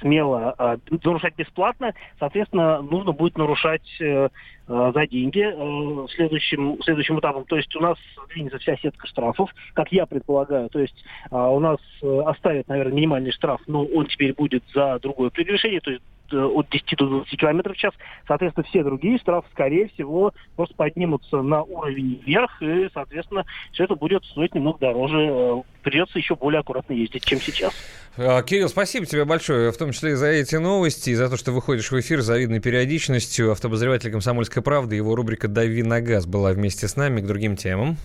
[0.00, 4.28] смело э, нарушать бесплатно, соответственно, нужно будет нарушать э,
[4.68, 7.44] э, за деньги э, следующим, следующим этапом.
[7.44, 7.98] То есть у нас
[8.28, 10.68] двинется вся сетка штрафов, как я предполагаю.
[10.68, 14.98] То есть э, у нас э, оставят, наверное, минимальный штраф, но он теперь будет за
[15.00, 16.02] другое прегрешение, то есть
[16.34, 17.94] от 10 до 20 км в час.
[18.26, 23.94] Соответственно, все другие штрафы, скорее всего, просто поднимутся на уровень вверх, и, соответственно, все это
[23.94, 25.18] будет стоить немного дороже.
[25.18, 27.72] Э, придется еще более аккуратно ездить, чем сейчас.
[28.16, 31.52] А, Кирилл, спасибо тебе большое, в том числе за эти новости, и за то, что
[31.52, 33.52] выходишь в эфир с завидной периодичностью.
[33.52, 37.96] Автообозреватель «Комсомольской правды», его рубрика «Дави на газ» была вместе с нами к другим темам.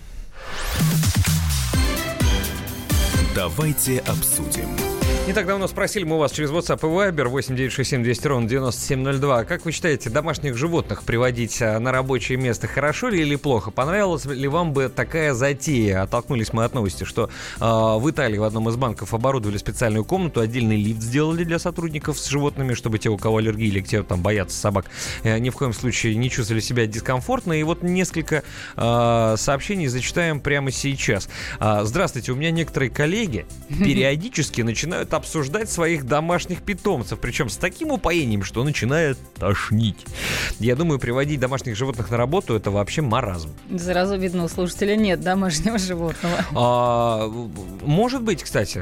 [3.35, 4.78] Давайте обсудим.
[5.29, 9.43] Не так давно спросили мы у вас через WhatsApp и Viber 8967 200 ровно 9702.
[9.43, 13.69] Как вы считаете, домашних животных приводить а, на рабочее место хорошо ли или плохо?
[13.69, 16.01] Понравилась ли вам бы такая затея?
[16.01, 20.41] Оттолкнулись мы от новости, что э, в Италии в одном из банков оборудовали специальную комнату,
[20.41, 24.23] отдельный лифт сделали для сотрудников с животными, чтобы те, у кого аллергия или те, там
[24.23, 24.85] боятся собак,
[25.21, 27.53] э, ни в коем случае не чувствовали себя дискомфортно.
[27.53, 28.43] И вот несколько
[28.75, 31.29] э, сообщений зачитаем прямо сейчас.
[31.59, 37.91] Э, здравствуйте, у меня некоторые коллеги периодически начинают обсуждать своих домашних питомцев, причем с таким
[37.91, 40.05] упоением, что начинает тошнить.
[40.59, 43.49] Я думаю, приводить домашних животных на работу это вообще маразм.
[43.77, 46.35] Сразу видно, у слушателя нет домашнего животного.
[46.55, 47.27] А,
[47.83, 48.81] может быть, кстати,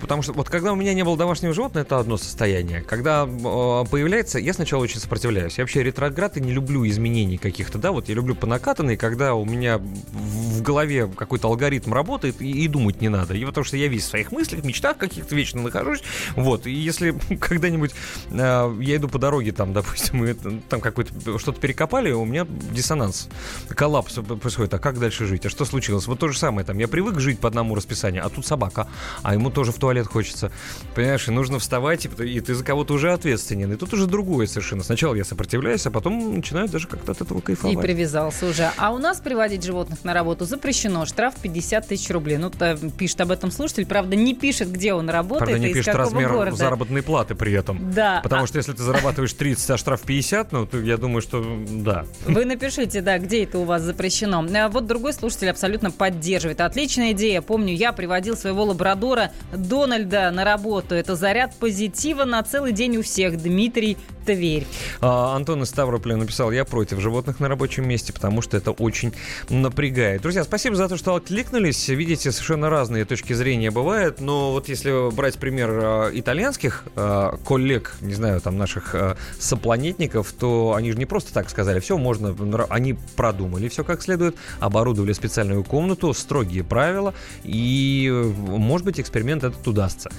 [0.00, 2.82] потому что вот когда у меня не было домашнего животного, это одно состояние.
[2.82, 5.58] Когда а, появляется, я сначала очень сопротивляюсь.
[5.58, 9.34] Я вообще ретроград и не люблю изменений каких-то, да, вот я люблю по накатанной, когда
[9.34, 13.34] у меня в голове какой-то алгоритм работает, и, и думать не надо.
[13.34, 16.02] И потому что я весь в своих мыслях, мечтах каких-то вечно нахожусь.
[16.34, 16.66] Вот.
[16.66, 17.92] И если когда-нибудь
[18.30, 20.34] э, я иду по дороге, там, допустим, и
[20.68, 23.28] там какой-то что-то перекопали, у меня диссонанс,
[23.68, 24.74] коллапс происходит.
[24.74, 25.46] А как дальше жить?
[25.46, 26.06] А что случилось?
[26.06, 26.66] Вот то же самое.
[26.66, 28.88] Там я привык жить по одному расписанию, а тут собака,
[29.22, 30.50] а ему тоже в туалет хочется.
[30.94, 33.72] Понимаешь, и нужно вставать, и, и ты за кого-то уже ответственен.
[33.72, 34.82] И тут уже другое совершенно.
[34.82, 37.76] Сначала я сопротивляюсь, а потом начинаю даже как-то от этого кайфовать.
[37.76, 38.70] И привязался уже.
[38.76, 41.06] А у нас приводить животных на работу запрещено.
[41.06, 42.38] Штраф 50 тысяч рублей.
[42.38, 42.50] Ну,
[42.96, 43.86] пишет об этом слушатель.
[43.86, 46.56] Правда, не пишет, где он работает Правда, не какого размер города.
[46.56, 47.92] заработной платы при этом.
[47.92, 48.20] Да.
[48.22, 48.46] Потому а...
[48.46, 52.04] что если ты зарабатываешь 30, а штраф 50, ну, то я думаю, что да.
[52.26, 54.44] Вы напишите, да, где это у вас запрещено.
[54.54, 56.60] А вот другой слушатель абсолютно поддерживает.
[56.60, 57.40] Отличная идея.
[57.42, 60.94] Помню, я приводил своего лабрадора Дональда на работу.
[60.94, 63.40] Это заряд позитива на целый день у всех.
[63.40, 64.66] Дмитрий Тверь.
[65.00, 69.12] А, Антон из Ставрополя написал, я против животных на рабочем месте, потому что это очень
[69.48, 70.22] напрягает.
[70.22, 71.88] Друзья, спасибо за то, что откликнулись.
[71.88, 77.94] Видите, совершенно разные точки зрения бывают, но вот если брать пример э, итальянских э, коллег,
[78.00, 82.34] не знаю, там наших э, сопланетников, то они же не просто так сказали, все можно,
[82.68, 88.10] они продумали все как следует, оборудовали специальную комнату, строгие правила, и,
[88.48, 90.10] может быть, эксперимент этот удастся.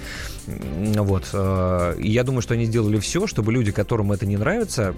[0.46, 1.26] Вот.
[1.34, 4.96] Я думаю, что они сделали все, чтобы люди, которым это не нравится,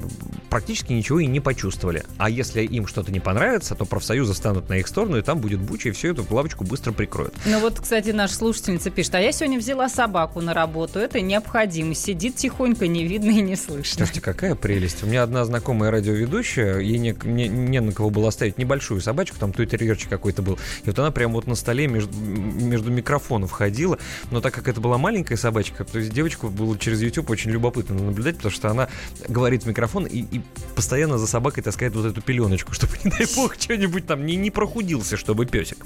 [0.52, 2.04] практически ничего и не почувствовали.
[2.20, 5.60] А если им что-то не понравится, то профсоюзы станут на их сторону, и там будет
[5.60, 7.34] буча, и всю эту лавочку быстро прикроют.
[7.46, 11.94] Ну вот, кстати, наша слушательница пишет, а я сегодня взяла собаку на работу, это необходимо.
[11.94, 14.06] Сидит тихонько, не видно и не слышно.
[14.06, 15.04] Слушайте, какая прелесть.
[15.04, 19.38] У меня одна знакомая радиоведущая, ей не, не, не на кого было оставить небольшую собачку,
[19.40, 20.60] там той терьерчик какой-то был.
[20.84, 23.98] И вот она прямо вот на столе между, между микрофонов ходила.
[24.32, 27.96] Но так как это была маленькая собачка, то есть девочку было через YouTube очень любопытно
[27.96, 28.90] наблюдать, потому что она
[29.28, 30.42] говорит в микрофон и, и
[30.76, 34.52] постоянно за собакой таскает вот эту пеленочку, чтобы, не дай бог, что-нибудь там не, не
[34.52, 35.86] прохудился, чтобы песик.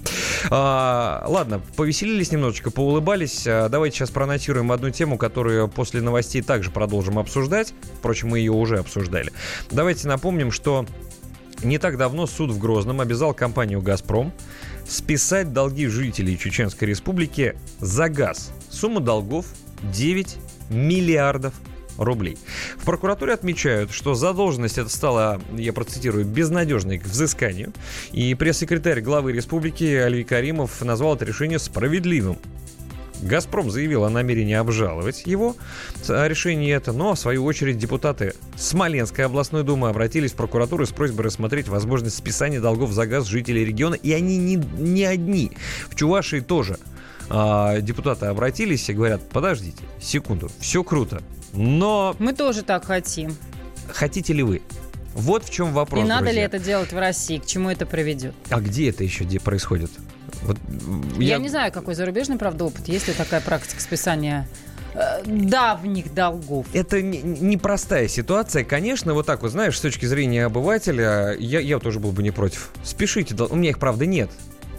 [0.49, 3.45] А, ладно, повеселились немножечко, поулыбались.
[3.47, 7.73] А, давайте сейчас проанонсируем одну тему, которую после новостей также продолжим обсуждать.
[7.99, 9.33] Впрочем, мы ее уже обсуждали.
[9.69, 10.85] Давайте напомним, что
[11.61, 14.31] не так давно суд в Грозном обязал компанию «Газпром»
[14.87, 18.53] списать долги жителей Чеченской Республики за газ.
[18.69, 19.45] Сумма долгов
[19.91, 20.37] 9
[20.69, 21.53] миллиардов
[21.97, 22.37] рублей.
[22.77, 27.73] В прокуратуре отмечают, что задолженность это стала, я процитирую, безнадежной к взысканию.
[28.13, 32.37] И пресс-секретарь главы республики Алий Каримов назвал это решение справедливым.
[33.23, 35.55] «Газпром» заявил о намерении обжаловать его
[36.07, 41.25] решение это, но, в свою очередь, депутаты Смоленской областной думы обратились в прокуратуру с просьбой
[41.25, 45.51] рассмотреть возможность списания долгов за газ жителей региона, и они не, не одни.
[45.89, 46.77] В Чувашии тоже
[47.29, 51.21] а, депутаты обратились и говорят, подождите, секунду, все круто,
[51.53, 52.15] но...
[52.19, 53.35] Мы тоже так хотим.
[53.89, 54.61] Хотите ли вы?
[55.13, 56.03] Вот в чем вопрос.
[56.03, 56.41] И надо друзья.
[56.41, 57.37] ли это делать в России?
[57.37, 58.33] К чему это приведет?
[58.49, 59.91] А где это еще где происходит?
[60.43, 60.57] Вот
[61.17, 61.35] я...
[61.35, 62.87] я не знаю, какой зарубежный, правда, опыт.
[62.87, 64.47] Есть ли такая практика списания
[64.93, 66.67] э, давних долгов.
[66.73, 68.63] Это непростая не ситуация.
[68.63, 72.31] Конечно, вот так вот, знаешь, с точки зрения обывателя, я, я тоже был бы не
[72.31, 72.71] против.
[72.83, 74.29] Спешите, у меня их, правда, нет.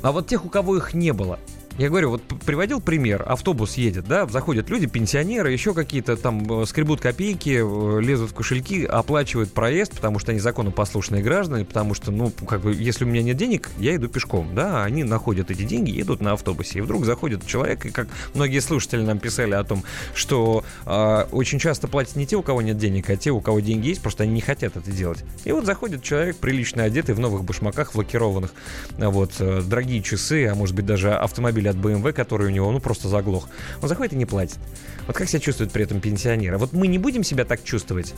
[0.03, 1.39] А вот тех, у кого их не было,
[1.77, 6.67] я говорю, вот приводил пример, автобус едет, да, заходят люди, пенсионеры, еще какие-то там э,
[6.67, 12.13] скребут копейки, э, лезут в кошельки, оплачивают проезд, потому что они законопослушные граждане, потому что,
[12.13, 15.51] ну, как бы, если у меня нет денег, я иду пешком, да, а они находят
[15.51, 19.55] эти деньги, едут на автобусе, и вдруг заходит человек, и как многие слушатели нам писали
[19.55, 19.83] о том,
[20.15, 23.59] что э, очень часто платят не те, у кого нет денег, а те, у кого
[23.59, 25.25] деньги есть, просто они не хотят это делать.
[25.45, 28.53] И вот заходит человек, прилично одетый, в новых башмаках, в лакированных,
[28.97, 32.71] вот, э, дорогие часы, а может быть даже автомобиль автомобиль от BMW, который у него,
[32.71, 33.49] ну, просто заглох.
[33.83, 34.59] Он заходит и не платит.
[35.07, 36.59] Вот как себя чувствует при этом пенсионеры?
[36.59, 38.15] Вот мы не будем себя так чувствовать,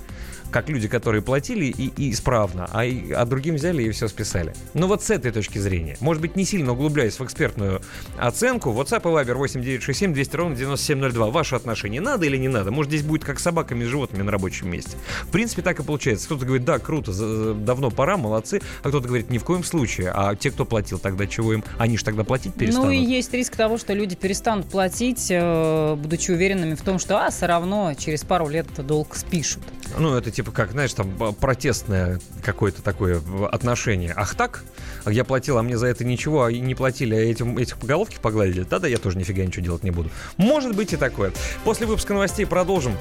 [0.51, 4.55] как люди, которые платили и, и исправно, а, и, а другим взяли и все списали.
[4.75, 7.83] Но вот с этой точки зрения, может быть, не сильно углубляясь в экспертную
[8.19, 11.31] оценку, WhatsApp и Viber 8967 200 ровно 9702.
[11.31, 12.71] Ваше отношение надо или не надо?
[12.71, 14.97] Может, здесь будет как с собаками и животными на рабочем месте?
[15.23, 16.27] В принципе, так и получается.
[16.27, 17.13] Кто-то говорит, да, круто,
[17.55, 20.13] давно пора, молодцы, а кто-то говорит, ни в коем случае.
[20.15, 21.65] А те, кто платил тогда, чего им?
[21.79, 22.89] Они же тогда платить перестанут.
[22.89, 27.19] Ну и есть риск того, что люди перестанут платить, э, будучи уверенными в том, что
[27.19, 29.63] а, все равно через пару лет долг спишут.
[29.99, 34.13] Ну, это типа как, знаешь, там протестное какое-то такое отношение.
[34.17, 34.63] Ах так?
[35.07, 37.87] Я платил, а мне за это ничего, а не платили, а этим, этих по
[38.21, 38.65] погладили?
[38.65, 40.11] Да-да, я тоже нифига ничего делать не буду.
[40.37, 41.33] Может быть и такое.
[41.65, 42.95] После выпуска новостей продолжим.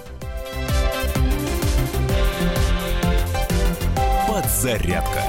[4.28, 5.22] Подзарядка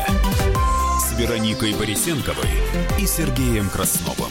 [1.00, 2.48] с Вероникой Борисенковой
[2.98, 4.30] и Сергеем Красновым.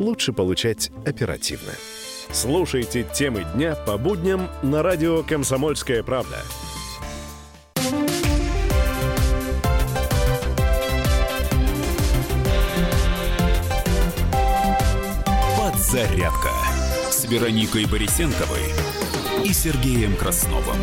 [0.00, 1.72] лучше получать оперативно.
[2.32, 6.38] Слушайте темы дня по будням на радио «Комсомольская правда».
[15.56, 16.50] Подзарядка
[17.10, 18.62] с Вероникой Борисенковой
[19.44, 20.76] и Сергеем Красновым.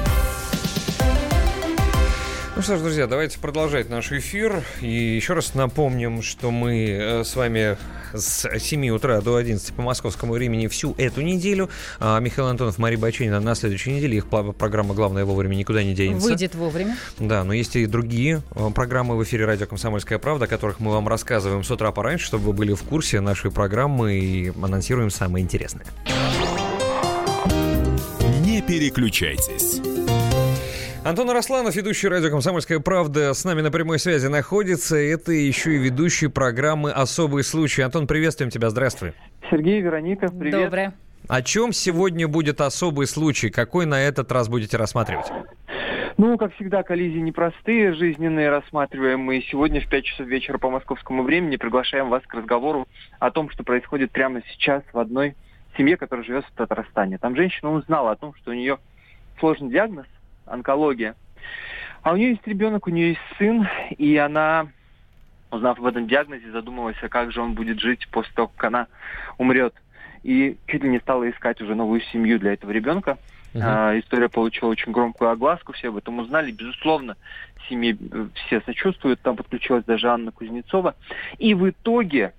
[2.58, 4.64] Ну что ж, друзья, давайте продолжать наш эфир.
[4.82, 7.77] И еще раз напомним, что мы э, с вами
[8.16, 11.69] с 7 утра до 11 по московскому времени всю эту неделю.
[12.00, 14.18] А Михаил Антонов, Мария Баченина на следующей неделе.
[14.18, 16.30] Их программа «Главное вовремя» никуда не денется.
[16.30, 16.98] Выйдет вовремя.
[17.19, 20.92] Да, но есть и другие э, программы в эфире «Радио Комсомольская правда», о которых мы
[20.92, 25.44] вам рассказываем с утра пораньше, чтобы вы были в курсе нашей программы и анонсируем самые
[25.44, 25.86] интересные.
[28.42, 29.80] Не переключайтесь.
[31.08, 34.98] Антон Росланов, ведущий радио «Комсомольская правда», с нами на прямой связи находится.
[34.98, 37.82] Это еще и ведущий программы «Особый случай».
[37.82, 39.14] Антон, приветствуем тебя, здравствуй.
[39.50, 40.66] Сергей, Вероника, привет.
[40.66, 40.94] Доброе.
[41.30, 43.50] О чем сегодня будет особый случай?
[43.50, 45.27] Какой на этот раз будете рассматривать?
[46.18, 49.22] Ну, как всегда, коллизии непростые, жизненные рассматриваем.
[49.22, 52.86] Мы сегодня в 5 часов вечера по московскому времени приглашаем вас к разговору
[53.19, 55.38] о том, что происходит прямо сейчас в одной
[55.77, 57.18] семье, которая живет в Татарстане.
[57.18, 58.77] Там женщина узнала о том, что у нее
[59.40, 60.06] сложный диагноз,
[60.48, 61.16] онкология.
[62.01, 63.67] А у нее есть ребенок, у нее есть сын,
[63.98, 64.67] и она,
[65.51, 68.88] узнав об этом диагнозе, задумалась, а как же он будет жить после того, как она
[69.38, 69.74] умрет.
[70.24, 73.17] И чуть ли не стала искать уже новую семью для этого ребенка.
[73.53, 73.61] Uh-huh.
[73.64, 76.51] А, история получила очень громкую огласку, все об этом узнали.
[76.51, 77.16] Безусловно,
[77.69, 80.95] семьи э, все сочувствуют, там подключилась даже Анна Кузнецова.
[81.38, 82.34] И в итоге,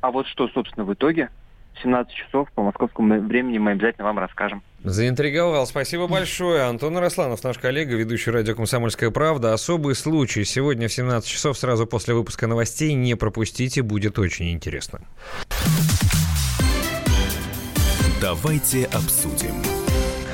[0.00, 1.30] а вот что, собственно, в итоге,
[1.82, 4.62] 17 часов по московскому времени мы обязательно вам расскажем.
[4.82, 5.66] Заинтриговал.
[5.66, 6.62] Спасибо большое.
[6.62, 9.52] Антон Росланов, наш коллега, ведущий радио «Комсомольская правда».
[9.52, 10.44] Особый случай.
[10.44, 12.94] Сегодня в 17 часов, сразу после выпуска новостей.
[12.94, 15.00] Не пропустите, будет очень интересно.
[18.20, 19.54] Давайте обсудим.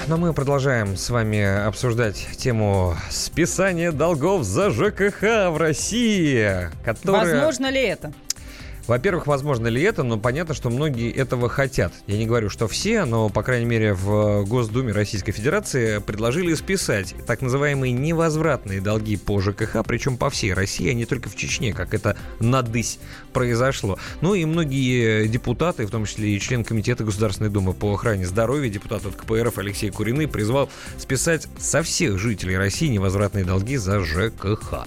[0.09, 6.71] Но мы продолжаем с вами обсуждать тему списания долгов за ЖКХ в России.
[6.85, 7.35] Которая...
[7.35, 8.13] Возможно ли это?
[8.87, 11.93] Во-первых, возможно ли это, но понятно, что многие этого хотят.
[12.07, 17.15] Я не говорю, что все, но, по крайней мере, в Госдуме Российской Федерации предложили списать
[17.27, 21.73] так называемые невозвратные долги по ЖКХ, причем по всей России, а не только в Чечне,
[21.73, 22.99] как это надысь
[23.33, 23.99] произошло.
[24.21, 28.71] Ну и многие депутаты, в том числе и член Комитета Государственной Думы по охране здоровья,
[28.71, 34.87] депутат от КПРФ Алексей Куриный, призвал списать со всех жителей России невозвратные долги за ЖКХ.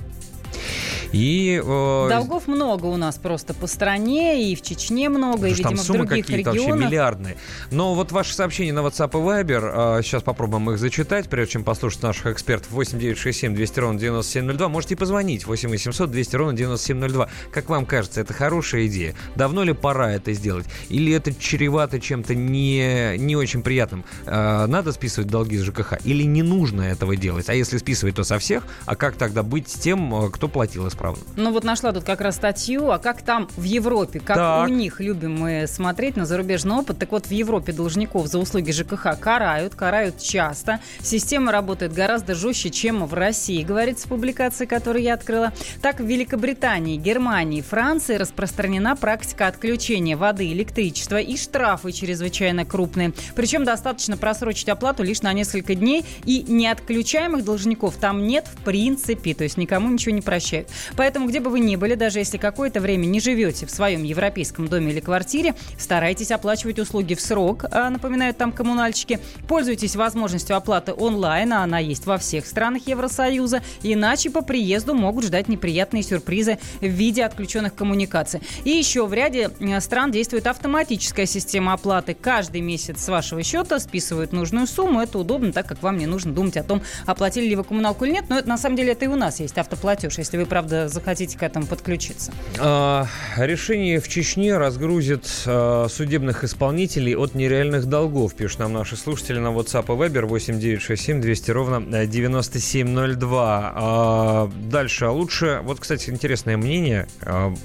[1.11, 5.69] И, э, Долгов много у нас просто по стране, и в Чечне много, и, видимо,
[5.69, 6.71] там в других какие-то регионах.
[6.71, 7.37] вообще миллиардные.
[7.71, 11.63] Но вот ваши сообщения на WhatsApp и Viber, э, сейчас попробуем их зачитать, прежде чем
[11.63, 12.71] послушать наших экспертов.
[12.71, 14.69] 8967 200 ровно 9702.
[14.69, 15.45] Можете позвонить.
[15.45, 17.29] 8 800 200 ровно 9702.
[17.51, 19.15] Как вам кажется, это хорошая идея?
[19.35, 20.65] Давно ли пора это сделать?
[20.89, 24.03] Или это чревато чем-то не, не очень приятным?
[24.25, 25.93] Э, надо списывать долги с ЖКХ?
[26.03, 27.49] Или не нужно этого делать?
[27.49, 28.63] А если списывать, то со всех?
[28.85, 31.21] А как тогда быть с тем, э, кто платил исправно.
[31.35, 34.67] Ну вот нашла тут как раз статью, а как там в Европе, как так.
[34.67, 36.99] у них любим мы смотреть на зарубежный опыт.
[36.99, 40.79] Так вот, в Европе должников за услуги ЖКХ карают, карают часто.
[41.01, 45.53] Система работает гораздо жестче, чем в России, говорится в публикации, которую я открыла.
[45.81, 53.13] Так, в Великобритании, Германии, Франции распространена практика отключения воды, электричества и штрафы чрезвычайно крупные.
[53.35, 59.33] Причем достаточно просрочить оплату лишь на несколько дней, и неотключаемых должников там нет в принципе,
[59.33, 60.69] то есть никому ничего не прощают.
[60.95, 64.69] Поэтому, где бы вы ни были, даже если какое-то время не живете в своем европейском
[64.69, 69.19] доме или квартире, старайтесь оплачивать услуги в срок, а, напоминают там коммунальщики.
[69.47, 75.25] Пользуйтесь возможностью оплаты онлайн, а она есть во всех странах Евросоюза, иначе по приезду могут
[75.25, 78.39] ждать неприятные сюрпризы в виде отключенных коммуникаций.
[78.63, 82.13] И еще в ряде э, стран действует автоматическая система оплаты.
[82.13, 85.01] Каждый месяц с вашего счета списывают нужную сумму.
[85.01, 88.13] Это удобно, так как вам не нужно думать о том, оплатили ли вы коммуналку или
[88.13, 88.25] нет.
[88.29, 90.17] Но это, на самом деле это и у нас есть автоплатеж.
[90.17, 92.31] Если вы, правда, захотите к этому подключиться?
[92.59, 99.39] А, решение в Чечне разгрузит а, судебных исполнителей от нереальных долгов, пишут нам наши слушатели
[99.39, 103.73] на WhatsApp и Viber 8967 200 ровно 9702.
[103.75, 107.07] А, дальше, а лучше, вот, кстати, интересное мнение,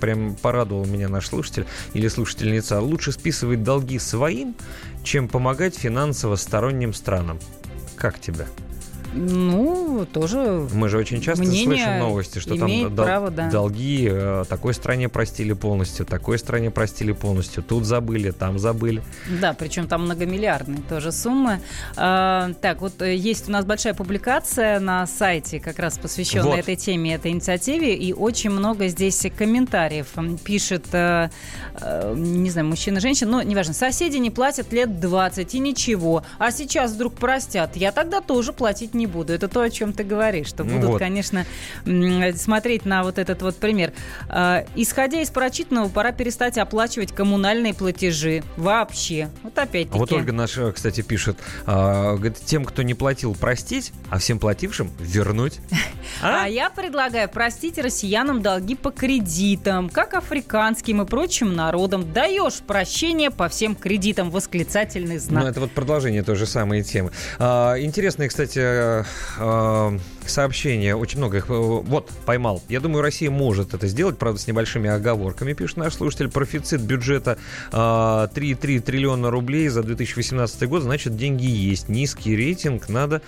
[0.01, 4.55] прям порадовал меня наш слушатель или слушательница, лучше списывать долги своим,
[5.03, 7.39] чем помогать финансово сторонним странам.
[7.97, 8.47] Как тебе?
[9.17, 13.49] Ну, тоже Мы же очень часто слышим новости, что там дол- право, да.
[13.49, 19.03] долги э, такой стране простили полностью, такой стране простили полностью, тут забыли, там забыли.
[19.41, 21.61] Да, причем там многомиллиардные тоже суммы.
[21.97, 26.59] А, так, вот э, есть у нас большая публикация на сайте, как раз посвященная Вот.
[26.59, 30.09] этой теме, этой инициативе, и очень много здесь комментариев.
[30.43, 31.29] Пишет, э,
[32.17, 36.93] не знаю, мужчина, женщина, но неважно, соседи не платят лет 20 и ничего, а сейчас
[36.93, 39.33] вдруг простят, я тогда тоже платить не буду.
[39.33, 40.99] Это то, о чем ты говоришь, что Ну будут, вот.
[40.99, 41.45] конечно,
[42.37, 43.93] смотреть на вот этот вот пример.
[44.29, 49.31] А, Исходя из прочитанного, пора перестать оплачивать коммунальные платежи вообще.
[49.43, 49.97] Вот опять-таки.
[49.97, 54.39] А вот Ольга наша, кстати, пишет, а, говорит, тем, кто не платил, простить, а всем
[54.39, 55.61] платившим вернуть.
[56.23, 56.47] А?
[56.47, 62.13] я предлагаю простить россиянам долги по кредитам, как африканским и прочим народам.
[62.13, 64.31] Даешь прощение по всем кредитам.
[64.31, 65.45] Восклицательный знак.
[65.45, 67.11] Ну, это вот продолжение той же самой темы.
[67.39, 68.59] А, интересные, кстати,
[68.95, 69.05] э,
[69.39, 70.95] э, сообщения.
[70.97, 71.47] Очень много их.
[71.49, 72.63] э, Вот, поймал.
[72.69, 76.29] Я думаю, Россия может это сделать, правда, с небольшими оговорками, пишет наш слушатель.
[76.31, 77.39] Профицит бюджета
[77.73, 81.89] э, 3,3 триллиона рублей за 2018 год, значит, деньги есть.
[81.89, 83.23] Низкий рейтинг надо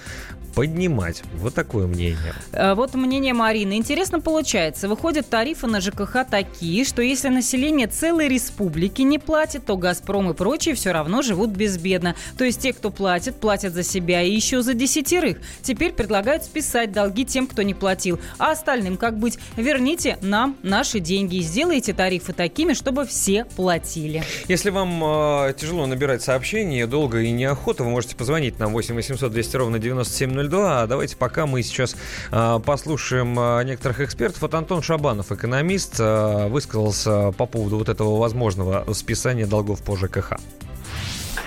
[0.55, 1.23] поднимать.
[1.35, 2.35] Вот такое мнение.
[2.53, 3.75] Э, Вот мнение Марины.
[3.77, 4.89] Интересно получается.
[4.89, 10.35] Выходят тарифы на ЖКХ такие, что если население целой республики не платит, то «Газпром» и
[10.35, 12.17] прочие все равно живут безбедно.
[12.39, 15.39] То есть те, кто платит, платят за себя и еще за десятерых.
[15.63, 18.19] Теперь предлагают списать долги тем, кто не платил.
[18.39, 19.39] А остальным как быть?
[19.57, 24.23] Верните нам наши деньги и сделайте тарифы такими, чтобы все платили.
[24.49, 25.03] Если вам
[25.49, 29.79] э, тяжело набирать сообщения, долго и неохота, вы можете позвонить нам 8 800 200 ровно
[29.79, 30.83] 9702.
[30.83, 31.97] А давайте пока мы сейчас
[32.31, 34.43] э, послушаем э, некоторых экспертов.
[34.43, 40.35] Вот Антон Шабанов, экономист, э, высказался по поводу вот этого возможного списания долгов по ЖКХ.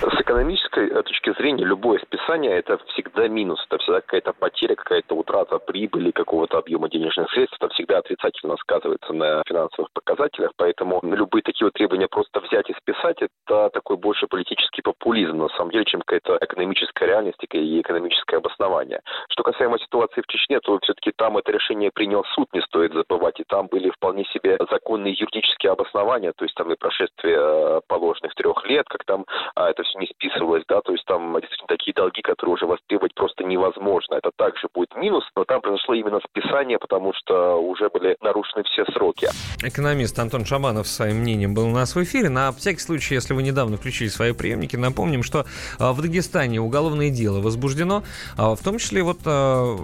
[0.00, 5.14] С экономической э, точки зрения любое списание это всегда минус, это всегда какая-то потеря, какая-то
[5.14, 11.42] утрата прибыли, какого-то объема денежных средств, это всегда отрицательно сказывается на финансовых показателях, поэтому любые
[11.42, 15.84] такие вот требования просто взять и списать, это такой больше политический популизм, на самом деле,
[15.84, 19.00] чем какая-то экономическая реальность и экономическое обоснование.
[19.30, 23.40] Что касаемо ситуации в Чечне, то все-таки там это решение принял суд, не стоит забывать,
[23.40, 28.34] и там были вполне себе законные юридические обоснования, то есть там и прошествие э, положенных
[28.34, 31.92] трех лет, как там а, это все не списывалось, да, то есть там действительно такие
[31.94, 34.14] долги, которые уже востребовать просто невозможно.
[34.14, 38.84] Это также будет минус, но там произошло именно списание, потому что уже были нарушены все
[38.92, 39.28] сроки.
[39.62, 42.28] Экономист Антон Шабанов своим мнением был у нас в эфире.
[42.28, 45.44] На всякий случай, если вы недавно включили свои приемники, напомним, что
[45.78, 48.02] а, в Дагестане уголовное дело возбуждено,
[48.36, 49.76] а, в том числе вот а,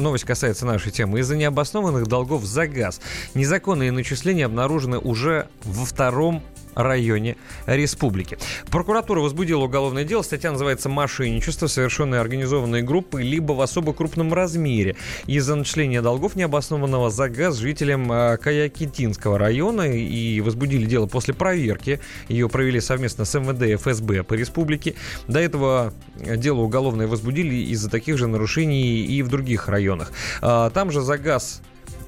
[0.00, 3.00] новость касается нашей темы, из-за необоснованных долгов за газ.
[3.34, 6.42] Незаконные начисления обнаружены уже во втором
[6.74, 7.36] районе
[7.66, 8.38] республики.
[8.70, 10.22] Прокуратура возбудила уголовное дело.
[10.22, 17.10] Статья называется «Мошенничество, совершенное организованной группой, либо в особо крупном размере из-за начисления долгов необоснованного
[17.10, 22.00] за газ жителям э, Каякитинского района и возбудили дело после проверки.
[22.28, 24.94] Ее провели совместно с МВД и ФСБ по республике.
[25.28, 30.12] До этого дело уголовное возбудили из-за таких же нарушений и в других районах.
[30.40, 31.62] А, Там же за газ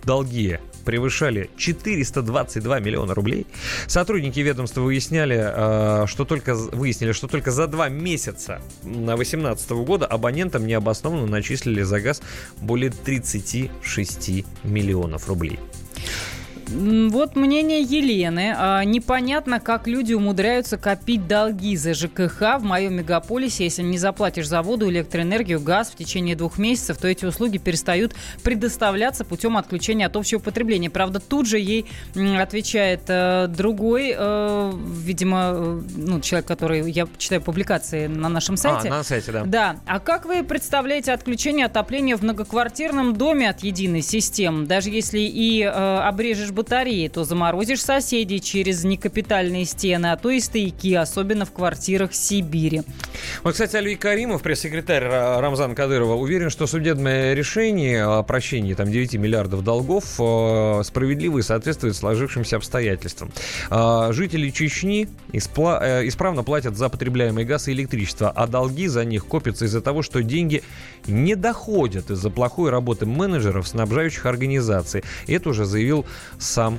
[0.05, 3.46] долги превышали 422 миллиона рублей.
[3.86, 10.06] Сотрудники ведомства выясняли, э, что только, выяснили, что только за два месяца на 2018 года
[10.06, 12.22] абонентам необоснованно начислили за газ
[12.60, 15.58] более 36 миллионов рублей.
[16.68, 18.55] Вот мнение Елены.
[18.57, 23.65] А, Непонятно, как люди умудряются копить долги за ЖКХ в моем мегаполисе.
[23.65, 28.15] Если не заплатишь за воду, электроэнергию, газ в течение двух месяцев, то эти услуги перестают
[28.43, 30.91] предоставляться путем отключения от общего потребления.
[30.91, 37.43] Правда, тут же ей отвечает э, другой, э, видимо, э, ну, человек, который, я читаю
[37.43, 38.89] публикации на нашем сайте.
[38.89, 39.44] А, на сайте, да.
[39.44, 39.76] Да.
[39.86, 44.67] А как вы представляете отключение отопления в многоквартирном доме от единой системы?
[44.67, 50.94] Даже если и обрежешь батареи, то заморозишь соседей через некапитальные стены, а то и стояки,
[50.94, 52.83] особенно в квартирах Сибири.
[53.42, 58.91] Вот, кстати, Алий Каримов, пресс-секретарь Ра- Рамзана Кадырова, уверен, что судебное решение о прощении там,
[58.91, 63.33] 9 миллиардов долгов э, справедливо и соответствует сложившимся обстоятельствам.
[63.70, 69.05] А, Жители Чечни испла- э, исправно платят за потребляемый газ и электричество, а долги за
[69.05, 70.62] них копятся из-за того, что деньги
[71.07, 75.05] не доходят из-за плохой работы менеджеров снабжающих организаций.
[75.26, 76.07] Это уже заявил
[76.39, 76.78] сам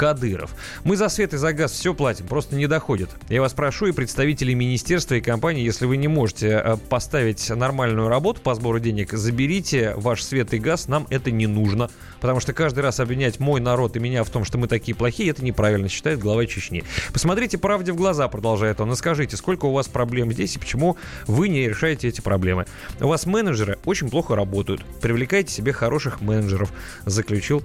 [0.00, 0.54] Кадыров.
[0.82, 3.10] Мы за свет и за газ все платим, просто не доходит.
[3.28, 8.08] Я вас прошу и представителей министерства и компании, если вы не можете э, поставить нормальную
[8.08, 11.90] работу по сбору денег, заберите ваш свет и газ, нам это не нужно.
[12.22, 15.28] Потому что каждый раз обвинять мой народ и меня в том, что мы такие плохие,
[15.28, 16.82] это неправильно, считает глава Чечни.
[17.12, 20.96] Посмотрите правде в глаза, продолжает он, и скажите, сколько у вас проблем здесь и почему
[21.26, 22.64] вы не решаете эти проблемы.
[23.00, 24.82] У вас менеджеры очень плохо работают.
[25.02, 26.72] Привлекайте себе хороших менеджеров,
[27.04, 27.62] заключил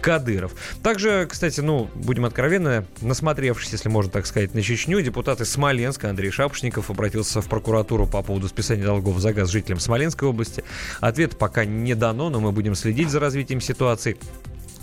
[0.00, 0.52] Кадыров.
[0.82, 6.10] Также, кстати, ну, будем откровенны, насмотревшись, если можно так сказать, на Чечню, депутат из Смоленска
[6.10, 10.64] Андрей Шапошников обратился в прокуратуру по поводу списания долгов за газ жителям Смоленской области.
[11.00, 14.16] Ответ пока не дано, но мы будем следить за развитием ситуации.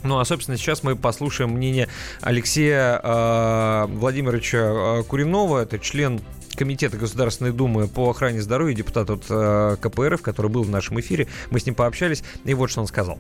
[0.04, 1.88] Ну, а, собственно, сейчас мы послушаем мнение
[2.20, 5.60] Алексея э, Владимировича э, Куринова.
[5.64, 6.20] Это член
[6.56, 11.28] Комитета Государственной Думы по охране здоровья, депутат от э, КПРФ, который был в нашем эфире.
[11.52, 13.18] Мы с ним пообщались, и вот что он сказал.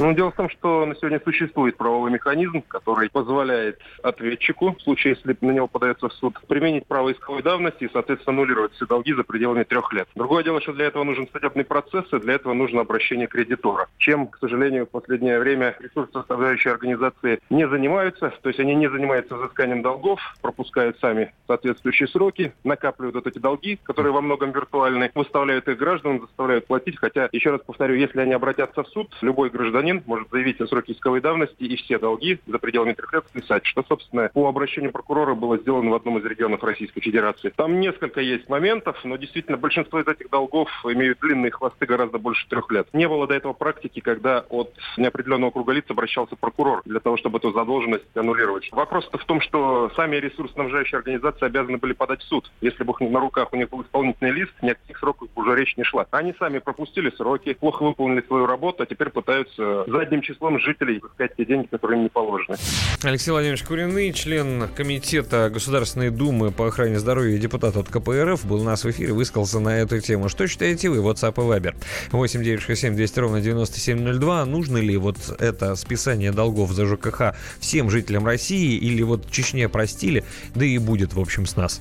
[0.00, 5.14] Ну, дело в том, что на сегодня существует правовой механизм, который позволяет ответчику, в случае,
[5.14, 9.12] если на него подается в суд, применить право исковой давности и, соответственно, аннулировать все долги
[9.12, 10.08] за пределами трех лет.
[10.14, 13.88] Другое дело, что для этого нужен судебный процесс, и для этого нужно обращение кредитора.
[13.98, 19.36] Чем, к сожалению, в последнее время ресурсоставляющие организации не занимаются, то есть они не занимаются
[19.36, 25.68] взысканием долгов, пропускают сами соответствующие сроки, накапливают вот эти долги, которые во многом виртуальны, выставляют
[25.68, 29.89] их гражданам, заставляют платить, хотя, еще раз повторю, если они обратятся в суд, любой гражданин
[29.90, 33.66] гражданин может заявить о сроке исковой давности и все долги за пределами трех лет списать,
[33.66, 37.52] что, собственно, по обращению прокурора было сделано в одном из регионов Российской Федерации.
[37.54, 42.46] Там несколько есть моментов, но действительно большинство из этих долгов имеют длинные хвосты гораздо больше
[42.48, 42.88] трех лет.
[42.92, 47.38] Не было до этого практики, когда от неопределенного круга лиц обращался прокурор для того, чтобы
[47.38, 48.68] эту задолженность аннулировать.
[48.72, 52.50] Вопрос в том, что сами ресурсоснабжающие организации обязаны были подать в суд.
[52.60, 55.76] Если бы на руках у них был исполнительный лист, ни о каких сроках уже речь
[55.76, 56.06] не шла.
[56.10, 61.36] Они сами пропустили сроки, плохо выполнили свою работу, а теперь пытаются задним числом жителей пускать
[61.36, 62.56] те деньги, которые им не положены.
[63.02, 68.60] Алексей Владимирович Куриный, член Комитета Государственной Думы по охране здоровья и депутат от КПРФ, был
[68.60, 70.28] у нас в эфире, высказался на эту тему.
[70.28, 70.98] Что считаете вы?
[70.98, 71.74] WhatsApp и Viber.
[72.12, 74.44] 8 967 200 ровно 9702.
[74.46, 80.24] Нужно ли вот это списание долгов за ЖКХ всем жителям России или вот Чечне простили,
[80.54, 81.80] да и будет, в общем, с нас?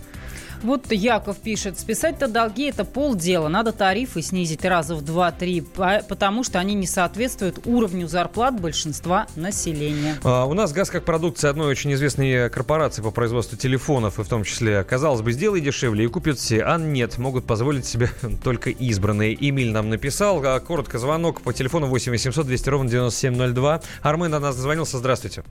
[0.63, 6.59] Вот Яков пишет, списать-то долги это полдела, надо тарифы снизить раза в 2-3, потому что
[6.59, 10.15] они не соответствуют уровню зарплат большинства населения.
[10.23, 14.27] А, у нас газ как продукция одной очень известной корпорации по производству телефонов, и в
[14.27, 18.09] том числе, казалось бы, сделай дешевле и купят все, а нет, могут позволить себе
[18.43, 19.37] только избранные.
[19.39, 23.81] Эмиль нам написал, а, коротко звонок по телефону 8 800 200 ровно 9702.
[24.01, 25.43] Армен на нас дозвонился, здравствуйте.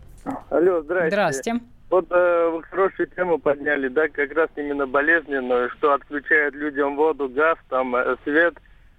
[0.51, 1.11] Алло, здрасте.
[1.11, 1.61] Здрасте.
[1.91, 7.29] Вот э, вы хорошую тему подняли, да, как раз именно болезненную, что отключает людям воду,
[7.29, 8.55] газ, там, э, свет.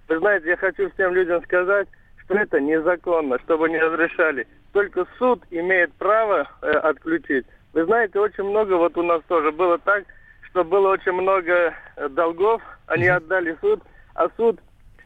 [0.07, 1.87] Вы знаете, я хочу всем людям сказать,
[2.25, 4.47] что это незаконно, чтобы не разрешали.
[4.73, 7.45] Только суд имеет право э, отключить.
[7.73, 10.05] Вы знаете, очень много, вот у нас тоже было так,
[10.49, 13.83] что было очень много э, долгов, они отдали суд,
[14.15, 14.59] а суд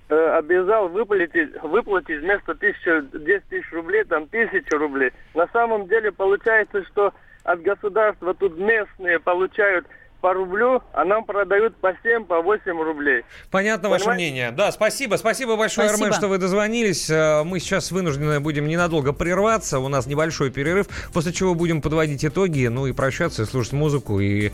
[0.08, 5.12] э, обязал выплатить, выплатить вместо тысячи, 10 тысяч рублей, там, тысячу рублей.
[5.34, 7.14] На самом деле получается, что
[7.44, 9.86] от государства тут местные получают
[10.24, 13.24] по рублю, а нам продают по 7, по 8 рублей.
[13.52, 14.06] Понятно Понимаете?
[14.06, 14.52] ваше мнение.
[14.52, 15.18] Да, спасибо.
[15.18, 16.08] Спасибо большое, спасибо.
[16.08, 17.10] Армен, что вы дозвонились.
[17.10, 19.80] Э, мы сейчас вынуждены будем ненадолго прерваться.
[19.80, 24.22] У нас небольшой перерыв, после чего будем подводить итоги, ну и прощаться, и слушать музыку,
[24.22, 24.52] и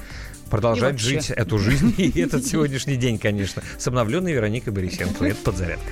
[0.50, 5.24] продолжать и жить эту жизнь и этот сегодняшний день, конечно, с обновленной Вероникой Борисенко.
[5.24, 5.86] Это «Подзарядка».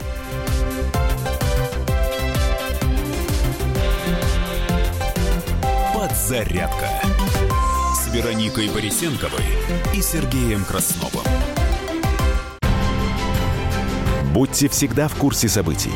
[6.27, 6.89] «Зарядка»
[7.95, 9.45] с Вероникой Борисенковой
[9.93, 11.23] и Сергеем Красновым.
[14.33, 15.93] Будьте всегда в курсе событий.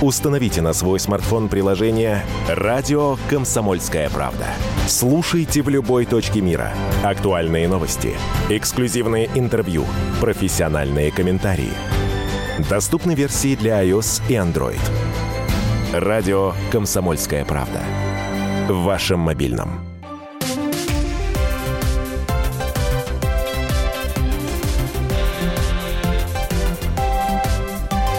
[0.00, 4.46] Установите на свой смартфон приложение «Радио Комсомольская правда».
[4.88, 6.72] Слушайте в любой точке мира.
[7.02, 8.16] Актуальные новости,
[8.48, 9.84] эксклюзивные интервью,
[10.18, 11.74] профессиональные комментарии.
[12.70, 14.80] Доступны версии для iOS и Android.
[15.92, 17.82] «Радио Комсомольская правда»
[18.68, 19.80] в вашем мобильном.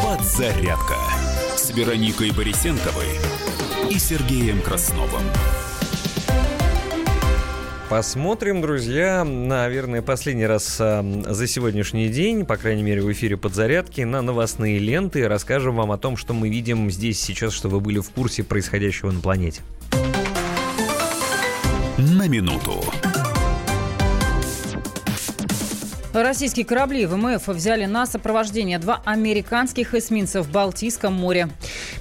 [0.04, 0.96] Подзарядка
[1.56, 3.08] с Вероникой Борисенковой
[3.90, 5.24] и Сергеем Красновым.
[7.90, 14.02] Посмотрим, друзья, наверное, последний раз э, за сегодняшний день, по крайней мере, в эфире подзарядки,
[14.02, 15.28] на новостные ленты.
[15.28, 19.12] Расскажем вам о том, что мы видим здесь сейчас, чтобы вы были в курсе происходящего
[19.12, 19.62] на планете
[21.98, 23.05] на минуту.
[26.24, 31.50] Российские корабли ВМФ взяли на сопровождение два американских эсминца в Балтийском море.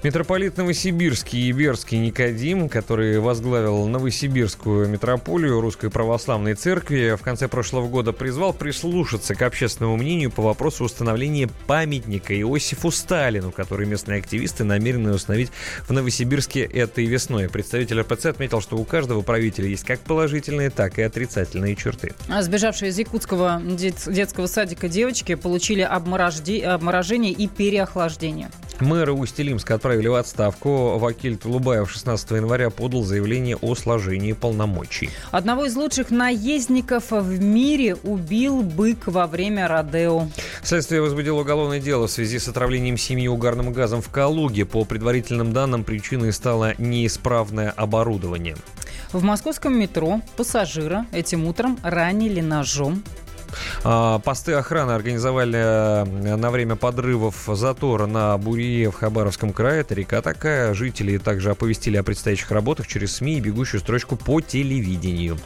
[0.05, 7.89] Митрополит Новосибирский и Берский Никодим, который возглавил Новосибирскую митрополию Русской Православной Церкви, в конце прошлого
[7.89, 14.63] года призвал прислушаться к общественному мнению по вопросу установления памятника Иосифу Сталину, который местные активисты
[14.63, 15.51] намерены установить
[15.89, 17.49] в Новосибирске этой весной.
[17.49, 22.13] Представитель РПЦ отметил, что у каждого правителя есть как положительные, так и отрицательные черты.
[22.29, 28.51] А Сбежавшие из якутского дет- детского садика девочки получили обморожде- обморожение и переохлаждение.
[28.81, 30.99] Мэра Усть-Илимска отправили в отставку.
[30.99, 35.11] Вакиль Тулубаев 16 января подал заявление о сложении полномочий.
[35.31, 40.29] Одного из лучших наездников в мире убил бык во время Родео.
[40.63, 44.65] Следствие возбудило уголовное дело в связи с отравлением семьи угарным газом в Калуге.
[44.65, 48.57] По предварительным данным, причиной стало неисправное оборудование.
[49.13, 53.05] В московском метро пассажира этим утром ранили ножом.
[53.85, 59.81] А, Посты охраны организовали э, на время подрывов затора на Бурие в Хабаровском крае.
[59.81, 60.75] Это река такая.
[60.75, 65.39] Жители также оповестили о предстоящих работах через СМИ и бегущую строчку по телевидению.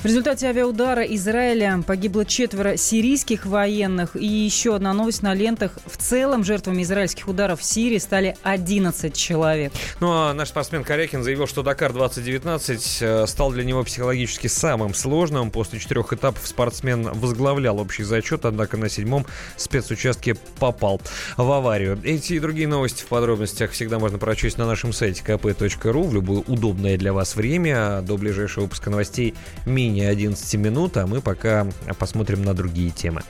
[0.00, 4.16] В результате авиаудара Израиля погибло четверо сирийских военных.
[4.16, 5.78] И еще одна новость на лентах.
[5.86, 9.72] В целом жертвами израильских ударов в Сирии стали 11 человек.
[10.00, 14.94] Ну а наш спортсмен Корякин заявил, что Дакар 2019 э, стал для него психологически самым
[14.94, 15.50] сложным.
[15.50, 21.00] После четырех этапов спортсмен возглавлял общий зачет, однако на седьмом спецучастке попал
[21.36, 21.98] в аварию.
[22.04, 26.40] Эти и другие новости в подробностях всегда можно прочесть на нашем сайте kp.ru в любое
[26.46, 28.02] удобное для вас время.
[28.02, 29.34] До ближайшего выпуска новостей
[29.66, 31.66] менее 11 минут, а мы пока
[31.98, 33.22] посмотрим на другие темы.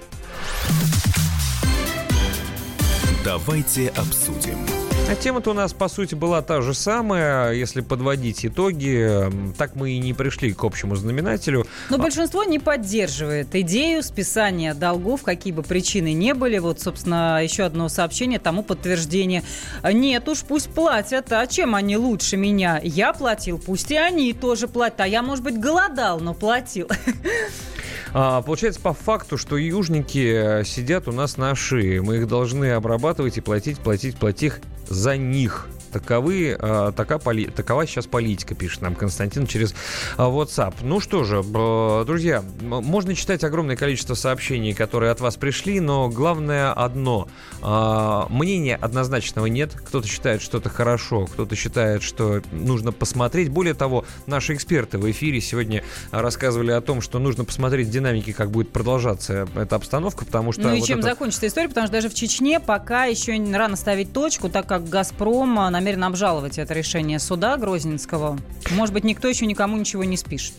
[3.25, 4.72] Давайте обсудим.
[5.13, 7.53] А тема-то у нас, по сути, была та же самая.
[7.53, 11.67] Если подводить итоги, так мы и не пришли к общему знаменателю.
[11.91, 16.57] Но большинство не поддерживает идею списания долгов, какие бы причины не были.
[16.57, 19.43] Вот, собственно, еще одно сообщение тому подтверждение.
[19.85, 21.31] Нет уж, пусть платят.
[21.31, 22.81] А чем они лучше меня?
[22.83, 25.01] Я платил, пусть и они тоже платят.
[25.01, 26.89] А я, может быть, голодал, но платил.
[28.15, 32.03] А, получается по факту, что южники э, сидят у нас на шее.
[32.03, 34.55] Мы их должны обрабатывать и платить, платить, платить
[34.89, 35.69] за них.
[35.93, 37.19] Таковы, э, така
[37.55, 40.75] такова сейчас политика, пишет нам Константин через э, WhatsApp.
[40.83, 46.73] Ну что же, друзья, можно читать огромное количество сообщений, которые от вас пришли, но главное
[46.73, 47.29] одно.
[47.63, 49.75] Э, мнения однозначного нет.
[49.75, 53.51] Кто-то считает, что это хорошо, кто-то считает, что нужно посмотреть.
[53.51, 58.51] Более того, наши эксперты в эфире сегодня рассказывали о том, что нужно посмотреть динамики, как
[58.51, 60.63] будет продолжаться эта обстановка, потому что...
[60.63, 63.77] Ну и вот чем это- закончится история, потому что даже в Чечне пока еще рано
[63.77, 68.39] ставить точку, так как «Газпром» а, намерен обжаловать это решение суда Грозненского.
[68.71, 70.55] Может быть, никто еще никому ничего не спишет.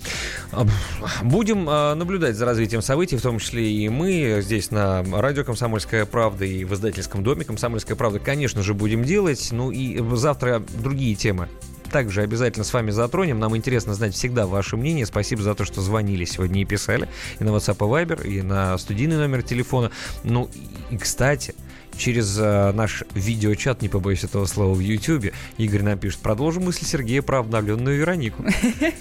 [1.23, 6.05] Будем э, наблюдать за развитием событий, в том числе и мы здесь на радио «Комсомольская
[6.05, 9.49] правда» и в издательском доме «Комсомольская правда», конечно же, будем делать.
[9.51, 11.47] Ну и завтра другие темы
[11.93, 13.39] также обязательно с вами затронем.
[13.39, 15.05] Нам интересно знать всегда ваше мнение.
[15.05, 17.07] Спасибо за то, что звонили сегодня и писали.
[17.39, 19.91] И на WhatsApp и Viber, и на студийный номер телефона.
[20.23, 20.49] Ну
[20.89, 21.53] и, кстати,
[21.97, 27.21] через э, наш видеочат, не побоюсь этого слова, в YouTube, Игорь напишет, продолжим мысль Сергея
[27.21, 28.43] про обновленную Веронику.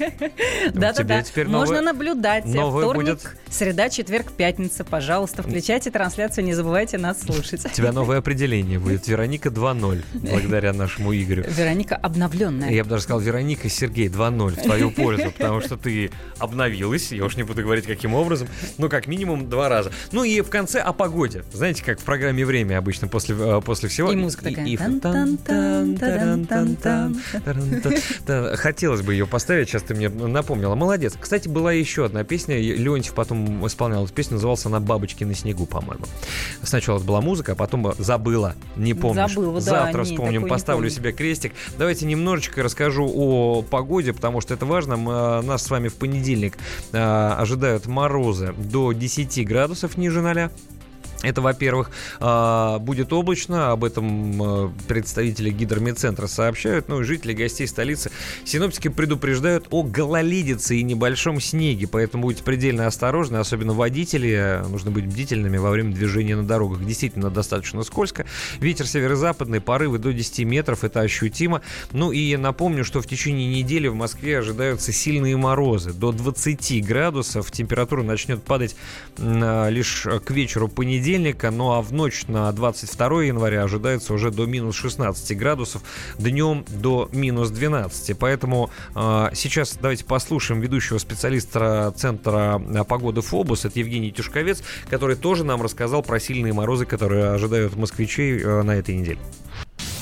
[0.74, 1.24] Да-да-да.
[1.46, 2.44] Можно наблюдать.
[2.44, 4.84] Вторник, среда, четверг, пятница.
[4.84, 7.64] Пожалуйста, включайте трансляцию, не забывайте нас слушать.
[7.64, 9.06] У тебя новое определение будет.
[9.06, 11.44] Вероника 2.0, благодаря нашему Игорю.
[11.48, 12.70] Вероника обновленная.
[12.70, 17.24] Я бы даже сказал, Вероника Сергей 2.0 в твою пользу, потому что ты обновилась, я
[17.24, 18.48] уж не буду говорить, каким образом,
[18.78, 19.92] ну, как минимум два раза.
[20.12, 21.44] Ну и в конце о погоде.
[21.52, 24.12] Знаете, как в программе «Время» обычно после, э, после всего.
[24.12, 24.66] И музыка такая.
[24.66, 24.76] и-
[28.56, 30.74] Хотелось бы ее поставить, сейчас ты мне напомнила.
[30.74, 31.14] Молодец.
[31.18, 32.58] Кстати, была еще одна песня.
[32.58, 36.04] Леонтьев потом исполнял эту песню, называлась она «Бабочки на снегу», по-моему.
[36.62, 38.54] Сначала это была музыка, а потом забыла.
[38.76, 39.30] Не помнишь.
[39.32, 40.90] Забыла, да, Завтра вспомним, поставлю помню.
[40.90, 41.52] себе крестик.
[41.78, 44.94] Давайте немножечко расскажу о погоде, потому что это важно.
[44.94, 46.56] Э, Нас с вами в понедельник
[46.92, 46.98] э,
[47.38, 50.50] ожидают морозы до 10 градусов ниже ноля.
[51.22, 57.66] Это, во-первых, а, будет облачно, об этом а, представители гидромедцентра сообщают, ну и жители гостей
[57.66, 58.10] столицы.
[58.44, 65.06] Синоптики предупреждают о гололедице и небольшом снеге, поэтому будьте предельно осторожны, особенно водители, нужно быть
[65.06, 66.84] бдительными во время движения на дорогах.
[66.84, 68.26] Действительно достаточно скользко.
[68.58, 71.62] Ветер северо-западный, порывы до 10 метров, это ощутимо.
[71.92, 77.52] Ну и напомню, что в течение недели в Москве ожидаются сильные морозы, до 20 градусов.
[77.52, 78.74] Температура начнет падать
[79.18, 81.11] а, лишь к вечеру понедельника.
[81.12, 81.50] Понедельника.
[81.50, 85.82] Ну а в ночь на 22 января ожидается уже до минус 16 градусов,
[86.18, 88.16] днем до минус 12.
[88.18, 95.44] Поэтому э, сейчас давайте послушаем ведущего специалиста Центра погоды ФОБУС, это Евгений Тюшковец, который тоже
[95.44, 99.18] нам рассказал про сильные морозы, которые ожидают москвичей э, на этой неделе.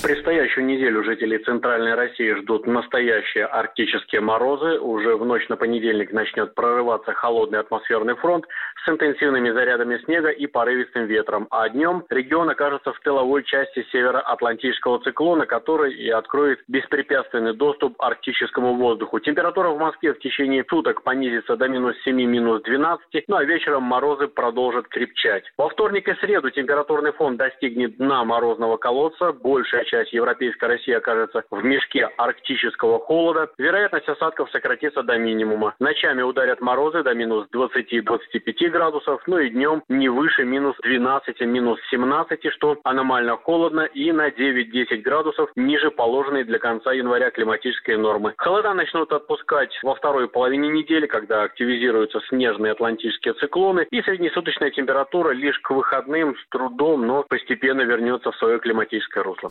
[0.03, 4.81] Предстоящую неделю жителей Центральной России ждут настоящие арктические морозы.
[4.81, 8.47] Уже в ночь на понедельник начнет прорываться холодный атмосферный фронт
[8.83, 11.49] с интенсивными зарядами снега и порывистым ветром.
[11.51, 18.77] А днем регион окажется в тыловой части североатлантического циклона, который и откроет беспрепятственный доступ арктическому
[18.77, 19.19] воздуху.
[19.21, 23.83] Температура в Москве в течение суток понизится до минус 7, минус 12, ну а вечером
[23.83, 25.45] морозы продолжат крепчать.
[25.59, 29.33] Во вторник и среду температурный фон достигнет дна морозного колодца.
[29.33, 33.51] Большая часть Европейской России окажется в мешке арктического холода.
[33.59, 35.75] Вероятность осадков сократится до минимума.
[35.81, 41.81] Ночами ударят морозы до минус 20-25 градусов, ну и днем не выше минус 12, минус
[41.91, 48.35] 17, что аномально холодно и на 9-10 градусов ниже положенной для конца января климатической нормы.
[48.37, 55.31] Холода начнут отпускать во второй половине недели, когда активизируются снежные атлантические циклоны, и среднесуточная температура
[55.31, 59.51] лишь к выходным с трудом, но постепенно вернется в свое климатическое русло.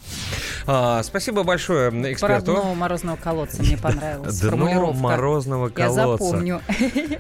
[0.66, 2.54] А, спасибо большое эксперту.
[2.54, 4.40] Про дно морозного колодца мне понравилось.
[4.40, 6.02] Дно морозного колодца.
[6.02, 6.62] Я запомню.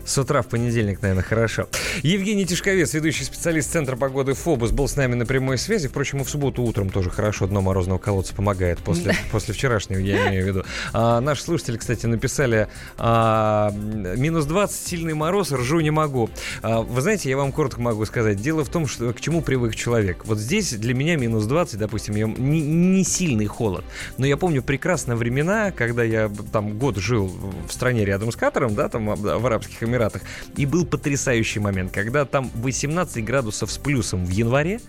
[0.06, 1.68] С утра в понедельник, наверное, хорошо.
[2.04, 5.88] Евгений Тишковец, ведущий специалист Центра погоды ФОБУС, был с нами на прямой связи.
[5.88, 10.30] Впрочем, и в субботу утром тоже хорошо дно морозного колодца помогает после, после вчерашнего, я
[10.30, 10.64] имею в виду.
[10.94, 16.30] А, наши слушатели, кстати, написали а, минус 20, сильный мороз, ржу не могу.
[16.62, 18.42] А, вы знаете, я вам коротко могу сказать.
[18.42, 20.26] Дело в том, что к чему привык человек.
[20.26, 23.86] Вот здесь для меня минус 20, допустим, я не, не сильный холод.
[24.18, 27.28] Но я помню прекрасно времена, когда я там год жил
[27.68, 30.22] в стране рядом с Катаром, да, там в Арабских Эмиратах,
[30.56, 34.80] и был потрясающий момент, когда там 18 градусов с плюсом в январе,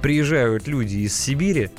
[0.00, 1.70] приезжают люди из Сибири,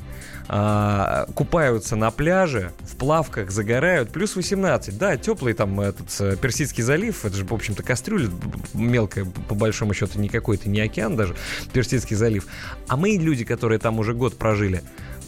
[0.47, 4.97] а, купаются на пляже, в плавках загорают, плюс 18.
[4.97, 8.29] Да, теплый там этот э, Персидский залив, это же, в общем-то, кастрюля
[8.73, 11.35] мелкая, по большому счету, не какой-то, не океан даже,
[11.71, 12.47] Персидский залив.
[12.89, 14.83] А мы, люди, которые там уже год прожили,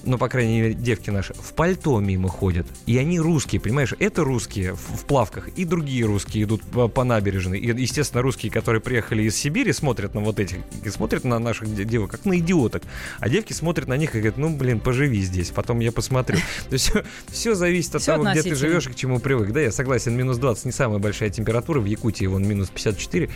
[0.05, 2.67] ну, по крайней мере, девки наши, в пальто мимо ходят.
[2.85, 3.93] И они русские, понимаешь?
[3.99, 7.59] Это русские в, в плавках, и другие русские идут по, по набережной.
[7.59, 11.73] И, естественно, русские, которые приехали из Сибири, смотрят на вот этих, и смотрят на наших
[11.85, 12.83] девок, как на идиоток.
[13.19, 16.37] А девки смотрят на них и говорят, ну, блин, поживи здесь, потом я посмотрю.
[16.69, 16.91] То есть
[17.27, 19.51] все, зависит от того, где ты живешь и к чему привык.
[19.51, 21.79] Да, я согласен, минус 20 не самая большая температура.
[21.79, 23.29] В Якутии вон минус 54,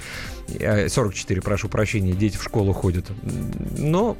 [0.59, 3.05] э, 44, прошу прощения, дети в школу ходят.
[3.77, 4.17] Но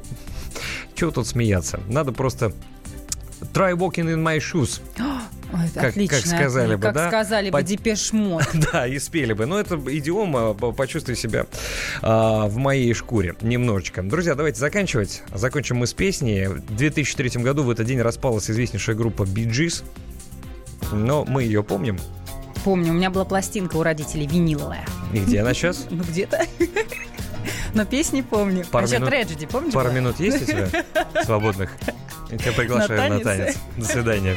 [0.94, 1.80] чего тут смеяться?
[1.88, 2.37] Надо просто
[3.52, 4.80] try walking in my shoes.
[5.50, 6.16] Ой, Как- отлично.
[6.18, 7.08] как сказали бы, Как да?
[7.08, 8.44] сказали бы Под- Depeche Mode.
[8.72, 9.46] Да, и спели бы.
[9.46, 11.46] Но это идиома, по- почувствуй себя
[12.02, 14.02] а, в моей шкуре немножечко.
[14.02, 15.22] Друзья, давайте заканчивать.
[15.34, 16.48] Закончим мы с песней.
[16.48, 19.84] В 2003 году в этот день распалась известнейшая группа Bee Gees.
[20.92, 21.98] Но мы ее помним.
[22.64, 24.84] Помню, у меня была пластинка у родителей виниловая.
[25.14, 25.86] И где она сейчас?
[25.90, 26.44] Ну, где-то.
[27.74, 28.64] Но песни помню.
[28.70, 29.74] Пару а еще минут- Треджеди, помните?
[29.74, 29.98] Пару была?
[29.98, 30.68] минут есть у тебя
[31.24, 31.70] свободных?
[32.30, 33.54] Я тебя приглашаю на На танец.
[33.54, 33.56] танец.
[33.76, 34.36] До свидания.